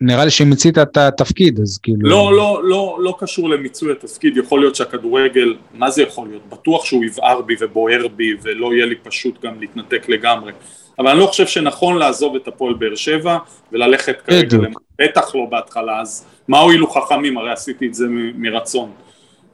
נראה 0.00 0.24
לי 0.24 0.30
שמיצית 0.30 0.78
את 0.78 0.96
התפקיד, 0.96 1.60
אז 1.60 1.78
כאילו... 1.82 2.08
לא, 2.08 2.36
לא, 2.36 2.60
לא, 2.64 2.98
לא 3.00 3.14
קשור 3.18 3.48
למיצוי 3.48 3.92
התפקיד, 3.92 4.36
יכול 4.36 4.60
להיות 4.60 4.74
שהכדורגל, 4.74 5.54
מה 5.74 5.90
זה 5.90 6.02
יכול 6.02 6.28
להיות? 6.28 6.42
בטוח 6.48 6.84
שהוא 6.84 7.04
יבער 7.04 7.40
בי 7.40 7.54
ובוער 7.60 8.08
בי 8.08 8.34
ולא 8.42 8.74
יהיה 8.74 8.86
לי 8.86 8.94
פשוט 9.02 9.44
גם 9.44 9.60
להתנתק 9.60 10.08
לגמרי. 10.08 10.52
אבל 11.00 11.08
אני 11.08 11.20
לא 11.20 11.26
חושב 11.26 11.46
שנכון 11.46 11.98
לעזוב 11.98 12.36
את 12.36 12.48
הפועל 12.48 12.74
באר 12.74 12.94
שבע 12.94 13.38
וללכת 13.72 14.20
כרגע, 14.26 14.58
בטח 14.98 15.34
לא 15.34 15.46
בהתחלה, 15.50 16.00
אז 16.00 16.26
מה 16.48 16.58
הועילו 16.58 16.90
חכמים? 16.90 17.38
הרי 17.38 17.52
עשיתי 17.52 17.86
את 17.86 17.94
זה 17.94 18.06
מרצון. 18.34 18.90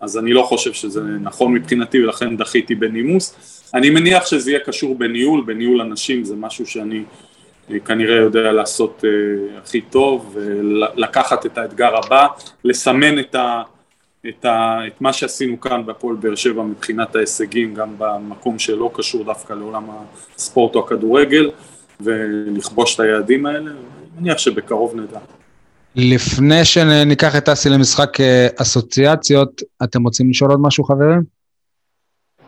אז 0.00 0.18
אני 0.18 0.32
לא 0.32 0.42
חושב 0.42 0.72
שזה 0.72 1.00
נכון 1.00 1.52
מבחינתי 1.54 2.04
ולכן 2.04 2.36
דחיתי 2.36 2.74
בנימוס. 2.74 3.36
אני 3.74 3.90
מניח 3.90 4.26
שזה 4.26 4.50
יהיה 4.50 4.60
קשור 4.60 4.94
בניהול, 4.94 5.42
בניהול 5.46 5.80
אנשים 5.80 6.24
זה 6.24 6.36
משהו 6.36 6.66
שאני 6.66 7.02
אה, 7.70 7.78
כנראה 7.78 8.16
יודע 8.16 8.52
לעשות 8.52 9.04
אה, 9.04 9.58
הכי 9.62 9.80
טוב, 9.80 10.36
ולקחת 10.36 11.46
את 11.46 11.58
האתגר 11.58 11.96
הבא, 11.96 12.26
לסמן 12.64 13.18
את, 13.18 13.34
ה, 13.34 13.62
את, 14.28 14.44
ה, 14.44 14.78
את 14.86 15.00
מה 15.00 15.12
שעשינו 15.12 15.60
כאן 15.60 15.86
בהפועל 15.86 16.16
באר 16.16 16.34
שבע 16.34 16.62
מבחינת 16.62 17.16
ההישגים, 17.16 17.74
גם 17.74 17.94
במקום 17.98 18.58
שלא 18.58 18.90
קשור 18.94 19.24
דווקא 19.24 19.52
לעולם 19.52 19.90
הספורט 20.36 20.74
או 20.74 20.84
הכדורגל, 20.84 21.50
ולכבוש 22.00 22.94
את 22.94 23.00
היעדים 23.00 23.46
האלה, 23.46 23.70
אני 23.70 23.80
מניח 24.18 24.38
שבקרוב 24.38 24.94
נדע. 24.94 25.18
לפני 25.94 26.64
שניקח 26.64 27.36
את 27.36 27.48
אסי 27.48 27.68
למשחק 27.68 28.20
אה, 28.20 28.48
אסוציאציות, 28.56 29.62
אתם 29.84 30.02
רוצים 30.02 30.30
לשאול 30.30 30.50
עוד 30.50 30.60
משהו, 30.62 30.84
חברים? 30.84 31.22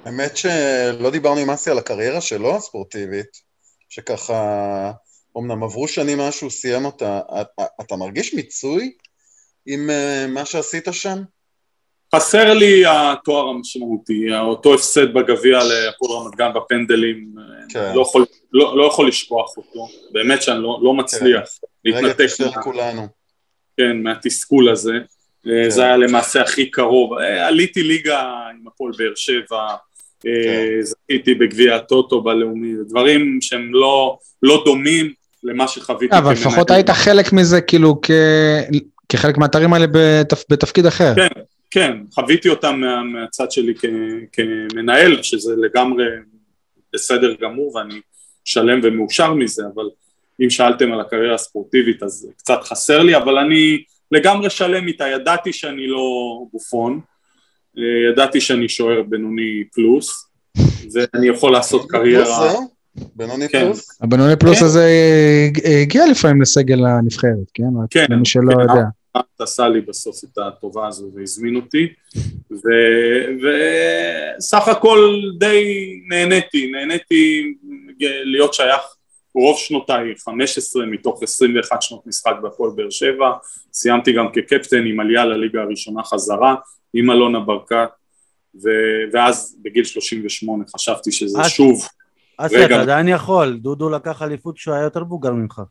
האמת 0.04 0.36
שלא 0.36 1.10
דיברנו 1.10 1.40
עם 1.40 1.50
אסי 1.50 1.70
על 1.70 1.78
הקריירה 1.78 2.20
שלו 2.20 2.56
הספורטיבית, 2.56 3.48
שככה, 3.88 4.92
אמנם 5.38 5.62
עברו 5.62 5.88
שנים 5.88 6.18
מאז 6.18 6.34
שהוא 6.34 6.50
סיים 6.50 6.84
אותה, 6.84 7.20
אתה, 7.40 7.64
אתה 7.80 7.96
מרגיש 7.96 8.34
מיצוי 8.34 8.92
עם 9.66 9.90
אה, 9.90 10.26
מה 10.28 10.44
שעשית 10.44 10.88
שם? 10.92 11.22
חסר 12.14 12.54
לי 12.54 12.82
התואר 12.86 13.48
המשמעותי, 13.48 14.34
אותו 14.40 14.74
הפסד 14.74 15.14
בגביע 15.14 15.58
להפועל 15.58 16.12
רמת 16.12 16.34
גן 16.36 16.50
בפנדלים, 16.54 17.28
כן. 17.68 17.92
לא, 17.94 18.02
יכול, 18.02 18.24
לא, 18.52 18.76
לא 18.78 18.86
יכול 18.86 19.08
לשכוח 19.08 19.56
אותו, 19.56 19.88
באמת 20.12 20.42
שאני 20.42 20.62
לא, 20.62 20.80
לא 20.82 20.94
מצליח 20.94 21.48
רגע 21.86 22.00
להתנתק 22.00 22.40
מה- 22.56 22.62
כולנו. 22.62 23.06
כן, 23.76 24.02
מהתסכול 24.02 24.68
הזה, 24.68 24.92
כן. 25.44 25.70
זה 25.70 25.84
היה 25.84 25.96
למעשה 25.96 26.42
הכי 26.42 26.70
קרוב, 26.70 27.18
אה, 27.18 27.46
עליתי 27.46 27.82
ליגה 27.82 28.20
עם 28.20 28.66
הפועל 28.66 28.92
באר 28.98 29.12
שבע, 29.16 29.66
אה, 30.26 30.42
כן. 30.44 30.82
זכיתי 30.82 31.34
בגביע 31.34 31.76
הטוטו 31.76 32.20
בלאומי, 32.20 32.72
דברים 32.88 33.38
שהם 33.40 33.74
לא, 33.74 34.18
לא 34.42 34.62
דומים 34.64 35.12
למה 35.42 35.68
שחוויתי 35.68 36.18
אבל 36.18 36.32
לפחות 36.32 36.70
היית 36.70 36.90
חלק 36.90 37.32
מזה, 37.32 37.60
כאילו, 37.60 38.00
כ... 38.02 38.10
כחלק 39.08 39.38
מהאתרים 39.38 39.72
האלה 39.72 39.86
בתפ... 39.92 40.44
בתפקיד 40.50 40.86
אחר. 40.86 41.14
כן, 41.14 41.40
כן, 41.70 41.96
חוויתי 42.12 42.48
אותם 42.48 42.80
מה, 42.80 43.02
מהצד 43.02 43.50
שלי 43.50 43.74
כ, 43.74 43.84
כמנהל, 44.32 45.22
שזה 45.22 45.52
לגמרי 45.56 46.04
בסדר 46.92 47.34
גמור 47.40 47.76
ואני 47.76 48.00
שלם 48.44 48.80
ומאושר 48.82 49.34
מזה, 49.34 49.62
אבל 49.74 49.84
אם 50.44 50.50
שאלתם 50.50 50.92
על 50.92 51.00
הקריירה 51.00 51.34
הספורטיבית 51.34 52.02
אז 52.02 52.28
קצת 52.36 52.58
חסר 52.62 53.02
לי, 53.02 53.16
אבל 53.16 53.38
אני 53.38 53.82
לגמרי 54.12 54.50
שלם 54.50 54.88
איתה, 54.88 55.08
ידעתי 55.08 55.52
שאני 55.52 55.86
לא 55.86 56.38
בופון, 56.52 57.00
אה, 57.78 58.12
ידעתי 58.12 58.40
שאני 58.40 58.68
שוער 58.68 59.02
בינוני 59.02 59.64
פלוס, 59.72 60.28
ואני 60.92 61.28
יכול 61.28 61.52
לעשות 61.52 61.90
קריירה... 61.90 62.54
בינוני 63.16 63.48
כן. 63.48 63.64
פלוס? 63.64 63.98
הבינוני 64.02 64.36
פלוס 64.36 64.58
כן. 64.58 64.64
הזה 64.64 64.90
הגיע 65.82 66.06
לפעמים 66.06 66.42
לסגל 66.42 66.84
הנבחרת, 66.84 67.50
כן? 67.54 67.64
כן, 67.90 68.06
למי 68.08 68.26
שלא 68.26 68.54
כן. 68.54 68.60
יודע. 68.60 68.84
את 69.20 69.40
עשה 69.40 69.68
לי 69.68 69.80
בסוף 69.80 70.24
את 70.24 70.38
הטובה 70.38 70.86
הזו 70.86 71.10
והזמין 71.14 71.56
אותי 71.56 71.88
וסך 74.38 74.68
הכל 74.68 75.20
די 75.38 75.64
נהניתי, 76.08 76.70
נהניתי 76.70 77.54
להיות 78.24 78.54
שייך 78.54 78.80
רוב 79.34 79.58
שנותיי, 79.58 80.14
15 80.24 80.86
מתוך 80.86 81.22
21 81.22 81.82
שנות 81.82 82.06
משחק 82.06 82.34
בהפועל 82.42 82.70
באר 82.76 82.90
שבע, 82.90 83.32
סיימתי 83.72 84.12
גם 84.12 84.26
כקפטן 84.32 84.86
עם 84.86 85.00
עלייה 85.00 85.24
לליגה 85.24 85.62
הראשונה 85.62 86.02
חזרה 86.02 86.54
עם 86.94 87.10
אלונה 87.10 87.40
ברקת 87.40 87.88
ו... 88.62 88.68
ואז 89.12 89.56
בגיל 89.62 89.84
38 89.84 90.64
חשבתי 90.74 91.12
שזה 91.12 91.40
אז- 91.40 91.50
שוב, 91.50 91.88
אסי. 92.36 92.64
אתה 92.64 92.80
עדיין 92.80 93.08
יכול, 93.08 93.58
דודו 93.58 93.90
לקח 93.90 94.22
אליפות 94.22 94.56
כשהוא 94.56 94.74
היה 94.74 94.84
יותר 94.84 95.04
מבוגר 95.04 95.32
ממך. 95.32 95.62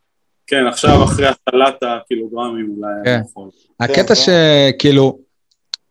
כן 0.48 0.68
עכשיו 0.68 1.03
אחרי 1.03 1.28
הטלת 1.28 1.76
הקילוגרמים 1.84 2.76
אולי 2.78 2.94
כן. 3.06 3.22
הקטע 3.80 4.15
כן. 4.15 4.15
שכאילו, 4.15 5.19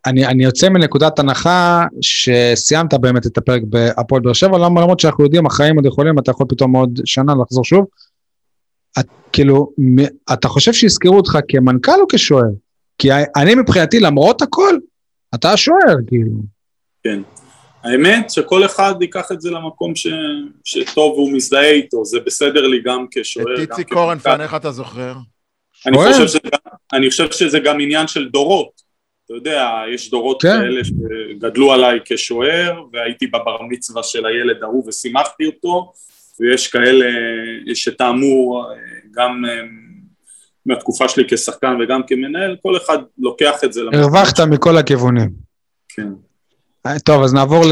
אני, 0.07 0.27
אני 0.27 0.45
יוצא 0.45 0.69
מנקודת 0.69 1.19
הנחה 1.19 1.85
שסיימת 2.01 2.95
באמת 2.95 3.27
את 3.27 3.39
הפרק 3.39 3.62
בהפועל 3.65 4.23
באר 4.23 4.33
שבע, 4.33 4.59
למה 4.59 4.81
למרות 4.81 5.01
שאנחנו 5.01 5.24
יודעים, 5.24 5.47
החיים 5.47 5.77
עוד 5.77 5.87
יכולים, 5.87 6.19
אתה 6.19 6.31
יכול 6.31 6.47
פתאום 6.49 6.77
עוד 6.77 7.01
שנה 7.05 7.33
לחזור 7.43 7.65
שוב. 7.65 7.85
את, 8.99 9.07
כאילו, 9.33 9.70
מ- 9.78 10.33
אתה 10.33 10.49
חושב 10.49 10.73
שיזכרו 10.73 11.16
אותך 11.16 11.39
כמנכ"ל 11.49 12.01
או 12.01 12.07
כשוער? 12.09 12.51
כי 12.99 13.09
אני 13.37 13.55
מבחינתי, 13.55 14.01
למרות 14.01 14.43
הכל, 14.43 14.74
אתה 15.35 15.53
השוער, 15.53 15.97
כאילו. 16.07 16.33
כן. 17.05 17.20
האמת 17.87 18.31
שכל 18.31 18.65
אחד 18.65 18.95
ייקח 19.01 19.33
את 19.33 19.41
זה 19.41 19.51
למקום 19.51 19.97
ש... 19.97 20.07
שטוב 20.65 21.13
והוא 21.13 21.33
מזדהה 21.33 21.71
איתו, 21.71 22.05
זה 22.05 22.21
בסדר 22.21 22.67
לי 22.67 22.83
גם 22.83 23.07
כשוער. 23.11 23.55
את 23.55 23.59
איציק 23.59 23.89
כמנכ"ל. 23.89 24.23
קורן 24.23 24.41
איך 24.41 24.55
אתה 24.55 24.71
זוכר? 24.71 25.15
אני? 25.87 25.97
חושב, 25.97 26.27
שזה, 26.27 26.39
אני 26.93 27.11
חושב 27.11 27.31
שזה 27.31 27.59
גם 27.59 27.81
עניין 27.81 28.07
של 28.07 28.29
דורות. 28.29 28.87
אתה 29.25 29.35
יודע, 29.35 29.71
יש 29.95 30.11
דורות 30.11 30.43
כן. 30.43 30.49
כאלה 30.49 30.81
שגדלו 30.85 31.73
עליי 31.73 31.99
כשוער, 32.05 32.83
והייתי 32.93 33.27
בבר 33.27 33.63
מצווה 33.69 34.03
של 34.03 34.27
הילד 34.27 34.63
ההוא 34.63 34.89
ושימחתי 34.89 35.47
אותו, 35.47 35.93
ויש 36.41 36.69
כאלה 36.69 37.07
שטעמו 37.75 38.63
אה, 38.63 38.77
גם 39.11 39.45
אה, 39.49 39.61
מהתקופה 40.67 41.09
שלי 41.09 41.25
כשחקן 41.29 41.77
וגם 41.81 42.01
כמנהל, 42.07 42.57
כל 42.63 42.77
אחד 42.77 42.99
לוקח 43.19 43.65
את 43.65 43.73
זה 43.73 43.83
למקום 43.83 44.01
הרווחת 44.01 44.41
מכל 44.41 44.77
הכיוונים. 44.77 45.31
כן. 45.89 46.09
טוב, 47.05 47.23
אז 47.23 47.35
נעבור 47.35 47.63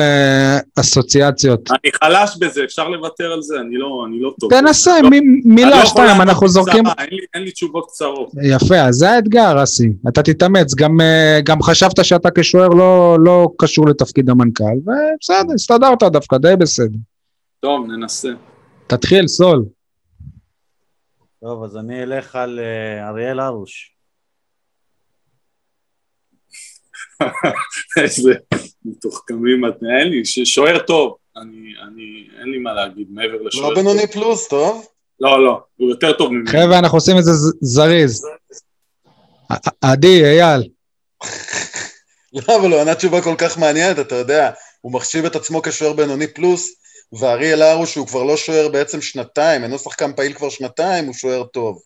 לאסוציאציות. 0.78 1.60
אני 1.70 1.92
חלש 2.04 2.36
בזה, 2.40 2.64
אפשר 2.64 2.88
לוותר 2.88 3.32
על 3.32 3.42
זה, 3.42 3.54
אני 3.60 3.76
לא, 3.76 4.04
אני 4.08 4.20
לא 4.20 4.34
טוב. 4.40 4.50
תנסה, 4.50 4.90
לא- 5.02 5.10
לא 5.10 5.18
מילה, 5.44 5.76
יכול 5.76 5.86
שתיים, 5.86 6.20
אנחנו 6.20 6.48
זורקים... 6.48 6.84
אין 6.98 7.08
לי- 7.10 7.24
אין 7.34 7.42
לי 7.42 7.50
תשובות 7.50 7.86
קצרות. 7.88 8.30
יפה, 8.42 8.80
אז 8.80 8.94
זה 8.94 9.10
האתגר, 9.10 9.62
אסי. 9.62 9.92
אתה 10.08 10.22
תתאמץ. 10.22 10.74
גם, 10.74 11.00
אה, 11.00 11.40
גם 11.44 11.62
חשבת 11.62 12.04
שאתה 12.04 12.28
כשוער 12.38 12.68
לא, 12.68 13.16
לא 13.24 13.48
קשור 13.58 13.88
לתפקיד 13.88 14.30
המנכ"ל, 14.30 14.64
ובסדר, 14.64 15.54
הסתדרת 15.54 16.02
דווקא, 16.02 16.36
די 16.38 16.56
בסדר. 16.58 16.98
טוב, 17.60 17.86
ננסה. 17.86 18.28
תתחיל, 18.86 19.26
סול. 19.28 19.64
טוב, 21.44 21.64
אז 21.64 21.76
אני 21.76 22.02
אלך 22.02 22.36
על 22.36 22.60
אה, 22.60 23.08
אריאל 23.08 23.40
הרוש. 23.40 23.93
איזה 28.02 28.32
מתוחכמים 28.84 29.66
אתם, 29.68 29.86
אין 30.00 30.08
לי, 30.08 30.24
ש- 30.24 30.54
שוער 30.54 30.78
טוב, 30.78 31.16
אני, 31.36 31.72
אני, 31.82 32.26
אין 32.40 32.50
לי 32.50 32.58
מה 32.58 32.74
להגיד 32.74 33.06
מעבר 33.10 33.42
לשוער 33.42 33.68
לא. 33.68 33.74
בינוני 33.74 34.06
פלוס, 34.06 34.48
טוב? 34.48 34.86
לא, 35.20 35.44
לא, 35.44 35.60
הוא 35.76 35.90
יותר 35.90 36.12
טוב 36.12 36.32
ממני. 36.32 36.50
חבר'ה, 36.50 36.78
אנחנו 36.78 36.98
עושים 36.98 37.18
את 37.18 37.24
זה 37.24 37.30
זריז. 37.60 38.22
עדי, 39.80 40.24
אייל. 40.24 40.68
לא, 42.34 42.56
אבל 42.56 42.72
הוא 42.72 42.80
ענה 42.80 42.94
תשובה 42.94 43.22
כל 43.22 43.34
כך 43.38 43.58
מעניינת, 43.58 43.98
אתה 43.98 44.14
יודע, 44.14 44.50
הוא 44.80 44.92
מחשיב 44.92 45.24
את 45.24 45.36
עצמו 45.36 45.62
כשוער 45.62 45.92
בינוני 45.92 46.26
פלוס, 46.26 46.68
ואריאל 47.20 47.62
הרוש, 47.62 47.92
שהוא 47.92 48.06
כבר 48.06 48.22
לא 48.22 48.36
שוער 48.36 48.68
בעצם 48.68 49.00
שנתיים, 49.00 49.62
אינו 49.62 49.78
שחקן 49.78 50.12
פעיל 50.16 50.32
כבר 50.32 50.48
שנתיים, 50.50 51.04
הוא 51.04 51.14
שוער 51.14 51.44
טוב. 51.44 51.82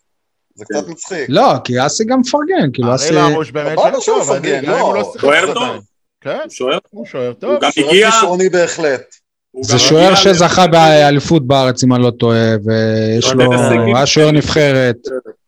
זה 0.59 0.65
קצת 0.65 0.87
מצחיק. 0.87 1.25
לא, 1.29 1.53
כי 1.63 1.85
אסי 1.85 2.03
גם 2.05 2.19
מפרגן, 2.19 2.69
כאילו 2.73 2.95
אסי... 2.95 3.17
הראל 3.17 3.33
הרוש 3.33 3.51
באמת 3.51 3.79
סבבה 3.79 3.91
שם 3.93 4.01
שהוא 4.01 4.17
טוב, 4.19 4.31
אני- 4.31 4.61
גם 4.61 4.73
אם 4.73 4.79
הוא 4.79 4.93
לא. 4.95 4.99
לא 5.01 5.13
שוער. 5.21 5.53
טוב. 5.53 5.83
כן, 6.21 6.37
הוא 6.43 6.49
שוער, 6.49 6.77
הוא 6.89 7.05
שוער 7.05 7.33
טוב. 7.33 7.51
הוא 7.51 7.61
גם 7.61 7.71
שוער 7.71 7.89
הגיע, 7.89 8.11
כישרוני 8.11 8.49
בהחלט. 8.49 9.01
זה 9.61 9.79
שוער 9.79 10.15
שזכה 10.15 10.67
באליפות 10.67 11.47
בארץ, 11.47 11.83
אם 11.83 11.93
אני 11.93 12.03
לא 12.03 12.11
טועה, 12.19 12.55
ויש 12.65 13.25
שוער 13.25 13.35
לו... 13.35 13.95
היה 13.95 14.05
שוער 14.05 14.31
נבחרת. 14.31 14.95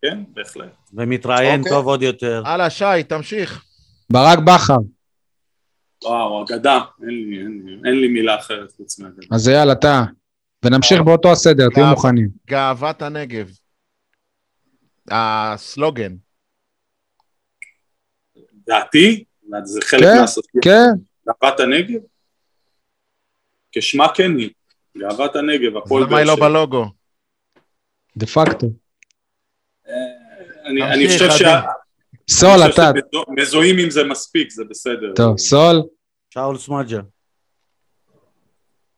כן, 0.01 0.17
בהחלט. 0.33 0.65
ומתראיין 0.93 1.59
אוקיי. 1.59 1.71
טוב 1.73 1.87
עוד 1.87 2.01
יותר. 2.03 2.43
הלאה, 2.45 2.69
שי, 2.69 2.85
תמשיך. 3.07 3.63
ברק 4.11 4.39
בכר. 4.39 4.75
וואו, 6.03 6.43
אגדה, 6.43 6.79
אין 7.01 7.09
לי, 7.09 7.37
אין 7.37 7.61
לי, 7.65 7.89
אין 7.89 8.01
לי 8.01 8.07
מילה 8.07 8.35
אחרת 8.39 8.71
חוץ 8.77 8.99
מהאגדה. 8.99 9.25
אז 9.31 9.49
אייל, 9.49 9.71
אתה. 9.71 10.03
ונמשיך 10.65 11.01
באותו 11.01 11.31
הסדר, 11.31 11.67
תהיו. 11.73 11.85
מוכנים. 11.85 12.27
גאוות 12.49 13.01
הנגב. 13.01 13.49
הסלוגן. 15.11 16.15
דעתי, 18.53 19.23
זה 19.63 19.79
חלק 19.83 20.01
כן, 20.01 20.21
מהסוציאציה. 20.21 20.61
כן, 20.71 21.01
גאוות 21.27 21.59
הנגב? 21.59 21.99
כשמה 23.71 24.07
כן 24.15 24.37
היא, 24.37 24.49
גאוות 24.97 25.35
הנגב, 25.35 25.77
הפועל 25.77 26.03
למה 26.03 26.17
היא 26.17 26.25
לא 26.27 26.35
שבע. 26.35 26.49
בלוגו? 26.49 26.85
דה 28.17 28.25
פקטו. 28.25 28.67
אני 30.65 30.83
אני 30.83 31.07
חושב. 31.07 31.29
שה- 31.37 31.61
סול, 32.29 32.59
אתה. 32.73 32.91
שמזוהים 33.15 33.75
עם 33.83 33.89
זה 33.89 34.03
מספיק, 34.03 34.49
זה 34.51 34.63
בסדר. 34.69 35.13
טוב, 35.15 35.37
סול. 35.37 35.75
שאול 36.33 36.57
סמג'ה. 36.57 36.99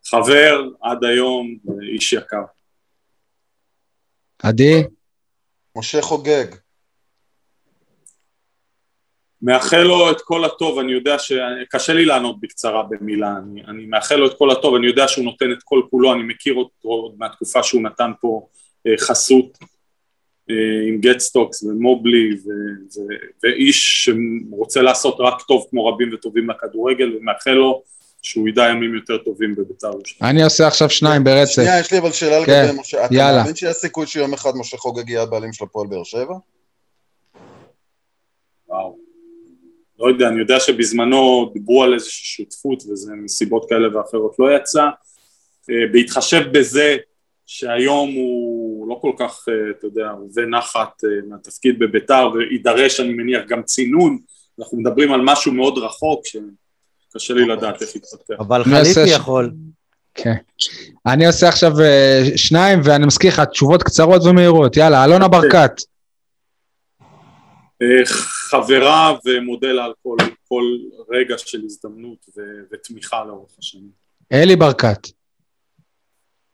חבר 0.06 0.62
עד 0.82 1.04
היום, 1.04 1.58
איש 1.94 2.14
יקר. 2.14 2.44
עדי. 4.44 4.84
משה 5.78 6.02
חוגג. 6.02 6.46
מאחל 9.42 9.84
לו 9.84 10.12
את 10.12 10.22
כל 10.22 10.46
הטוב, 10.46 10.80
אני 10.80 10.92
יודע 10.92 11.20
שקשה 11.20 11.94
לי 11.94 12.06
לענות 12.06 12.40
בקצרה 12.40 12.84
במילה, 12.84 13.34
אני, 13.38 13.64
אני 13.66 13.86
מאחל 13.86 14.16
לו 14.16 14.28
את 14.28 14.38
כל 14.38 14.52
הטוב, 14.52 14.76
אני 14.76 14.88
יודע 14.88 15.08
שהוא 15.08 15.26
נותן 15.26 15.52
את 15.52 15.64
כל 15.64 15.82
כולו, 15.90 16.14
אני 16.14 16.24
מכיר 16.24 16.54
אותו 16.54 16.90
עוד 16.90 17.16
מהתקופה 17.18 17.64
שהוא 17.64 17.82
נתן 17.82 18.12
פה 18.22 18.48
אה, 18.88 18.98
חסות 18.98 19.58
אה, 20.50 20.88
עם 20.88 21.02
GetStocks 21.02 21.64
ו 21.64 21.76
Mobli 21.76 22.34
ו, 22.34 22.50
ו, 22.96 23.02
ואיש 23.44 24.10
שרוצה 24.10 24.82
לעשות 24.82 25.16
רק 25.20 25.42
טוב 25.42 25.68
כמו 25.70 25.86
רבים 25.86 26.14
וטובים 26.14 26.50
לכדורגל 26.50 27.16
ומאחל 27.16 27.52
לו 27.52 27.84
שהוא 28.24 28.50
ידע 28.50 28.64
ימים 28.70 28.96
יותר 28.96 29.18
טובים 29.18 29.56
בבית"ר 29.56 29.88
ירושלים. 29.88 30.32
אני 30.32 30.44
עושה 30.44 30.68
עכשיו 30.68 30.90
שניים 30.90 31.24
ברצף. 31.24 31.52
שנייה, 31.52 31.80
יש 31.80 31.92
לי 31.92 31.98
אבל 31.98 32.12
שאלה 32.12 32.46
כן, 32.46 32.66
לגבי 32.66 32.80
משה. 32.80 33.06
אתה 33.06 33.16
יאללה. 33.16 33.38
מאמין 33.38 33.56
שיש 33.56 33.76
סיכוי 33.76 34.08
שיום 34.08 34.34
אחד 34.34 34.52
משה 34.56 34.78
חוגג 34.78 35.10
יהיה 35.10 35.22
הבעלים 35.22 35.54
של 35.54 35.64
הפועל 35.64 35.88
באר 35.88 36.04
שבע? 36.04 36.36
וואו. 38.68 38.98
לא 40.00 40.08
יודע, 40.08 40.28
אני 40.28 40.40
יודע 40.40 40.60
שבזמנו 40.60 41.52
דיברו 41.54 41.84
על 41.84 41.94
איזושהי 41.94 42.26
שותפות 42.26 42.84
וזה 42.92 43.14
מסיבות 43.16 43.66
כאלה 43.70 43.98
ואחרות 43.98 44.36
לא 44.40 44.56
יצא. 44.56 44.84
אה, 45.70 45.76
בהתחשב 45.92 46.42
בזה 46.52 46.98
שהיום 47.46 48.14
הוא 48.14 48.90
לא 48.90 48.98
כל 49.02 49.12
כך, 49.20 49.46
אה, 49.50 49.54
אתה 49.78 49.88
יודע, 49.88 50.12
רווה 50.12 50.46
נחת 50.46 51.04
אה, 51.04 51.10
מהתפקיד 51.30 51.80
בביתר 51.80 52.30
ויידרש, 52.34 53.00
אני 53.00 53.14
מניח, 53.14 53.42
גם 53.48 53.64
צינון. 53.64 54.18
אנחנו 54.60 54.78
מדברים 54.78 55.14
על 55.14 55.22
משהו 55.24 55.52
מאוד 55.52 55.78
רחוק 55.78 56.26
שקשה 57.14 57.34
לי 57.34 57.46
לדעת 57.46 57.82
איך 57.82 57.96
יתפתח. 57.96 58.34
אבל 58.40 58.64
חליפי 58.64 59.10
יכול. 59.16 59.52
כן. 60.14 60.34
אני 61.06 61.28
עושה 61.28 61.50
עכשיו 61.50 61.72
אה, 61.82 62.24
שניים, 62.36 62.80
ואני 62.84 63.06
מזכיר 63.06 63.34
לך, 63.34 63.40
תשובות 63.40 63.84
קצרות 63.84 64.22
ומהירות. 64.26 64.78
יאללה, 64.78 65.06
אלונה 65.06 65.28
ברקת. 65.28 65.72
אה, 67.82 68.06
חברה 68.50 69.16
ומודה 69.26 69.72
לה 69.72 69.86
על 69.86 69.94
כל, 70.04 70.18
כל 70.48 70.64
רגע 71.10 71.38
של 71.38 71.62
הזדמנות 71.66 72.26
ו- 72.38 72.42
ותמיכה 72.72 73.26
לאורך 73.26 73.52
השנים. 73.60 73.92
אלי 74.34 74.56
ברקת. 74.56 75.08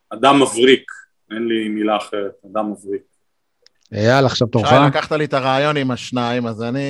אדם 0.10 0.42
מבריק, 0.42 0.92
אין 1.32 1.48
לי 1.48 1.70
מילה 1.70 1.98
אחרת, 1.98 2.32
אדם 2.52 2.72
מבריק. 2.72 3.02
אייל, 3.94 4.26
עכשיו 4.26 4.48
תורך. 4.48 4.70
שי, 4.70 4.76
לקחת 4.88 5.12
לי 5.12 5.26
את 5.26 5.34
הרעיון 5.34 5.78
עם 5.78 5.92
השניים, 5.92 6.48
אז 6.48 6.64
אני 6.64 6.86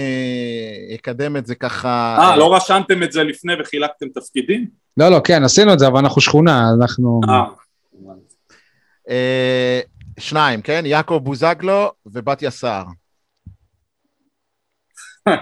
אקדם 0.95 1.37
את 1.37 1.45
זה 1.45 1.55
ככה... 1.55 2.17
אה, 2.19 2.37
לא 2.37 2.55
רשמתם 2.55 3.03
את 3.03 3.11
זה 3.11 3.23
לפני 3.23 3.53
וחילקתם 3.61 4.05
תפקידים? 4.09 4.67
לא, 4.97 5.09
לא, 5.09 5.21
כן, 5.23 5.43
עשינו 5.43 5.73
את 5.73 5.79
זה, 5.79 5.87
אבל 5.87 5.99
אנחנו 5.99 6.21
שכונה, 6.21 6.69
אנחנו... 6.81 7.21
אה, 7.29 7.43
אה, 9.09 9.79
שניים, 10.19 10.61
כן? 10.61 10.83
יעקב 10.85 11.19
בוזגלו 11.23 11.91
ובתיה 12.05 12.51
סער. 12.51 12.85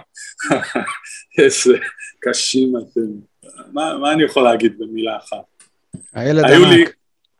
איזה 1.38 1.78
קשים 2.20 2.74
אתם. 2.78 3.02
מה, 3.74 3.98
מה 3.98 4.14
אני 4.14 4.24
יכול 4.24 4.44
להגיד 4.44 4.74
במילה 4.80 5.18
אחת? 5.18 5.38
הילד 6.14 6.44
היו 6.44 6.66
לי, 6.66 6.82
ענק. 6.82 6.96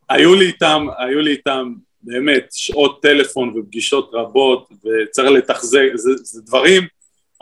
היו 0.08 0.34
לי 0.34 0.46
איתם, 0.46 0.86
היו 0.98 1.20
לי 1.20 1.30
איתם 1.30 1.72
באמת 2.02 2.46
שעות 2.52 3.02
טלפון 3.02 3.58
ופגישות 3.58 4.10
רבות 4.12 4.68
וצריך 4.72 5.30
לתחזק, 5.30 5.86
זה, 5.94 6.10
זה 6.16 6.42
דברים, 6.42 6.82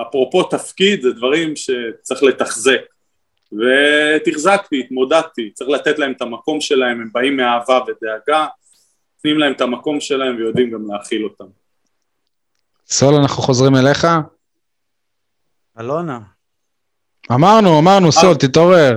אפרופו 0.02 0.42
תפקיד, 0.42 1.02
זה 1.02 1.12
דברים 1.12 1.56
שצריך 1.56 2.22
לתחזק. 2.22 2.80
ותחזקתי, 3.52 4.80
התמודדתי, 4.80 5.50
צריך 5.54 5.70
לתת 5.70 5.98
להם 5.98 6.12
את 6.12 6.22
המקום 6.22 6.60
שלהם, 6.60 7.00
הם 7.00 7.08
באים 7.12 7.36
מאהבה 7.36 7.80
ודאגה, 7.82 8.46
נותנים 9.16 9.38
להם 9.38 9.52
את 9.52 9.60
המקום 9.60 10.00
שלהם 10.00 10.36
ויודעים 10.36 10.70
גם 10.70 10.92
להכיל 10.92 11.24
אותם. 11.24 11.44
סול, 12.86 13.14
אנחנו 13.14 13.42
חוזרים 13.42 13.76
אליך. 13.76 14.06
אלונה. 15.80 16.20
אמרנו, 17.32 17.78
אמרנו, 17.78 18.12
סול, 18.12 18.34
תתעורר. 18.34 18.96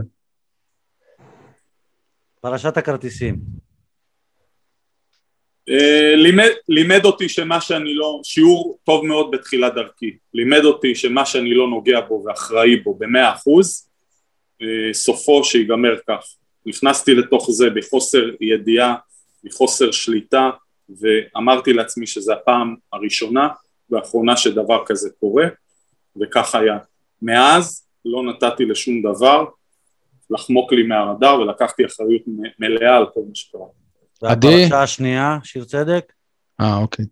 פרשת 2.41 2.77
הכרטיסים. 2.77 3.39
אה, 5.69 6.15
לימד, 6.15 6.49
לימד 6.69 7.05
אותי 7.05 7.29
שמה 7.29 7.61
שאני 7.61 7.93
לא, 7.93 8.19
שיעור 8.23 8.79
טוב 8.83 9.05
מאוד 9.05 9.31
בתחילת 9.31 9.73
דרכי, 9.73 10.17
לימד 10.33 10.65
אותי 10.65 10.95
שמה 10.95 11.25
שאני 11.25 11.53
לא 11.53 11.67
נוגע 11.67 12.01
בו 12.01 12.23
ואחראי 12.25 12.75
בו 12.75 12.93
במאה 12.93 13.33
אחוז, 13.33 13.89
אה, 14.61 14.93
סופו 14.93 15.43
שיגמר 15.43 15.95
כך. 16.07 16.25
נכנסתי 16.65 17.13
לתוך 17.13 17.47
זה 17.51 17.69
בחוסר 17.69 18.29
ידיעה, 18.41 18.95
מחוסר 19.43 19.91
שליטה, 19.91 20.49
ואמרתי 20.99 21.73
לעצמי 21.73 22.07
שזו 22.07 22.33
הפעם 22.33 22.75
הראשונה 22.93 23.47
והאחרונה 23.89 24.37
שדבר 24.37 24.83
כזה 24.85 25.09
קורה, 25.19 25.45
וכך 26.21 26.55
היה. 26.55 26.77
מאז 27.21 27.87
לא 28.05 28.23
נתתי 28.23 28.65
לשום 28.65 29.01
דבר 29.01 29.45
לחמוק 30.29 30.73
לי 30.73 30.83
מהרדאר 30.83 31.41
ולקחתי 31.41 31.85
אחריות 31.85 32.21
מלאה 32.59 32.97
על 32.97 33.05
כל 33.13 33.19
מה 33.29 33.35
שקרה. 33.35 33.78
עדי? 34.23 34.47
והפרשה 34.47 34.83
השנייה, 34.83 35.37
שיר 35.43 35.63
צדק? 35.63 36.13
אה, 36.61 36.77
אוקיי. 36.77 37.05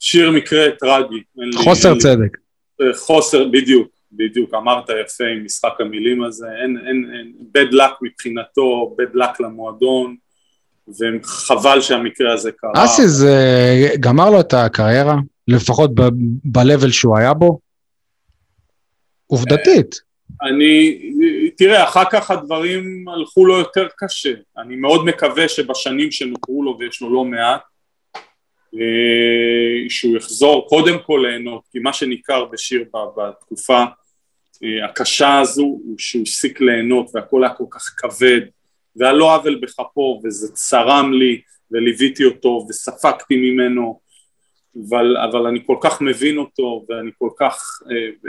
שיר 0.00 0.30
מקרה 0.30 0.64
טרגי. 0.80 1.22
חוסר 1.54 1.92
לי- 1.92 1.98
צדק. 2.00 2.38
אה, 2.80 2.86
חוסר, 2.98 3.48
בדיוק, 3.48 3.88
בדיוק, 4.12 4.54
אמרת 4.54 4.84
יפה 5.04 5.24
עם 5.24 5.44
משחק 5.44 5.72
המילים 5.80 6.24
הזה, 6.24 6.46
אין, 6.62 6.78
אין, 6.86 7.10
אין, 7.14 7.32
bad 7.56 7.72
luck 7.74 7.94
מבחינתו, 8.02 8.96
bad 9.00 9.16
luck 9.16 9.36
למועדון, 9.40 10.16
וחבל 10.88 11.80
שהמקרה 11.80 12.32
הזה 12.32 12.50
קרה. 12.52 12.84
אסי, 12.84 13.08
זה 13.08 13.36
גמר 14.00 14.30
לו 14.30 14.40
את 14.40 14.54
הקריירה, 14.54 15.16
לפחות 15.48 15.94
ב- 15.94 16.08
ב-level 16.44 16.90
שהוא 16.92 17.18
היה 17.18 17.34
בו? 17.34 17.58
עובדתית. 19.26 19.94
אני, 20.42 21.00
תראה, 21.64 21.84
אחר 21.84 22.04
כך 22.10 22.30
הדברים 22.30 23.08
הלכו 23.08 23.46
לו 23.46 23.58
יותר 23.58 23.88
קשה. 23.96 24.34
אני 24.58 24.76
מאוד 24.76 25.04
מקווה 25.04 25.48
שבשנים 25.48 26.10
שנותרו 26.10 26.62
לו, 26.62 26.76
ויש 26.78 27.00
לו 27.00 27.14
לא 27.14 27.24
מעט, 27.24 27.62
אה, 28.74 29.88
שהוא 29.88 30.16
יחזור 30.16 30.68
קודם 30.68 30.98
כל 31.06 31.24
ליהנות, 31.28 31.62
כי 31.72 31.78
מה 31.78 31.92
שניכר 31.92 32.44
בשיר 32.44 32.84
בתקופה 33.16 33.84
אה, 34.64 34.84
הקשה 34.84 35.40
הזו 35.40 35.62
הוא 35.62 35.94
שהוא 35.98 36.22
הפסיק 36.22 36.60
ליהנות 36.60 37.10
והכל 37.14 37.44
היה 37.44 37.54
כל 37.54 37.64
כך 37.70 37.94
כבד 37.96 38.40
ועל 38.96 39.16
לא 39.16 39.34
עוול 39.34 39.60
בכפו 39.62 40.20
וזה 40.24 40.52
צרם 40.52 41.12
לי 41.12 41.40
וליוויתי 41.70 42.24
אותו 42.24 42.66
וספגתי 42.68 43.36
ממנו 43.36 44.00
אבל, 44.88 45.16
אבל 45.16 45.46
אני 45.46 45.66
כל 45.66 45.76
כך 45.80 46.00
מבין 46.00 46.38
אותו 46.38 46.86
ואני 46.88 47.10
כל 47.18 47.30
כך 47.38 47.82
אה, 47.90 48.28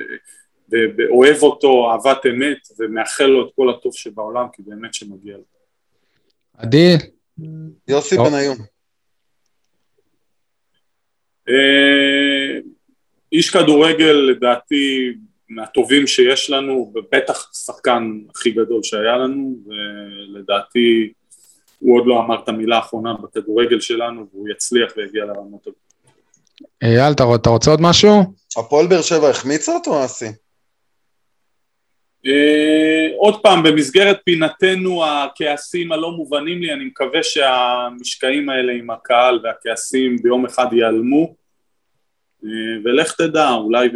ואוהב 0.98 1.44
אותו 1.44 1.92
אהבת 1.92 2.26
אמת 2.26 2.58
ומאחל 2.80 3.26
לו 3.26 3.48
את 3.48 3.52
כל 3.56 3.70
הטוב 3.70 3.94
שבעולם 3.96 4.46
כי 4.54 4.62
באמת 4.66 4.94
שמגיע 4.94 5.38
לו. 5.38 5.44
עדי? 6.58 6.98
יוסי 7.88 8.18
בניון. 8.18 8.58
אה, 11.50 12.60
איש 13.32 13.50
כדורגל 13.50 14.14
לדעתי 14.30 15.14
מהטובים 15.50 16.08
שיש 16.08 16.50
לנו, 16.50 16.92
ובטח 16.96 17.50
השחקן 17.52 18.20
הכי 18.30 18.52
גדול 18.52 18.84
שהיה 18.84 19.18
לנו, 19.18 19.56
ולדעתי 19.66 21.14
הוא 21.80 22.00
עוד 22.00 22.08
לא 22.08 22.20
אמר 22.20 22.44
את 22.44 22.50
המילה 22.50 22.76
האחרונה 22.76 23.14
בכדורגל 23.14 23.80
שלנו, 23.80 24.26
והוא 24.34 24.50
יצליח 24.50 24.94
ויגיע 24.98 25.26
לרמות 25.26 25.68
הזאת. 25.68 25.78
אייל, 26.82 27.14
אתה 27.14 27.50
רוצה 27.50 27.72
עוד 27.72 27.82
משהו? 27.82 28.24
הפועל 28.58 28.88
באר 28.88 29.02
שבע 29.02 29.30
החמיצה 29.30 29.74
אותו, 29.74 30.06
אסי? 30.06 30.26
Uh, 32.26 33.16
עוד 33.18 33.42
פעם, 33.42 33.64
במסגרת 33.64 34.18
פינתנו 34.26 35.06
הכעסים 35.06 35.92
הלא 35.92 36.12
מובנים 36.12 36.62
לי, 36.62 36.74
אני 36.74 36.86
מקווה 36.86 37.24
שהמשקעים 37.24 38.50
האלה 38.50 38.74
עם 38.74 38.90
הקהל 38.90 39.40
והכעסים 39.44 40.16
ביום 40.24 40.46
אחד 40.46 40.74
ייעלמו, 40.74 41.36
uh, 42.44 42.48
ולך 42.86 43.14
תדע, 43.14 43.52
אולי 43.52 43.90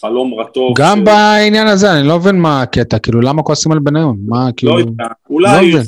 חלום 0.00 0.40
רטוב. 0.40 0.74
גם 0.78 0.98
ש... 0.98 1.02
בעניין 1.04 1.66
הזה, 1.66 1.92
אני 1.92 2.08
לא 2.08 2.18
מבין 2.18 2.40
מה 2.40 2.62
הקטע, 2.62 2.98
כאילו, 2.98 3.20
למה 3.20 3.42
כועסים 3.42 3.72
על 3.72 3.78
בניון? 3.78 4.16
מה, 4.26 4.46
לא 4.46 4.52
כאילו... 4.56 4.72
לא 4.72 4.78
יודע, 4.78 5.06
אולי 5.30 5.72
לא 5.72 5.78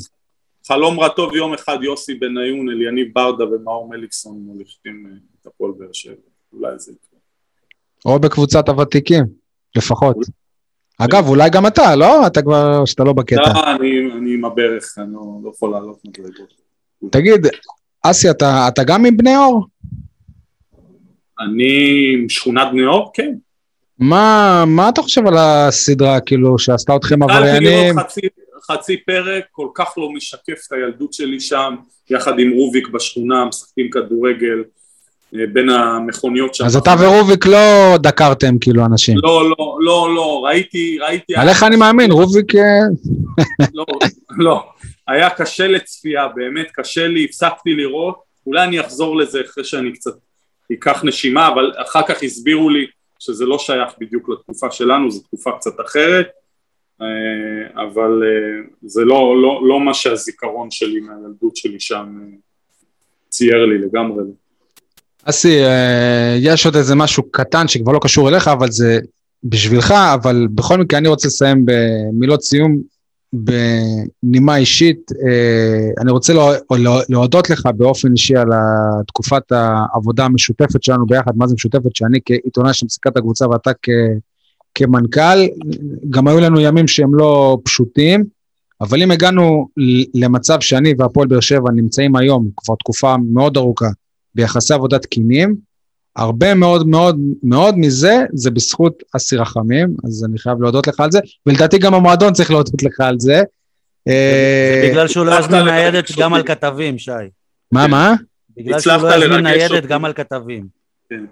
חלום 0.67 1.01
רטוב 1.01 1.35
יום 1.35 1.55
אחד 1.55 1.79
יוסי 1.83 2.15
בניון, 2.15 2.69
אליניב 2.69 3.09
ברדה 3.15 3.45
ומאור 3.45 3.89
מליקסון 3.89 4.39
מוליכים 4.47 5.07
אה, 5.07 5.17
את 5.43 5.47
הפועל 5.47 5.73
באר 5.79 5.93
שבע, 5.93 6.15
אולי 6.53 6.79
זה 6.79 6.93
יקרה. 6.93 7.19
או 8.05 8.19
בקבוצת 8.19 8.69
הוותיקים, 8.69 9.25
לפחות. 9.77 10.17
אגב, 11.05 11.28
אולי 11.28 11.51
גם 11.51 11.66
אתה, 11.66 11.97
לא? 11.97 12.27
אתה 12.27 12.43
כבר, 12.43 12.85
שאתה 12.85 13.05
לא 13.05 13.12
בקטע. 13.12 13.52
לא, 13.55 13.70
אני 13.70 14.35
עם 14.35 14.44
הברך, 14.44 14.94
אני 14.98 15.12
לא, 15.12 15.20
לא 15.44 15.51
יכול 15.55 15.70
לעלות 15.70 15.98
מדרגות. 16.05 16.55
תגיד, 17.10 17.47
אסי, 18.02 18.31
אתה, 18.31 18.68
אתה 18.68 18.85
גם 18.85 19.05
עם 19.05 19.16
בני 19.16 19.36
אור? 19.36 19.66
אני 21.40 22.12
עם 22.14 22.28
שכונת 22.28 22.68
בני 22.72 22.86
אור? 22.86 23.10
כן. 23.14 23.35
מה, 23.98 24.64
מה 24.66 24.89
אתה 24.89 25.02
חושב 25.02 25.27
על 25.27 25.35
הסדרה, 25.39 26.20
כאילו, 26.20 26.59
שעשתה 26.59 26.97
אתכם 26.97 27.22
עבריינים? 27.22 28.01
חצי, 28.01 28.20
חצי 28.70 28.97
פרק, 28.97 29.44
כל 29.51 29.68
כך 29.74 29.94
לא 29.97 30.12
משקף 30.12 30.66
את 30.66 30.72
הילדות 30.72 31.12
שלי 31.12 31.40
שם, 31.40 31.74
יחד 32.10 32.39
עם 32.39 32.51
רוביק 32.51 32.89
בשכונה, 32.89 33.44
משחקים 33.44 33.90
כדורגל. 33.90 34.62
אה, 35.35 35.47
בין 35.52 35.69
המכוניות 35.69 36.55
שם. 36.55 36.65
אז 36.65 36.77
אתה 36.77 36.94
ורוביק 37.01 37.47
לא 37.47 37.97
דקרתם 37.97 38.59
כאילו 38.61 38.85
אנשים. 38.85 39.16
לא, 39.23 39.51
לא, 39.51 39.78
לא, 39.81 40.15
לא, 40.15 40.44
ראיתי, 40.44 40.98
ראיתי... 40.98 41.35
עליך 41.36 41.62
אני 41.62 41.77
מאמין, 41.77 42.11
רוביק... 42.11 42.55
אה, 42.55 42.81
לא, 43.74 43.85
לא, 44.31 44.65
היה 45.09 45.31
קשה 45.31 45.69
לצפייה, 45.69 46.28
באמת 46.28 46.66
קשה 46.73 47.07
לי, 47.07 47.24
הפסקתי 47.24 47.74
לראות, 47.74 48.23
אולי 48.47 48.65
אני 48.65 48.81
אחזור 48.81 49.16
לזה 49.16 49.40
אחרי 49.40 49.65
שאני 49.65 49.93
קצת 49.93 50.12
אקח 50.73 51.05
נשימה, 51.05 51.48
אבל 51.48 51.73
אחר 51.77 52.02
כך 52.09 52.23
הסבירו 52.23 52.70
לי 52.70 52.86
שזה 53.19 53.47
לא 53.47 53.59
שייך 53.59 53.93
בדיוק 53.98 54.28
לתקופה 54.28 54.70
שלנו, 54.70 55.11
זו 55.11 55.20
תקופה 55.20 55.51
קצת 55.52 55.81
אחרת, 55.86 56.28
אה, 57.02 57.82
אבל 57.82 58.23
זה 58.82 59.05
לא, 59.05 59.43
לא, 59.43 59.61
לא 59.69 59.81
מה 59.81 59.94
שהזיכרון 59.94 60.70
שלי 60.70 61.01
מהילדות 61.01 61.57
שלי 61.57 61.81
שם 61.81 62.07
צייר 63.28 63.66
לי 63.66 63.78
לגמרי. 63.78 64.23
אסי, 65.25 65.65
אה, 65.65 66.37
יש 66.41 66.67
עוד 66.67 66.77
איזה 66.77 66.95
משהו 66.95 67.23
קטן 67.31 67.69
שכבר 67.69 67.93
לא 67.93 68.01
קשור 68.03 68.29
אליך, 68.29 68.49
אבל 68.49 68.71
זה 68.71 68.99
בשבילך, 69.45 69.95
אבל 70.15 70.49
בכל 70.55 70.79
מקרה 70.79 70.99
אני 70.99 71.09
רוצה 71.09 71.29
לסיים 71.29 71.65
במילות 71.65 72.43
סיום 72.43 72.79
בנימה 73.33 74.57
אישית. 74.57 75.13
אה, 75.27 76.03
אני 76.03 76.11
רוצה 76.11 76.33
להודות 77.09 77.51
לך 77.51 77.69
באופן 77.77 78.13
אישי 78.13 78.37
על 78.37 78.49
תקופת 79.07 79.53
העבודה 79.53 80.25
המשותפת 80.25 80.83
שלנו 80.83 81.07
ביחד, 81.07 81.33
מה 81.37 81.47
זה 81.47 81.55
משותפת? 81.55 81.97
שאני 81.97 82.19
כעיתונאי 82.25 82.75
של 82.75 82.87
פסיקת 82.87 83.17
הקבוצה 83.17 83.49
ואתה. 83.49 83.71
כמנכ"ל, 84.75 85.47
גם 86.11 86.29
היו 86.29 86.41
לנו 86.41 86.61
ימים 86.61 86.89
שהם 86.89 87.15
לא 87.15 87.59
פשוטים, 87.65 88.25
אבל 88.81 89.03
אם 89.03 89.11
הגענו 89.11 89.69
למצב 90.15 90.61
שאני 90.61 90.95
והפועל 90.99 91.29
באר 91.29 91.41
שבע 91.41 91.71
נמצאים 91.75 92.17
היום, 92.17 92.49
כבר 92.57 92.75
תקופה 92.75 93.17
מאוד 93.33 93.57
ארוכה, 93.57 93.89
ביחסי 94.35 94.74
עבודה 94.74 94.98
תקינים, 94.98 95.57
הרבה 96.16 96.55
מאוד 96.55 96.89
מאוד 96.89 97.19
מאוד 97.43 97.78
מזה 97.78 98.16
זה 98.32 98.51
בזכות 98.51 99.02
אסי 99.16 99.36
רחמים, 99.36 99.89
אז 100.05 100.24
אני 100.24 100.39
חייב 100.39 100.62
להודות 100.62 100.86
לך 100.86 101.01
על 101.01 101.11
זה, 101.11 101.19
ולדעתי 101.47 101.78
גם 101.78 101.94
המועדון 101.94 102.32
צריך 102.32 102.51
להודות 102.51 102.82
לך 102.82 103.01
על 103.01 103.16
זה. 103.19 103.43
אה, 104.09 104.89
בגלל 104.90 105.09
שהוא 105.09 105.27
לא 105.27 105.39
יזמין 105.39 105.62
ניידת 105.62 106.19
גם 106.19 106.35
על 106.35 106.43
כתבים, 106.43 106.98
שי. 106.98 107.11
מה, 107.73 107.86
מה? 107.86 108.15
בגלל 108.57 108.81
שהוא 108.81 108.93
לא 109.02 109.24
יזמין 109.24 109.40
ניידת 109.40 109.86
גם 109.86 110.05
על 110.05 110.12
כתבים. 110.12 110.66
כן. 111.11 111.24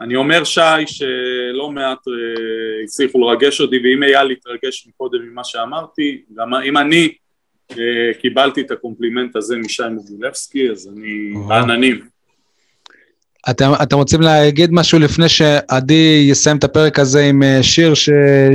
אני 0.00 0.16
אומר, 0.16 0.44
שי, 0.44 0.86
שלא 0.86 1.70
מעט 1.70 2.08
אה, 2.08 2.84
הצליחו 2.84 3.18
לרגש 3.18 3.60
אותי, 3.60 3.76
ואם 3.76 4.02
אייל 4.02 4.30
התרגש 4.30 4.86
מקודם 4.88 5.18
ממה 5.22 5.44
שאמרתי, 5.44 6.22
גם 6.36 6.54
אם 6.54 6.76
אני 6.76 7.12
קיבלתי 8.20 8.60
את 8.60 8.70
הקומפלימנט 8.70 9.36
הזה 9.36 9.56
משי 9.56 9.82
מוגילבסקי, 9.90 10.70
אז 10.70 10.88
אני 10.92 11.32
בעננים. 11.48 12.00
אתם, 13.50 13.70
אתם 13.82 13.96
רוצים 13.96 14.20
להגיד 14.20 14.70
משהו 14.72 14.98
לפני 14.98 15.28
שעדי 15.28 16.26
יסיים 16.30 16.56
את 16.56 16.64
הפרק 16.64 16.98
הזה 16.98 17.24
עם 17.24 17.42
אה, 17.42 17.62
שיר 17.62 17.94
ש, 17.94 18.10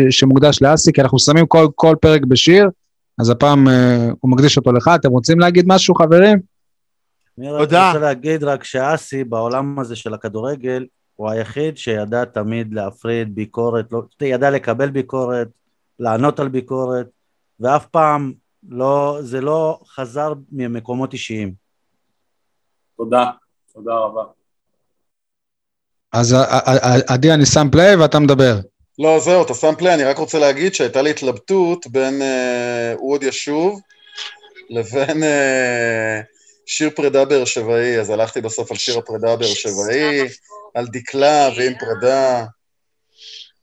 שמוקדש 0.09 0.61
לאסי? 0.61 0.93
כי 0.93 1.01
אנחנו 1.01 1.19
שמים 1.19 1.45
כל, 1.45 1.67
כל 1.75 1.95
פרק 2.01 2.25
בשיר, 2.25 2.69
אז 3.19 3.29
הפעם 3.29 3.67
אה, 3.67 3.71
הוא 4.19 4.31
מקדיש 4.31 4.57
אותו 4.57 4.71
לך. 4.71 4.91
אתם 4.95 5.09
רוצים 5.09 5.39
להגיד 5.39 5.65
משהו, 5.67 5.95
חברים? 5.95 6.39
אני 7.39 7.47
תודה. 7.47 7.87
רוצה 7.87 7.99
להגיד 7.99 8.43
רק 8.43 8.63
שאסי 8.63 9.23
בעולם 9.23 9.79
הזה 9.79 9.95
של 9.95 10.13
הכדורגל, 10.13 10.85
הוא 11.15 11.29
היחיד 11.29 11.77
שידע 11.77 12.25
תמיד 12.25 12.73
להפריד 12.73 13.35
ביקורת, 13.35 13.85
לא, 13.91 14.03
ידע 14.21 14.49
לקבל 14.49 14.89
ביקורת, 14.89 15.47
לענות 15.99 16.39
על 16.39 16.47
ביקורת, 16.47 17.07
ואף 17.59 17.85
פעם 17.85 18.33
לא, 18.69 19.17
זה 19.21 19.41
לא 19.41 19.79
חזר 19.87 20.33
ממקומות 20.51 21.13
אישיים. 21.13 21.53
תודה, 22.97 23.25
תודה 23.73 23.93
רבה. 23.93 24.23
אז 26.11 26.35
עדי, 27.07 27.33
אני 27.33 27.45
שם 27.45 27.67
פליי 27.71 27.95
ואתה 27.95 28.19
מדבר. 28.19 28.55
לא, 28.99 29.19
זהו, 29.19 29.45
אתה 29.45 29.53
שם 29.53 29.73
פליי, 29.77 29.93
אני 29.93 30.03
רק 30.03 30.17
רוצה 30.17 30.39
להגיד 30.39 30.73
שהייתה 30.73 31.01
לי 31.01 31.09
התלבטות 31.09 31.87
בין 31.87 32.21
אה, 32.21 32.93
הוא 32.97 33.13
עוד 33.13 33.23
ישוב 33.23 33.79
לבין 34.69 35.23
אה, 35.23 36.21
שיר 36.65 36.89
פרידה 36.95 37.25
באר 37.25 37.45
שבעי, 37.45 37.99
אז 37.99 38.09
הלכתי 38.09 38.41
בסוף 38.41 38.71
על 38.71 38.77
שיר 38.77 38.97
הפרידה 38.97 39.33
הבאר 39.33 39.47
שבעי, 39.47 40.21
על 40.75 40.85
דקלה 40.87 41.49
ועם 41.57 41.73
פרידה. 41.79 42.45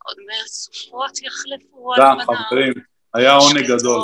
עוד 0.04 0.16
מהסופות 0.26 1.18
יחלפו 1.22 1.94
על 1.94 2.02
מנה. 2.02 2.24
תודה, 2.26 2.38
חברים, 2.48 2.72
היה 3.14 3.32
עונג 3.32 3.66
גדול. 3.66 4.02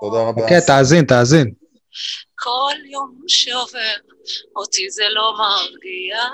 תודה 0.00 0.18
רבה. 0.28 0.48
כן, 0.48 0.60
תאזין, 0.66 1.04
תאזין. 1.04 1.54
כל 2.34 2.74
יום 2.92 3.22
שעובר 3.28 3.94
אותי 4.56 4.90
זה 4.90 5.04
לא 5.08 5.32
מרגיע, 5.38 6.24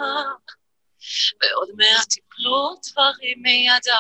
ועוד 1.41 1.69
מעט 1.77 2.17
יפלו 2.17 2.75
דברים 2.91 3.43
מידיי 3.43 3.93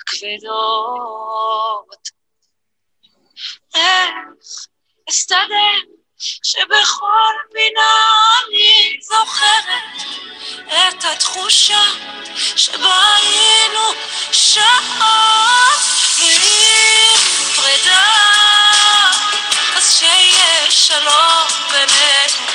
הכבדות. 0.00 2.08
איך 3.74 4.14
אסתדר 5.10 5.78
שבכל 6.42 7.34
פינה 7.52 7.94
אני 8.40 8.98
זוכרת 9.02 10.08
את 10.66 11.04
התחושה 11.12 11.82
שבה 12.56 13.14
היינו 13.16 13.80
שעות 14.32 15.80
ועם 16.18 16.42
פרידה 17.56 18.59
שיהיה 19.90 20.70
שלום 20.70 21.46
בינינו 21.70 22.46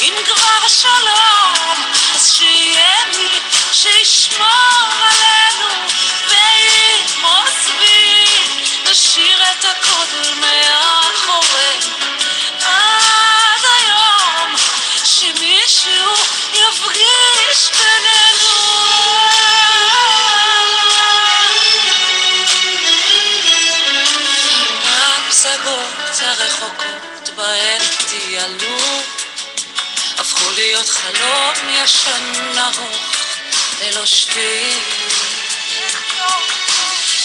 אם 0.00 0.14
כבר 0.24 0.68
שלום 0.68 1.84
אז 2.14 2.32
שיהיה 2.32 3.04
מי 3.18 3.40
שישמור 3.72 4.86
עלינו 5.02 5.68
ואם 6.28 7.24
עוזבים 7.24 8.10
הדקות 9.42 9.89
טיילו 28.40 28.76
הפכו 30.18 30.50
להיות 30.50 30.88
חלום 30.88 31.54
ישן 31.68 32.32
נמוך 32.54 33.14
ללא 33.80 34.06
שביל. 34.06 34.78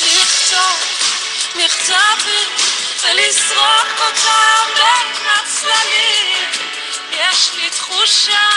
לכתוב 0.01 0.77
מכתבים 1.55 2.49
ולזרוק 3.03 3.99
אותם 3.99 4.65
בין 4.75 5.27
הצללים. 5.27 6.49
יש 7.11 7.49
לי 7.55 7.69
תחושה 7.69 8.49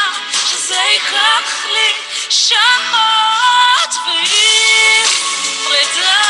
שזה 0.51 0.77
ייקח 0.77 1.65
לי 1.73 1.93
שעות 2.31 3.95
ואם 4.07 5.07
פרידה. 5.65 6.23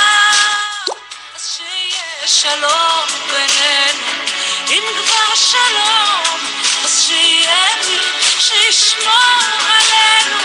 אז 1.36 1.56
שיהיה 1.56 2.26
שלום 2.26 3.06
בינינו 3.30 4.37
אם 4.70 4.82
כבר 4.96 5.34
שלום, 5.34 6.40
אז 6.84 7.06
שיהיה 7.06 7.66
מי 7.86 7.98
שישמור 8.40 9.44
עלינו 9.68 10.36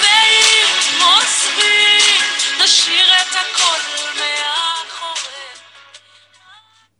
וירמוס 0.00 1.48
בי, 1.56 1.98
נשאיר 2.64 3.06
את 3.20 3.36
הכל 3.36 3.78